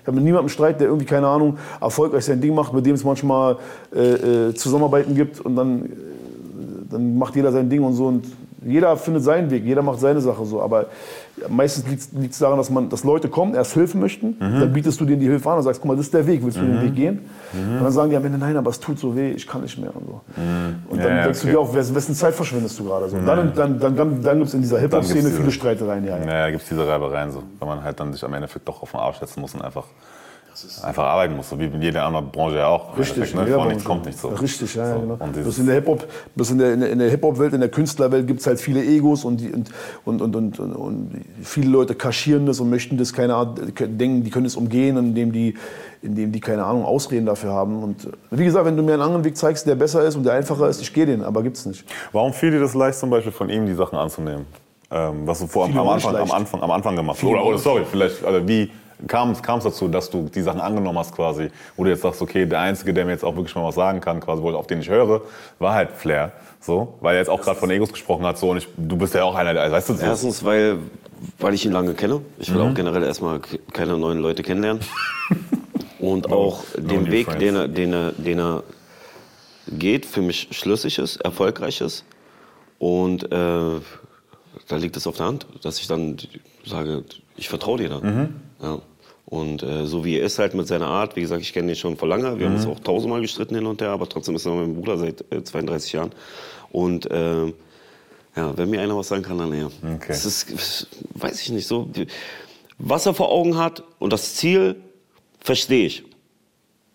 Ich 0.00 0.06
habe 0.06 0.16
mit 0.16 0.24
niemandem 0.24 0.48
Streit, 0.48 0.80
der 0.80 0.88
irgendwie, 0.88 1.06
keine 1.06 1.28
Ahnung, 1.28 1.58
erfolgreich 1.80 2.24
sein 2.24 2.40
Ding 2.40 2.56
macht, 2.56 2.72
mit 2.72 2.84
dem 2.84 2.96
es 2.96 3.04
manchmal 3.04 3.58
äh, 3.94 4.48
äh, 4.48 4.54
Zusammenarbeiten 4.54 5.14
gibt 5.14 5.38
und 5.40 5.54
dann, 5.54 5.84
äh, 5.84 5.88
dann 6.90 7.18
macht 7.18 7.36
jeder 7.36 7.52
sein 7.52 7.70
Ding 7.70 7.84
und 7.84 7.92
so. 7.92 8.06
Und 8.06 8.24
Jeder 8.64 8.96
findet 8.96 9.22
seinen 9.22 9.50
Weg, 9.50 9.64
jeder 9.64 9.82
macht 9.82 10.00
seine 10.00 10.20
Sache 10.20 10.44
so. 10.44 10.60
Aber 10.60 10.86
meistens 11.48 11.86
liegt 12.12 12.32
es 12.32 12.38
daran, 12.38 12.58
dass, 12.58 12.70
man, 12.70 12.88
dass 12.88 13.04
Leute 13.04 13.28
kommen, 13.28 13.54
erst 13.54 13.76
helfen 13.76 14.00
möchten, 14.00 14.36
Mhm. 14.40 14.60
dann 14.60 14.72
bietest 14.72 15.00
du 15.00 15.04
denen 15.04 15.20
die 15.20 15.26
Hilfe 15.28 15.48
an 15.50 15.58
und 15.58 15.62
sagst, 15.62 15.80
guck 15.80 15.88
mal, 15.88 15.96
das 15.96 16.06
ist 16.06 16.14
der 16.14 16.26
Weg, 16.26 16.44
willst 16.44 16.56
du 16.58 16.62
Mhm. 16.62 16.72
den 16.72 16.82
Weg 16.82 16.94
gehen? 16.96 17.28
Mhm. 17.52 17.76
Und 17.78 17.84
dann 17.84 17.92
sagen 17.92 18.10
die 18.10 18.16
am 18.16 18.24
Ende, 18.24 18.36
nein, 18.38 18.56
aber 18.56 18.70
es 18.70 18.80
tut 18.80 18.98
so 18.98 19.14
weh, 19.14 19.30
ich 19.30 19.46
kann 19.46 19.62
nicht 19.62 19.78
mehr. 19.78 19.94
Und, 19.94 20.06
so. 20.06 20.20
und 20.90 20.98
Ja, 20.98 21.04
dann 21.04 21.16
ja, 21.18 21.22
denkst 21.24 21.38
okay. 21.40 21.46
du 21.48 21.52
dir 21.52 21.60
auch, 21.60 21.72
wes- 21.74 21.94
wessen 21.94 22.14
Zeit 22.14 22.34
verschwendest 22.34 22.78
du 22.80 22.84
gerade? 22.84 23.08
So. 23.08 23.16
Mhm. 23.16 23.26
Dann, 23.26 23.52
dann, 23.54 23.78
dann, 23.78 23.96
dann, 23.96 24.22
dann 24.22 24.36
gibt 24.38 24.48
es 24.48 24.54
in 24.54 24.62
dieser 24.62 24.80
Hip-Hop-Szene 24.80 25.28
viele 25.30 25.50
Streitereien. 25.52 26.04
Ja, 26.04 26.18
ja. 26.18 26.24
Naja, 26.24 26.50
gibt 26.50 26.62
es 26.64 26.68
diese 26.68 26.86
Reibereien 26.86 27.30
so, 27.30 27.42
weil 27.60 27.68
man 27.68 27.84
halt 27.84 28.00
dann 28.00 28.12
sich 28.12 28.24
am 28.24 28.34
Endeffekt 28.34 28.66
doch 28.66 28.82
auf 28.82 28.90
den 28.90 28.98
Arsch 29.00 29.18
setzen 29.18 29.40
muss 29.40 29.54
und 29.54 29.62
einfach, 29.62 29.84
einfach 30.82 31.04
arbeiten 31.04 31.36
muss, 31.36 31.48
so 31.48 31.58
wie 31.58 31.66
in 31.66 31.82
jeder 31.82 32.04
anderen 32.04 32.30
Branche 32.30 32.56
ja 32.56 32.68
auch. 32.68 32.96
Richtig, 32.96 33.34
ne? 33.34 33.46
Vor 33.46 33.66
nichts 33.66 33.84
kommt 33.84 34.06
nicht 34.06 34.18
so. 34.18 34.28
Richtig, 34.28 34.74
ja, 34.74 34.88
ja, 34.88 34.94
So, 34.94 35.00
genau. 35.00 35.18
Dieses, 35.34 35.58
in 35.58 35.66
der 35.66 35.74
Hip-Hop, 35.76 36.06
bloß 36.34 36.50
in 36.50 36.58
der, 36.58 36.72
in 36.74 36.98
der, 36.98 37.10
Hip-Hop-Welt, 37.10 37.52
in 37.54 37.60
der 37.60 37.68
Künstlerwelt 37.68 38.26
gibt 38.26 38.40
es 38.40 38.46
halt 38.46 38.60
viele 38.60 38.84
Egos 38.84 39.24
und, 39.24 39.40
die, 39.40 39.52
und, 39.52 39.70
und, 40.04 40.20
und, 40.22 40.36
und, 40.36 40.60
und, 40.60 40.72
und 40.72 41.24
viele 41.42 41.70
Leute 41.70 41.94
kaschieren 41.94 42.46
das 42.46 42.60
und 42.60 42.70
möchten 42.70 42.96
das, 42.96 43.12
keine 43.12 43.34
Ahnung, 43.34 43.56
denken, 43.76 44.24
die 44.24 44.30
können 44.30 44.46
es 44.46 44.56
umgehen, 44.56 44.96
indem 44.96 45.32
die, 45.32 45.54
indem 46.02 46.32
die, 46.32 46.40
keine 46.40 46.64
Ahnung, 46.64 46.84
Ausreden 46.84 47.26
dafür 47.26 47.52
haben. 47.52 47.82
Und 47.82 48.08
wie 48.30 48.44
gesagt, 48.44 48.64
wenn 48.64 48.76
du 48.76 48.82
mir 48.82 48.94
einen 48.94 49.02
anderen 49.02 49.24
Weg 49.24 49.36
zeigst, 49.36 49.66
der 49.66 49.74
besser 49.74 50.04
ist 50.04 50.16
und 50.16 50.24
der 50.24 50.34
einfacher 50.34 50.68
ist, 50.68 50.80
ich 50.80 50.92
gehe 50.92 51.06
den, 51.06 51.22
aber 51.22 51.42
gibt's 51.42 51.66
nicht. 51.66 51.84
warum 52.12 52.32
fiel 52.32 52.50
dir 52.50 52.60
das 52.60 52.74
leicht 52.74 52.98
zum 52.98 53.10
Beispiel 53.10 53.32
von 53.32 53.48
ihm, 53.48 53.66
die 53.66 53.74
Sachen 53.74 53.98
anzunehmen? 53.98 54.46
Ähm, 54.90 55.26
was 55.26 55.38
du 55.40 55.46
vor 55.46 55.66
am, 55.66 55.76
am, 55.76 55.88
Anfang, 55.88 56.16
am. 56.16 56.30
Anfang, 56.30 56.62
am 56.62 56.70
Anfang 56.70 56.96
gemacht 56.96 57.18
hast? 57.18 57.28
Oder, 57.28 57.44
oder 57.44 57.58
sorry, 57.58 57.82
vielleicht, 57.90 58.24
also 58.24 58.46
wie 58.48 58.70
kam 59.06 59.30
es 59.30 59.40
dazu, 59.42 59.88
dass 59.88 60.10
du 60.10 60.28
die 60.34 60.42
Sachen 60.42 60.60
angenommen 60.60 60.98
hast 60.98 61.14
quasi, 61.14 61.50
wo 61.76 61.84
du 61.84 61.90
jetzt 61.90 62.02
sagst, 62.02 62.20
okay, 62.20 62.46
der 62.46 62.60
Einzige, 62.60 62.92
der 62.92 63.04
mir 63.04 63.12
jetzt 63.12 63.24
auch 63.24 63.36
wirklich 63.36 63.54
mal 63.54 63.64
was 63.64 63.76
sagen 63.76 64.00
kann, 64.00 64.20
quasi, 64.20 64.42
auf 64.42 64.66
den 64.66 64.80
ich 64.80 64.88
höre, 64.88 65.22
war 65.58 65.74
halt 65.74 65.92
Flair. 65.92 66.32
So, 66.60 66.98
weil 67.00 67.14
er 67.14 67.20
jetzt 67.20 67.28
auch 67.30 67.40
gerade 67.40 67.58
von 67.58 67.70
Egos 67.70 67.92
gesprochen 67.92 68.26
hat, 68.26 68.36
so, 68.38 68.50
und 68.50 68.56
ich, 68.58 68.68
du 68.76 68.96
bist 68.96 69.14
ja 69.14 69.22
auch 69.22 69.36
einer, 69.36 69.54
der, 69.54 69.70
weißt 69.70 69.90
du, 69.90 69.94
so, 69.94 70.02
Erstens, 70.04 70.44
weil, 70.44 70.78
weil 71.38 71.54
ich 71.54 71.64
ihn 71.64 71.72
lange 71.72 71.94
kenne. 71.94 72.20
Ich 72.38 72.52
will 72.52 72.60
Mhm. 72.62 72.70
auch 72.70 72.74
generell 72.74 73.04
erstmal 73.04 73.40
keine 73.72 73.96
neuen 73.96 74.18
Leute 74.18 74.42
kennenlernen. 74.42 74.82
Und 76.00 76.30
auch 76.32 76.62
no 76.80 76.88
den 76.88 77.10
Weg, 77.10 77.28
den 77.38 77.56
er, 77.56 77.68
den, 77.68 77.92
er, 77.92 78.12
den 78.12 78.38
er 78.38 78.62
geht, 79.68 80.06
für 80.06 80.22
mich 80.22 80.48
schlüssig 80.52 80.98
ist, 80.98 81.16
erfolgreich 81.16 81.80
ist. 81.80 82.04
Und 82.78 83.24
äh, 83.24 83.80
da 84.68 84.76
liegt 84.76 84.96
es 84.96 85.06
auf 85.06 85.16
der 85.16 85.26
Hand, 85.26 85.46
dass 85.62 85.80
ich 85.80 85.86
dann 85.88 86.16
sage, 86.64 87.04
ich 87.36 87.48
vertraue 87.48 87.78
dir 87.78 87.88
dann. 87.88 88.02
Mhm. 88.02 88.34
Ja. 88.62 88.80
Und 89.26 89.62
äh, 89.62 89.84
so 89.86 90.04
wie 90.06 90.16
er 90.18 90.24
ist 90.24 90.38
halt 90.38 90.54
mit 90.54 90.66
seiner 90.66 90.86
Art, 90.86 91.14
wie 91.16 91.20
gesagt, 91.20 91.42
ich 91.42 91.52
kenne 91.52 91.72
ihn 91.72 91.76
schon 91.76 91.96
vor 91.98 92.08
lange, 92.08 92.38
wir 92.38 92.46
haben 92.46 92.54
Mhm. 92.54 92.60
uns 92.60 92.66
auch 92.66 92.80
tausendmal 92.80 93.20
gestritten 93.20 93.54
hin 93.56 93.66
und 93.66 93.80
her, 93.82 93.90
aber 93.90 94.08
trotzdem 94.08 94.34
ist 94.36 94.46
er 94.46 94.52
mein 94.54 94.74
Bruder 94.74 94.96
seit 94.96 95.22
äh, 95.32 95.44
32 95.44 95.92
Jahren. 95.92 96.12
Und 96.72 97.10
äh, 97.10 97.46
ja, 98.36 98.56
wenn 98.56 98.70
mir 98.70 98.80
einer 98.80 98.96
was 98.96 99.08
sagen 99.08 99.22
kann, 99.22 99.38
dann 99.38 99.52
er. 99.52 99.66
Okay. 99.66 100.06
Das 100.08 100.24
ist, 100.24 100.86
weiß 101.14 101.42
ich 101.42 101.50
nicht, 101.50 101.66
so, 101.66 101.90
was 102.78 103.04
er 103.04 103.12
vor 103.14 103.30
Augen 103.30 103.56
hat 103.58 103.82
und 103.98 104.12
das 104.12 104.34
Ziel, 104.36 104.76
verstehe 105.40 105.86
ich. 105.86 106.04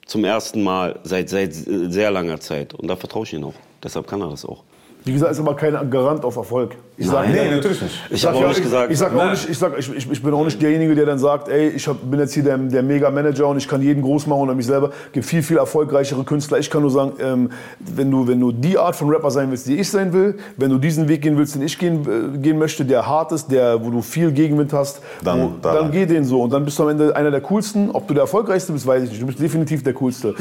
Zum 0.06 0.26
ersten 0.26 0.64
Mal 0.64 1.00
seit, 1.04 1.30
seit 1.30 1.54
sehr 1.54 2.12
langer 2.12 2.40
Zeit. 2.40 2.74
Und 2.74 2.88
da 2.88 2.96
vertraue 2.96 3.26
ich 3.26 3.34
ihm 3.34 3.44
auch. 3.44 3.54
Deshalb 3.84 4.08
kann 4.08 4.22
er 4.22 4.30
das 4.30 4.44
auch. 4.46 4.64
Wie 5.06 5.12
gesagt, 5.12 5.32
ist 5.34 5.40
aber 5.40 5.56
kein 5.56 5.90
Garant 5.90 6.24
auf 6.24 6.38
Erfolg. 6.38 6.76
Ich 6.96 7.08
sag, 7.08 7.24
Nein, 7.28 7.32
nee, 7.50 7.56
natürlich 7.56 7.82
nicht. 7.82 7.96
Ich, 8.08 8.14
Ich 8.16 8.22
sag 8.22 8.36
hab 8.36 8.42
auch 8.44 8.48
nicht 8.48 8.58
ich, 8.60 8.64
gesagt- 8.64 8.92
ich 8.92 8.98
sag 8.98 9.12
auch 9.12 9.16
Nein. 9.18 9.32
nicht, 9.32 9.50
ich, 9.50 9.58
sag, 9.58 9.78
ich, 9.78 10.24
bin 10.24 10.34
auch 10.34 10.46
nicht 10.46 10.62
derjenige, 10.62 10.96
der 10.96 11.06
dann 11.08 11.18
sagt, 11.20 11.50
ey, 11.50 11.70
ich 11.70 11.88
hab, 11.88 11.98
bin 12.10 12.20
jetzt 12.20 12.34
hier 12.34 12.44
der, 12.44 12.58
der 12.58 12.84
Mega-Manager 12.84 13.48
und 13.48 13.58
ich 13.58 13.68
kann 13.68 13.82
jeden 13.82 14.02
groß 14.02 14.28
machen 14.28 14.42
oder 14.42 14.56
mich 14.56 14.66
selber. 14.68 14.92
gibt 15.12 15.26
viel, 15.26 15.44
viel 15.44 15.58
erfolgreichere 15.58 16.24
Künstler. 16.24 16.60
Ich 16.60 16.70
kann 16.70 16.84
nur 16.84 16.92
sagen, 16.92 17.14
ähm, 17.20 17.50
wenn, 17.80 18.10
du, 18.12 18.28
wenn 18.28 18.40
du 18.40 18.52
die 18.54 18.78
Art 18.78 18.96
von 18.96 19.10
Rapper 19.10 19.30
sein 19.32 19.50
willst, 19.52 19.68
die 19.68 19.78
ich 19.78 19.90
sein 19.90 20.14
will, 20.14 20.38
wenn 20.56 20.70
du 20.70 20.78
diesen 20.78 21.10
Weg 21.10 21.22
gehen 21.24 21.36
willst, 21.38 21.56
den 21.56 21.64
ich 21.64 21.78
gehen, 21.78 22.36
äh, 22.36 22.38
gehen 22.38 22.58
möchte, 22.58 22.86
der 22.86 23.06
hart 23.06 23.32
ist, 23.34 23.52
der, 23.52 23.84
wo 23.84 23.90
du 23.90 24.02
viel 24.02 24.32
Gegenwind 24.32 24.72
hast, 24.72 25.02
Dann- 25.24 25.42
wo, 25.42 25.52
da 25.62 25.74
dann 25.74 25.84
rein. 25.86 25.92
geh 25.92 26.06
den 26.06 26.24
so. 26.24 26.42
Und 26.44 26.54
dann 26.54 26.64
bist 26.64 26.80
du 26.80 26.84
am 26.84 26.90
Ende 26.90 27.14
einer 27.14 27.32
der 27.32 27.42
Coolsten. 27.42 27.90
Ob 27.92 28.08
du 28.08 28.14
der 28.14 28.22
Erfolgreichste 28.22 28.72
bist, 28.72 28.88
weiß 28.88 29.04
ich 29.04 29.10
nicht. 29.10 29.22
Du 29.22 29.26
bist 29.26 29.40
definitiv 29.40 29.84
der 29.84 29.94
Coolste. 29.96 30.36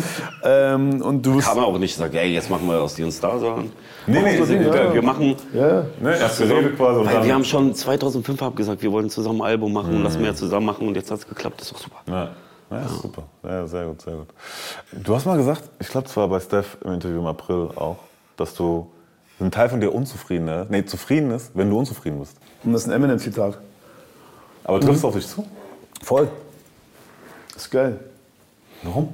ähm, 0.45 1.01
und 1.03 1.25
du 1.27 1.39
Kann 1.39 1.57
man 1.57 1.65
auch 1.65 1.79
nicht 1.79 1.97
sagen, 1.97 2.15
ey, 2.15 2.33
jetzt 2.33 2.51
machen 2.51 2.69
wir 2.69 2.81
aus 2.81 2.95
dir 2.95 3.05
einen 3.05 3.13
Star, 3.13 3.39
sondern 3.41 3.71
Nee, 4.07 4.21
nee, 4.21 4.39
wir, 4.39 4.47
nee, 4.47 4.65
wir, 4.65 4.75
ja. 4.75 4.95
wir 4.95 5.03
machen 5.03 5.37
ja. 5.55 5.85
Ne, 6.01 6.17
erst 6.19 6.39
geredet 6.39 6.77
quasi 6.77 7.01
und 7.01 7.07
Weil 7.07 7.15
dann- 7.15 7.25
wir 7.25 7.35
haben 7.35 7.45
schon 7.45 7.75
2005 7.75 8.41
hab 8.41 8.57
gesagt, 8.57 8.83
wir 8.83 8.91
wollen 8.91 9.09
zusammen 9.11 9.41
ein 9.43 9.47
Album 9.49 9.73
machen, 9.73 9.99
Mhm. 9.99 10.03
lass 10.05 10.19
mehr 10.19 10.35
zusammen 10.35 10.67
machen 10.67 10.89
und 10.89 10.95
jetzt 10.97 11.11
hat 11.11 11.19
es 11.21 11.29
geklappt, 11.29 11.61
das 11.61 11.69
ist 11.69 11.75
doch 11.75 11.81
super. 11.81 11.97
Ja, 12.07 12.31
ja, 12.71 12.89
super. 12.89 13.23
Ja, 13.45 13.67
sehr 13.67 13.87
gut, 13.87 14.03
sehr 14.03 14.15
gut. 14.17 14.29
Du 14.93 15.15
hast 15.15 15.27
mal 15.27 15.37
gesagt, 15.37 15.63
ich 15.79 15.89
glaube, 15.89 16.09
es 16.09 16.17
war 16.17 16.27
bei 16.29 16.41
Steph 16.41 16.79
im 16.85 16.93
Interview 16.95 17.19
im 17.21 17.27
April 17.27 17.69
auch, 17.77 17.99
dass 18.37 18.55
du 18.55 18.91
ein 19.41 19.51
Teil 19.51 19.69
von 19.69 19.81
dir 19.81 19.93
unzufrieden 19.95 20.49
ist, 20.49 20.71
nee, 20.71 20.85
zufrieden 20.85 21.31
ist, 21.31 21.51
wenn 21.55 21.71
du 21.71 21.79
unzufrieden 21.79 22.19
bist. 22.19 22.37
Und 22.65 22.73
das 22.73 22.83
ist 22.83 22.89
ein 22.89 22.93
Eminem-Zitat. 22.95 23.59
Aber 24.65 24.81
trifft 24.81 24.95
es 24.97 25.03
Mhm. 25.03 25.09
auf 25.09 25.15
dich 25.15 25.27
zu? 25.29 25.45
Voll. 26.03 26.29
ist 27.57 27.71
geil. 27.71 28.01
Warum? 28.83 29.13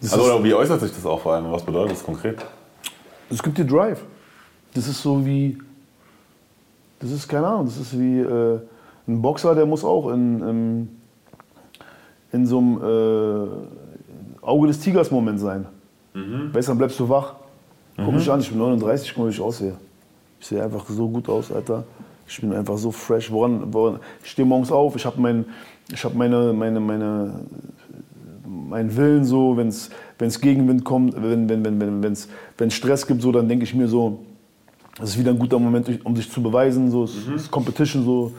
Das 0.00 0.12
also, 0.12 0.42
wie 0.44 0.54
äußert 0.54 0.80
sich 0.80 0.92
das 0.94 1.04
auch 1.06 1.20
vor 1.20 1.34
allem? 1.34 1.50
Was 1.50 1.62
bedeutet 1.62 1.92
das 1.96 2.04
konkret? 2.04 2.38
Es 3.30 3.42
gibt 3.42 3.58
dir 3.58 3.64
Drive. 3.64 4.00
Das 4.74 4.88
ist 4.88 5.02
so 5.02 5.24
wie, 5.24 5.56
das 7.00 7.10
ist 7.10 7.28
keine 7.28 7.46
Ahnung, 7.46 7.66
das 7.66 7.76
ist 7.78 7.98
wie 7.98 8.18
äh, 8.20 8.58
ein 9.06 9.22
Boxer, 9.22 9.54
der 9.54 9.66
muss 9.66 9.84
auch 9.84 10.10
in, 10.10 10.42
in, 10.42 10.88
in 12.32 12.46
so 12.46 12.58
einem 12.58 12.78
äh, 12.82 14.44
Auge 14.44 14.66
des 14.66 14.80
Tigers 14.80 15.10
Moment 15.10 15.40
sein. 15.40 15.66
Weißt 16.52 16.68
du, 16.68 16.70
dann 16.72 16.78
bleibst 16.78 16.98
du 17.00 17.08
wach. 17.08 17.34
Guck 17.96 18.08
Mhm. 18.08 18.14
mich 18.16 18.30
an, 18.30 18.40
ich 18.40 18.48
bin 18.48 18.58
39, 18.58 19.14
guck 19.14 19.24
mal, 19.24 19.28
wie 19.30 19.34
ich 19.34 19.40
aussehe. 19.40 19.74
Ich 20.40 20.46
sehe 20.46 20.62
einfach 20.62 20.84
so 20.88 21.08
gut 21.08 21.28
aus, 21.28 21.50
Alter. 21.52 21.84
Ich 22.26 22.40
bin 22.40 22.52
einfach 22.52 22.76
so 22.78 22.90
fresh. 22.90 23.30
Woran, 23.30 23.72
woran, 23.72 24.00
ich 24.22 24.30
stehe 24.30 24.46
morgens 24.46 24.72
auf, 24.72 24.96
ich 24.96 25.06
habe 25.06 25.20
mein, 25.20 25.44
ich 25.92 26.04
hab 26.04 26.14
meine, 26.14 26.52
meine, 26.52 26.80
meine, 26.80 27.40
meinen 28.46 28.96
Willen 28.96 29.24
so, 29.24 29.56
wenn 29.56 29.68
es 29.68 30.40
Gegenwind 30.40 30.84
kommt, 30.84 31.14
wenn 31.14 31.44
es 31.44 31.48
wenn, 31.50 31.64
wenn, 31.80 32.02
wenn, 32.02 32.16
wenn 32.58 32.70
Stress 32.70 33.06
gibt, 33.06 33.22
so, 33.22 33.30
dann 33.32 33.48
denke 33.48 33.64
ich 33.64 33.74
mir 33.74 33.88
so, 33.88 34.20
es 35.02 35.10
ist 35.10 35.18
wieder 35.18 35.30
ein 35.30 35.38
guter 35.38 35.58
Moment, 35.58 35.88
um 36.04 36.14
sich 36.16 36.30
zu 36.30 36.42
beweisen. 36.42 36.90
So, 36.90 37.04
es 37.04 37.26
ist 37.26 37.50
Competition, 37.50 38.04
so. 38.04 38.32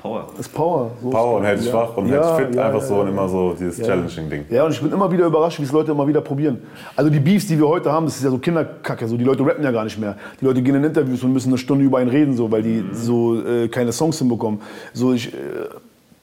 Power. 0.00 0.28
Es 0.34 0.40
ist 0.40 0.54
Power. 0.54 0.90
So 1.02 1.10
Power 1.10 1.34
ist 1.34 1.40
und 1.40 1.44
hält 1.44 1.60
dich 1.60 1.66
ja. 1.66 1.74
wach 1.74 1.96
und 1.96 2.08
Ja, 2.08 2.14
hält 2.14 2.24
dich 2.24 2.46
fit, 2.46 2.56
ja, 2.56 2.66
einfach 2.66 2.80
ja, 2.80 2.86
so 2.86 2.94
ja. 2.94 3.00
und 3.00 3.08
immer 3.08 3.28
so 3.28 3.52
dieses 3.52 3.76
Ja. 3.78 3.86
Challenging-Ding. 3.86 4.44
Ja, 4.48 4.64
und 4.64 4.72
ich 4.72 4.80
bin 4.80 4.90
immer 4.92 5.12
wieder 5.12 5.26
überrascht, 5.26 5.58
wie 5.60 5.64
es 5.64 5.72
Leute 5.72 5.90
immer 5.90 6.06
wieder 6.08 6.22
probieren. 6.22 6.62
Also 6.96 7.10
die 7.10 7.20
Beefs, 7.20 7.46
die 7.46 7.58
wir 7.58 7.68
heute 7.68 7.92
haben, 7.92 8.06
das 8.06 8.16
ist 8.16 8.24
ja 8.24 8.30
so 8.30 8.38
Kinderkacke. 8.38 9.06
So, 9.06 9.18
die 9.18 9.24
Leute 9.24 9.44
rappen 9.44 9.62
ja 9.62 9.70
gar 9.70 9.84
nicht 9.84 9.98
mehr. 9.98 10.16
Die 10.40 10.44
Leute 10.46 10.62
gehen 10.62 10.74
in 10.74 10.84
Interviews 10.84 11.22
und 11.22 11.34
müssen 11.34 11.50
eine 11.50 11.58
Stunde 11.58 11.84
über 11.84 11.98
einen 11.98 12.08
reden, 12.08 12.34
so, 12.34 12.50
weil 12.50 12.62
die 12.62 12.82
so 12.92 13.44
äh, 13.44 13.68
keine 13.68 13.92
Songs 13.92 14.18
hinbekommen. 14.18 14.60
So, 14.94 15.12
ich, 15.12 15.34
äh, 15.34 15.36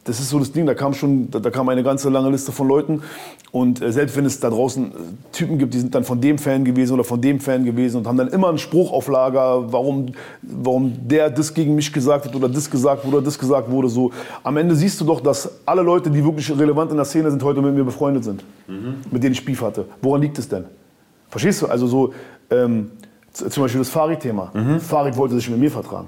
das 0.07 0.21
ist 0.21 0.29
so 0.29 0.39
das 0.39 0.51
Ding, 0.51 0.65
da 0.65 0.73
kam 0.73 0.93
schon, 0.93 1.29
da, 1.29 1.39
da 1.39 1.49
kam 1.49 1.67
eine 1.67 1.83
ganze 1.83 2.09
lange 2.09 2.29
Liste 2.29 2.51
von 2.53 2.67
Leuten. 2.67 3.01
Und 3.51 3.81
äh, 3.81 3.91
selbst 3.91 4.15
wenn 4.15 4.25
es 4.25 4.39
da 4.39 4.49
draußen 4.49 4.85
äh, 4.85 4.93
Typen 5.33 5.57
gibt, 5.57 5.73
die 5.73 5.79
sind 5.79 5.93
dann 5.93 6.05
von 6.05 6.21
dem 6.21 6.37
Fan 6.37 6.63
gewesen 6.63 6.93
oder 6.93 7.03
von 7.03 7.21
dem 7.21 7.39
Fan 7.41 7.65
gewesen 7.65 7.97
und 7.97 8.07
haben 8.07 8.17
dann 8.17 8.29
immer 8.29 8.47
einen 8.47 8.57
Spruch 8.57 8.93
auf 8.93 9.09
Lager, 9.09 9.71
warum, 9.71 10.13
warum 10.41 10.93
der 11.07 11.29
das 11.29 11.53
gegen 11.53 11.75
mich 11.75 11.91
gesagt 11.91 12.25
hat 12.25 12.35
oder 12.35 12.47
das 12.47 12.69
gesagt 12.69 13.05
wurde 13.05 13.17
oder 13.17 13.25
das 13.25 13.37
gesagt 13.37 13.69
wurde. 13.69 13.89
So. 13.89 14.11
Am 14.43 14.55
Ende 14.55 14.75
siehst 14.75 14.99
du 15.01 15.05
doch, 15.05 15.19
dass 15.19 15.49
alle 15.65 15.81
Leute, 15.81 16.09
die 16.09 16.23
wirklich 16.23 16.49
relevant 16.57 16.91
in 16.91 16.97
der 16.97 17.05
Szene 17.05 17.29
sind, 17.29 17.43
heute 17.43 17.61
mit 17.61 17.75
mir 17.75 17.83
befreundet 17.83 18.23
sind. 18.23 18.43
Mit 19.11 19.23
denen 19.23 19.33
ich 19.33 19.43
Beef 19.43 19.61
hatte. 19.61 19.85
Woran 20.01 20.21
liegt 20.21 20.39
es 20.39 20.47
denn? 20.47 20.65
Verstehst 21.29 21.61
du? 21.61 21.67
Also 21.67 21.87
so, 21.87 22.13
ähm, 22.49 22.91
zum 23.37 23.63
Beispiel 23.63 23.79
das 23.79 23.89
Farid-Thema. 23.89 24.51
Farid 24.79 25.15
wollte 25.17 25.35
sich 25.35 25.49
mit 25.49 25.59
mir 25.59 25.71
vertragen. 25.71 26.07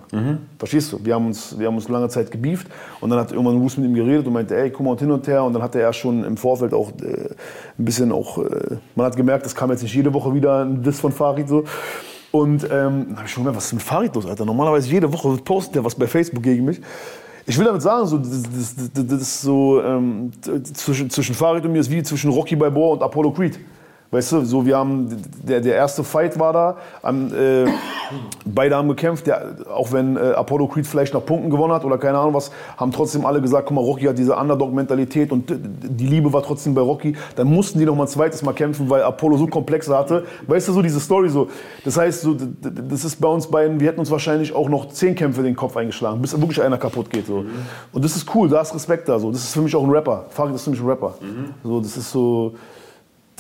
Verstehst 0.58 0.92
du? 0.92 1.00
Wir 1.04 1.16
haben, 1.16 1.28
uns, 1.28 1.58
wir 1.58 1.68
haben 1.68 1.76
uns 1.76 1.88
lange 1.90 2.10
Zeit 2.10 2.32
gebieft 2.32 2.68
und 3.02 3.10
dann 3.10 3.20
hat 3.20 3.32
irgendwann 3.32 3.58
Roos 3.58 3.78
mit 3.78 3.88
ihm 3.88 3.94
geredet 3.94 4.28
und 4.28 4.34
meinte, 4.34 4.56
ey, 4.58 4.70
guck 4.70 4.86
mal 4.86 4.92
und 4.92 5.00
hin 5.00 5.12
und 5.12 5.28
her. 5.28 5.44
Und 5.44 5.54
dann 5.54 5.62
hatte 5.62 5.80
er 5.80 5.94
schon 5.94 6.24
im 6.24 6.38
Vorfeld 6.38 6.74
auch 6.74 6.90
äh, 7.02 7.30
ein 7.78 7.86
bisschen 7.86 8.12
auch, 8.12 8.38
äh, 8.40 8.78
man 8.96 9.06
hat 9.06 9.16
gemerkt, 9.16 9.46
es 9.46 9.56
kam 9.56 9.70
jetzt 9.72 9.84
nicht 9.84 9.94
jede 9.94 10.14
Woche 10.14 10.34
wieder 10.34 10.66
ein 10.66 10.84
Diss 10.84 11.00
von 11.00 11.12
Farid 11.12 11.48
so. 11.48 11.64
Und 12.32 12.64
ähm, 12.66 12.70
dann 12.70 13.16
habe 13.16 13.26
ich 13.26 13.32
schon 13.32 13.44
gemerkt, 13.44 13.58
was 13.58 13.66
ist 13.66 13.74
mit 13.74 13.84
Farid 13.84 14.14
los, 14.16 14.26
Alter? 14.26 14.46
Normalerweise 14.46 14.90
jede 14.90 15.12
Woche 15.12 15.38
postet 15.38 15.78
er 15.78 15.84
was 15.84 15.96
bei 15.96 16.08
Facebook 16.08 16.44
gegen 16.44 16.66
mich. 16.66 16.80
Ich 17.46 17.58
will 17.58 17.66
damit 17.66 17.82
sagen, 17.82 18.06
so, 18.06 18.20
das, 18.20 18.44
das, 18.44 18.76
das, 18.94 19.08
das 19.08 19.22
ist 19.22 19.42
so 19.42 19.82
ähm, 19.82 20.32
zwischen, 20.74 21.10
zwischen 21.10 21.34
Farid 21.34 21.66
und 21.66 21.72
mir 21.72 21.80
ist 21.80 21.90
wie 21.90 22.04
zwischen 22.04 22.30
Rocky 22.30 22.56
Balboa 22.56 22.94
und 22.94 23.02
Apollo 23.02 23.32
Creed. 23.32 23.60
Weißt 24.12 24.32
du, 24.32 24.44
so 24.44 24.66
wir 24.66 24.76
haben 24.76 25.22
der, 25.44 25.62
der 25.62 25.76
erste 25.76 26.04
Fight 26.04 26.40
war 26.40 26.52
da, 26.52 26.78
am, 27.04 27.32
äh, 27.32 27.66
beide 28.44 28.76
haben 28.76 28.88
gekämpft, 28.88 29.28
der, 29.28 29.58
auch 29.72 29.92
wenn 29.92 30.18
äh, 30.18 30.32
Apollo 30.32 30.66
Creed 30.68 30.88
vielleicht 30.88 31.14
nach 31.14 31.24
Punkten 31.24 31.52
gewonnen 31.52 31.74
hat 31.74 31.86
oder 31.86 32.00
keine 32.00 32.18
Ahnung 32.18 32.34
was, 32.34 32.50
haben 32.78 32.92
trotzdem 32.92 33.24
alle 33.24 33.40
gesagt, 33.40 33.68
guck 33.68 33.76
mal, 33.76 33.82
Rocky 33.84 34.06
hat 34.06 34.18
diese 34.18 34.36
Underdog-Mentalität 34.36 35.32
und 35.32 35.48
d- 35.52 35.58
die 35.60 36.08
Liebe 36.08 36.34
war 36.34 36.42
trotzdem 36.42 36.74
bei 36.74 36.82
Rocky. 36.82 37.16
Dann 37.36 37.54
mussten 37.54 37.78
die 37.78 37.86
noch 37.86 37.96
mal 37.96 38.06
ein 38.06 38.08
zweites 38.08 38.42
Mal 38.42 38.54
kämpfen, 38.54 38.90
weil 38.90 39.04
Apollo 39.04 39.38
so 39.38 39.46
Komplexe 39.46 39.96
hatte. 39.96 40.26
Weißt 40.48 40.68
du, 40.70 40.74
so 40.74 40.82
diese 40.82 41.00
Story 41.00 41.30
so. 41.30 41.48
Das 41.86 41.96
heißt, 41.96 42.22
so, 42.22 42.36
das 42.90 43.06
ist 43.06 43.22
bei 43.22 43.28
uns 43.28 43.46
beiden, 43.46 43.80
wir 43.80 43.90
hätten 43.90 44.00
uns 44.00 44.10
wahrscheinlich 44.10 44.56
auch 44.56 44.70
noch 44.70 44.90
zehn 44.90 45.14
Kämpfe 45.14 45.44
den 45.44 45.56
Kopf 45.56 45.78
eingeschlagen, 45.78 46.20
bis 46.20 46.36
wirklich 46.42 46.64
einer 46.64 46.80
kaputt 46.80 47.12
geht. 47.12 47.28
So. 47.28 47.46
Und 47.94 48.04
das 48.04 48.16
ist 48.16 48.34
cool, 48.34 48.50
da 48.50 48.62
ist 48.62 48.74
Respekt 48.74 49.08
da. 49.08 49.20
So. 49.20 49.30
Das 49.32 49.44
ist 49.44 49.54
für 49.54 49.62
mich 49.62 49.76
auch 49.76 49.84
ein 49.84 49.92
Rapper. 49.92 50.26
Farid 50.30 50.56
ist 50.56 50.64
für 50.64 50.72
mich 50.72 50.82
ein 50.82 50.88
Rapper. 50.88 51.14
So, 51.64 51.80
das 51.80 51.96
ist 51.96 52.12
so 52.12 52.56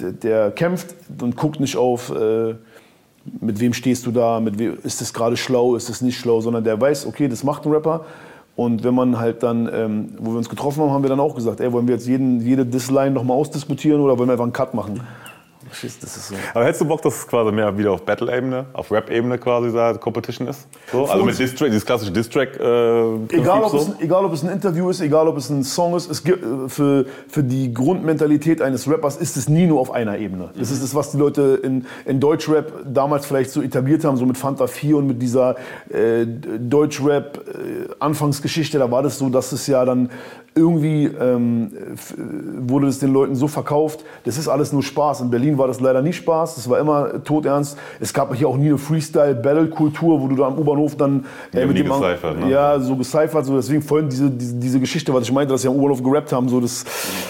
der, 0.01 0.51
kämpft 0.51 0.95
und 1.21 1.35
guckt 1.35 1.59
nicht 1.59 1.77
auf, 1.77 2.13
äh, 2.15 2.55
mit 3.41 3.59
wem 3.59 3.73
stehst 3.73 4.05
du 4.05 4.11
da, 4.11 4.39
mit 4.39 4.57
wem, 4.57 4.77
ist 4.83 5.01
das 5.01 5.13
gerade 5.13 5.37
schlau, 5.37 5.75
ist 5.75 5.89
das 5.89 6.01
nicht 6.01 6.17
schlau, 6.17 6.41
sondern 6.41 6.63
der 6.63 6.79
weiß, 6.79 7.05
okay, 7.05 7.27
das 7.27 7.43
macht 7.43 7.65
ein 7.65 7.71
Rapper. 7.71 8.05
Und 8.55 8.83
wenn 8.83 8.93
man 8.93 9.17
halt 9.17 9.41
dann, 9.43 9.69
ähm, 9.71 10.09
wo 10.19 10.31
wir 10.31 10.37
uns 10.37 10.49
getroffen 10.49 10.81
haben, 10.83 10.91
haben 10.91 11.03
wir 11.03 11.09
dann 11.09 11.19
auch 11.19 11.35
gesagt, 11.35 11.61
ey, 11.61 11.71
wollen 11.71 11.87
wir 11.87 11.95
jetzt 11.95 12.07
jeden, 12.07 12.41
jede 12.41 12.65
Disline 12.65 13.11
nochmal 13.11 13.37
ausdiskutieren 13.37 14.01
oder 14.01 14.17
wollen 14.17 14.27
wir 14.27 14.33
einfach 14.33 14.43
einen 14.43 14.53
Cut 14.53 14.73
machen? 14.73 14.99
Verstehst 15.69 16.01
Das 16.01 16.17
ist 16.17 16.29
so. 16.29 16.35
Aber 16.53 16.65
hättest 16.65 16.81
du 16.81 16.85
Bock, 16.85 17.03
dass 17.03 17.15
es 17.15 17.27
quasi 17.27 17.51
mehr 17.51 17.77
wieder 17.77 17.91
auf 17.91 18.01
Battle-Ebene, 18.03 18.65
auf 18.73 18.91
Rap-Ebene 18.91 19.37
quasi 19.37 19.71
da 19.71 19.93
Competition 19.93 20.47
ist? 20.47 20.67
So? 20.91 21.05
Also 21.05 21.23
mit 21.23 21.37
Distrack, 21.37 21.69
dieses 21.69 21.85
klassische 21.85 22.11
Distrack. 22.11 22.59
Äh, 22.59 23.13
Egal 23.29 23.61
ob, 23.63 23.69
so? 23.69 23.77
es, 23.77 23.91
egal 23.99 24.25
ob 24.25 24.33
es 24.33 24.41
ein 24.43 24.49
Interview 24.49 24.89
ist, 24.89 25.01
egal 25.01 25.27
ob 25.27 25.37
es 25.37 25.49
ein 25.49 25.63
Song 25.63 25.95
ist, 25.95 26.09
es 26.09 26.23
gibt, 26.23 26.43
äh, 26.43 26.67
für, 26.67 27.05
für 27.27 27.43
die 27.43 27.71
Grundmentalität 27.73 28.63
eines 28.63 28.89
Rappers 28.89 29.17
ist 29.17 29.37
es 29.37 29.47
nie 29.47 29.67
nur 29.67 29.79
auf 29.79 29.91
einer 29.91 30.17
Ebene. 30.17 30.49
Das 30.57 30.71
ist 30.71 30.81
das, 30.81 30.95
was 30.95 31.11
die 31.11 31.17
Leute 31.17 31.59
in, 31.61 31.85
in 32.05 32.19
Deutschrap 32.19 32.73
damals 32.85 33.27
vielleicht 33.27 33.51
so 33.51 33.61
etabliert 33.61 34.03
haben, 34.03 34.17
so 34.17 34.25
mit 34.25 34.37
Fanta 34.37 34.65
4 34.65 34.97
und 34.97 35.05
mit 35.07 35.21
dieser 35.21 35.55
äh, 35.89 36.25
Deutschrap-Anfangsgeschichte. 36.25 38.79
Da 38.79 38.89
war 38.89 39.03
das 39.03 39.19
so, 39.19 39.29
dass 39.29 39.51
es 39.51 39.67
ja 39.67 39.85
dann 39.85 40.09
irgendwie 40.55 41.05
ähm, 41.05 41.69
wurde 42.57 42.87
es 42.87 42.97
den 42.99 43.13
Leuten 43.13 43.35
so 43.35 43.47
verkauft, 43.47 44.03
das 44.25 44.37
ist 44.37 44.47
alles 44.47 44.73
nur 44.73 44.83
Spaß. 44.83 45.21
In 45.21 45.29
Berlin 45.29 45.57
war 45.59 45.67
das 45.67 45.79
leider 45.79 46.01
nie 46.01 46.13
Spaß, 46.13 46.55
das 46.55 46.69
war 46.69 46.79
immer 46.79 47.23
todernst. 47.23 47.77
Es 47.99 48.13
gab 48.13 48.33
hier 48.33 48.47
auch 48.47 48.57
nie 48.57 48.69
eine 48.69 48.77
Freestyle-Battle-Kultur, 48.77 50.21
wo 50.21 50.27
du 50.27 50.35
da 50.35 50.47
am 50.47 50.57
U-Bahnhof 50.57 50.95
dann 50.95 51.25
Die 51.53 51.61
haben 51.61 51.73
nie 51.73 51.83
gecyphert, 51.83 52.39
ne? 52.39 52.49
ja, 52.49 52.79
so 52.79 52.95
gecyphert, 52.95 53.45
so 53.45 53.55
deswegen 53.55 53.81
vorhin 53.81 54.09
diese, 54.09 54.31
diese, 54.31 54.55
diese 54.55 54.79
Geschichte, 54.79 55.13
was 55.13 55.23
ich 55.23 55.31
meinte, 55.31 55.53
dass 55.53 55.61
sie 55.61 55.67
am 55.67 55.75
U-Bahnhof 55.75 56.01
gerappt 56.01 56.31
haben, 56.31 56.49
so 56.49 56.59
das, 56.59 56.85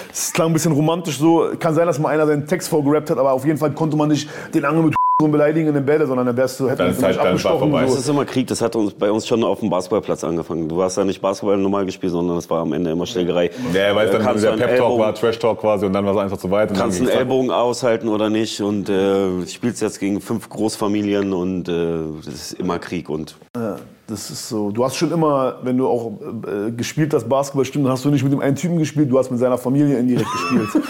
das 0.08 0.32
klang 0.32 0.48
ein 0.48 0.54
bisschen 0.54 0.72
romantisch 0.72 1.18
so. 1.18 1.50
Kann 1.60 1.74
sein, 1.74 1.88
dass 1.88 2.00
mal 2.00 2.10
einer 2.10 2.28
seinen 2.28 2.48
Text 2.48 2.70
vorgerappt 2.70 3.10
hat, 3.10 3.18
aber 3.18 3.34
auf 3.34 3.46
jeden 3.46 3.58
Fall 3.58 3.72
konnte 3.72 3.98
man 3.98 4.10
nicht 4.10 4.30
den 4.54 4.64
anderen 4.64 4.88
mit 4.88 4.99
so 5.22 5.28
beleidigen 5.28 5.68
in 5.68 5.74
den 5.74 5.86
Bälle, 5.86 6.08
sondern 6.08 6.26
dann 6.28 6.38
wärst 6.38 6.58
du, 6.62 6.70
hätte 6.70 6.82
man 6.84 6.94
vielleicht 6.94 7.20
abgestochen. 7.20 7.74
Das 7.74 7.92
So. 7.92 7.98
ist 8.00 8.08
immer 8.08 8.24
Krieg, 8.24 8.48
das 8.48 8.62
hat 8.62 8.74
uns 8.78 8.94
bei 8.94 9.12
uns 9.12 9.28
schon 9.28 9.44
auf 9.44 9.60
dem 9.60 9.70
Basketballplatz 9.70 10.24
angefangen. 10.24 10.70
Du 10.70 10.82
hast 10.82 10.96
ja 10.96 11.04
nicht 11.04 11.22
Basketball 11.22 11.58
normal 11.58 11.86
gespielt, 11.86 12.14
sondern 12.14 12.38
es 12.38 12.50
war 12.50 12.62
am 12.62 12.72
Ende 12.72 12.92
immer 12.92 13.06
Schlägerei. 13.06 13.52
Ja, 13.74 13.94
weil 13.94 14.08
es 14.08 14.14
dann 14.14 14.22
du 14.24 14.30
einen 14.30 14.60
Pep-Talk 14.60 14.70
Ellbogen- 14.80 15.00
war, 15.00 15.14
Trash-Talk 15.14 15.60
quasi 15.60 15.86
und 15.86 15.92
dann 15.92 16.06
war 16.06 16.14
es 16.14 16.20
einfach 16.20 16.38
zu 16.38 16.50
weit. 16.50 16.70
dann 16.70 16.78
Kannst 16.78 17.00
einen 17.00 17.08
ging's 17.08 17.20
Ellbogen 17.20 17.52
aushalten 17.52 18.08
oder 18.08 18.30
nicht 18.30 18.62
und 18.62 18.88
äh, 18.88 19.46
spielst 19.46 19.82
jetzt 19.82 20.00
gegen 20.00 20.22
fünf 20.22 20.48
Großfamilien 20.48 21.34
und 21.34 21.68
äh, 21.68 21.98
das 22.24 22.34
ist 22.34 22.54
immer 22.54 22.80
Krieg 22.80 23.10
und 23.10 23.36
Ja, 23.58 23.76
das 24.08 24.32
ist 24.32 24.48
so. 24.48 24.72
Du 24.72 24.86
hast 24.86 24.96
schon 24.96 25.12
immer, 25.12 25.56
wenn 25.64 25.78
du 25.78 25.86
auch 25.90 26.14
äh, 26.48 26.72
gespielt 26.72 27.14
hast, 27.14 27.28
Basketball, 27.28 27.66
stimmt, 27.66 27.84
dann 27.84 27.92
hast 27.92 28.06
du 28.06 28.10
nicht 28.10 28.24
mit 28.24 28.32
dem 28.32 28.40
einen 28.40 28.56
Typen 28.56 28.78
gespielt, 28.80 29.12
du 29.12 29.20
hast 29.20 29.30
mit 29.32 29.40
seiner 29.42 29.58
Familie 29.58 29.98
indirekt 30.00 30.30
gespielt. 30.32 30.70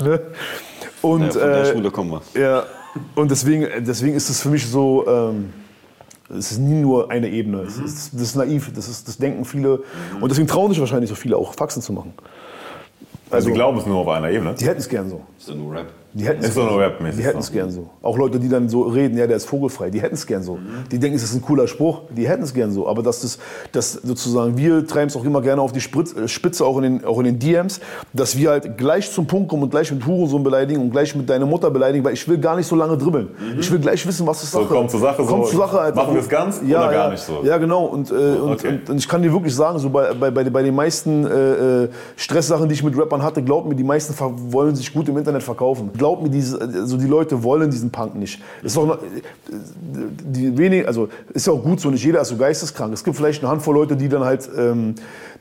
ne? 0.02 0.20
Und, 1.00 1.22
Ja, 1.22 1.30
von 1.30 1.40
der 1.40 1.60
äh, 1.62 1.72
Schule 1.72 1.90
kommen 1.92 2.10
wir. 2.34 2.40
Ja, 2.42 2.62
und 3.14 3.30
deswegen, 3.30 3.84
deswegen 3.84 4.14
ist 4.14 4.28
es 4.28 4.40
für 4.40 4.50
mich 4.50 4.66
so, 4.66 5.06
ähm, 5.06 5.52
es 6.30 6.52
ist 6.52 6.58
nie 6.58 6.80
nur 6.80 7.10
eine 7.10 7.28
Ebene. 7.28 7.62
Es 7.62 7.78
ist, 7.78 8.14
das 8.14 8.22
ist 8.22 8.36
naiv, 8.36 8.72
das, 8.74 8.88
ist, 8.88 9.06
das 9.08 9.18
denken 9.18 9.44
viele. 9.44 9.82
Und 10.20 10.30
deswegen 10.30 10.48
trauen 10.48 10.70
sich 10.70 10.80
wahrscheinlich 10.80 11.10
so 11.10 11.16
viele 11.16 11.36
auch, 11.36 11.54
Faxen 11.54 11.82
zu 11.82 11.92
machen. 11.92 12.14
Also, 13.30 13.48
die 13.48 13.54
glauben 13.54 13.78
es 13.78 13.86
nur 13.86 13.98
auf 13.98 14.08
einer 14.08 14.30
Ebene. 14.30 14.54
Die 14.54 14.66
hätten 14.66 14.80
es 14.80 14.88
gern 14.88 15.08
so. 15.08 15.22
ist 15.38 15.48
ja 15.48 15.54
nur 15.54 15.74
Rap. 15.74 15.86
Die 16.14 16.24
hätten 16.24 16.44
es 16.44 16.54
gern 16.54 16.68
so. 16.68 17.42
So. 17.42 17.52
gern 17.52 17.70
so. 17.70 17.90
Auch 18.00 18.16
Leute, 18.16 18.38
die 18.38 18.48
dann 18.48 18.68
so 18.68 18.82
reden, 18.82 19.18
ja, 19.18 19.26
der 19.26 19.36
ist 19.36 19.46
vogelfrei, 19.46 19.90
die 19.90 20.00
hätten 20.00 20.14
es 20.14 20.26
gern 20.26 20.42
so. 20.44 20.58
Die 20.92 20.98
denken, 20.98 21.16
es 21.16 21.24
ist 21.24 21.34
ein 21.34 21.42
cooler 21.42 21.66
Spruch, 21.66 22.02
die 22.10 22.28
hätten 22.28 22.44
es 22.44 22.54
gern 22.54 22.70
so. 22.70 22.86
Aber 22.86 23.02
dass 23.02 23.20
das, 23.22 23.38
dass 23.72 23.92
sozusagen, 23.94 24.56
wir 24.56 24.86
treiben 24.86 25.08
es 25.08 25.16
auch 25.16 25.24
immer 25.24 25.42
gerne 25.42 25.60
auf 25.60 25.72
die 25.72 25.80
Spritz, 25.80 26.14
äh, 26.14 26.28
Spitze, 26.28 26.64
auch 26.64 26.76
in, 26.78 26.82
den, 26.84 27.04
auch 27.04 27.18
in 27.18 27.24
den 27.24 27.38
DMs, 27.40 27.80
dass 28.12 28.38
wir 28.38 28.50
halt 28.50 28.78
gleich 28.78 29.10
zum 29.10 29.26
Punkt 29.26 29.48
kommen 29.48 29.64
und 29.64 29.70
gleich 29.70 29.90
mit 29.90 30.06
Hurensohn 30.06 30.44
beleidigen 30.44 30.80
und 30.80 30.90
gleich 30.90 31.14
mit 31.16 31.28
deiner 31.28 31.46
Mutter 31.46 31.70
beleidigen, 31.70 32.04
weil 32.04 32.14
ich 32.14 32.28
will 32.28 32.38
gar 32.38 32.54
nicht 32.56 32.66
so 32.68 32.76
lange 32.76 32.96
dribbeln. 32.96 33.28
Ich 33.58 33.70
will 33.72 33.80
gleich 33.80 34.06
wissen, 34.06 34.26
was 34.26 34.42
ist 34.42 34.52
So, 34.52 34.60
Sache. 34.62 34.72
kommt 34.74 34.90
zur 34.92 35.00
Sache, 35.00 35.24
Kommt 35.24 35.46
so, 35.46 35.50
zur 35.50 35.60
Sache, 35.60 35.80
Alter. 35.80 35.96
machen 35.96 36.14
wir 36.14 36.20
es 36.20 36.28
ganz 36.28 36.60
ja, 36.66 36.78
oder 36.78 36.92
gar 36.92 37.04
ja. 37.06 37.10
nicht 37.10 37.22
so? 37.24 37.40
Ja, 37.42 37.58
genau. 37.58 37.86
Und, 37.86 38.10
äh, 38.10 38.14
und, 38.14 38.52
Okay. 38.54 38.68
und, 38.68 38.90
und 38.90 38.98
ich 38.98 39.08
kann 39.08 39.20
dir 39.22 39.32
wirklich 39.32 39.54
sagen, 39.54 39.78
so 39.80 39.90
bei, 39.90 40.12
bei, 40.14 40.30
bei, 40.30 40.62
den 40.62 40.74
meisten 40.74 41.26
äh, 41.26 41.84
äh, 41.84 41.88
Stresssachen, 42.16 42.68
die 42.68 42.74
ich 42.74 42.84
mit 42.84 42.96
Rappern 42.96 43.22
hatte, 43.22 43.42
glaub 43.42 43.66
mir, 43.66 43.74
die 43.74 43.82
meisten 43.84 44.14
wollen 44.52 44.76
sich 44.76 44.92
gut 44.92 45.08
im 45.08 45.18
Internet 45.18 45.42
verkaufen. 45.42 45.90
Glaub 46.04 46.22
mir, 46.22 46.28
diese, 46.28 46.60
also 46.60 46.98
die 46.98 47.06
Leute 47.06 47.42
wollen 47.42 47.70
diesen 47.70 47.88
Punk 47.88 48.14
nicht. 48.14 48.38
Ist 48.62 48.76
doch 48.76 48.98
die 49.48 50.58
wenig, 50.58 50.86
also 50.86 51.08
ist 51.32 51.46
ja 51.46 51.54
auch 51.54 51.62
gut 51.62 51.80
so, 51.80 51.88
nicht 51.88 52.04
jeder 52.04 52.20
ist 52.20 52.28
so 52.28 52.36
geisteskrank. 52.36 52.92
Es 52.92 53.02
gibt 53.02 53.16
vielleicht 53.16 53.42
eine 53.42 53.50
Handvoll 53.50 53.74
Leute, 53.74 53.96
die 53.96 54.10
dann 54.10 54.22
halt, 54.22 54.46
ähm, 54.54 54.96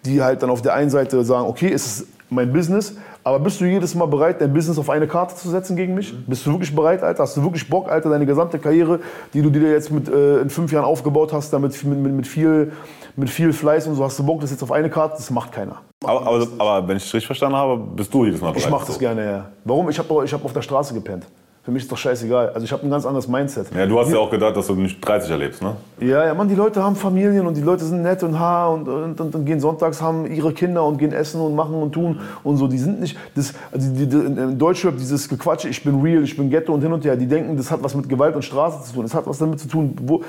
die 0.06 0.22
halt 0.22 0.42
dann 0.42 0.50
auf 0.50 0.62
der 0.62 0.74
einen 0.74 0.90
Seite 0.90 1.26
sagen, 1.26 1.50
okay, 1.50 1.70
es 1.70 1.86
ist 1.86 2.08
mein 2.30 2.54
Business, 2.54 2.96
aber 3.26 3.40
bist 3.42 3.60
du 3.60 3.66
jedes 3.66 3.94
Mal 3.94 4.06
bereit, 4.06 4.40
dein 4.40 4.54
Business 4.54 4.78
auf 4.78 4.90
eine 4.90 5.06
Karte 5.06 5.36
zu 5.36 5.50
setzen 5.50 5.76
gegen 5.76 5.96
mich? 5.96 6.16
Bist 6.28 6.46
du 6.46 6.52
wirklich 6.52 6.74
bereit, 6.74 7.04
Alter? 7.04 7.24
Hast 7.24 7.36
du 7.36 7.44
wirklich 7.44 7.70
Bock, 7.70 7.90
Alter, 7.90 8.10
deine 8.10 8.26
gesamte 8.26 8.58
Karriere, 8.58 9.02
die 9.34 9.42
du 9.42 9.50
dir 9.50 9.70
jetzt 9.70 9.92
mit, 9.92 10.08
äh, 10.08 10.40
in 10.40 10.50
fünf 10.50 10.72
Jahren 10.72 10.86
aufgebaut 10.86 11.34
hast, 11.34 11.52
damit 11.52 11.72
mit, 11.84 12.00
mit, 12.00 12.14
mit, 12.14 12.26
viel, 12.26 12.72
mit 13.16 13.30
viel 13.30 13.54
Fleiß 13.54 13.88
und 13.88 13.96
so, 13.96 14.04
hast 14.04 14.18
du 14.20 14.24
Bock, 14.24 14.42
das 14.42 14.52
jetzt 14.52 14.64
auf 14.64 14.72
eine 14.72 14.90
Karte? 14.90 15.16
Das 15.18 15.30
macht 15.30 15.52
keiner. 15.52 15.82
Aber, 16.04 16.28
aber, 16.28 16.48
aber 16.58 16.88
wenn 16.88 16.98
ich 16.98 17.04
es 17.04 17.14
richtig 17.14 17.28
verstanden 17.28 17.56
habe, 17.58 17.78
bist 17.78 18.14
du 18.14 18.26
jedes 18.26 18.42
Mal 18.42 18.52
bereit. 18.52 18.64
Ich 18.64 18.70
mach 18.70 18.86
das 18.86 19.00
gerne, 19.00 19.26
ja. 19.26 19.46
Warum? 19.64 19.90
Ich 19.90 20.00
habe 20.00 20.26
ich 20.26 20.34
hab 20.34 20.44
auf 20.44 20.54
der 20.54 20.62
Straße 20.62 20.94
gepennt. 20.94 21.26
Für 21.64 21.72
mich 21.72 21.84
ist 21.84 21.92
doch 21.94 21.98
scheißegal. 21.98 22.50
Also 22.50 22.66
ich 22.66 22.74
habe 22.74 22.84
ein 22.84 22.90
ganz 22.90 23.06
anderes 23.06 23.26
Mindset. 23.30 23.68
Ja, 23.74 23.86
du 23.86 23.98
hast 23.98 24.12
ja 24.12 24.18
auch 24.18 24.30
gedacht, 24.30 24.58
dass 24.58 24.68
du 24.68 24.76
nicht 24.76 25.00
30 25.00 25.32
erlebst, 25.32 25.62
ne? 25.62 25.78
Ja, 26.02 26.26
ja, 26.26 26.34
Mann, 26.34 26.50
die 26.50 26.56
Leute 26.56 26.84
haben 26.84 26.98
Familien 26.98 27.48
und 27.48 27.56
die 27.56 27.62
Leute 27.62 27.86
sind 27.86 28.02
nett 28.02 28.22
und 28.22 28.38
ha 28.38 28.68
und, 28.68 28.86
und, 28.90 29.22
und, 29.22 29.34
und 29.34 29.46
gehen 29.46 29.62
sonntags, 29.62 30.02
haben 30.02 30.30
ihre 30.30 30.52
Kinder 30.52 30.84
und 30.84 30.98
gehen 30.98 31.14
essen 31.14 31.40
und 31.40 31.56
machen 31.56 31.76
und 31.76 31.94
tun 31.94 32.20
und 32.44 32.58
so. 32.58 32.68
Die 32.68 32.78
sind 32.78 33.00
nicht, 33.00 33.18
das, 33.34 33.54
also 33.72 33.90
die, 33.94 34.08
die, 34.08 34.18
in 34.18 34.60
Deutschrap 34.60 34.98
dieses 34.98 35.30
Gequatsche, 35.30 35.70
ich 35.70 35.82
bin 35.86 36.02
real, 36.02 36.24
ich 36.24 36.36
bin 36.36 36.50
Ghetto 36.50 36.74
und 36.74 36.82
hin 36.82 36.92
und 36.92 37.06
her, 37.06 37.16
die 37.16 37.28
denken, 37.28 37.56
das 37.56 37.72
hat 37.72 37.82
was 37.82 37.96
mit 37.96 38.10
Gewalt 38.10 38.36
und 38.36 38.44
Straße 38.44 38.84
zu 38.84 38.96
tun. 38.96 39.04
Das 39.04 39.16
hat 39.16 39.26
was 39.26 39.38
damit 39.38 39.62
zu 39.62 39.70
tun, 39.70 39.96
wo, 40.02 40.22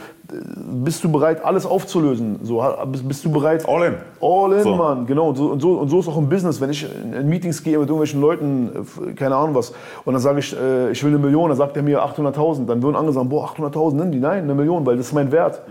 bist 0.85 1.02
du 1.02 1.11
bereit, 1.11 1.44
alles 1.44 1.66
aufzulösen? 1.66 2.39
So, 2.44 2.65
bist, 2.93 3.09
bist 3.09 3.24
du 3.24 3.32
bereit? 3.32 3.69
All 3.69 3.89
in. 3.89 3.94
All 4.20 4.52
in, 4.52 4.62
So. 4.62 4.77
Mann, 4.77 5.05
genau. 5.05 5.31
Und 5.31 5.36
so, 5.36 5.47
und, 5.47 5.61
so, 5.61 5.73
und 5.73 5.89
so 5.89 5.98
ist 5.98 6.06
auch 6.06 6.16
im 6.16 6.28
Business. 6.28 6.61
Wenn 6.61 6.70
ich 6.70 6.86
in, 6.89 7.12
in 7.12 7.28
Meetings 7.28 7.61
gehe 7.61 7.77
mit 7.77 7.89
irgendwelchen 7.89 8.20
Leuten, 8.20 8.86
äh, 9.09 9.12
keine 9.15 9.35
Ahnung 9.35 9.56
was, 9.56 9.73
und 10.05 10.12
dann 10.12 10.23
sage 10.23 10.39
ich, 10.39 10.56
äh, 10.56 10.93
ich 10.93 11.02
will 11.02 11.11
eine 11.11 11.24
Million, 11.25 11.49
dann 11.49 11.59
sagt 11.59 11.77
er 11.77 11.83
mir 11.83 12.05
800.000. 12.05 12.67
Dann 12.67 12.83
würden 12.83 12.97
andere 12.97 13.13
sagen, 13.13 13.29
boah, 13.29 13.49
800.000, 13.49 13.95
nimm 13.95 14.13
die. 14.13 14.21
Nein, 14.21 14.45
eine 14.45 14.55
Million, 14.55 14.87
weil 14.87 14.97
das 14.97 15.07
ist 15.07 15.13
mein 15.13 15.33
Wert. 15.33 15.63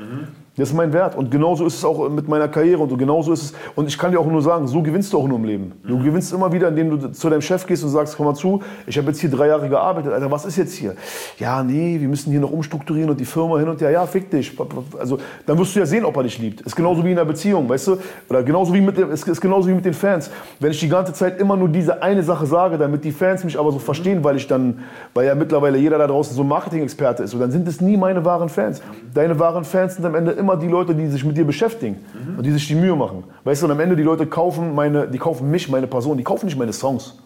Das 0.56 0.70
ist 0.70 0.76
mein 0.76 0.94
Wert. 0.94 1.16
Und 1.16 1.32
genauso 1.32 1.66
ist 1.66 1.78
es 1.78 1.86
auch 1.86 2.08
mit 2.10 2.28
meiner 2.28 2.48
Karriere. 2.48 2.84
Und 2.84 2.90
so 2.90 2.96
genauso 2.96 3.34
ist 3.34 3.42
es. 3.42 3.54
Und 3.74 3.88
ich 3.88 3.98
kann 3.98 4.12
dir 4.12 4.20
auch 4.20 4.28
nur 4.28 4.42
sagen, 4.44 4.68
so 4.68 4.84
gewinnst 4.84 5.12
du 5.12 5.18
auch 5.18 5.28
nur 5.28 5.40
im 5.40 5.46
Leben. 5.46 5.72
Du 5.84 5.98
gewinnst 5.98 6.32
immer 6.32 6.52
wieder, 6.52 6.68
indem 6.68 6.92
du 6.92 7.12
zu 7.12 7.28
deinem 7.28 7.42
Chef 7.42 7.66
gehst 7.66 7.84
und 7.84 7.90
sagst, 7.90 8.16
komm 8.16 8.28
mal 8.28 8.36
zu, 8.36 8.62
ich 8.86 8.96
habe 8.96 9.08
jetzt 9.08 9.20
hier 9.20 9.32
drei 9.32 9.48
Jahre 9.48 9.68
gearbeitet. 9.68 10.14
Alter, 10.14 10.30
was 10.30 10.46
ist 10.46 10.58
jetzt 10.58 10.76
hier? 10.76 10.96
Ja, 11.40 11.64
nee, 11.64 12.00
wir 12.00 12.08
müssen 12.08 12.30
hier 12.30 12.40
noch 12.40 12.52
umstrukturieren 12.52 13.10
und 13.10 13.20
die 13.20 13.26
Firma 13.26 13.58
hin 13.58 13.68
und 13.68 13.82
her. 13.82 13.90
Ja, 13.90 14.06
fick 14.06 14.30
dich. 14.30 14.56
Also, 15.00 15.18
dann 15.48 15.58
wirst 15.58 15.76
du 15.76 15.80
ja 15.80 15.88
sehen, 15.88 16.06
ob 16.06 16.16
er 16.18 16.24
dich 16.24 16.38
liebt. 16.38 16.62
Ist 16.62 16.76
genauso 16.76 17.04
wie 17.04 17.12
in 17.12 17.18
einer 17.18 17.26
Beziehung, 17.26 17.68
weißt 17.68 17.88
du? 17.88 17.98
Oder 18.30 18.44
genauso 18.44 18.76
wie 18.76 18.82
mit, 18.82 18.96
ist, 19.00 19.28
ist 19.28 19.42
genauso 19.42 19.68
wie 19.68 19.74
mit 19.74 19.86
den 19.86 19.96
Fans. 19.96 20.30
Wenn 20.60 20.70
ich 20.70 20.80
die 20.80 20.90
ganze 20.90 21.14
Zeit 21.14 21.40
immer 21.40 21.58
nur 21.58 21.70
diese 21.70 22.04
eine 22.04 22.22
Sache 22.22 22.46
sage, 22.46 22.78
damit 22.78 23.04
die 23.04 23.12
Fans 23.12 23.44
mich 23.44 23.58
aber 23.58 23.72
so 23.72 23.80
verstehen, 23.80 24.24
weil 24.24 24.36
ich 24.36 24.46
dann, 24.46 24.82
weil 25.16 25.26
ja 25.26 25.34
mittlerweile 25.34 25.80
jeder 25.80 25.98
da 25.98 26.06
draußen 26.06 26.36
so 26.36 26.44
ein 26.44 26.48
Marketing-Experte 26.48 27.24
ist, 27.24 27.32
so, 27.32 27.40
dann 27.40 27.50
sind 27.50 27.68
es 27.68 27.82
nie 27.82 27.98
meine 27.98 28.24
wahren 28.24 28.50
Fans. 28.50 28.84
Deine 29.16 29.40
wahren 29.40 29.64
Fans 29.64 29.96
sind 29.96 30.06
am 30.06 30.14
Ende 30.14 30.43
immer 30.43 30.43
die 30.60 30.68
Leute, 30.68 30.96
die 30.96 31.08
sich 31.08 31.24
mit 31.24 31.38
dir 31.38 31.46
beschäftigen 31.46 31.98
und 32.38 32.46
die 32.46 32.52
sich 32.52 32.68
die 32.68 32.76
Mühe 32.76 32.96
machen. 32.96 33.24
Weißt 33.44 33.62
du, 33.62 33.66
und 33.66 33.72
am 33.72 33.80
Ende 33.80 33.96
die 33.96 34.04
Leute 34.04 34.26
kaufen 34.28 34.76
meine, 34.76 35.08
die 35.08 35.18
kaufen 35.18 35.50
mich, 35.50 35.70
meine 35.70 35.88
Person, 35.88 36.18
die 36.18 36.24
kaufen 36.24 36.46
nicht 36.46 36.58
meine 36.58 36.74
Songs. 36.74 37.18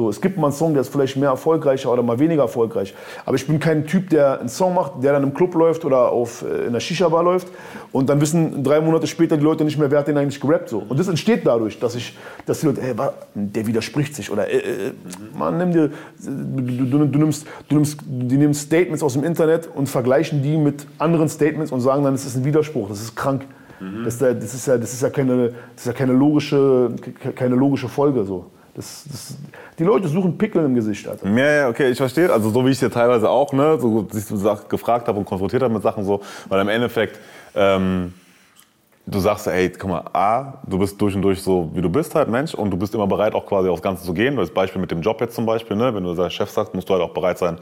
So, 0.00 0.08
es 0.08 0.18
gibt 0.22 0.38
mal 0.38 0.46
einen 0.46 0.56
Song, 0.56 0.72
der 0.72 0.80
ist 0.80 0.88
vielleicht 0.90 1.18
mehr 1.18 1.28
erfolgreicher 1.28 1.92
oder 1.92 2.02
mal 2.02 2.18
weniger 2.18 2.40
erfolgreich. 2.42 2.94
Aber 3.26 3.36
ich 3.36 3.46
bin 3.46 3.60
kein 3.60 3.86
Typ, 3.86 4.08
der 4.08 4.40
einen 4.40 4.48
Song 4.48 4.72
macht, 4.74 4.92
der 5.04 5.12
dann 5.12 5.22
im 5.24 5.34
Club 5.34 5.54
läuft 5.54 5.84
oder 5.84 6.10
auf, 6.10 6.42
äh, 6.42 6.66
in 6.68 6.72
der 6.72 6.80
Shisha-Bar 6.80 7.22
läuft 7.22 7.48
und 7.92 8.08
dann 8.08 8.18
wissen 8.22 8.64
drei 8.64 8.80
Monate 8.80 9.06
später 9.06 9.36
die 9.36 9.44
Leute 9.44 9.62
nicht 9.62 9.78
mehr, 9.78 9.90
wer 9.90 9.98
hat 9.98 10.08
den 10.08 10.16
eigentlich 10.16 10.40
gerappt. 10.40 10.70
So. 10.70 10.78
Und 10.88 10.98
das 10.98 11.06
entsteht 11.08 11.42
dadurch, 11.44 11.78
dass, 11.78 11.94
ich, 11.96 12.16
dass 12.46 12.60
die 12.60 12.66
Leute, 12.66 12.80
ey, 12.80 12.94
der 13.34 13.66
widerspricht 13.66 14.14
sich 14.16 14.30
oder, 14.30 14.48
äh, 14.48 14.56
äh, 14.56 14.92
Mann, 15.38 15.58
nimm 15.58 15.72
dir, 15.72 15.90
du, 16.18 16.98
du, 16.98 17.04
du, 17.06 17.18
nimmst, 17.18 17.46
du 17.68 17.74
nimmst, 17.74 17.98
die 18.06 18.38
nehmen 18.38 18.54
Statements 18.54 19.02
aus 19.02 19.12
dem 19.12 19.22
Internet 19.24 19.68
und 19.74 19.86
vergleichen 19.90 20.42
die 20.42 20.56
mit 20.56 20.86
anderen 20.96 21.28
Statements 21.28 21.70
und 21.72 21.82
sagen 21.82 22.04
dann, 22.04 22.14
das 22.14 22.24
ist 22.24 22.36
ein 22.36 22.44
Widerspruch, 22.46 22.88
das 22.88 23.02
ist 23.02 23.14
krank. 23.14 23.42
Das, 24.04 24.14
ist 24.14 24.20
ja- 24.22 24.32
das, 24.34 24.54
ist 24.54 24.66
ja, 24.66 24.78
das, 24.78 24.92
ist 24.94 25.02
ja 25.02 25.10
keine, 25.10 25.48
das 25.74 25.82
ist 25.82 25.86
ja 25.86 25.92
keine 25.92 26.12
logische, 26.14 26.90
ke- 27.22 27.32
keine 27.32 27.54
logische 27.54 27.88
Folge. 27.88 28.24
So. 28.24 28.46
Das, 28.80 29.04
das, 29.10 29.36
die 29.78 29.84
Leute 29.84 30.08
suchen 30.08 30.38
Pickel 30.38 30.64
im 30.64 30.74
Gesicht, 30.74 31.06
Alter. 31.06 31.28
Ja, 31.28 31.52
ja, 31.52 31.68
okay, 31.68 31.90
ich 31.90 31.98
verstehe. 31.98 32.32
Also 32.32 32.48
so 32.48 32.64
wie 32.64 32.70
ich 32.70 32.78
dir 32.78 32.90
teilweise 32.90 33.28
auch, 33.28 33.52
ne, 33.52 33.78
so 33.78 34.08
so 34.10 34.58
gefragt 34.70 35.06
habe 35.06 35.18
und 35.18 35.26
konfrontiert 35.26 35.62
habe 35.62 35.74
mit 35.74 35.82
Sachen 35.82 36.02
so, 36.02 36.22
weil 36.48 36.62
im 36.62 36.68
Endeffekt 36.68 37.20
ähm, 37.54 38.14
du 39.04 39.20
sagst, 39.20 39.48
ey, 39.48 39.68
guck 39.68 39.90
mal, 39.90 40.04
A, 40.14 40.54
du 40.66 40.78
bist 40.78 40.98
durch 40.98 41.14
und 41.14 41.20
durch 41.20 41.42
so, 41.42 41.70
wie 41.74 41.82
du 41.82 41.90
bist 41.90 42.14
halt, 42.14 42.30
Mensch, 42.30 42.54
und 42.54 42.70
du 42.70 42.78
bist 42.78 42.94
immer 42.94 43.06
bereit, 43.06 43.34
auch 43.34 43.44
quasi 43.44 43.68
aufs 43.68 43.82
Ganze 43.82 44.02
zu 44.02 44.14
gehen. 44.14 44.34
Das 44.36 44.50
Beispiel 44.50 44.80
mit 44.80 44.90
dem 44.90 45.02
Job 45.02 45.20
jetzt 45.20 45.34
zum 45.34 45.44
Beispiel, 45.44 45.76
ne, 45.76 45.94
wenn 45.94 46.04
du 46.04 46.14
der 46.14 46.30
Chef 46.30 46.48
sagst, 46.48 46.74
musst 46.74 46.88
du 46.88 46.94
halt 46.94 47.02
auch 47.02 47.12
bereit 47.12 47.36
sein, 47.36 47.58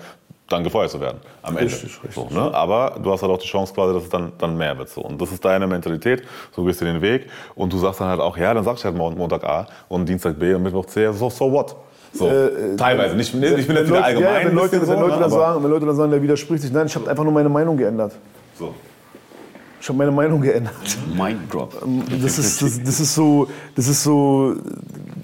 dann 0.48 0.64
gefeuert 0.64 0.90
zu 0.90 1.00
werden. 1.00 1.18
Am 1.42 1.56
Ende. 1.56 1.72
Richtig, 1.72 1.90
richtig. 2.02 2.14
So, 2.14 2.28
ne? 2.34 2.52
Aber 2.54 2.96
du 3.02 3.12
hast 3.12 3.22
halt 3.22 3.30
auch 3.30 3.38
die 3.38 3.46
Chance 3.46 3.72
quasi, 3.74 3.92
dass 3.94 4.04
es 4.04 4.08
dann, 4.08 4.32
dann 4.38 4.56
mehr 4.56 4.76
wird. 4.78 4.88
So. 4.88 5.02
Und 5.02 5.20
das 5.20 5.30
ist 5.32 5.44
deine 5.44 5.66
Mentalität, 5.66 6.22
so 6.54 6.64
gehst 6.64 6.80
du 6.80 6.84
den 6.86 7.00
Weg. 7.02 7.28
Und 7.54 7.72
du 7.72 7.78
sagst 7.78 8.00
dann 8.00 8.08
halt 8.08 8.20
auch, 8.20 8.36
ja, 8.36 8.54
dann 8.54 8.64
sag 8.64 8.76
ich 8.76 8.84
halt 8.84 8.96
Mon- 8.96 9.16
Montag 9.16 9.44
A 9.44 9.66
und 9.88 10.08
Dienstag 10.08 10.38
B 10.38 10.54
und 10.54 10.62
Mittwoch 10.62 10.86
C, 10.86 11.12
so, 11.12 11.28
so 11.30 11.52
what? 11.52 11.76
So, 12.12 12.26
Äh, 12.28 12.74
teilweise. 12.76 13.14
Nicht, 13.14 13.34
ich 13.34 13.40
bin 13.66 13.76
jetzt 13.76 13.88
wieder 13.88 14.02
allgemein. 14.02 14.42
ja, 14.42 14.46
wenn, 14.48 14.54
Leute, 14.56 14.80
so, 14.84 14.92
wenn, 14.92 15.00
Leute 15.00 15.14
ne, 15.16 15.20
dann 15.20 15.30
sagen, 15.30 15.62
wenn 15.62 15.70
Leute 15.70 15.84
dann 15.86 15.94
sagen, 15.96 16.10
der 16.10 16.22
widerspricht 16.22 16.62
sich, 16.62 16.72
nein, 16.72 16.86
ich 16.86 16.94
habe 16.94 17.08
einfach 17.10 17.24
nur 17.24 17.32
meine 17.34 17.50
Meinung 17.50 17.76
geändert. 17.76 18.12
So. 18.58 18.74
Ich 19.80 19.88
habe 19.88 19.98
meine 19.98 20.10
Meinung 20.10 20.40
geändert. 20.40 20.74
Mind 21.16 21.52
Drop. 21.52 21.72
Das 22.22 22.38
ist, 22.38 22.60
das, 22.60 22.82
das 22.82 23.00
ist 23.00 23.14
so, 23.14 23.48
das 23.76 23.86
ist 23.88 24.02
so, 24.02 24.56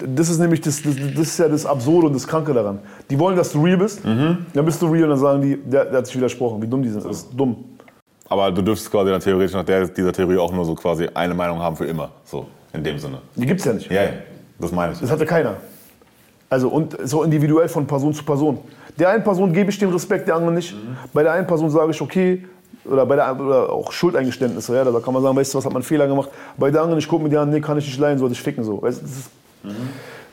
das 0.06 0.28
ist 0.28 0.38
nämlich 0.38 0.60
das, 0.60 0.80
das, 0.82 0.94
das 0.96 1.20
ist 1.26 1.38
ja 1.38 1.48
das 1.48 1.66
Absurde 1.66 2.06
und 2.06 2.12
das 2.14 2.26
Kranke 2.26 2.52
daran. 2.52 2.78
Die 3.10 3.18
wollen, 3.18 3.36
dass 3.36 3.50
du 3.52 3.62
real 3.62 3.76
bist, 3.78 4.04
Mhm. 4.04 4.46
dann 4.52 4.64
bist 4.64 4.80
du 4.80 4.86
real 4.86 5.04
und 5.04 5.10
dann 5.10 5.18
sagen 5.18 5.42
die, 5.42 5.56
der, 5.56 5.86
der 5.86 5.98
hat 5.98 6.06
sich 6.06 6.16
widersprochen, 6.16 6.62
wie 6.62 6.68
dumm 6.68 6.82
die 6.82 6.88
sind. 6.88 7.04
Das 7.04 7.16
ist 7.18 7.28
dumm. 7.36 7.56
Aber 8.28 8.50
du 8.52 8.62
dürftest 8.62 8.90
quasi 8.90 9.10
dann 9.10 9.20
theoretisch 9.20 9.54
nach 9.54 9.64
der, 9.64 9.88
dieser 9.88 10.12
Theorie 10.12 10.38
auch 10.38 10.52
nur 10.52 10.64
so 10.64 10.74
quasi 10.74 11.08
eine 11.12 11.34
Meinung 11.34 11.58
haben 11.58 11.76
für 11.76 11.84
immer. 11.86 12.10
So, 12.24 12.46
in 12.72 12.82
dem 12.84 12.98
Sinne. 12.98 13.18
Die 13.34 13.46
gibt's 13.46 13.64
ja 13.64 13.72
nicht. 13.72 13.90
Ja, 13.90 14.02
ja. 14.04 14.10
Das 14.58 14.70
meine 14.72 14.92
ich. 14.92 15.00
Das 15.00 15.10
hatte 15.10 15.26
keiner. 15.26 15.56
Also 16.48 16.68
und 16.68 16.96
so 17.04 17.22
individuell 17.24 17.68
von 17.68 17.86
Person 17.86 18.14
zu 18.14 18.24
Person. 18.24 18.58
Der 18.98 19.08
einen 19.10 19.24
Person 19.24 19.52
gebe 19.52 19.70
ich 19.70 19.78
den 19.78 19.90
Respekt, 19.90 20.28
der 20.28 20.36
anderen 20.36 20.54
nicht. 20.54 20.74
Bei 21.12 21.22
der 21.24 21.32
einen 21.32 21.46
Person 21.46 21.68
sage 21.68 21.90
ich, 21.90 22.00
okay, 22.00 22.44
oder 22.84 23.06
bei 23.06 23.16
der 23.16 23.38
oder 23.40 23.72
auch 23.72 23.92
Schuldeingeständnisse, 23.92 24.74
ja, 24.74 24.84
da 24.84 25.00
kann 25.00 25.14
man 25.14 25.22
sagen, 25.22 25.36
weißt 25.36 25.54
du, 25.54 25.58
was 25.58 25.64
hat 25.64 25.72
man 25.72 25.82
Fehler 25.82 26.06
gemacht. 26.06 26.30
Bei 26.56 26.70
der 26.70 26.82
anderen, 26.82 26.98
ich 26.98 27.08
gucke 27.08 27.22
mir 27.24 27.30
die 27.30 27.36
an, 27.36 27.50
nee, 27.50 27.60
kann 27.60 27.78
ich 27.78 27.86
nicht 27.86 27.98
leihen, 27.98 28.18
sollte 28.18 28.34
ich 28.34 28.42
ficken 28.42 28.64
so. 28.64 28.82
Weißt, 28.82 29.02
das, 29.02 29.10
ist, 29.10 29.30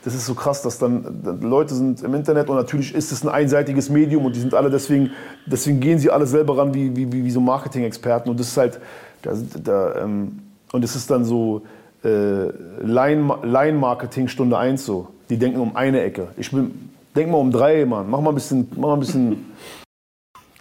das 0.04 0.14
ist 0.14 0.26
so 0.26 0.34
krass, 0.34 0.62
dass 0.62 0.78
dann 0.78 1.38
Leute 1.40 1.74
sind 1.74 2.02
im 2.02 2.14
Internet 2.14 2.48
und 2.50 2.56
natürlich 2.56 2.94
ist 2.94 3.12
es 3.12 3.22
ein 3.24 3.28
einseitiges 3.28 3.88
Medium 3.88 4.24
und 4.26 4.36
die 4.36 4.40
sind 4.40 4.54
alle 4.54 4.70
deswegen, 4.70 5.10
deswegen 5.46 5.80
gehen 5.80 5.98
sie 5.98 6.10
alle 6.10 6.26
selber 6.26 6.58
ran 6.58 6.74
wie, 6.74 6.94
wie, 6.96 7.12
wie, 7.12 7.24
wie 7.24 7.30
so 7.30 7.40
Marketing-Experten 7.40 8.28
und 8.28 8.38
das 8.38 8.48
ist 8.48 8.56
halt, 8.56 8.80
da, 9.22 9.32
da, 9.62 9.94
ähm, 10.02 10.40
und 10.72 10.84
es 10.84 10.96
ist 10.96 11.10
dann 11.10 11.24
so 11.24 11.62
äh, 12.04 12.48
Line- 12.82 13.38
Line-Marketing 13.44 14.28
Stunde 14.28 14.58
1 14.58 14.84
so. 14.84 15.08
Die 15.30 15.38
denken 15.38 15.60
um 15.60 15.76
eine 15.76 16.02
Ecke. 16.02 16.28
Ich 16.36 16.50
bin, 16.50 16.90
denk 17.14 17.30
mal 17.30 17.38
um 17.38 17.50
drei, 17.52 17.84
Mann. 17.86 18.10
Mach 18.10 18.20
mal 18.20 18.30
ein 18.30 18.34
bisschen, 18.34 18.68
mach 18.76 18.88
mal 18.88 18.94
ein 18.94 19.00
bisschen. 19.00 19.52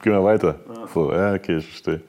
Gehen 0.01 0.13
wir 0.13 0.23
weiter. 0.23 0.55
So, 0.93 1.11
ja, 1.11 1.33
okay, 1.35 1.57
ich 1.57 1.67
verstehe. 1.67 2.01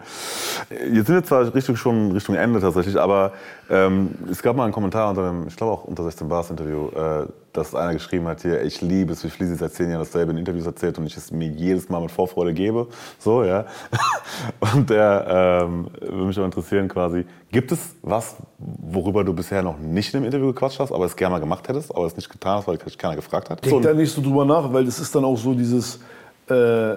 Jetzt 0.70 1.06
sind 1.06 1.16
wir 1.16 1.24
zwar 1.24 1.54
Richtung, 1.54 1.76
schon 1.76 2.12
Richtung 2.12 2.34
Ende 2.34 2.58
tatsächlich, 2.58 2.98
aber 2.98 3.32
ähm, 3.68 4.10
es 4.30 4.42
gab 4.42 4.56
mal 4.56 4.64
einen 4.64 4.72
Kommentar 4.72 5.10
unter 5.10 5.28
dem, 5.28 5.46
ich 5.46 5.56
glaube 5.56 5.72
auch 5.72 5.84
unter 5.84 6.02
16 6.02 6.26
Bars 6.26 6.50
Interview, 6.50 6.88
äh, 6.88 7.26
dass 7.52 7.74
einer 7.74 7.92
geschrieben 7.92 8.26
hat 8.28 8.40
hier, 8.40 8.62
ich 8.62 8.80
liebe 8.80 9.12
es, 9.12 9.22
wie 9.24 9.28
Fließig 9.28 9.58
seit 9.58 9.74
zehn 9.74 9.90
Jahren 9.90 10.00
dasselbe 10.00 10.32
in 10.32 10.38
Interviews 10.38 10.64
erzählt 10.64 10.98
und 10.98 11.04
ich 11.04 11.16
es 11.18 11.30
mir 11.30 11.48
jedes 11.48 11.90
Mal 11.90 12.00
mit 12.00 12.10
Vorfreude 12.10 12.54
gebe. 12.54 12.86
So, 13.18 13.44
ja. 13.44 13.66
Und 14.74 14.88
der 14.88 15.62
ähm, 15.64 15.88
würde 16.00 16.24
mich 16.24 16.40
auch 16.40 16.44
interessieren 16.44 16.88
quasi, 16.88 17.26
gibt 17.50 17.72
es 17.72 17.94
was, 18.00 18.36
worüber 18.58 19.22
du 19.22 19.34
bisher 19.34 19.62
noch 19.62 19.78
nicht 19.78 20.14
im 20.14 20.24
Interview 20.24 20.46
gequatscht 20.46 20.80
hast, 20.80 20.92
aber 20.92 21.04
es 21.04 21.14
gerne 21.14 21.34
mal 21.34 21.40
gemacht 21.40 21.68
hättest, 21.68 21.94
aber 21.94 22.06
es 22.06 22.16
nicht 22.16 22.30
getan 22.30 22.58
hast, 22.58 22.68
weil 22.68 22.78
dich 22.78 22.96
keiner 22.96 23.16
gefragt 23.16 23.50
hat? 23.50 23.62
Denk 23.64 23.82
da 23.82 23.92
nicht 23.92 24.12
so 24.12 24.22
drüber 24.22 24.46
nach, 24.46 24.72
weil 24.72 24.86
das 24.86 24.98
ist 24.98 25.14
dann 25.14 25.24
auch 25.24 25.36
so 25.36 25.52
dieses, 25.52 26.00
äh, 26.48 26.96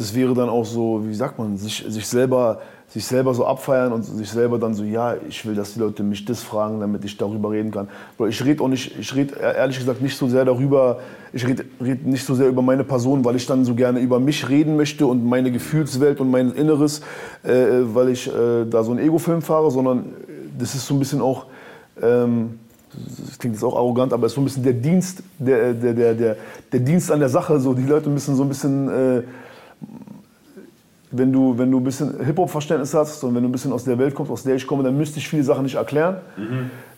das 0.00 0.14
wäre 0.14 0.32
dann 0.32 0.48
auch 0.48 0.64
so, 0.64 1.02
wie 1.06 1.14
sagt 1.14 1.38
man, 1.38 1.58
sich, 1.58 1.84
sich, 1.86 2.06
selber, 2.06 2.62
sich 2.88 3.04
selber 3.04 3.34
so 3.34 3.44
abfeiern 3.44 3.92
und 3.92 4.02
sich 4.02 4.30
selber 4.30 4.58
dann 4.58 4.72
so, 4.72 4.82
ja, 4.82 5.14
ich 5.28 5.44
will, 5.44 5.54
dass 5.54 5.74
die 5.74 5.78
Leute 5.78 6.02
mich 6.02 6.24
das 6.24 6.42
fragen, 6.42 6.80
damit 6.80 7.04
ich 7.04 7.18
darüber 7.18 7.50
reden 7.50 7.70
kann. 7.70 7.86
Ich 8.26 8.42
rede 8.42 8.64
auch 8.64 8.68
nicht, 8.68 8.98
ich 8.98 9.14
rede 9.14 9.34
ehrlich 9.38 9.76
gesagt 9.76 10.00
nicht 10.00 10.16
so 10.16 10.26
sehr 10.26 10.46
darüber, 10.46 11.00
ich 11.34 11.46
rede 11.46 11.66
red 11.82 12.06
nicht 12.06 12.24
so 12.24 12.34
sehr 12.34 12.48
über 12.48 12.62
meine 12.62 12.82
Person, 12.82 13.22
weil 13.26 13.36
ich 13.36 13.44
dann 13.44 13.66
so 13.66 13.74
gerne 13.74 14.00
über 14.00 14.18
mich 14.18 14.48
reden 14.48 14.74
möchte 14.78 15.06
und 15.06 15.22
meine 15.22 15.52
Gefühlswelt 15.52 16.18
und 16.18 16.30
mein 16.30 16.52
Inneres, 16.52 17.02
äh, 17.42 17.50
weil 17.92 18.08
ich 18.08 18.26
äh, 18.26 18.64
da 18.70 18.82
so 18.82 18.92
einen 18.92 19.00
Ego-Film 19.00 19.42
fahre, 19.42 19.70
sondern 19.70 20.14
das 20.58 20.74
ist 20.74 20.86
so 20.86 20.94
ein 20.94 20.98
bisschen 20.98 21.20
auch, 21.20 21.44
ähm, 22.00 22.58
das 23.28 23.38
klingt 23.38 23.54
jetzt 23.54 23.64
auch 23.64 23.76
arrogant, 23.76 24.14
aber 24.14 24.24
es 24.24 24.32
ist 24.32 24.36
so 24.36 24.40
ein 24.40 24.44
bisschen 24.44 24.62
der 24.62 24.72
Dienst, 24.72 25.22
der, 25.38 25.74
der, 25.74 25.92
der, 25.92 26.14
der, 26.14 26.36
der 26.72 26.80
Dienst 26.80 27.12
an 27.12 27.20
der 27.20 27.28
Sache. 27.28 27.60
So. 27.60 27.74
Die 27.74 27.84
Leute 27.84 28.08
müssen 28.08 28.34
so 28.34 28.42
ein 28.42 28.48
bisschen, 28.48 28.88
äh, 28.88 29.22
wenn, 31.10 31.32
du, 31.32 31.58
wenn 31.58 31.70
du 31.70 31.78
ein 31.78 31.84
bisschen 31.84 32.24
Hip-Hop-Verständnis 32.24 32.94
hast 32.94 33.22
und 33.24 33.34
wenn 33.34 33.42
du 33.42 33.48
ein 33.48 33.52
bisschen 33.52 33.72
aus 33.72 33.84
der 33.84 33.98
Welt 33.98 34.14
kommst, 34.14 34.30
aus 34.30 34.42
der 34.42 34.54
ich 34.54 34.66
komme, 34.66 34.82
dann 34.82 34.96
müsste 34.96 35.18
ich 35.18 35.28
viele 35.28 35.42
Sachen 35.42 35.64
nicht 35.64 35.74
erklären. 35.74 36.16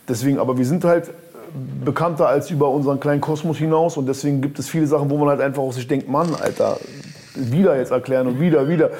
Deswegen, 0.08 0.38
aber 0.38 0.58
wir 0.58 0.66
sind 0.66 0.84
halt 0.84 1.10
bekannter 1.84 2.28
als 2.28 2.50
über 2.50 2.68
unseren 2.68 2.98
kleinen 3.00 3.20
Kosmos 3.20 3.58
hinaus 3.58 3.96
und 3.96 4.06
deswegen 4.06 4.40
gibt 4.40 4.58
es 4.58 4.68
viele 4.68 4.86
Sachen, 4.86 5.10
wo 5.10 5.18
man 5.18 5.28
halt 5.28 5.40
einfach 5.40 5.62
auch 5.62 5.72
sich 5.72 5.86
denkt, 5.86 6.08
Mann, 6.08 6.28
Alter, 6.40 6.78
wieder 7.34 7.76
jetzt 7.76 7.92
erklären 7.92 8.26
und 8.26 8.40
wieder, 8.40 8.68
wieder. 8.68 8.90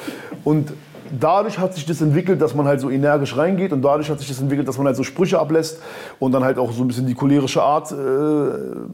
Und 0.44 0.72
dadurch 1.18 1.58
hat 1.58 1.74
sich 1.74 1.86
das 1.86 2.00
entwickelt, 2.00 2.40
dass 2.40 2.54
man 2.54 2.66
halt 2.66 2.80
so 2.80 2.90
energisch 2.90 3.36
reingeht 3.36 3.72
und 3.72 3.82
dadurch 3.82 4.10
hat 4.10 4.18
sich 4.18 4.28
das 4.28 4.40
entwickelt, 4.40 4.68
dass 4.68 4.78
man 4.78 4.86
halt 4.86 4.96
so 4.96 5.02
Sprüche 5.02 5.38
ablässt 5.38 5.80
und 6.18 6.32
dann 6.32 6.44
halt 6.44 6.58
auch 6.58 6.72
so 6.72 6.82
ein 6.82 6.88
bisschen 6.88 7.06
die 7.06 7.14
cholerische 7.14 7.62
Art 7.62 7.92
äh, 7.92 7.94
äh, 7.94 8.88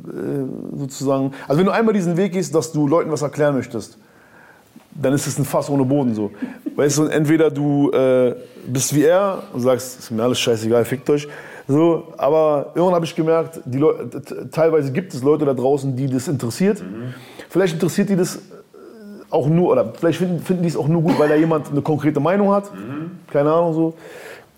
sozusagen. 0.77 1.33
Also 1.47 1.59
wenn 1.59 1.67
du 1.67 1.73
einmal 1.73 1.95
diesen 1.95 2.17
Weg 2.17 2.33
gehst, 2.33 2.55
dass 2.55 2.73
du 2.73 2.87
Leuten 2.87 3.11
was 3.11 3.23
erklären 3.23 3.55
möchtest, 3.55 3.99
dann 5.01 5.13
ist 5.13 5.27
es 5.27 5.39
ein 5.39 5.45
Fass 5.45 5.71
ohne 5.71 5.85
Boden 5.85 6.15
so. 6.15 6.31
Weißt 6.77 6.99
du, 6.99 7.05
entweder 7.05 7.51
du 7.51 7.91
äh, 7.91 8.35
bist 8.67 8.95
wie 8.95 9.05
er 9.05 9.43
und 9.53 9.61
sagst, 9.61 9.99
ist 10.01 10.11
mir 10.11 10.23
alles 10.23 10.39
scheißegal, 10.41 10.85
fickt 10.85 11.09
euch. 11.11 11.29
So, 11.67 12.15
aber 12.17 12.73
irgendwann 12.75 12.95
habe 12.95 13.05
ich 13.05 13.15
gemerkt, 13.15 13.61
die 13.67 13.85
teilweise 14.51 14.91
gibt 14.91 15.13
es 15.13 15.23
Leute 15.23 15.45
da 15.45 15.53
draußen, 15.53 15.95
die 15.95 16.09
das 16.09 16.27
interessiert. 16.27 16.83
Vielleicht 17.51 17.75
interessiert 17.75 18.09
die 18.09 18.17
das 18.17 18.37
äh, 18.37 18.41
auch 19.31 19.49
nur, 19.49 19.71
oder 19.73 19.93
vielleicht 19.93 20.19
finden, 20.19 20.41
finden 20.41 20.63
die 20.63 20.69
es 20.71 20.77
auch 20.77 20.89
nur 20.89 21.03
gut, 21.03 21.19
weil 21.19 21.29
da 21.29 21.35
jemand 21.35 21.71
eine 21.71 21.83
konkrete 21.83 22.21
Meinung 22.21 22.51
hat. 22.53 22.71
Keine 23.31 23.53
Ahnung 23.53 23.75
so. 23.75 23.95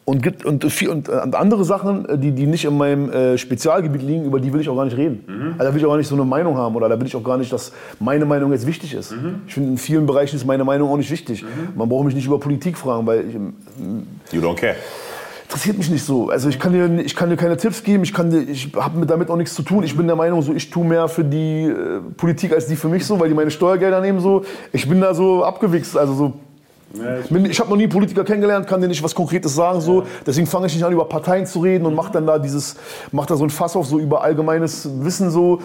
Und, 0.06 0.22
gibt, 0.24 0.44
und, 0.44 0.64
und, 0.64 1.08
äh, 1.08 1.12
und 1.22 1.34
andere 1.36 1.64
Sachen, 1.64 2.08
äh, 2.08 2.18
die, 2.18 2.32
die 2.32 2.46
nicht 2.46 2.64
in 2.64 2.76
meinem 2.76 3.10
äh, 3.12 3.38
Spezialgebiet 3.38 4.02
liegen, 4.02 4.24
über 4.24 4.40
die 4.40 4.52
will 4.52 4.60
ich 4.60 4.68
auch 4.68 4.74
gar 4.74 4.84
nicht 4.86 4.96
reden. 4.96 5.24
Also 5.58 5.64
da 5.68 5.72
will 5.72 5.80
ich 5.80 5.86
auch 5.86 5.90
gar 5.90 5.98
nicht 5.98 6.08
so 6.08 6.16
eine 6.16 6.24
Meinung 6.24 6.56
haben 6.56 6.74
oder 6.74 6.88
da 6.88 6.98
will 6.98 7.06
ich 7.06 7.14
auch 7.14 7.22
gar 7.22 7.36
nicht, 7.38 7.52
dass 7.52 7.70
meine 8.00 8.24
Meinung 8.24 8.50
jetzt 8.50 8.66
wichtig 8.66 8.94
ist. 8.94 9.14
Ich 9.46 9.54
finde, 9.54 9.70
in 9.70 9.78
vielen 9.78 10.06
Bereichen 10.06 10.34
ist 10.34 10.44
meine 10.46 10.64
Meinung 10.64 10.90
auch 10.90 10.96
nicht 10.96 11.10
wichtig. 11.10 11.44
Man 11.76 11.88
braucht 11.88 12.06
mich 12.06 12.14
nicht 12.14 12.26
über 12.26 12.40
Politik 12.40 12.76
fragen, 12.76 13.06
weil 13.06 13.24
ich, 13.28 13.34
You 14.32 14.40
don't 14.40 14.56
care. 14.56 14.74
interessiert 15.44 15.78
mich 15.78 15.90
nicht 15.90 16.04
so. 16.04 16.28
Also 16.30 16.48
ich 16.48 16.58
kann 16.58 16.72
dir, 16.72 16.88
ich 17.04 17.14
kann 17.14 17.28
dir 17.30 17.36
keine 17.36 17.56
Tipps 17.56 17.82
geben, 17.84 18.02
ich, 18.02 18.12
kann 18.14 18.30
dir- 18.30 18.48
ich 18.48 18.70
habe 18.76 19.04
damit 19.06 19.30
auch 19.30 19.36
nichts 19.36 19.54
zu 19.54 19.62
tun. 19.62 19.84
Ich 19.84 19.96
bin 19.96 20.06
der 20.06 20.16
Meinung, 20.16 20.42
so, 20.42 20.52
ich 20.52 20.70
tue 20.70 20.84
mehr 20.84 21.06
für 21.08 21.24
die 21.24 21.64
äh, 21.66 22.00
Politik 22.16 22.52
als 22.52 22.66
die 22.66 22.74
für 22.76 22.88
mich 22.88 23.04
so, 23.06 23.20
weil 23.20 23.28
die 23.28 23.34
meine 23.34 23.50
Steuergelder 23.50 24.00
nehmen 24.00 24.18
so. 24.20 24.44
Ich 24.72 24.88
bin 24.88 25.00
da 25.00 25.14
so 25.14 25.44
abgewichst, 25.44 25.96
also 25.96 26.14
so. 26.14 26.32
Ich, 27.24 27.30
bin- 27.30 27.44
ich 27.44 27.60
habe 27.60 27.70
noch 27.70 27.76
nie 27.76 27.86
Politiker 27.86 28.24
kennengelernt, 28.24 28.66
kann 28.66 28.80
dir 28.80 28.88
nicht 28.88 29.02
was 29.02 29.14
Konkretes 29.14 29.54
sagen 29.54 29.80
so. 29.80 30.04
Deswegen 30.26 30.46
fange 30.46 30.66
ich 30.66 30.74
nicht 30.74 30.84
an 30.84 30.92
über 30.92 31.04
Parteien 31.04 31.46
zu 31.46 31.60
reden 31.60 31.86
und 31.86 31.94
mache 31.94 32.12
dann 32.12 32.26
da 32.26 32.38
dieses, 32.38 32.76
mach 33.12 33.26
da 33.26 33.36
so 33.36 33.44
ein 33.44 33.50
Fass 33.50 33.76
auf 33.76 33.86
so 33.86 33.98
über 33.98 34.22
allgemeines 34.22 34.88
Wissen 35.04 35.30
so. 35.30 35.60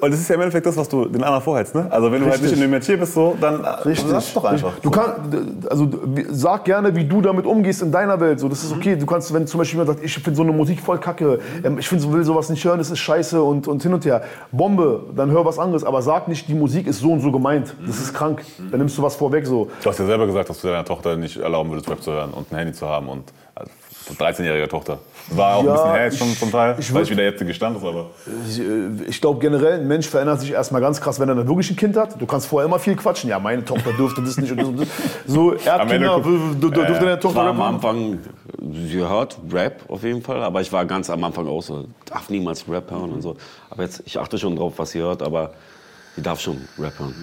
Und 0.00 0.12
das 0.12 0.20
ist 0.20 0.28
ja 0.28 0.34
im 0.36 0.40
Endeffekt 0.42 0.66
das, 0.66 0.76
was 0.76 0.88
du 0.88 1.06
den 1.06 1.22
anderen 1.22 1.42
vorhältst, 1.42 1.74
ne? 1.74 1.86
Also 1.90 2.12
wenn 2.12 2.20
du 2.20 2.26
halt 2.26 2.34
Richtig. 2.34 2.50
nicht 2.52 2.58
in 2.58 2.60
dem 2.62 2.70
Metier 2.70 2.96
bist, 2.96 3.14
so, 3.14 3.36
dann 3.40 3.64
äh, 3.64 3.68
Richtig. 3.68 4.08
sag's 4.08 4.32
doch 4.32 4.44
einfach. 4.44 4.78
Du 4.80 4.90
kannst, 4.90 5.20
also 5.68 5.88
sag 6.30 6.64
gerne, 6.64 6.94
wie 6.94 7.04
du 7.04 7.20
damit 7.20 7.46
umgehst 7.46 7.82
in 7.82 7.90
deiner 7.90 8.20
Welt. 8.20 8.38
So, 8.38 8.48
das 8.48 8.62
ist 8.62 8.72
okay. 8.72 8.96
Du 8.96 9.06
kannst, 9.06 9.32
wenn 9.34 9.46
zum 9.46 9.58
Beispiel 9.58 9.80
jemand 9.80 9.96
sagt, 9.96 10.04
ich 10.04 10.14
finde 10.14 10.36
so 10.36 10.42
eine 10.42 10.52
Musik 10.52 10.80
voll 10.80 10.98
kacke, 10.98 11.40
ähm, 11.64 11.78
ich 11.78 11.88
find, 11.88 12.12
will 12.12 12.24
sowas 12.24 12.48
nicht 12.48 12.64
hören, 12.64 12.78
das 12.78 12.90
ist 12.90 12.98
scheiße 12.98 13.42
und, 13.42 13.66
und 13.66 13.82
hin 13.82 13.92
und 13.92 14.04
her. 14.04 14.22
Bombe, 14.52 15.04
dann 15.16 15.30
hör 15.30 15.44
was 15.44 15.58
anderes. 15.58 15.84
Aber 15.84 16.00
sag 16.02 16.28
nicht, 16.28 16.48
die 16.48 16.54
Musik 16.54 16.86
ist 16.86 17.00
so 17.00 17.12
und 17.12 17.20
so 17.20 17.32
gemeint. 17.32 17.74
Das 17.86 17.98
ist 17.98 18.14
krank. 18.14 18.42
Dann 18.70 18.78
nimmst 18.78 18.96
du 18.96 19.02
was 19.02 19.16
vorweg 19.16 19.46
so. 19.46 19.68
Du 19.82 19.90
hast 19.90 19.98
ja 19.98 20.06
selber 20.06 20.26
gesagt, 20.26 20.48
dass 20.48 20.60
du 20.60 20.68
deiner 20.68 20.84
Tochter 20.84 21.16
nicht 21.16 21.36
erlauben 21.36 21.70
würdest, 21.70 21.90
Rap 21.90 22.02
zu 22.02 22.12
hören 22.12 22.30
und 22.30 22.52
ein 22.52 22.56
Handy 22.56 22.72
zu 22.72 22.88
haben. 22.88 23.08
Und 23.08 23.32
also, 23.54 23.70
13-jährige 24.18 24.68
Tochter. 24.68 24.98
War 25.30 25.56
auch 25.56 25.64
Ja, 25.64 25.70
ein 25.70 25.76
bisschen 25.76 25.90
her 25.92 26.04
jetzt 26.04 26.18
schon 26.18 26.36
zum 26.36 26.50
Teil, 26.50 26.76
ich 26.78 26.92
weil 26.94 27.02
ich 27.02 27.10
wieder 27.10 27.22
jetzt 27.24 27.46
Gestand 27.46 27.76
ist, 27.76 27.84
aber. 27.84 28.06
Ich, 28.48 28.58
äh, 28.60 28.64
ich 29.08 29.20
glaube 29.20 29.38
generell, 29.40 29.80
ein 29.80 29.86
Mensch 29.86 30.06
verändert 30.08 30.40
sich 30.40 30.52
erstmal 30.52 30.80
ganz 30.80 31.00
krass, 31.00 31.20
wenn 31.20 31.28
er 31.28 31.34
dann 31.34 31.46
wirklich 31.46 31.70
ein 31.70 31.76
Kind 31.76 31.96
hat. 31.96 32.20
Du 32.20 32.24
kannst 32.26 32.46
vorher 32.46 32.66
immer 32.66 32.78
viel 32.78 32.96
quatschen. 32.96 33.28
Ja, 33.28 33.38
meine 33.38 33.64
Tochter 33.64 33.92
dürfte 33.92 34.22
das 34.22 34.36
nicht 34.38 34.50
und 34.52 34.58
das 34.60 34.68
und 34.68 34.80
das. 34.80 34.88
So, 35.26 35.52
er 35.52 35.74
hat 35.74 35.80
Am 35.82 35.90
Ende 35.90 36.08
Kinder, 36.08 36.24
w- 36.24 36.54
w- 36.66 36.70
dürfte 36.70 37.04
deine 37.04 37.20
Tochter 37.20 37.36
war 37.40 37.48
am? 37.48 37.60
Anfang, 37.60 38.18
sie 38.60 38.98
hört 38.98 39.36
Rap 39.52 39.82
auf 39.88 40.02
jeden 40.02 40.22
Fall, 40.22 40.42
aber 40.42 40.60
ich 40.62 40.72
war 40.72 40.86
ganz 40.86 41.10
am 41.10 41.22
Anfang 41.24 41.46
auch 41.46 41.62
so, 41.62 41.84
darf 42.06 42.30
niemals 42.30 42.64
Rap 42.68 42.90
hören 42.90 43.12
und 43.12 43.22
so. 43.22 43.36
Aber 43.70 43.82
jetzt, 43.82 44.02
ich 44.06 44.18
achte 44.18 44.38
schon 44.38 44.56
drauf, 44.56 44.74
was 44.76 44.90
sie 44.92 45.00
hört, 45.00 45.22
aber 45.22 45.50
sie 46.18 46.22
darf 46.22 46.40
schon 46.40 46.58
Rap 46.78 46.98
hören. 46.98 47.14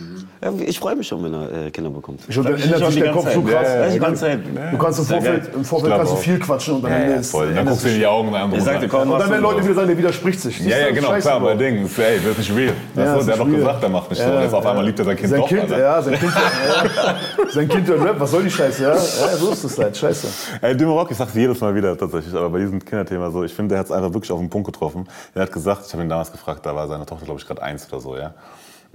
Ja, 0.42 0.52
ich 0.66 0.80
freue 0.80 0.96
mich 0.96 1.08
schon, 1.08 1.22
wenn 1.22 1.34
er 1.34 1.66
äh, 1.66 1.72
Kinder 1.72 1.90
bekommt. 1.90 2.22
Ich 2.30 2.36
dann 2.36 2.46
ändert 2.56 2.92
sich 2.92 3.02
der 3.02 3.12
Kopf 3.12 3.32
so 3.34 3.42
krass. 3.42 3.68
Ja, 3.68 3.90
die 3.90 4.00
ganze 4.00 4.22
Zeit. 4.22 4.40
Du 4.72 4.78
kannst 4.78 5.00
im 5.00 5.06
Vorfeld, 5.06 5.54
im 5.54 5.66
Vorfeld 5.66 5.94
kannst 5.94 6.12
du 6.14 6.16
viel 6.16 6.40
quatschen 6.40 6.76
und 6.76 6.84
dann 6.84 6.92
Ja, 6.92 7.10
ja, 7.10 7.16
ist- 7.18 7.32
Voll, 7.32 7.48
dann 7.48 7.58
ändert 7.58 7.74
guckst 7.74 7.86
du 7.86 7.90
in 7.90 8.00
die 8.00 8.08
Augen 8.08 8.30
und 8.34 8.54
Ich 8.54 8.64
sagte, 8.64 8.88
komm, 8.88 9.12
Und 9.12 9.20
dann 9.20 9.30
werden 9.30 9.42
Leute 9.42 9.60
so. 9.60 9.66
wieder 9.66 9.76
sagen, 9.76 9.88
der 9.90 9.98
widerspricht 9.98 10.40
sich. 10.40 10.60
Ja, 10.62 10.78
ja, 10.78 10.92
genau, 10.92 11.10
Scheiße, 11.10 11.28
klar, 11.28 11.36
aber 11.42 11.56
Ding, 11.56 11.84
das 11.84 11.92
ist, 11.92 12.00
ey, 12.00 12.18
das 12.20 12.26
ist 12.32 12.38
nicht 12.38 12.56
real. 12.56 12.74
Ja, 12.96 13.02
Weißt 13.02 13.12
du, 13.12 13.18
das 13.18 13.26
der 13.26 13.34
hat 13.36 13.42
doch 13.42 13.52
gesagt, 13.52 13.84
der 13.84 13.90
macht 13.90 14.10
nicht 14.10 14.22
so. 14.22 14.30
Ja, 14.30 14.36
Und 14.38 14.44
jetzt 14.44 14.54
auf 14.54 14.64
ja. 14.64 14.70
einmal 14.70 14.86
liebt 14.86 15.00
er 15.00 15.06
sein 15.06 15.18
Kind 15.18 15.30
sein 15.30 15.40
doch. 15.42 15.48
Kind, 15.50 15.70
ja, 15.70 16.02
sein 16.02 16.20
Kind, 16.20 16.34
ja, 16.34 17.16
sein 17.50 17.68
Kind 17.68 17.88
hört 17.88 18.02
Rap, 18.02 18.20
was 18.20 18.32
soll 18.32 18.44
die 18.44 18.52
Scheiße, 18.52 18.84
ja? 18.84 18.94
ja 18.94 18.98
so 19.38 19.52
ist 19.52 19.64
es 19.66 19.78
halt, 19.78 19.98
scheiße. 19.98 20.28
Ey, 20.62 20.78
Dümmer 20.78 21.06
ich 21.10 21.18
sag's 21.18 21.34
jedes 21.34 21.60
Mal 21.60 21.76
wieder 21.76 21.98
tatsächlich, 21.98 22.34
aber 22.34 22.50
bei 22.50 22.60
diesem 22.60 22.84
Kinderthema 22.84 23.30
so, 23.32 23.44
ich 23.44 23.54
finde, 23.54 23.74
der 23.74 23.80
hat 23.80 23.88
es 23.88 23.92
einfach 23.92 24.14
wirklich 24.14 24.32
auf 24.32 24.40
den 24.40 24.50
Punkt 24.50 24.72
getroffen. 24.72 25.06
Er 25.34 25.42
hat 25.42 25.52
gesagt, 25.52 25.84
ich 25.88 25.94
habe 25.94 26.04
ihn 26.04 26.10
damals 26.10 26.32
gefragt, 26.32 26.66
da 26.66 26.76
war 26.76 26.88
seine 26.88 27.06
Tochter, 27.06 27.26
glaube 27.26 27.40
ich, 27.40 27.46
gerade 27.48 27.62
eins 27.62 27.88
oder 27.92 28.00
so, 28.00 28.16
ja. 28.16 28.34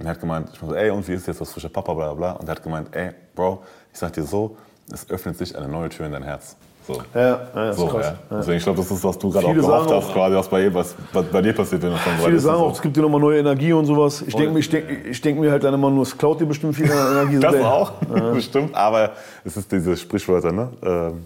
Und 0.01 0.07
er 0.07 0.11
hat 0.13 0.19
gemeint, 0.19 0.49
ich 0.51 0.59
so, 0.59 0.73
ey, 0.73 0.89
und 0.89 1.07
wie 1.07 1.13
ist 1.13 1.27
jetzt 1.27 1.39
das 1.41 1.51
frische 1.51 1.69
Papa, 1.69 1.93
bla 1.93 2.05
bla 2.07 2.13
bla. 2.15 2.31
Und 2.33 2.47
er 2.49 2.55
hat 2.55 2.63
gemeint, 2.63 2.87
ey, 2.91 3.11
Bro, 3.35 3.61
ich 3.93 3.99
sag 3.99 4.11
dir 4.13 4.23
so, 4.23 4.57
es 4.91 5.07
öffnet 5.09 5.37
sich 5.37 5.55
eine 5.55 5.67
neue 5.67 5.89
Tür 5.89 6.07
in 6.07 6.11
dein 6.11 6.23
Herz. 6.23 6.55
So. 6.87 6.99
Ja, 7.13 7.39
ja, 7.55 7.73
so. 7.73 7.99
Ja. 7.99 8.15
Deswegen, 8.31 8.57
ich 8.57 8.63
glaube, 8.63 8.79
das 8.79 8.89
ist, 8.89 9.03
was 9.03 9.19
du 9.19 9.29
gerade 9.29 9.45
auch 9.45 9.53
gehofft 9.53 9.91
hast, 9.91 10.05
auch- 10.09 10.13
quasi, 10.13 10.35
was 10.35 10.49
bei, 10.49 10.73
was, 10.73 10.95
was 11.13 11.25
bei 11.27 11.41
dir 11.43 11.53
passiert, 11.53 11.83
wenn 11.83 11.91
du 11.91 11.97
schon 11.97 12.17
so 12.17 12.25
Viele 12.25 12.39
sagen 12.39 12.57
so. 12.57 12.65
auch, 12.65 12.71
es 12.73 12.81
gibt 12.81 12.97
dir 12.97 13.01
nochmal 13.01 13.21
neue 13.21 13.37
Energie 13.39 13.71
und 13.73 13.85
sowas. 13.85 14.23
Ich 14.25 14.35
denke 14.35 14.59
denk, 14.59 15.21
denk 15.21 15.39
mir 15.39 15.51
halt 15.51 15.63
dann 15.63 15.75
immer 15.75 15.91
nur, 15.91 16.01
es 16.01 16.17
klaut 16.17 16.41
dir 16.41 16.47
bestimmt 16.47 16.75
viel 16.75 16.89
Energie. 16.89 17.37
Das 17.39 17.53
Ja. 17.53 17.69
auch, 17.71 17.91
bestimmt. 18.33 18.73
Aber 18.73 19.11
es 19.45 19.55
ist 19.55 19.71
diese 19.71 19.95
Sprichwörter, 19.95 20.51
ne? 20.51 20.69
Ähm, 20.83 21.25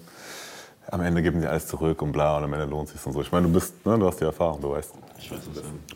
am 0.91 1.01
Ende 1.01 1.21
geben 1.21 1.39
die 1.39 1.47
alles 1.47 1.65
zurück 1.67 2.01
und 2.01 2.11
bla 2.11 2.37
und 2.37 2.43
am 2.43 2.51
Ende 2.53 2.65
lohnt 2.65 2.89
sich 2.89 3.03
und 3.05 3.13
so. 3.13 3.21
Ich 3.21 3.31
meine, 3.31 3.47
du 3.47 3.53
bist, 3.53 3.73
ne, 3.85 3.97
du 3.97 4.05
hast 4.05 4.19
die 4.19 4.25
Erfahrung, 4.25 4.59
du 4.61 4.71
weißt. 4.71 4.91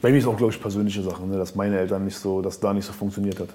Bei 0.02 0.12
mir 0.12 0.18
ist 0.18 0.28
auch, 0.28 0.38
glaube 0.38 0.54
ich, 0.54 0.62
persönliche 0.62 1.02
Sachen, 1.02 1.30
ne, 1.30 1.38
dass 1.38 1.56
meine 1.56 1.78
Eltern 1.78 2.06
nicht 2.06 2.18
so, 2.18 2.42
dass 2.42 2.60
da 2.60 2.74
nicht 2.74 2.86
so 2.86 2.94
funktioniert 2.94 3.40
hat. 3.40 3.50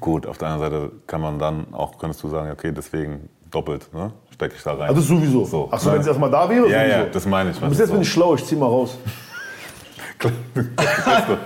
Gut, 0.00 0.26
auf 0.26 0.38
der 0.38 0.48
anderen 0.48 0.72
Seite 0.72 0.92
kann 1.06 1.20
man 1.20 1.38
dann 1.38 1.72
auch, 1.72 1.98
könntest 1.98 2.22
du 2.22 2.28
sagen, 2.28 2.50
okay, 2.50 2.72
deswegen 2.72 3.28
doppelt, 3.50 3.92
ne? 3.94 4.12
Stecke 4.32 4.54
ich 4.56 4.62
da 4.62 4.74
rein. 4.74 4.88
Also 4.88 5.00
sowieso. 5.00 5.44
So, 5.44 5.68
Ach 5.70 5.78
so, 5.78 5.88
ne? 5.88 5.94
wenn 5.94 6.00
es 6.02 6.06
erstmal 6.08 6.30
da 6.30 6.48
wäre? 6.48 6.68
Ja, 6.68 6.80
sowieso. 6.80 6.98
ja, 6.98 7.04
das 7.06 7.26
meine 7.26 7.50
ich. 7.50 7.60
Bis 7.60 7.78
jetzt 7.78 7.92
bin 7.92 8.02
ich 8.02 8.10
schlau, 8.10 8.34
ich 8.34 8.44
zieh 8.44 8.56
mal 8.56 8.66
raus. 8.66 8.98
Beste, 10.26 11.38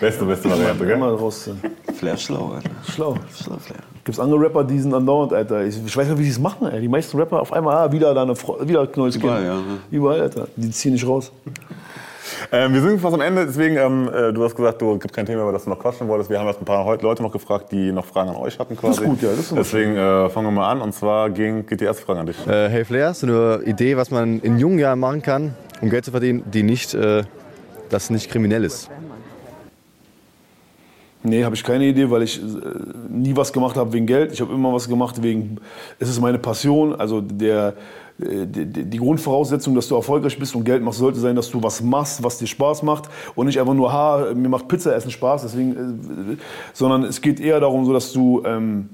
beste, 0.00 0.24
beste 0.24 0.50
Variante, 0.50 0.86
gell? 0.86 0.96
Mal 0.96 1.14
rausziehen. 1.14 1.60
Flair 1.94 2.16
schlau, 2.16 2.52
Alter. 2.54 2.70
Schlau. 2.90 3.16
Schlau, 3.34 3.56
Flair. 3.58 3.80
Gibt's 4.04 4.18
andere 4.18 4.40
Rapper, 4.40 4.64
die 4.64 4.78
sind 4.78 4.94
andauernd, 4.94 5.32
Alter. 5.32 5.64
Ich, 5.64 5.76
ich 5.84 5.96
weiß 5.96 6.08
nicht, 6.08 6.18
wie 6.18 6.24
die 6.24 6.30
es 6.30 6.38
machen, 6.38 6.66
ey. 6.68 6.80
Die 6.80 6.88
meisten 6.88 7.18
Rapper 7.18 7.40
auf 7.40 7.52
einmal, 7.52 7.76
ah, 7.76 7.92
wieder 7.92 8.14
da 8.14 8.22
eine 8.22 8.34
Frau, 8.36 8.58
wieder 8.66 8.86
Knäuelchen. 8.86 9.20
Überall, 9.22 9.44
ja. 9.44 9.58
Überall, 9.90 10.20
Alter. 10.22 10.48
Die 10.56 10.70
ziehen 10.70 10.92
nicht 10.92 11.06
raus. 11.06 11.30
Ähm, 12.52 12.74
wir 12.74 12.80
sind 12.80 13.00
fast 13.00 13.14
am 13.14 13.20
Ende, 13.20 13.46
deswegen, 13.46 13.76
ähm, 13.76 14.08
äh, 14.12 14.32
du 14.32 14.44
hast 14.44 14.54
gesagt, 14.54 14.80
du 14.80 14.98
gibt 14.98 15.14
kein 15.14 15.26
Thema, 15.26 15.42
über 15.42 15.52
das 15.52 15.64
du 15.64 15.70
noch 15.70 15.78
quatschen 15.78 16.08
wolltest. 16.08 16.30
Wir 16.30 16.38
haben 16.38 16.46
jetzt 16.46 16.60
ein 16.60 16.64
paar 16.64 16.84
Leute 17.02 17.22
noch 17.22 17.32
gefragt, 17.32 17.72
die 17.72 17.92
noch 17.92 18.04
Fragen 18.04 18.30
an 18.30 18.36
euch 18.36 18.58
hatten 18.58 18.76
quasi. 18.76 19.00
Das 19.00 19.00
ist 19.00 19.08
gut, 19.08 19.22
ja, 19.22 19.30
das 19.30 19.38
ist 19.38 19.50
immer 19.50 19.60
Deswegen 19.60 19.96
äh, 19.96 20.28
fangen 20.30 20.46
wir 20.46 20.52
mal 20.52 20.70
an 20.70 20.80
und 20.80 20.92
zwar 20.94 21.30
ging, 21.30 21.66
geht 21.66 21.80
die 21.80 21.84
erste 21.84 22.02
Frage 22.04 22.20
an 22.20 22.26
dich. 22.26 22.46
Äh, 22.46 22.68
hey 22.68 22.84
Flair, 22.84 23.08
hast 23.08 23.22
du 23.22 23.26
eine 23.26 23.64
Idee, 23.64 23.96
was 23.96 24.10
man 24.10 24.40
in 24.40 24.58
jungen 24.58 24.78
Jahren 24.78 25.00
machen 25.00 25.22
kann, 25.22 25.54
um 25.80 25.90
Geld 25.90 26.04
zu 26.04 26.10
verdienen, 26.10 26.44
die 26.46 26.62
nicht, 26.62 26.94
äh, 26.94 27.24
das 27.88 28.10
nicht 28.10 28.30
kriminell 28.30 28.64
ist? 28.64 28.90
Nee, 31.28 31.44
habe 31.44 31.54
ich 31.56 31.64
keine 31.64 31.84
Idee, 31.86 32.10
weil 32.10 32.22
ich 32.22 32.40
äh, 32.40 32.44
nie 33.10 33.34
was 33.36 33.52
gemacht 33.52 33.76
habe 33.76 33.92
wegen 33.92 34.06
Geld. 34.06 34.32
Ich 34.32 34.40
habe 34.40 34.52
immer 34.52 34.72
was 34.72 34.88
gemacht 34.88 35.22
wegen, 35.22 35.56
es 35.98 36.08
ist 36.08 36.20
meine 36.20 36.38
Passion. 36.38 36.94
Also 36.94 37.20
der, 37.20 37.74
äh, 38.20 38.46
die, 38.46 38.84
die 38.84 38.96
Grundvoraussetzung, 38.98 39.74
dass 39.74 39.88
du 39.88 39.96
erfolgreich 39.96 40.38
bist 40.38 40.54
und 40.54 40.64
Geld 40.64 40.82
machst, 40.82 40.98
sollte 41.00 41.18
sein, 41.18 41.34
dass 41.34 41.50
du 41.50 41.62
was 41.62 41.82
machst, 41.82 42.22
was 42.22 42.38
dir 42.38 42.46
Spaß 42.46 42.82
macht 42.84 43.08
und 43.34 43.46
nicht 43.46 43.58
einfach 43.58 43.74
nur, 43.74 43.92
ha, 43.92 44.32
mir 44.34 44.48
macht 44.48 44.68
Pizza 44.68 44.94
essen 44.94 45.10
Spaß, 45.10 45.42
deswegen, 45.42 45.72
äh, 45.72 46.36
sondern 46.72 47.02
es 47.02 47.20
geht 47.20 47.40
eher 47.40 47.58
darum, 47.60 47.84
so 47.86 47.92
dass 47.92 48.12
du 48.12 48.42
ähm, 48.44 48.88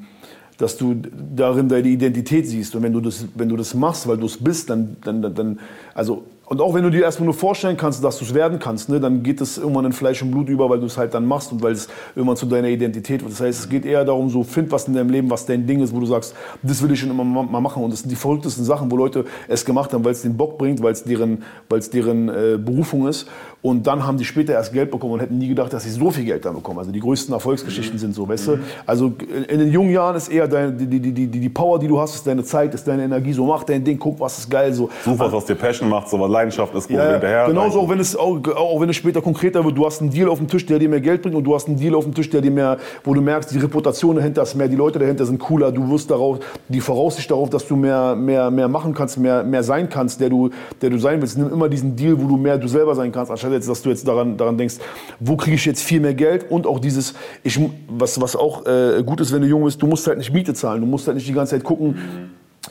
dass 0.59 0.77
du 0.77 0.95
darin 1.35 1.69
deine 1.69 1.89
Identität 1.89 2.47
siehst. 2.47 2.77
Und 2.77 2.83
wenn 2.83 2.93
du 2.93 3.01
das, 3.01 3.27
wenn 3.35 3.49
du 3.49 3.57
das 3.57 3.75
machst, 3.75 4.07
weil 4.07 4.17
du 4.17 4.27
es 4.27 4.37
bist, 4.37 4.71
dann, 4.71 4.97
dann, 5.03 5.21
dann- 5.21 5.35
dann, 5.35 5.61
also, 5.93 6.23
und 6.53 6.61
auch 6.61 6.75
wenn 6.75 6.83
du 6.83 6.91
dir 6.91 7.05
erstmal 7.05 7.25
nur 7.25 7.33
vorstellen 7.35 7.79
kannst, 7.79 8.05
dass 8.05 8.19
du 8.19 8.27
es 8.27 8.35
werden 8.35 8.59
kannst, 8.59 8.91
ne, 8.91 9.01
dann 9.01 9.23
geht 9.23 9.41
es 9.41 9.57
irgendwann 9.57 9.87
in 9.87 9.93
Fleisch 9.95 10.21
und 10.21 10.33
Blut 10.33 10.51
über, 10.51 10.69
weil 10.69 10.81
du 10.81 10.85
es 10.85 10.99
halt 10.99 11.15
dann 11.15 11.25
machst 11.25 11.51
und 11.51 11.63
weil 11.63 11.73
es 11.73 11.89
irgendwann 12.15 12.37
zu 12.37 12.45
deiner 12.45 12.69
Identität 12.69 13.23
wird. 13.23 13.33
Das 13.33 13.41
heißt, 13.41 13.61
es 13.61 13.69
geht 13.71 13.87
eher 13.87 14.05
darum, 14.05 14.29
so, 14.29 14.43
find 14.45 14.71
was 14.71 14.87
in 14.87 14.93
deinem 14.93 15.09
Leben, 15.09 15.31
was 15.31 15.47
dein 15.47 15.67
Ding 15.67 15.81
ist, 15.81 15.95
wo 15.95 16.01
du 16.01 16.05
sagst, 16.05 16.35
das 16.63 16.83
will 16.83 16.93
ich 16.93 17.01
schon 17.01 17.09
immer 17.09 17.25
ma- 17.25 17.43
mal 17.43 17.61
machen. 17.63 17.83
Und 17.83 17.91
das 17.91 18.01
sind 18.01 18.11
die 18.11 18.17
verrücktesten 18.17 18.67
Sachen, 18.67 18.91
wo 18.91 18.99
Leute 18.99 19.25
es 19.49 19.65
gemacht 19.65 19.95
haben, 19.95 20.05
weil 20.05 20.13
es 20.13 20.21
den 20.21 20.37
Bock 20.37 20.59
bringt, 20.59 20.83
weil 20.83 20.93
es 20.93 21.05
deren, 21.05 21.43
weil 21.71 21.79
es 21.79 21.89
deren 21.89 22.29
äh, 22.29 22.59
Berufung 22.63 23.09
ist. 23.09 23.27
Und 23.63 23.87
dann 23.87 24.05
haben 24.05 24.19
die 24.19 24.25
später 24.25 24.55
erst 24.55 24.73
Geld 24.73 24.91
bekommen 24.91 25.13
und 25.13 25.21
hätten 25.21 25.39
nie 25.39 25.47
gedacht, 25.47 25.73
dass 25.73 25.85
sie 25.85 25.91
so 25.91 26.11
viel 26.11 26.25
Geld 26.25 26.45
dann 26.45 26.57
bekommen. 26.57 26.81
Also 26.81 26.91
die 26.91 26.99
größten 26.99 27.33
Erfolgsgeschichten 27.33 27.97
sind 27.97 28.13
so, 28.13 28.29
weißt 28.29 28.49
du? 28.49 28.59
Also 28.85 29.13
in, 29.21 29.45
in 29.45 29.59
den 29.61 29.71
jungen 29.71 29.91
Jahren 29.91 30.17
ist 30.17 30.29
eher 30.29 30.49
deine, 30.49 30.73
die, 30.73 30.87
die, 30.87 30.99
die, 30.99 31.29
die, 31.29 31.41
die 31.41 31.49
Power, 31.49 31.79
die 31.79 31.87
du 31.87 32.01
hast, 32.01 32.17
ist 32.17 32.27
deine 32.27 32.43
Zeit, 32.43 32.75
ist 32.75 32.89
deine 32.89 33.05
Energie. 33.05 33.33
So 33.33 33.47
mach 33.47 33.63
dein 33.63 33.85
Ding, 33.85 34.01
guck, 34.01 34.19
was 34.19 34.37
ist 34.37 34.51
geil. 34.51 34.75
So. 34.75 34.91
Such 35.05 35.17
was, 35.17 35.33
was 35.33 35.45
dir 35.45 35.55
Passion 35.55 35.89
macht, 35.89 36.09
so 36.09 36.19
was 36.19 36.29
Leidenschaft 36.29 36.75
ist, 36.75 36.91
wo 36.91 36.95
ja. 36.95 37.13
hinterher. 37.13 37.47
Genauso 37.47 37.83
auch 37.83 37.89
wenn 37.89 38.01
es 38.01 38.17
auch, 38.17 38.37
auch 38.57 38.81
wenn 38.81 38.89
es 38.89 38.97
später 38.97 39.23
konkreter 39.23 39.65
wird, 39.65 39.79
du 39.79 39.87
hast 39.87 40.01
einen 40.01 40.11
Deal 40.11 40.29
auf 40.29 40.39
dem 40.39 40.49
Tisch, 40.49 40.67
der 40.67 40.81
dir 40.81 40.89
mehr 40.89 41.01
Geld 41.01 41.23
bringt 41.23 41.37
und 41.37 41.45
du 41.45 41.55
hast 41.55 41.69
einen 41.69 41.77
Deal 41.77 41.95
auf 41.95 42.03
dem 42.03 42.15
Tisch, 42.15 42.31
der 42.31 42.41
dir 42.41 42.51
mehr, 42.51 42.79
wo 43.05 43.15
du 43.15 43.21
merkst, 43.21 43.55
die 43.55 43.59
Reputation 43.59 44.17
dahinter 44.17 44.43
ist 44.43 44.57
mehr, 44.57 44.67
die 44.67 44.75
Leute 44.75 44.99
dahinter 44.99 45.25
sind 45.25 45.39
cooler, 45.39 45.71
du 45.71 45.89
wirst 45.89 46.11
darauf, 46.11 46.41
die 46.67 46.81
Voraussicht 46.81 47.31
darauf, 47.31 47.49
dass 47.49 47.65
du 47.69 47.77
mehr, 47.77 48.17
mehr, 48.17 48.51
mehr 48.51 48.67
machen 48.67 48.93
kannst, 48.93 49.19
mehr, 49.19 49.45
mehr 49.45 49.63
sein 49.63 49.89
kannst, 49.89 50.21
der 50.21 50.31
du, 50.31 50.51
der 50.81 50.91
du 50.91 50.99
sein 50.99 51.21
willst. 51.21 51.39
Nimm 51.39 51.53
immer 51.53 51.69
diesen 51.69 51.95
Deal, 51.95 52.21
wo 52.21 52.27
du 52.27 52.37
mehr 52.37 52.59
du 52.59 52.67
selber 52.67 52.97
sein 52.97 53.13
kannst, 53.13 53.31
anstatt 53.31 53.52
jetzt, 53.55 53.69
dass 53.69 53.83
du 53.83 53.91
jetzt 53.91 54.07
daran, 54.07 54.37
daran 54.37 54.59
denkst, 54.59 54.77
wo 55.21 55.37
kriege 55.37 55.57
ich 55.57 55.65
jetzt 55.65 55.83
viel 55.83 56.01
mehr 56.01 56.15
Geld? 56.15 56.51
Und 56.51 56.67
auch 56.67 56.79
dieses, 56.79 57.15
ich, 57.43 57.59
was, 57.89 58.21
was 58.21 58.37
auch 58.37 58.67
äh, 58.67 59.03
gut 59.05 59.21
ist, 59.21 59.33
wenn 59.33 59.43
du 59.43 59.49
jung 59.49 59.65
bist, 59.65 59.81
du 59.81 59.87
musst 59.87 60.07
halt 60.07 60.19
nicht 60.19 60.33
Miete 60.33 60.55
zahlen, 60.55 60.81
du 60.81 60.87
musst 60.87 61.07
halt 61.07 61.17
nicht 61.17 61.29
die 61.29 61.33
ganze 61.33 61.57
Zeit 61.57 61.65
gucken, 61.65 61.97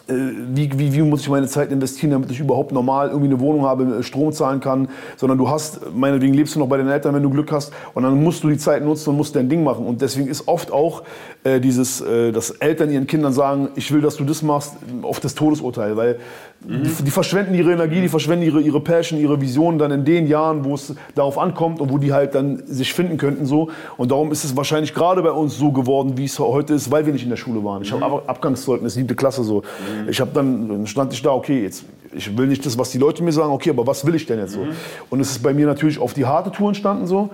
äh, 0.08 0.14
wie, 0.54 0.70
wie, 0.80 0.94
wie 0.94 1.02
muss 1.02 1.22
ich 1.22 1.30
meine 1.30 1.48
Zeit 1.48 1.72
investieren, 1.72 2.12
damit 2.12 2.32
ich 2.32 2.40
überhaupt 2.40 2.72
normal 2.72 3.10
irgendwie 3.10 3.28
eine 3.28 3.40
Wohnung 3.40 3.66
habe, 3.66 3.84
äh, 3.84 4.04
Strom 4.04 4.32
zahlen 4.32 4.60
kann, 4.60 4.88
sondern 5.18 5.38
du 5.38 5.50
hast, 5.50 5.94
meinetwegen 5.94 6.34
lebst 6.34 6.56
du 6.56 6.60
noch 6.60 6.68
bei 6.68 6.78
den 6.78 6.88
Eltern, 6.88 7.14
wenn 7.14 7.24
du 7.24 7.30
Glück 7.30 7.52
hast, 7.52 7.74
und 7.94 8.04
dann 8.04 8.22
musst 8.24 8.44
du 8.44 8.50
die 8.50 8.58
Zeit 8.58 8.84
nutzen 8.84 9.10
und 9.10 9.18
musst 9.18 9.36
dein 9.36 9.50
Ding 9.50 9.64
machen. 9.64 9.86
Und 9.86 10.02
deswegen 10.02 10.30
ist 10.30 10.48
oft 10.48 10.72
auch 10.72 11.04
äh, 11.44 11.60
dieses, 11.60 12.02
äh, 12.02 12.32
dass 12.32 12.52
Eltern 12.52 12.92
ihren 12.92 13.08
Kindern 13.08 13.34
sagen, 13.34 13.70
ich 13.76 13.92
will, 13.92 14.02
dass 14.02 14.18
du 14.18 14.24
das 14.24 14.44
machst, 14.44 14.76
oft 15.02 15.24
das 15.24 15.34
Todesurteil, 15.34 15.98
weil 15.98 16.20
die, 16.60 17.04
die 17.04 17.10
verschwenden 17.10 17.56
ihre 17.56 17.72
Energie, 17.72 18.00
die 18.02 18.10
verschwenden 18.10 18.46
ihre, 18.46 18.62
ihre 18.62 18.80
Passion, 18.80 19.20
ihre 19.20 19.42
Visionen 19.42 19.80
dann 19.80 19.90
in 19.90 20.06
den 20.06 20.28
Jahren, 20.28 20.64
wo 20.64 20.76
es 20.76 20.94
darauf 21.16 21.40
ankommt 21.40 21.82
und 21.82 21.92
wo 21.92 21.98
die 21.98 22.14
halt 22.14 22.36
dann 22.36 22.62
sich 22.68 22.94
finden 22.94 23.18
könnten 23.18 23.48
so. 23.48 23.70
Und 23.98 24.12
darum 24.12 24.32
ist 24.32 24.44
es 24.44 24.56
wahrscheinlich 24.56 24.94
gerade 24.94 25.24
bei 25.24 25.32
uns 25.32 25.58
so 25.58 25.72
geworden, 25.72 26.16
wie 26.16 26.26
es 26.26 26.38
heute 26.38 26.76
ist, 26.76 26.92
weil 26.92 27.08
wir 27.08 27.14
nicht 27.14 27.24
in 27.24 27.32
der 27.32 27.38
Schule 27.38 27.64
waren. 27.64 27.82
Ich 27.82 27.92
habe 27.92 28.06
Ab 28.06 28.24
Abgangszeugnis, 28.28 28.94
siebte 28.94 29.16
Klasse 29.16 29.44
so. 29.44 29.64
Ich 30.08 30.22
habe 30.22 30.32
dann, 30.34 30.70
dann 30.70 30.88
stand 30.88 31.12
ich 31.14 31.24
da, 31.24 31.32
okay, 31.32 31.64
jetzt 31.64 31.86
ich 32.14 32.38
will 32.38 32.48
nicht 32.48 32.66
das, 32.66 32.78
was 32.78 32.92
die 32.92 32.98
Leute 32.98 33.24
mir 33.24 33.32
sagen, 33.32 33.52
okay, 33.52 33.70
aber 33.70 33.88
was 33.88 34.06
will 34.06 34.16
ich 34.16 34.26
denn 34.26 34.40
jetzt 34.40 34.54
so? 34.54 34.68
Und 35.10 35.20
es 35.22 35.32
ist 35.32 35.44
bei 35.44 35.54
mir 35.54 35.66
natürlich 35.66 35.98
auf 35.98 36.14
die 36.14 36.26
harte 36.26 36.52
Tour 36.52 36.68
entstanden 36.68 37.08
so. 37.08 37.30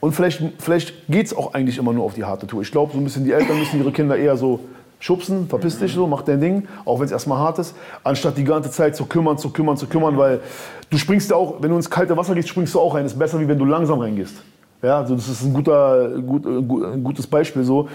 Und 0.00 0.12
vielleicht, 0.12 0.42
vielleicht 0.58 1.06
geht 1.08 1.26
es 1.26 1.36
auch 1.36 1.54
eigentlich 1.54 1.78
immer 1.78 1.92
nur 1.92 2.04
auf 2.04 2.14
die 2.14 2.24
harte 2.24 2.46
Tour. 2.46 2.62
Ich 2.62 2.70
glaube, 2.70 2.92
so 2.92 2.98
ein 2.98 3.04
bisschen 3.04 3.24
die 3.24 3.32
Eltern 3.32 3.58
müssen 3.58 3.80
ihre 3.80 3.92
Kinder 3.92 4.16
eher 4.16 4.36
so 4.36 4.60
schubsen, 5.00 5.48
verpiss 5.48 5.78
dich 5.78 5.92
so, 5.92 6.06
mach 6.06 6.22
dein 6.22 6.40
Ding, 6.40 6.68
auch 6.84 6.98
wenn 6.98 7.06
es 7.06 7.12
erstmal 7.12 7.38
hart 7.38 7.58
ist, 7.58 7.74
anstatt 8.02 8.36
die 8.36 8.44
ganze 8.44 8.70
Zeit 8.70 8.96
zu 8.96 9.06
kümmern, 9.06 9.38
zu 9.38 9.50
kümmern, 9.50 9.76
zu 9.76 9.86
kümmern, 9.86 10.16
weil 10.18 10.40
du 10.90 10.98
springst 10.98 11.30
ja 11.30 11.36
auch, 11.36 11.56
wenn 11.60 11.70
du 11.70 11.76
ins 11.76 11.90
kalte 11.90 12.16
Wasser 12.16 12.34
gehst, 12.34 12.48
springst 12.48 12.74
du 12.74 12.80
auch 12.80 12.94
rein. 12.94 13.04
Das 13.04 13.12
ist 13.12 13.18
besser, 13.18 13.38
wie 13.40 13.48
wenn 13.48 13.58
du 13.58 13.64
langsam 13.64 14.00
reingehst. 14.00 14.34
Ja, 14.82 14.98
also 14.98 15.14
das 15.16 15.28
ist 15.28 15.42
ein, 15.42 15.52
guter, 15.52 16.20
gut, 16.20 16.46
äh, 16.46 16.94
ein 16.94 17.02
gutes 17.02 17.26
Beispiel 17.26 17.64
so. 17.64 17.88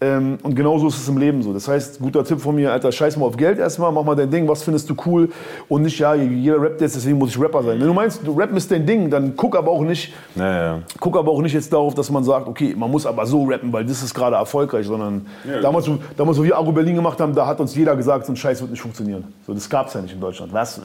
Ähm, 0.00 0.38
und 0.44 0.54
genauso 0.54 0.86
ist 0.86 0.96
es 0.98 1.08
im 1.08 1.18
Leben 1.18 1.42
so. 1.42 1.52
Das 1.52 1.66
heißt, 1.66 1.98
guter 2.00 2.22
Tipp 2.22 2.40
von 2.40 2.54
mir, 2.54 2.70
Alter, 2.70 2.92
scheiß 2.92 3.16
mal 3.16 3.26
auf 3.26 3.36
Geld 3.36 3.58
erstmal, 3.58 3.90
mach 3.90 4.04
mal 4.04 4.14
dein 4.14 4.30
Ding, 4.30 4.46
was 4.46 4.62
findest 4.62 4.88
du 4.88 4.94
cool 5.06 5.28
und 5.68 5.82
nicht, 5.82 5.98
ja, 5.98 6.14
jeder 6.14 6.62
rappt 6.62 6.80
jetzt, 6.80 6.94
deswegen 6.94 7.18
muss 7.18 7.30
ich 7.30 7.40
Rapper 7.40 7.64
sein. 7.64 7.80
Wenn 7.80 7.86
du 7.88 7.92
meinst, 7.92 8.24
du 8.24 8.30
rappen 8.38 8.56
ist 8.56 8.70
dein 8.70 8.86
Ding, 8.86 9.10
dann 9.10 9.34
guck 9.36 9.56
aber 9.56 9.72
auch 9.72 9.82
nicht, 9.82 10.14
Ja, 10.36 10.62
ja. 10.76 10.78
guck 11.00 11.16
aber 11.16 11.32
auch 11.32 11.42
nicht 11.42 11.52
jetzt 11.54 11.72
darauf, 11.72 11.94
dass 11.94 12.10
man 12.12 12.22
sagt, 12.22 12.46
okay, 12.46 12.76
man 12.78 12.90
muss 12.92 13.06
aber 13.06 13.26
so 13.26 13.42
rappen, 13.44 13.72
weil 13.72 13.84
das 13.84 14.00
ist 14.04 14.14
gerade 14.14 14.36
erfolgreich, 14.36 14.86
sondern 14.86 15.26
Ja, 15.44 15.60
damals, 15.60 15.88
wo- 15.88 15.98
damals, 16.16 16.38
wo 16.38 16.44
wir 16.44 16.56
Agro 16.56 16.70
Berlin 16.70 16.94
gemacht 16.94 17.20
haben, 17.20 17.34
da 17.34 17.44
hat 17.46 17.58
uns 17.58 17.74
jeder 17.74 17.96
gesagt, 17.96 18.24
so 18.26 18.32
ein 18.32 18.36
Scheiß 18.36 18.60
wird 18.60 18.70
nicht 18.70 18.80
funktionieren. 18.80 19.24
So, 19.48 19.52
das 19.52 19.68
gab's 19.68 19.94
ja 19.94 20.00
nicht 20.00 20.14
in 20.14 20.20
Deutschland. 20.20 20.52
Was? 20.52 20.80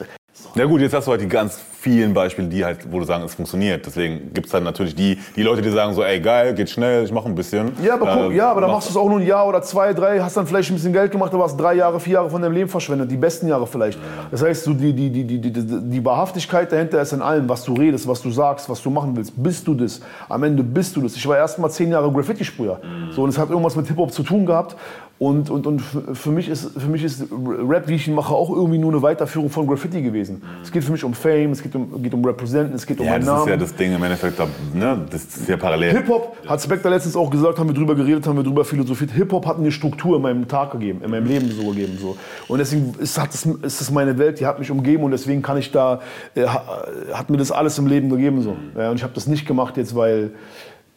Ja 0.54 0.64
gut, 0.66 0.80
jetzt 0.80 0.94
hast 0.94 1.06
du 1.06 1.10
halt 1.12 1.20
die 1.20 1.28
ganz 1.28 1.58
vielen 1.80 2.14
Beispiele, 2.14 2.48
die 2.48 2.64
halt, 2.64 2.90
wo 2.90 2.98
du 2.98 3.04
sagen, 3.04 3.24
es 3.24 3.34
funktioniert. 3.34 3.84
Deswegen 3.84 4.32
gibt's 4.32 4.50
dann 4.52 4.64
natürlich 4.64 4.94
die, 4.94 5.18
die 5.36 5.42
Leute, 5.42 5.60
die 5.60 5.68
sagen 5.68 5.92
so, 5.92 6.02
ey 6.02 6.18
geil, 6.18 6.54
geht 6.54 6.70
schnell, 6.70 7.04
ich 7.04 7.12
mache 7.12 7.26
ein 7.28 7.34
bisschen. 7.34 7.72
Ja, 7.82 7.94
aber, 7.94 8.06
guck, 8.06 8.32
Äh, 8.32 8.36
ja, 8.36 8.50
aber 8.50 8.62
dann 8.62 8.70
mach- 8.70 8.76
machst 8.76 8.88
du 8.88 8.92
es 8.92 8.96
auch 8.96 9.08
nur 9.08 9.18
ein 9.20 9.26
Jahr 9.26 9.46
oder 9.46 9.60
zwei, 9.60 9.92
drei, 9.92 10.18
hast 10.20 10.36
dann 10.36 10.46
vielleicht 10.46 10.70
ein 10.70 10.74
bisschen 10.76 10.94
Geld 10.94 11.12
gemacht, 11.12 11.34
aber 11.34 11.44
hast 11.44 11.58
drei 11.58 11.74
Jahre, 11.74 12.00
vier 12.00 12.14
Jahre 12.14 12.30
von 12.30 12.40
deinem 12.40 12.52
Leben 12.54 12.70
verschwendet, 12.70 13.10
die 13.10 13.18
besten 13.18 13.48
Jahre 13.48 13.66
vielleicht. 13.66 13.98
Das 14.30 14.42
heißt, 14.42 14.64
so 14.64 14.72
die, 14.72 14.94
die, 14.94 15.10
die, 15.10 15.24
die, 15.24 15.38
die, 15.40 15.52
die 15.52 15.80
die 15.90 16.04
Wahrhaftigkeit 16.04 16.72
dahinter 16.72 17.02
ist 17.02 17.12
in 17.12 17.20
allem, 17.20 17.48
was 17.50 17.64
du 17.64 17.74
redest, 17.74 18.08
was 18.08 18.22
du 18.22 18.30
sagst, 18.30 18.68
was 18.70 18.82
du 18.82 18.88
machen 18.88 19.14
willst. 19.14 19.32
Bist 19.42 19.66
du 19.66 19.74
das? 19.74 20.00
Am 20.30 20.42
Ende 20.42 20.62
bist 20.62 20.96
du 20.96 21.02
das. 21.02 21.14
Ich 21.16 21.28
war 21.28 21.36
erst 21.36 21.58
mal 21.58 21.68
zehn 21.68 21.90
Jahre 21.90 22.10
Graffiti-Sprüher. 22.10 22.80
So, 23.14 23.22
und 23.24 23.28
es 23.28 23.36
hat 23.38 23.50
irgendwas 23.50 23.76
mit 23.76 23.86
Hip-Hop 23.88 24.10
zu 24.10 24.22
tun 24.22 24.46
gehabt. 24.46 24.74
Und, 25.16 25.48
und, 25.48 25.64
und 25.68 25.80
für 25.80 26.30
mich, 26.32 26.48
ist, 26.48 26.72
für 26.76 26.88
mich 26.88 27.04
ist 27.04 27.24
Rap, 27.30 27.86
wie 27.86 27.94
ich 27.94 28.08
ihn 28.08 28.14
mache, 28.14 28.34
auch 28.34 28.50
irgendwie 28.50 28.78
nur 28.78 28.90
eine 28.92 29.00
Weiterführung 29.00 29.48
von 29.48 29.64
Graffiti 29.66 30.02
gewesen. 30.02 30.42
Es 30.62 30.72
geht 30.72 30.82
für 30.82 30.90
mich 30.90 31.04
um 31.04 31.14
Fame, 31.14 31.52
es 31.52 31.62
geht 31.62 31.72
um, 31.76 32.02
geht 32.02 32.12
um 32.12 32.24
Representen, 32.24 32.74
es 32.74 32.84
geht 32.84 32.98
um 32.98 33.06
Ja, 33.06 33.12
meinen 33.12 33.20
das 33.24 33.28
ist 33.30 33.38
Namen. 33.38 33.48
ja 33.50 33.56
das 33.56 33.74
Ding 33.76 33.94
im 33.94 34.02
Endeffekt, 34.02 34.38
ne? 34.74 35.06
das 35.08 35.22
ist 35.24 35.48
ja 35.48 35.56
parallel. 35.56 35.92
Hip-Hop, 35.92 36.36
hat 36.48 36.60
Spectre 36.60 36.88
letztens 36.90 37.14
auch 37.14 37.30
gesagt, 37.30 37.58
haben 37.60 37.68
wir 37.68 37.74
drüber 37.74 37.94
geredet, 37.94 38.26
haben 38.26 38.36
wir 38.36 38.42
drüber 38.42 38.64
philosophiert. 38.64 39.12
Hip-Hop 39.12 39.46
hat 39.46 39.60
mir 39.60 39.70
Struktur 39.70 40.16
in 40.16 40.22
meinem 40.22 40.48
Tag 40.48 40.72
gegeben, 40.72 41.00
in 41.04 41.10
meinem 41.12 41.26
Leben 41.26 41.48
so 41.48 41.68
gegeben. 41.70 41.96
So. 42.00 42.16
Und 42.48 42.58
deswegen 42.58 42.92
ist, 42.98 43.18
hat 43.18 43.32
es, 43.32 43.46
ist 43.46 43.80
es 43.80 43.90
meine 43.92 44.18
Welt, 44.18 44.40
die 44.40 44.46
hat 44.46 44.58
mich 44.58 44.70
umgeben 44.72 45.04
und 45.04 45.12
deswegen 45.12 45.42
kann 45.42 45.56
ich 45.58 45.70
da, 45.70 46.00
äh, 46.34 46.42
ha- 46.44 46.86
hat 47.12 47.30
mir 47.30 47.36
das 47.36 47.52
alles 47.52 47.78
im 47.78 47.86
Leben 47.86 48.08
gegeben. 48.10 48.42
So. 48.42 48.56
Ja, 48.76 48.90
und 48.90 48.96
ich 48.96 49.04
habe 49.04 49.14
das 49.14 49.28
nicht 49.28 49.46
gemacht 49.46 49.76
jetzt, 49.76 49.94
weil, 49.94 50.32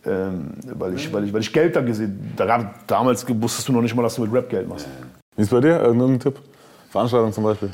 ähm, 0.08 0.54
weil, 0.74 0.94
ich, 0.96 1.12
weil, 1.12 1.26
ich, 1.26 1.34
weil 1.34 1.42
ich 1.42 1.52
Geld 1.52 1.76
da 1.76 1.82
gesehen 1.82 2.34
habe. 2.40 2.70
Damals 2.88 3.26
wusstest 3.28 3.68
du 3.68 3.74
noch 3.74 3.82
nicht 3.82 3.96
mal, 3.96 4.04
dass 4.04 4.16
du 4.16 4.22
mit 4.22 4.34
Rap 4.34 4.50
Geld 4.50 4.68
machst. 4.68 4.88
Wie 5.36 5.42
ist 5.42 5.52
bei 5.52 5.60
dir? 5.60 5.80
Irgendein 5.82 6.20
Tipp? 6.20 6.40
Veranstaltung 6.90 7.34
zum 7.34 7.44
Beispiel? 7.44 7.70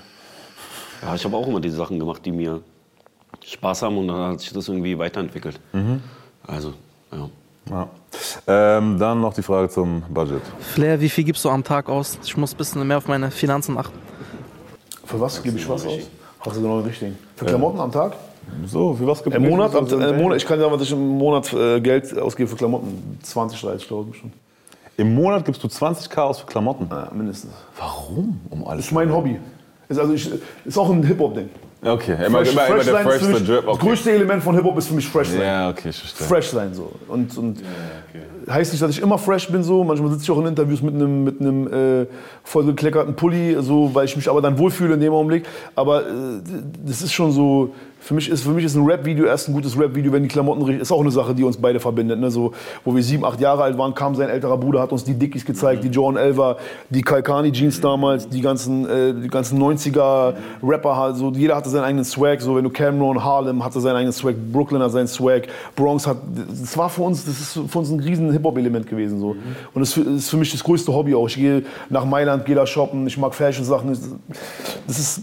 Ja, 1.02 1.16
ich 1.16 1.24
habe 1.24 1.36
auch 1.36 1.48
immer 1.48 1.60
die 1.60 1.70
Sachen 1.70 2.00
gemacht, 2.00 2.26
die 2.26 2.32
mir 2.32 2.62
Spaß 3.46 3.84
haben 3.84 3.98
und 3.98 4.08
dann 4.08 4.34
hat 4.34 4.40
sich 4.40 4.52
das 4.52 4.68
irgendwie 4.68 4.98
weiterentwickelt. 4.98 5.60
Mhm. 5.74 6.02
Also, 6.46 6.74
ja. 7.12 7.30
Ja. 7.70 7.88
Ähm, 8.48 9.00
dann 9.00 9.22
noch 9.22 9.34
die 9.34 9.42
Frage 9.42 9.70
zum 9.70 10.04
Budget. 10.10 10.42
Flair, 10.60 11.00
wie 11.00 11.10
viel 11.10 11.24
gibst 11.24 11.46
du 11.46 11.50
am 11.50 11.64
Tag 11.64 11.88
aus? 11.88 12.18
Ich 12.24 12.36
muss 12.36 12.54
ein 12.54 12.58
bisschen 12.58 12.86
mehr 12.86 12.98
auf 12.98 13.08
meine 13.08 13.32
Finanzen 13.32 13.78
achten. 13.78 13.98
Für 15.06 15.20
was 15.20 15.42
gebe 15.42 15.58
ich 15.58 15.70
was 15.70 15.86
aus? 15.86 16.02
Hast 16.40 16.58
du 16.58 16.62
genau 16.62 16.80
den 16.80 16.88
richtigen? 16.88 17.18
Für 17.36 17.46
Klamotten 17.46 17.80
am 17.80 17.92
Tag? 17.92 18.14
So, 18.66 18.94
für 18.94 19.08
was 19.08 19.24
gibt 19.24 19.36
Im 19.36 19.50
Monat, 19.50 19.74
im 19.74 20.18
Monat, 20.18 20.38
ich 20.38 20.46
kann 20.46 20.60
sagen, 20.60 20.72
was 20.72 20.82
ich 20.82 20.92
im 20.92 21.18
Monat 21.18 21.52
äh, 21.54 21.80
Geld 21.82 22.18
ausgebe 22.18 22.50
für 22.50 22.56
Klamotten. 22.56 23.18
20, 23.22 23.60
30.000 23.60 24.04
bestimmt. 24.06 24.34
Im 24.96 25.16
Monat 25.16 25.44
gibst 25.46 25.64
du 25.64 25.68
20k 25.68 26.18
aus 26.20 26.40
für 26.40 26.46
Klamotten? 26.46 26.88
Ja, 26.90 27.10
mindestens. 27.14 27.52
Warum? 27.78 28.40
Um 28.50 28.64
alles. 28.66 28.78
Das 28.78 28.86
ist 28.88 28.92
mein 28.92 29.12
Hobby. 29.12 29.40
Ist, 29.90 30.00
also 30.00 30.14
ich, 30.14 30.30
ist 30.66 30.78
auch 30.78 30.90
ein 30.90 31.04
Hip-Hop-Ding. 31.04 31.50
Okay, 31.86 32.14
immer, 32.14 32.42
immer, 32.42 32.68
immer 32.68 32.68
der 32.68 32.78
ist 32.78 32.88
für 32.88 32.98
freshste 32.98 33.28
mich, 33.28 33.46
Drip. 33.46 33.66
Das 33.66 33.76
Okay. 33.76 33.88
größte 33.88 34.12
Element 34.12 34.44
von 34.44 34.56
Hip-Hop 34.56 34.78
ist 34.78 34.88
für 34.88 34.94
mich 34.94 35.08
fresh 35.08 35.30
sein. 35.30 35.42
Ja, 35.42 35.70
okay, 35.70 35.90
ich 35.90 35.98
verstehe. 36.00 36.28
Fresh 36.28 36.48
sein 36.48 36.74
so. 36.74 36.92
Und, 37.10 37.38
und 37.38 37.58
heißt 38.50 38.72
nicht, 38.72 38.82
dass 38.82 38.92
ich 38.92 39.02
immer 39.02 39.18
fresh 39.18 39.50
bin 39.52 39.64
so. 39.64 39.84
Manchmal 39.84 40.12
sitze 40.12 40.24
ich 40.24 40.32
auch 40.32 40.40
in 40.40 40.46
Interviews 40.46 40.82
mit 40.82 40.94
einem 40.94 41.24
mit 41.26 41.42
einem 41.42 42.04
äh, 42.04 42.06
vollgekleckerten 42.44 43.16
Pulli, 43.16 43.58
so, 43.60 43.94
weil 43.94 44.06
ich 44.06 44.16
mich 44.16 44.30
aber 44.30 44.42
dann 44.42 44.58
wohlfühle 44.58 44.94
in 44.94 45.02
dem 45.02 45.12
Augenblick. 45.12 45.46
Aber 45.76 46.04
äh, 46.08 46.42
das 46.86 47.02
ist 47.02 47.12
schon 47.14 47.32
so. 47.32 47.74
Für 48.04 48.14
mich 48.16 48.28
ist, 48.30 48.44
für 48.44 48.50
mich 48.50 48.66
ist 48.66 48.76
ein 48.76 48.86
Rap-Video 48.86 49.26
erst 49.26 49.48
ein 49.48 49.54
gutes 49.54 49.80
Rap-Video, 49.80 50.12
wenn 50.12 50.24
die 50.24 50.28
Klamotten 50.28 50.62
richtig. 50.62 50.82
Ist 50.82 50.92
auch 50.92 51.00
eine 51.00 51.10
Sache, 51.10 51.34
die 51.34 51.44
uns 51.46 51.56
beide 51.56 51.80
verbindet. 51.80 52.20
Ne? 52.20 52.30
So, 52.32 52.52
wo 52.84 52.94
wir 52.94 53.02
sieben, 53.02 53.24
acht 53.24 53.40
Jahre 53.40 53.64
alt 53.64 53.78
waren, 53.78 53.96
kam 53.96 54.14
sein 54.14 54.28
älterer 54.28 54.58
Bruder, 54.58 54.82
hat 54.82 54.92
uns 54.92 55.06
die 55.06 55.14
Dickies 55.14 55.46
gezeigt, 55.46 55.86
die 55.86 55.88
John 55.88 56.18
Elver, 56.18 56.58
die 56.90 57.02
Kalkani-Jeans 57.02 57.80
damals, 57.80 58.28
die 58.28 58.42
ganzen, 58.42 58.86
äh, 58.90 59.14
die 59.14 59.30
ganzen 59.30 59.58
90er-Rapper. 59.58 60.98
halt 60.98 61.16
So, 61.16 61.32
jeder 61.32 61.56
hatte 61.56 61.70
seinen 61.70 61.86
eigenen 61.86 62.04
Swag. 62.04 62.42
So, 62.42 62.58
wenn 62.58 62.66
du 62.66 62.70
Cameron, 62.70 63.24
Harlem 63.24 63.64
hatte 63.64 63.80
seinen 63.80 63.96
eigenen 63.96 64.12
Swag, 64.14 64.36
Brooklyn 64.52 64.82
hat 64.82 64.92
seinen 64.92 65.08
Swag, 65.08 65.44
Bronx 65.74 66.06
hat. 66.06 66.18
Das 66.50 66.78
war 66.78 66.90
für 66.90 67.04
uns, 67.04 67.24
das 67.24 67.40
ist 67.40 67.60
für 67.72 67.80
uns 67.80 67.90
ein 67.90 68.02
riesen 68.02 68.32
Hip-Hop-Element 68.34 68.86
gewesen. 68.86 69.22
So. 69.22 69.30
Und 69.74 69.80
das 69.80 69.90
ist 69.90 69.94
für- 69.94 70.10
ist 70.10 70.30
für 70.30 70.38
mich 70.38 70.52
das 70.52 70.62
größte 70.62 70.94
Hobby 70.94 71.16
auch. 71.16 71.28
Ich 71.30 71.36
gehe 71.36 71.64
nach 71.90 72.04
Mailand, 72.04 72.44
gehe 72.44 72.56
da 72.56 72.66
shoppen, 72.68 73.08
ich 73.08 73.18
mag 73.18 73.34
Fashion-Sachen. 73.34 73.98
Das 74.88 75.00
ist, 75.00 75.22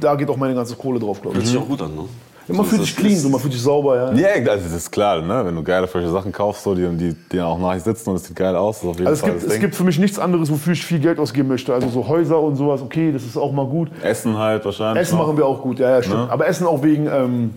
da 0.00 0.14
geht 0.14 0.28
auch 0.28 0.36
meine 0.36 0.54
ganze 0.54 0.74
Kohle 0.76 0.98
drauf, 0.98 1.20
glaube 1.20 1.38
ich. 1.38 1.44
Hört 1.44 1.48
sich 1.52 1.58
auch 1.58 1.68
gut 1.68 1.82
an, 1.82 1.94
ne? 1.94 2.02
Man 2.48 2.64
fühlt 2.64 2.82
sich 2.82 2.94
clean, 2.94 3.16
so, 3.16 3.28
man 3.28 3.40
fühlt 3.40 3.52
sich 3.54 3.62
sauber, 3.62 3.96
ja. 3.96 4.12
Ja, 4.12 4.52
also 4.52 4.64
das 4.64 4.72
ist 4.72 4.90
klar, 4.92 5.20
ne? 5.20 5.44
wenn 5.44 5.56
du 5.56 5.64
geile, 5.64 5.88
frische 5.88 6.10
Sachen 6.10 6.30
kaufst, 6.30 6.62
so, 6.62 6.76
die, 6.76 6.86
die, 6.96 7.16
die 7.32 7.40
auch 7.40 7.58
nachher 7.58 7.80
sitzen 7.80 8.10
und 8.10 8.16
es 8.16 8.24
sieht 8.26 8.36
geil 8.36 8.54
aus, 8.54 8.76
das 8.76 8.84
ist 8.84 8.90
auf 8.90 8.96
jeden 8.98 9.06
Also 9.08 9.14
es 9.14 9.20
Fall 9.20 9.30
gibt, 9.30 9.42
das 9.42 9.46
es 9.46 9.52
Ding. 9.54 9.60
gibt 9.62 9.74
für 9.74 9.82
mich 9.82 9.98
nichts 9.98 10.18
anderes, 10.20 10.48
wofür 10.48 10.72
ich 10.74 10.84
viel 10.86 11.00
Geld 11.00 11.18
ausgeben 11.18 11.48
möchte. 11.48 11.74
Also 11.74 11.88
so 11.88 12.06
Häuser 12.06 12.40
und 12.40 12.54
sowas, 12.54 12.82
okay, 12.82 13.10
das 13.10 13.24
ist 13.24 13.36
auch 13.36 13.50
mal 13.50 13.66
gut. 13.66 13.88
Essen 14.00 14.38
halt 14.38 14.64
wahrscheinlich. 14.64 15.02
Essen 15.02 15.18
noch. 15.18 15.26
machen 15.26 15.36
wir 15.36 15.44
auch 15.44 15.60
gut, 15.60 15.80
ja, 15.80 15.90
ja 15.90 16.02
stimmt. 16.02 16.18
Ne? 16.26 16.30
Aber 16.30 16.46
Essen 16.46 16.68
auch 16.68 16.84
wegen, 16.84 17.08
ähm, 17.08 17.50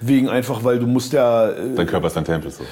wegen 0.00 0.28
einfach, 0.28 0.62
weil 0.62 0.78
du 0.78 0.86
musst 0.86 1.12
ja... 1.12 1.48
Äh, 1.48 1.74
Dein 1.74 1.86
Körper 1.88 2.06
ist 2.06 2.14
dein 2.16 2.24
Tempel. 2.24 2.52
So. 2.52 2.62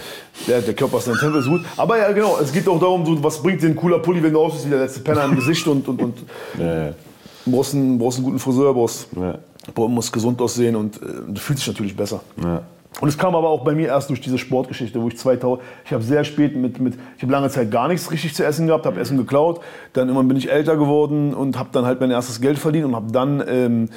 der, 0.47 0.61
der 0.61 0.75
Körper 0.75 0.99
ist 0.99 1.09
dein 1.09 1.17
Tempel, 1.17 1.41
ist 1.41 1.49
gut. 1.49 1.63
Aber 1.77 1.99
ja, 1.99 2.13
genau, 2.13 2.39
es 2.41 2.53
geht 2.53 2.69
auch 2.69 2.79
darum, 2.79 3.05
so, 3.05 3.25
was 3.25 3.43
bringt 3.43 3.61
dir 3.61 3.67
ein 3.67 3.75
cooler 3.77 3.99
Pulli, 3.99 4.23
wenn 4.23 4.33
du 4.33 4.41
aussiehst 4.41 4.67
wie 4.67 4.71
der 4.71 4.79
letzte 4.81 5.01
Penner 5.01 5.25
im 5.25 5.35
Gesicht 5.35 5.67
und, 5.67 5.89
und, 5.89 6.01
und 6.01 6.19
Ja, 6.61 6.85
ja. 6.87 6.95
Du 7.45 7.51
brauchst 7.53 7.75
einen, 7.75 7.99
brauchst 7.99 8.19
einen 8.19 8.25
guten 8.27 8.39
Friseur, 8.39 8.75
brauchst, 8.75 9.09
Ja. 9.17 9.39
musst 9.89 10.13
gesund 10.13 10.41
aussehen 10.41 10.77
und 10.77 10.97
äh, 10.97 11.07
du 11.29 11.41
fühlst 11.41 11.63
dich 11.63 11.69
natürlich 11.69 11.97
besser. 11.97 12.21
Ja. 12.43 12.63
Und 13.01 13.09
es 13.09 13.19
kam 13.19 13.35
aber 13.35 13.49
auch 13.49 13.65
bei 13.65 13.73
mir 13.75 13.89
erst 13.89 14.09
durch 14.11 14.21
diese 14.21 14.39
Sportgeschichte, 14.39 15.03
wo 15.03 15.09
ich 15.09 15.19
2000, 15.19 15.61
ich 15.85 15.93
habe 15.93 16.03
sehr 16.05 16.23
spät 16.23 16.55
mit, 16.57 16.79
mit 16.81 16.95
ich 17.17 17.23
habe 17.25 17.33
lange 17.33 17.49
Zeit 17.51 17.71
gar 17.73 17.89
nichts 17.89 18.11
richtig 18.13 18.35
zu 18.35 18.45
essen 18.45 18.69
gehabt, 18.69 18.87
habe 18.87 19.01
Essen 19.01 19.17
geklaut, 19.19 19.61
dann 19.95 20.07
irgendwann 20.07 20.29
bin 20.29 20.37
ich 20.37 20.51
älter 20.51 20.77
geworden 20.77 21.35
und 21.35 21.59
habe 21.59 21.71
dann 21.73 21.85
halt 21.87 22.01
mein 22.01 22.13
erstes 22.13 22.41
Geld 22.41 22.57
verdient 22.59 22.85
und 22.87 22.95
habe 22.95 23.11
dann 23.11 23.43
ähm, 23.49 23.89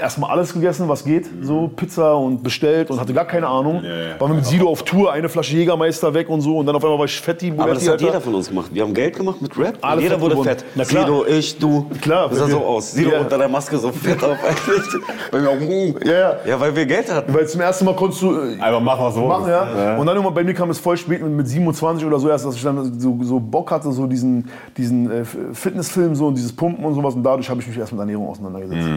erstmal 0.00 0.30
alles 0.30 0.54
gegessen, 0.54 0.88
was 0.88 1.04
geht, 1.04 1.26
so 1.42 1.68
Pizza 1.74 2.14
und 2.16 2.44
bestellt 2.44 2.88
und 2.90 3.00
hatte 3.00 3.12
gar 3.12 3.24
keine 3.24 3.48
Ahnung. 3.48 3.82
War 4.18 4.28
mit 4.28 4.46
Sido 4.46 4.68
auf 4.68 4.84
Tour, 4.84 5.12
eine 5.12 5.28
Flasche 5.28 5.56
Jägermeister 5.56 6.14
weg 6.14 6.28
und 6.28 6.40
so 6.40 6.58
und 6.58 6.66
dann 6.66 6.76
auf 6.76 6.84
einmal 6.84 6.98
war 7.00 7.04
ich 7.06 7.20
fetti, 7.20 7.52
Aber 7.56 7.74
das 7.74 7.82
hat 7.84 7.94
Alter. 7.94 8.06
jeder 8.06 8.20
von 8.20 8.34
uns 8.36 8.48
gemacht. 8.48 8.70
Wir 8.72 8.82
haben 8.84 8.94
Geld 8.94 9.16
gemacht 9.16 9.42
mit 9.42 9.58
Rap. 9.58 9.78
Alle 9.80 10.02
jeder 10.02 10.14
fett 10.14 10.20
wurde 10.22 10.34
geworden. 10.36 10.48
fett. 10.48 10.64
Na 10.76 10.84
klar. 10.84 11.04
Sido, 11.04 11.26
ich, 11.26 11.58
du. 11.58 11.86
Klar, 12.00 12.28
Das 12.28 12.38
sah 12.38 12.44
weil 12.44 12.50
so 12.52 12.60
wir- 12.60 12.66
aus. 12.66 12.92
Sido 12.92 13.10
Ja. 13.10 13.20
unter 13.20 13.38
der 13.38 13.48
Maske 13.48 13.76
so 13.76 13.90
fett 13.90 14.22
auf 14.22 14.38
eigentlich. 14.44 15.02
Bei 15.32 15.40
mir 15.40 15.50
auch, 15.50 15.56
mm. 15.56 16.06
Ja, 16.06 16.12
ja. 16.12 16.36
ja, 16.46 16.60
weil 16.60 16.76
wir 16.76 16.86
Geld 16.86 17.12
hatten. 17.12 17.34
Weil 17.34 17.48
zum 17.48 17.60
ersten 17.60 17.84
Mal 17.86 17.94
konntest 17.96 18.22
du 18.22 18.35
Einfach 18.40 18.80
machen, 18.80 19.04
was 19.04 19.14
du 19.14 19.20
machen, 19.20 19.48
ja. 19.48 19.68
Ja. 19.68 19.96
Und 19.96 20.06
dann 20.06 20.16
irgendwann 20.16 20.34
bei 20.34 20.44
mir 20.44 20.54
kam 20.54 20.70
es 20.70 20.78
voll 20.78 20.96
spät 20.96 21.22
mit, 21.22 21.32
mit 21.32 21.48
27 21.48 22.06
oder 22.06 22.18
so 22.18 22.28
erst, 22.28 22.46
dass 22.46 22.54
ich 22.54 22.62
dann 22.62 22.98
so, 22.98 23.18
so 23.22 23.40
Bock 23.40 23.70
hatte, 23.70 23.90
so 23.92 24.06
diesen, 24.06 24.48
diesen 24.76 25.10
äh, 25.10 25.24
Fitnessfilm 25.24 26.14
so 26.14 26.28
und 26.28 26.34
dieses 26.34 26.54
Pumpen 26.54 26.84
und 26.84 26.94
sowas. 26.94 27.14
Und 27.14 27.22
dadurch 27.22 27.48
habe 27.48 27.60
ich 27.60 27.66
mich 27.66 27.78
erst 27.78 27.92
mit 27.92 28.00
Ernährung 28.00 28.28
auseinandergesetzt. 28.28 28.88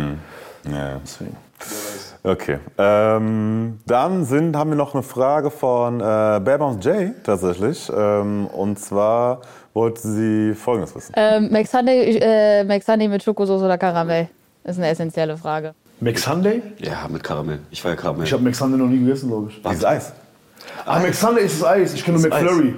Ja. 0.71 0.99
Deswegen. 1.01 1.35
Okay. 2.23 2.59
Ähm, 2.77 3.79
dann 3.85 4.25
sind, 4.25 4.55
haben 4.55 4.71
wir 4.71 4.77
noch 4.77 4.93
eine 4.93 5.03
Frage 5.03 5.49
von 5.49 5.99
äh, 5.99 6.03
Bearbounce 6.43 6.85
J 6.85 7.13
tatsächlich. 7.23 7.89
Ähm, 7.95 8.47
und 8.47 8.77
zwar 8.77 9.41
wollte 9.73 10.01
sie 10.07 10.53
Folgendes 10.53 10.95
wissen. 10.95 11.13
Ähm, 11.15 11.49
Max 11.51 11.71
Sunday, 11.71 12.17
äh, 12.21 12.63
Max 12.65 12.85
Sunday 12.85 13.07
mit 13.07 13.23
Schokosauce 13.23 13.61
oder 13.61 13.77
Karamell? 13.77 14.27
Ist 14.63 14.77
eine 14.77 14.89
essentielle 14.89 15.37
Frage. 15.37 15.73
Max 16.01 16.23
Sunday? 16.23 16.61
Ja, 16.79 17.07
mit 17.09 17.23
Karamell. 17.23 17.59
Ich 17.71 17.83
war 17.83 17.91
ja 17.91 17.97
Karamell. 17.97 18.25
Ich 18.25 18.33
habe 18.33 18.43
Max 18.43 18.57
Sunday 18.57 18.77
noch 18.79 18.87
nie 18.87 18.99
gegessen, 18.99 19.29
glaube 19.29 19.49
ich. 19.51 19.61
Dieses 19.61 19.85
Eis. 19.85 20.13
Ah, 20.85 20.99
Max 20.99 21.19
Sunday 21.19 21.45
ist 21.45 21.61
das 21.61 21.67
Eis. 21.67 21.93
Ich 21.93 22.03
kenne 22.05 22.19
nur 22.19 22.29
McFlurry. 22.29 22.75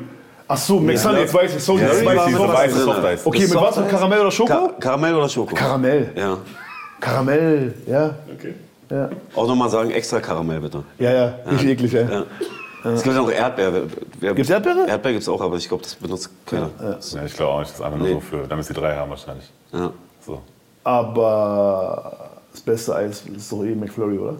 Ach 0.47 0.57
so, 0.57 0.79
Max 0.79 0.95
Ja. 1.03 1.09
Sunday, 1.09 1.21
jetzt 1.21 1.33
weiß 1.33 1.55
ich. 1.55 1.63
Sorry, 1.63 1.81
Ja, 1.81 1.87
das 1.87 1.97
das 1.97 2.05
war 2.05 2.13
ist 2.13 2.19
mit 2.19 2.27
diese 2.29 2.39
was? 2.47 2.53
weiße 2.57 2.79
Softeis. 2.83 3.25
Okay, 3.25 3.39
mit 3.47 3.55
was? 3.55 3.75
Mit. 3.77 3.89
Karamell 3.89 4.19
oder 4.21 4.31
Schoko? 4.31 4.47
Ka 4.53 4.69
Karamell 4.79 5.15
oder 5.15 5.29
Schoko? 5.29 5.55
Karamell. 5.55 6.09
Ja. 6.15 6.37
Karamell, 6.99 7.73
ja. 7.87 8.15
Okay. 8.37 8.55
Ja, 8.89 9.09
Auch 9.35 9.47
nochmal 9.47 9.69
sagen, 9.69 9.91
extra 9.91 10.19
Karamell 10.19 10.59
bitte. 10.59 10.83
ja, 10.99 11.11
ja. 11.13 11.35
richtig 11.49 11.69
eklig, 11.69 11.93
ja. 11.93 12.01
Ja. 12.01 12.23
Es 12.93 13.03
gibt 13.03 13.15
ja 13.15 13.21
noch 13.21 13.31
Erdbeere. 13.31 13.83
Wer- 14.19 14.33
Gibt's 14.33 14.49
Erdbeere? 14.49 14.85
Erdbeere 14.87 15.13
gibt 15.13 15.21
es 15.23 15.29
auch, 15.29 15.39
aber 15.39 15.55
ich 15.55 15.67
glaube, 15.69 15.83
das 15.83 15.95
benutzt 15.95 16.29
keiner. 16.45 16.69
Ja, 16.81 16.97
ich 17.25 17.33
glaube 17.33 17.51
auch 17.53 17.59
nicht. 17.59 17.71
Das 17.71 17.79
ist 17.79 17.85
einfach 17.85 17.97
nur 17.99 18.07
Nee. 18.07 18.13
so 18.15 18.19
für, 18.19 18.47
damit 18.47 18.65
sie 18.65 18.73
drei 18.73 18.95
haben 18.95 19.09
wahrscheinlich. 19.11 19.49
Ja. 19.71 19.91
So. 20.25 20.41
Aber 20.83 22.30
das 22.51 22.61
beste 22.61 22.95
Eis 22.95 23.23
ist 23.35 23.51
doch 23.51 23.63
eh 23.63 23.75
McFlurry, 23.75 24.17
oder? 24.17 24.35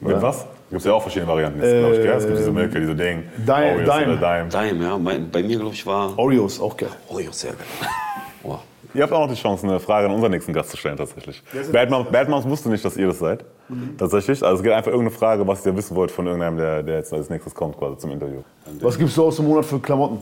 Mit 0.00 0.12
Ja. 0.12 0.22
was? 0.22 0.46
Gibt 0.68 0.80
es 0.80 0.84
ja 0.84 0.92
auch 0.94 1.02
verschiedene 1.02 1.30
Varianten. 1.30 1.60
jetzt, 1.62 1.78
glaub 1.78 1.92
ich, 1.92 2.02
gell? 2.02 2.16
Es 2.16 2.26
gibt 2.26 2.38
diese 2.38 2.50
Milke, 2.52 2.80
diese 2.80 2.94
Ding. 2.96 3.22
Dime- 3.38 3.74
Oreos 3.76 3.96
Dime. 3.98 4.12
oder 4.18 4.48
Dime. 4.48 4.48
Dime, 4.72 4.84
ja. 4.84 4.96
Bei 5.32 5.42
mir, 5.42 5.58
glaube 5.58 5.74
ich, 5.74 5.86
war 5.86 6.18
Oreos, 6.18 6.60
auch 6.60 6.76
geil. 6.76 6.90
Oreos 7.08 7.40
sehr 7.40 7.52
geil. 7.52 7.66
Wow. 8.42 8.60
Ihr 8.94 9.02
habt 9.02 9.12
auch 9.12 9.26
noch 9.26 9.34
die 9.34 9.40
Chance, 9.40 9.66
eine 9.66 9.80
Frage 9.80 10.06
an 10.06 10.14
unseren 10.14 10.30
nächsten 10.30 10.52
Gast 10.52 10.70
zu 10.70 10.76
stellen, 10.76 10.96
tatsächlich. 10.96 11.42
Bad 11.72 11.90
Moms, 11.90 12.10
Bad 12.10 12.28
wusste 12.48 12.68
nicht, 12.68 12.84
dass 12.84 12.96
ihr 12.96 13.08
das 13.08 13.18
seid. 13.18 13.44
Tatsächlich. 13.98 14.42
Also 14.42 14.56
es 14.58 14.62
geht 14.62 14.72
einfach 14.72 14.90
irgendeine 14.92 15.16
Frage, 15.18 15.46
was 15.46 15.66
ihr 15.66 15.76
wissen 15.76 15.96
wollt 15.96 16.10
von 16.12 16.26
irgendeinem, 16.26 16.56
der, 16.56 16.82
der 16.84 16.96
jetzt 16.98 17.12
als 17.12 17.28
nächstes 17.28 17.52
kommt, 17.54 17.76
quasi 17.76 17.98
zum 17.98 18.12
Interview. 18.12 18.42
Was 18.80 18.96
gibst 18.96 19.16
du 19.16 19.24
aus 19.24 19.36
dem 19.36 19.46
Monat 19.46 19.64
für 19.64 19.80
Klamotten? 19.80 20.18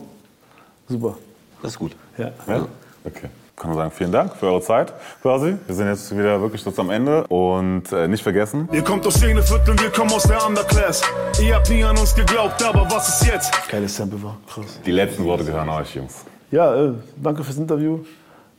Super. 0.89 1.15
Das 1.61 1.71
ist 1.73 1.79
gut. 1.79 1.95
Ja. 2.17 2.31
Ja? 2.47 2.67
Okay. 3.03 3.27
Kann 3.55 3.69
man 3.69 3.77
sagen, 3.77 3.91
vielen 3.91 4.11
Dank 4.11 4.35
für 4.35 4.47
eure 4.47 4.61
Zeit 4.61 4.93
quasi. 5.21 5.55
Wir 5.65 5.75
sind 5.75 5.87
jetzt 5.87 6.11
wieder 6.11 6.41
wirklich 6.41 6.65
jetzt 6.65 6.77
am 6.77 6.89
Ende. 6.89 7.25
Und 7.27 7.89
äh, 7.93 8.07
nicht 8.07 8.21
vergessen, 8.21 8.67
Ihr 8.73 8.83
kommt 8.83 9.07
aus 9.07 9.15
Szenevierteln, 9.15 9.79
wir 9.79 9.89
kommen 9.91 10.11
aus 10.11 10.23
der 10.23 10.45
Underclass. 10.45 11.01
Ihr 11.41 11.55
habt 11.55 11.69
nie 11.69 11.83
an 11.83 11.97
uns 11.97 12.13
geglaubt, 12.13 12.61
aber 12.63 12.85
was 12.91 13.21
ist 13.21 13.27
jetzt? 13.27 13.53
Geiles 13.69 13.95
Sample 13.95 14.21
war, 14.21 14.37
krass. 14.47 14.79
die 14.85 14.91
letzten 14.91 15.23
Worte 15.23 15.45
gehören 15.45 15.69
euch, 15.69 15.95
Jungs. 15.95 16.25
Ja, 16.51 16.75
äh, 16.75 16.93
danke 17.15 17.43
fürs 17.43 17.57
Interview. 17.57 17.99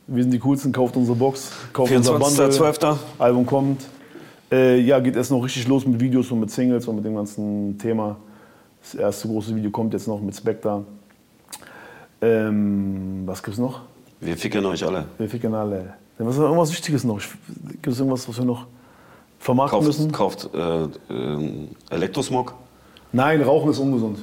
Wir 0.07 0.23
sind 0.23 0.31
die 0.31 0.39
coolsten, 0.39 0.71
kauft 0.71 0.95
unsere 0.95 1.15
Box, 1.17 1.51
kauft 1.73 1.91
unser 1.91 2.17
Bundle. 2.17 2.47
24.12. 2.49 2.97
Album 3.19 3.45
kommt. 3.45 3.85
Äh, 4.51 4.79
ja, 4.79 4.99
geht 4.99 5.15
erst 5.15 5.29
noch 5.29 5.43
richtig 5.43 5.67
los 5.67 5.85
mit 5.85 5.99
Videos 5.99 6.31
und 6.31 6.39
mit 6.39 6.49
Singles 6.49 6.87
und 6.87 6.95
mit 6.95 7.05
dem 7.05 7.15
ganzen 7.15 7.77
Thema. 7.77 8.15
Das 8.81 8.95
erste 8.95 9.27
große 9.27 9.55
Video 9.55 9.69
kommt 9.69 9.93
jetzt 9.93 10.07
noch 10.07 10.21
mit 10.21 10.35
Spectre. 10.35 10.85
Ähm, 12.21 13.23
was 13.25 13.43
gibt's 13.43 13.59
noch? 13.59 13.81
Wir 14.19 14.37
ficken 14.37 14.65
euch 14.65 14.83
alle. 14.85 15.05
Wir 15.17 15.29
ficken 15.29 15.53
alle. 15.53 15.93
Was 16.17 16.33
ist 16.33 16.39
noch 16.39 16.45
irgendwas 16.45 16.71
Wichtiges 16.71 17.03
noch? 17.03 17.19
Gibt 17.19 17.87
es 17.87 17.99
irgendwas, 17.99 18.27
was 18.27 18.37
wir 18.37 18.45
noch 18.45 18.65
vermarkten 19.39 19.83
müssen? 19.83 20.11
Kauft, 20.11 20.51
kauft 20.51 20.99
äh, 21.09 21.13
ähm, 21.13 21.69
Elektrosmog. 21.89 22.53
Nein, 23.11 23.41
Rauchen 23.41 23.71
ist 23.71 23.79
ungesund. 23.79 24.19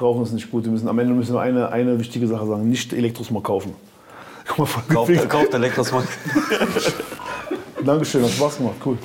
Rauchen 0.00 0.22
ist 0.22 0.32
nicht 0.32 0.50
gut. 0.50 0.64
Wir 0.64 0.70
müssen, 0.70 0.88
am 0.88 0.98
Ende 0.98 1.12
müssen 1.14 1.34
wir 1.34 1.40
eine, 1.40 1.70
eine 1.70 1.98
wichtige 1.98 2.28
Sache 2.28 2.46
sagen. 2.46 2.68
Nicht 2.68 2.92
Elektrosmog 2.92 3.42
kaufen. 3.42 3.74
Guck 4.46 4.58
mal, 4.58 4.66
voll 4.66 4.82
Kauft, 4.94 5.28
kauft 5.28 5.54
Elektrosmog. 5.54 6.04
Dankeschön, 7.84 8.22
hat 8.22 8.30
Spaß 8.30 8.58
gemacht. 8.58 8.76
Cool. 8.84 8.98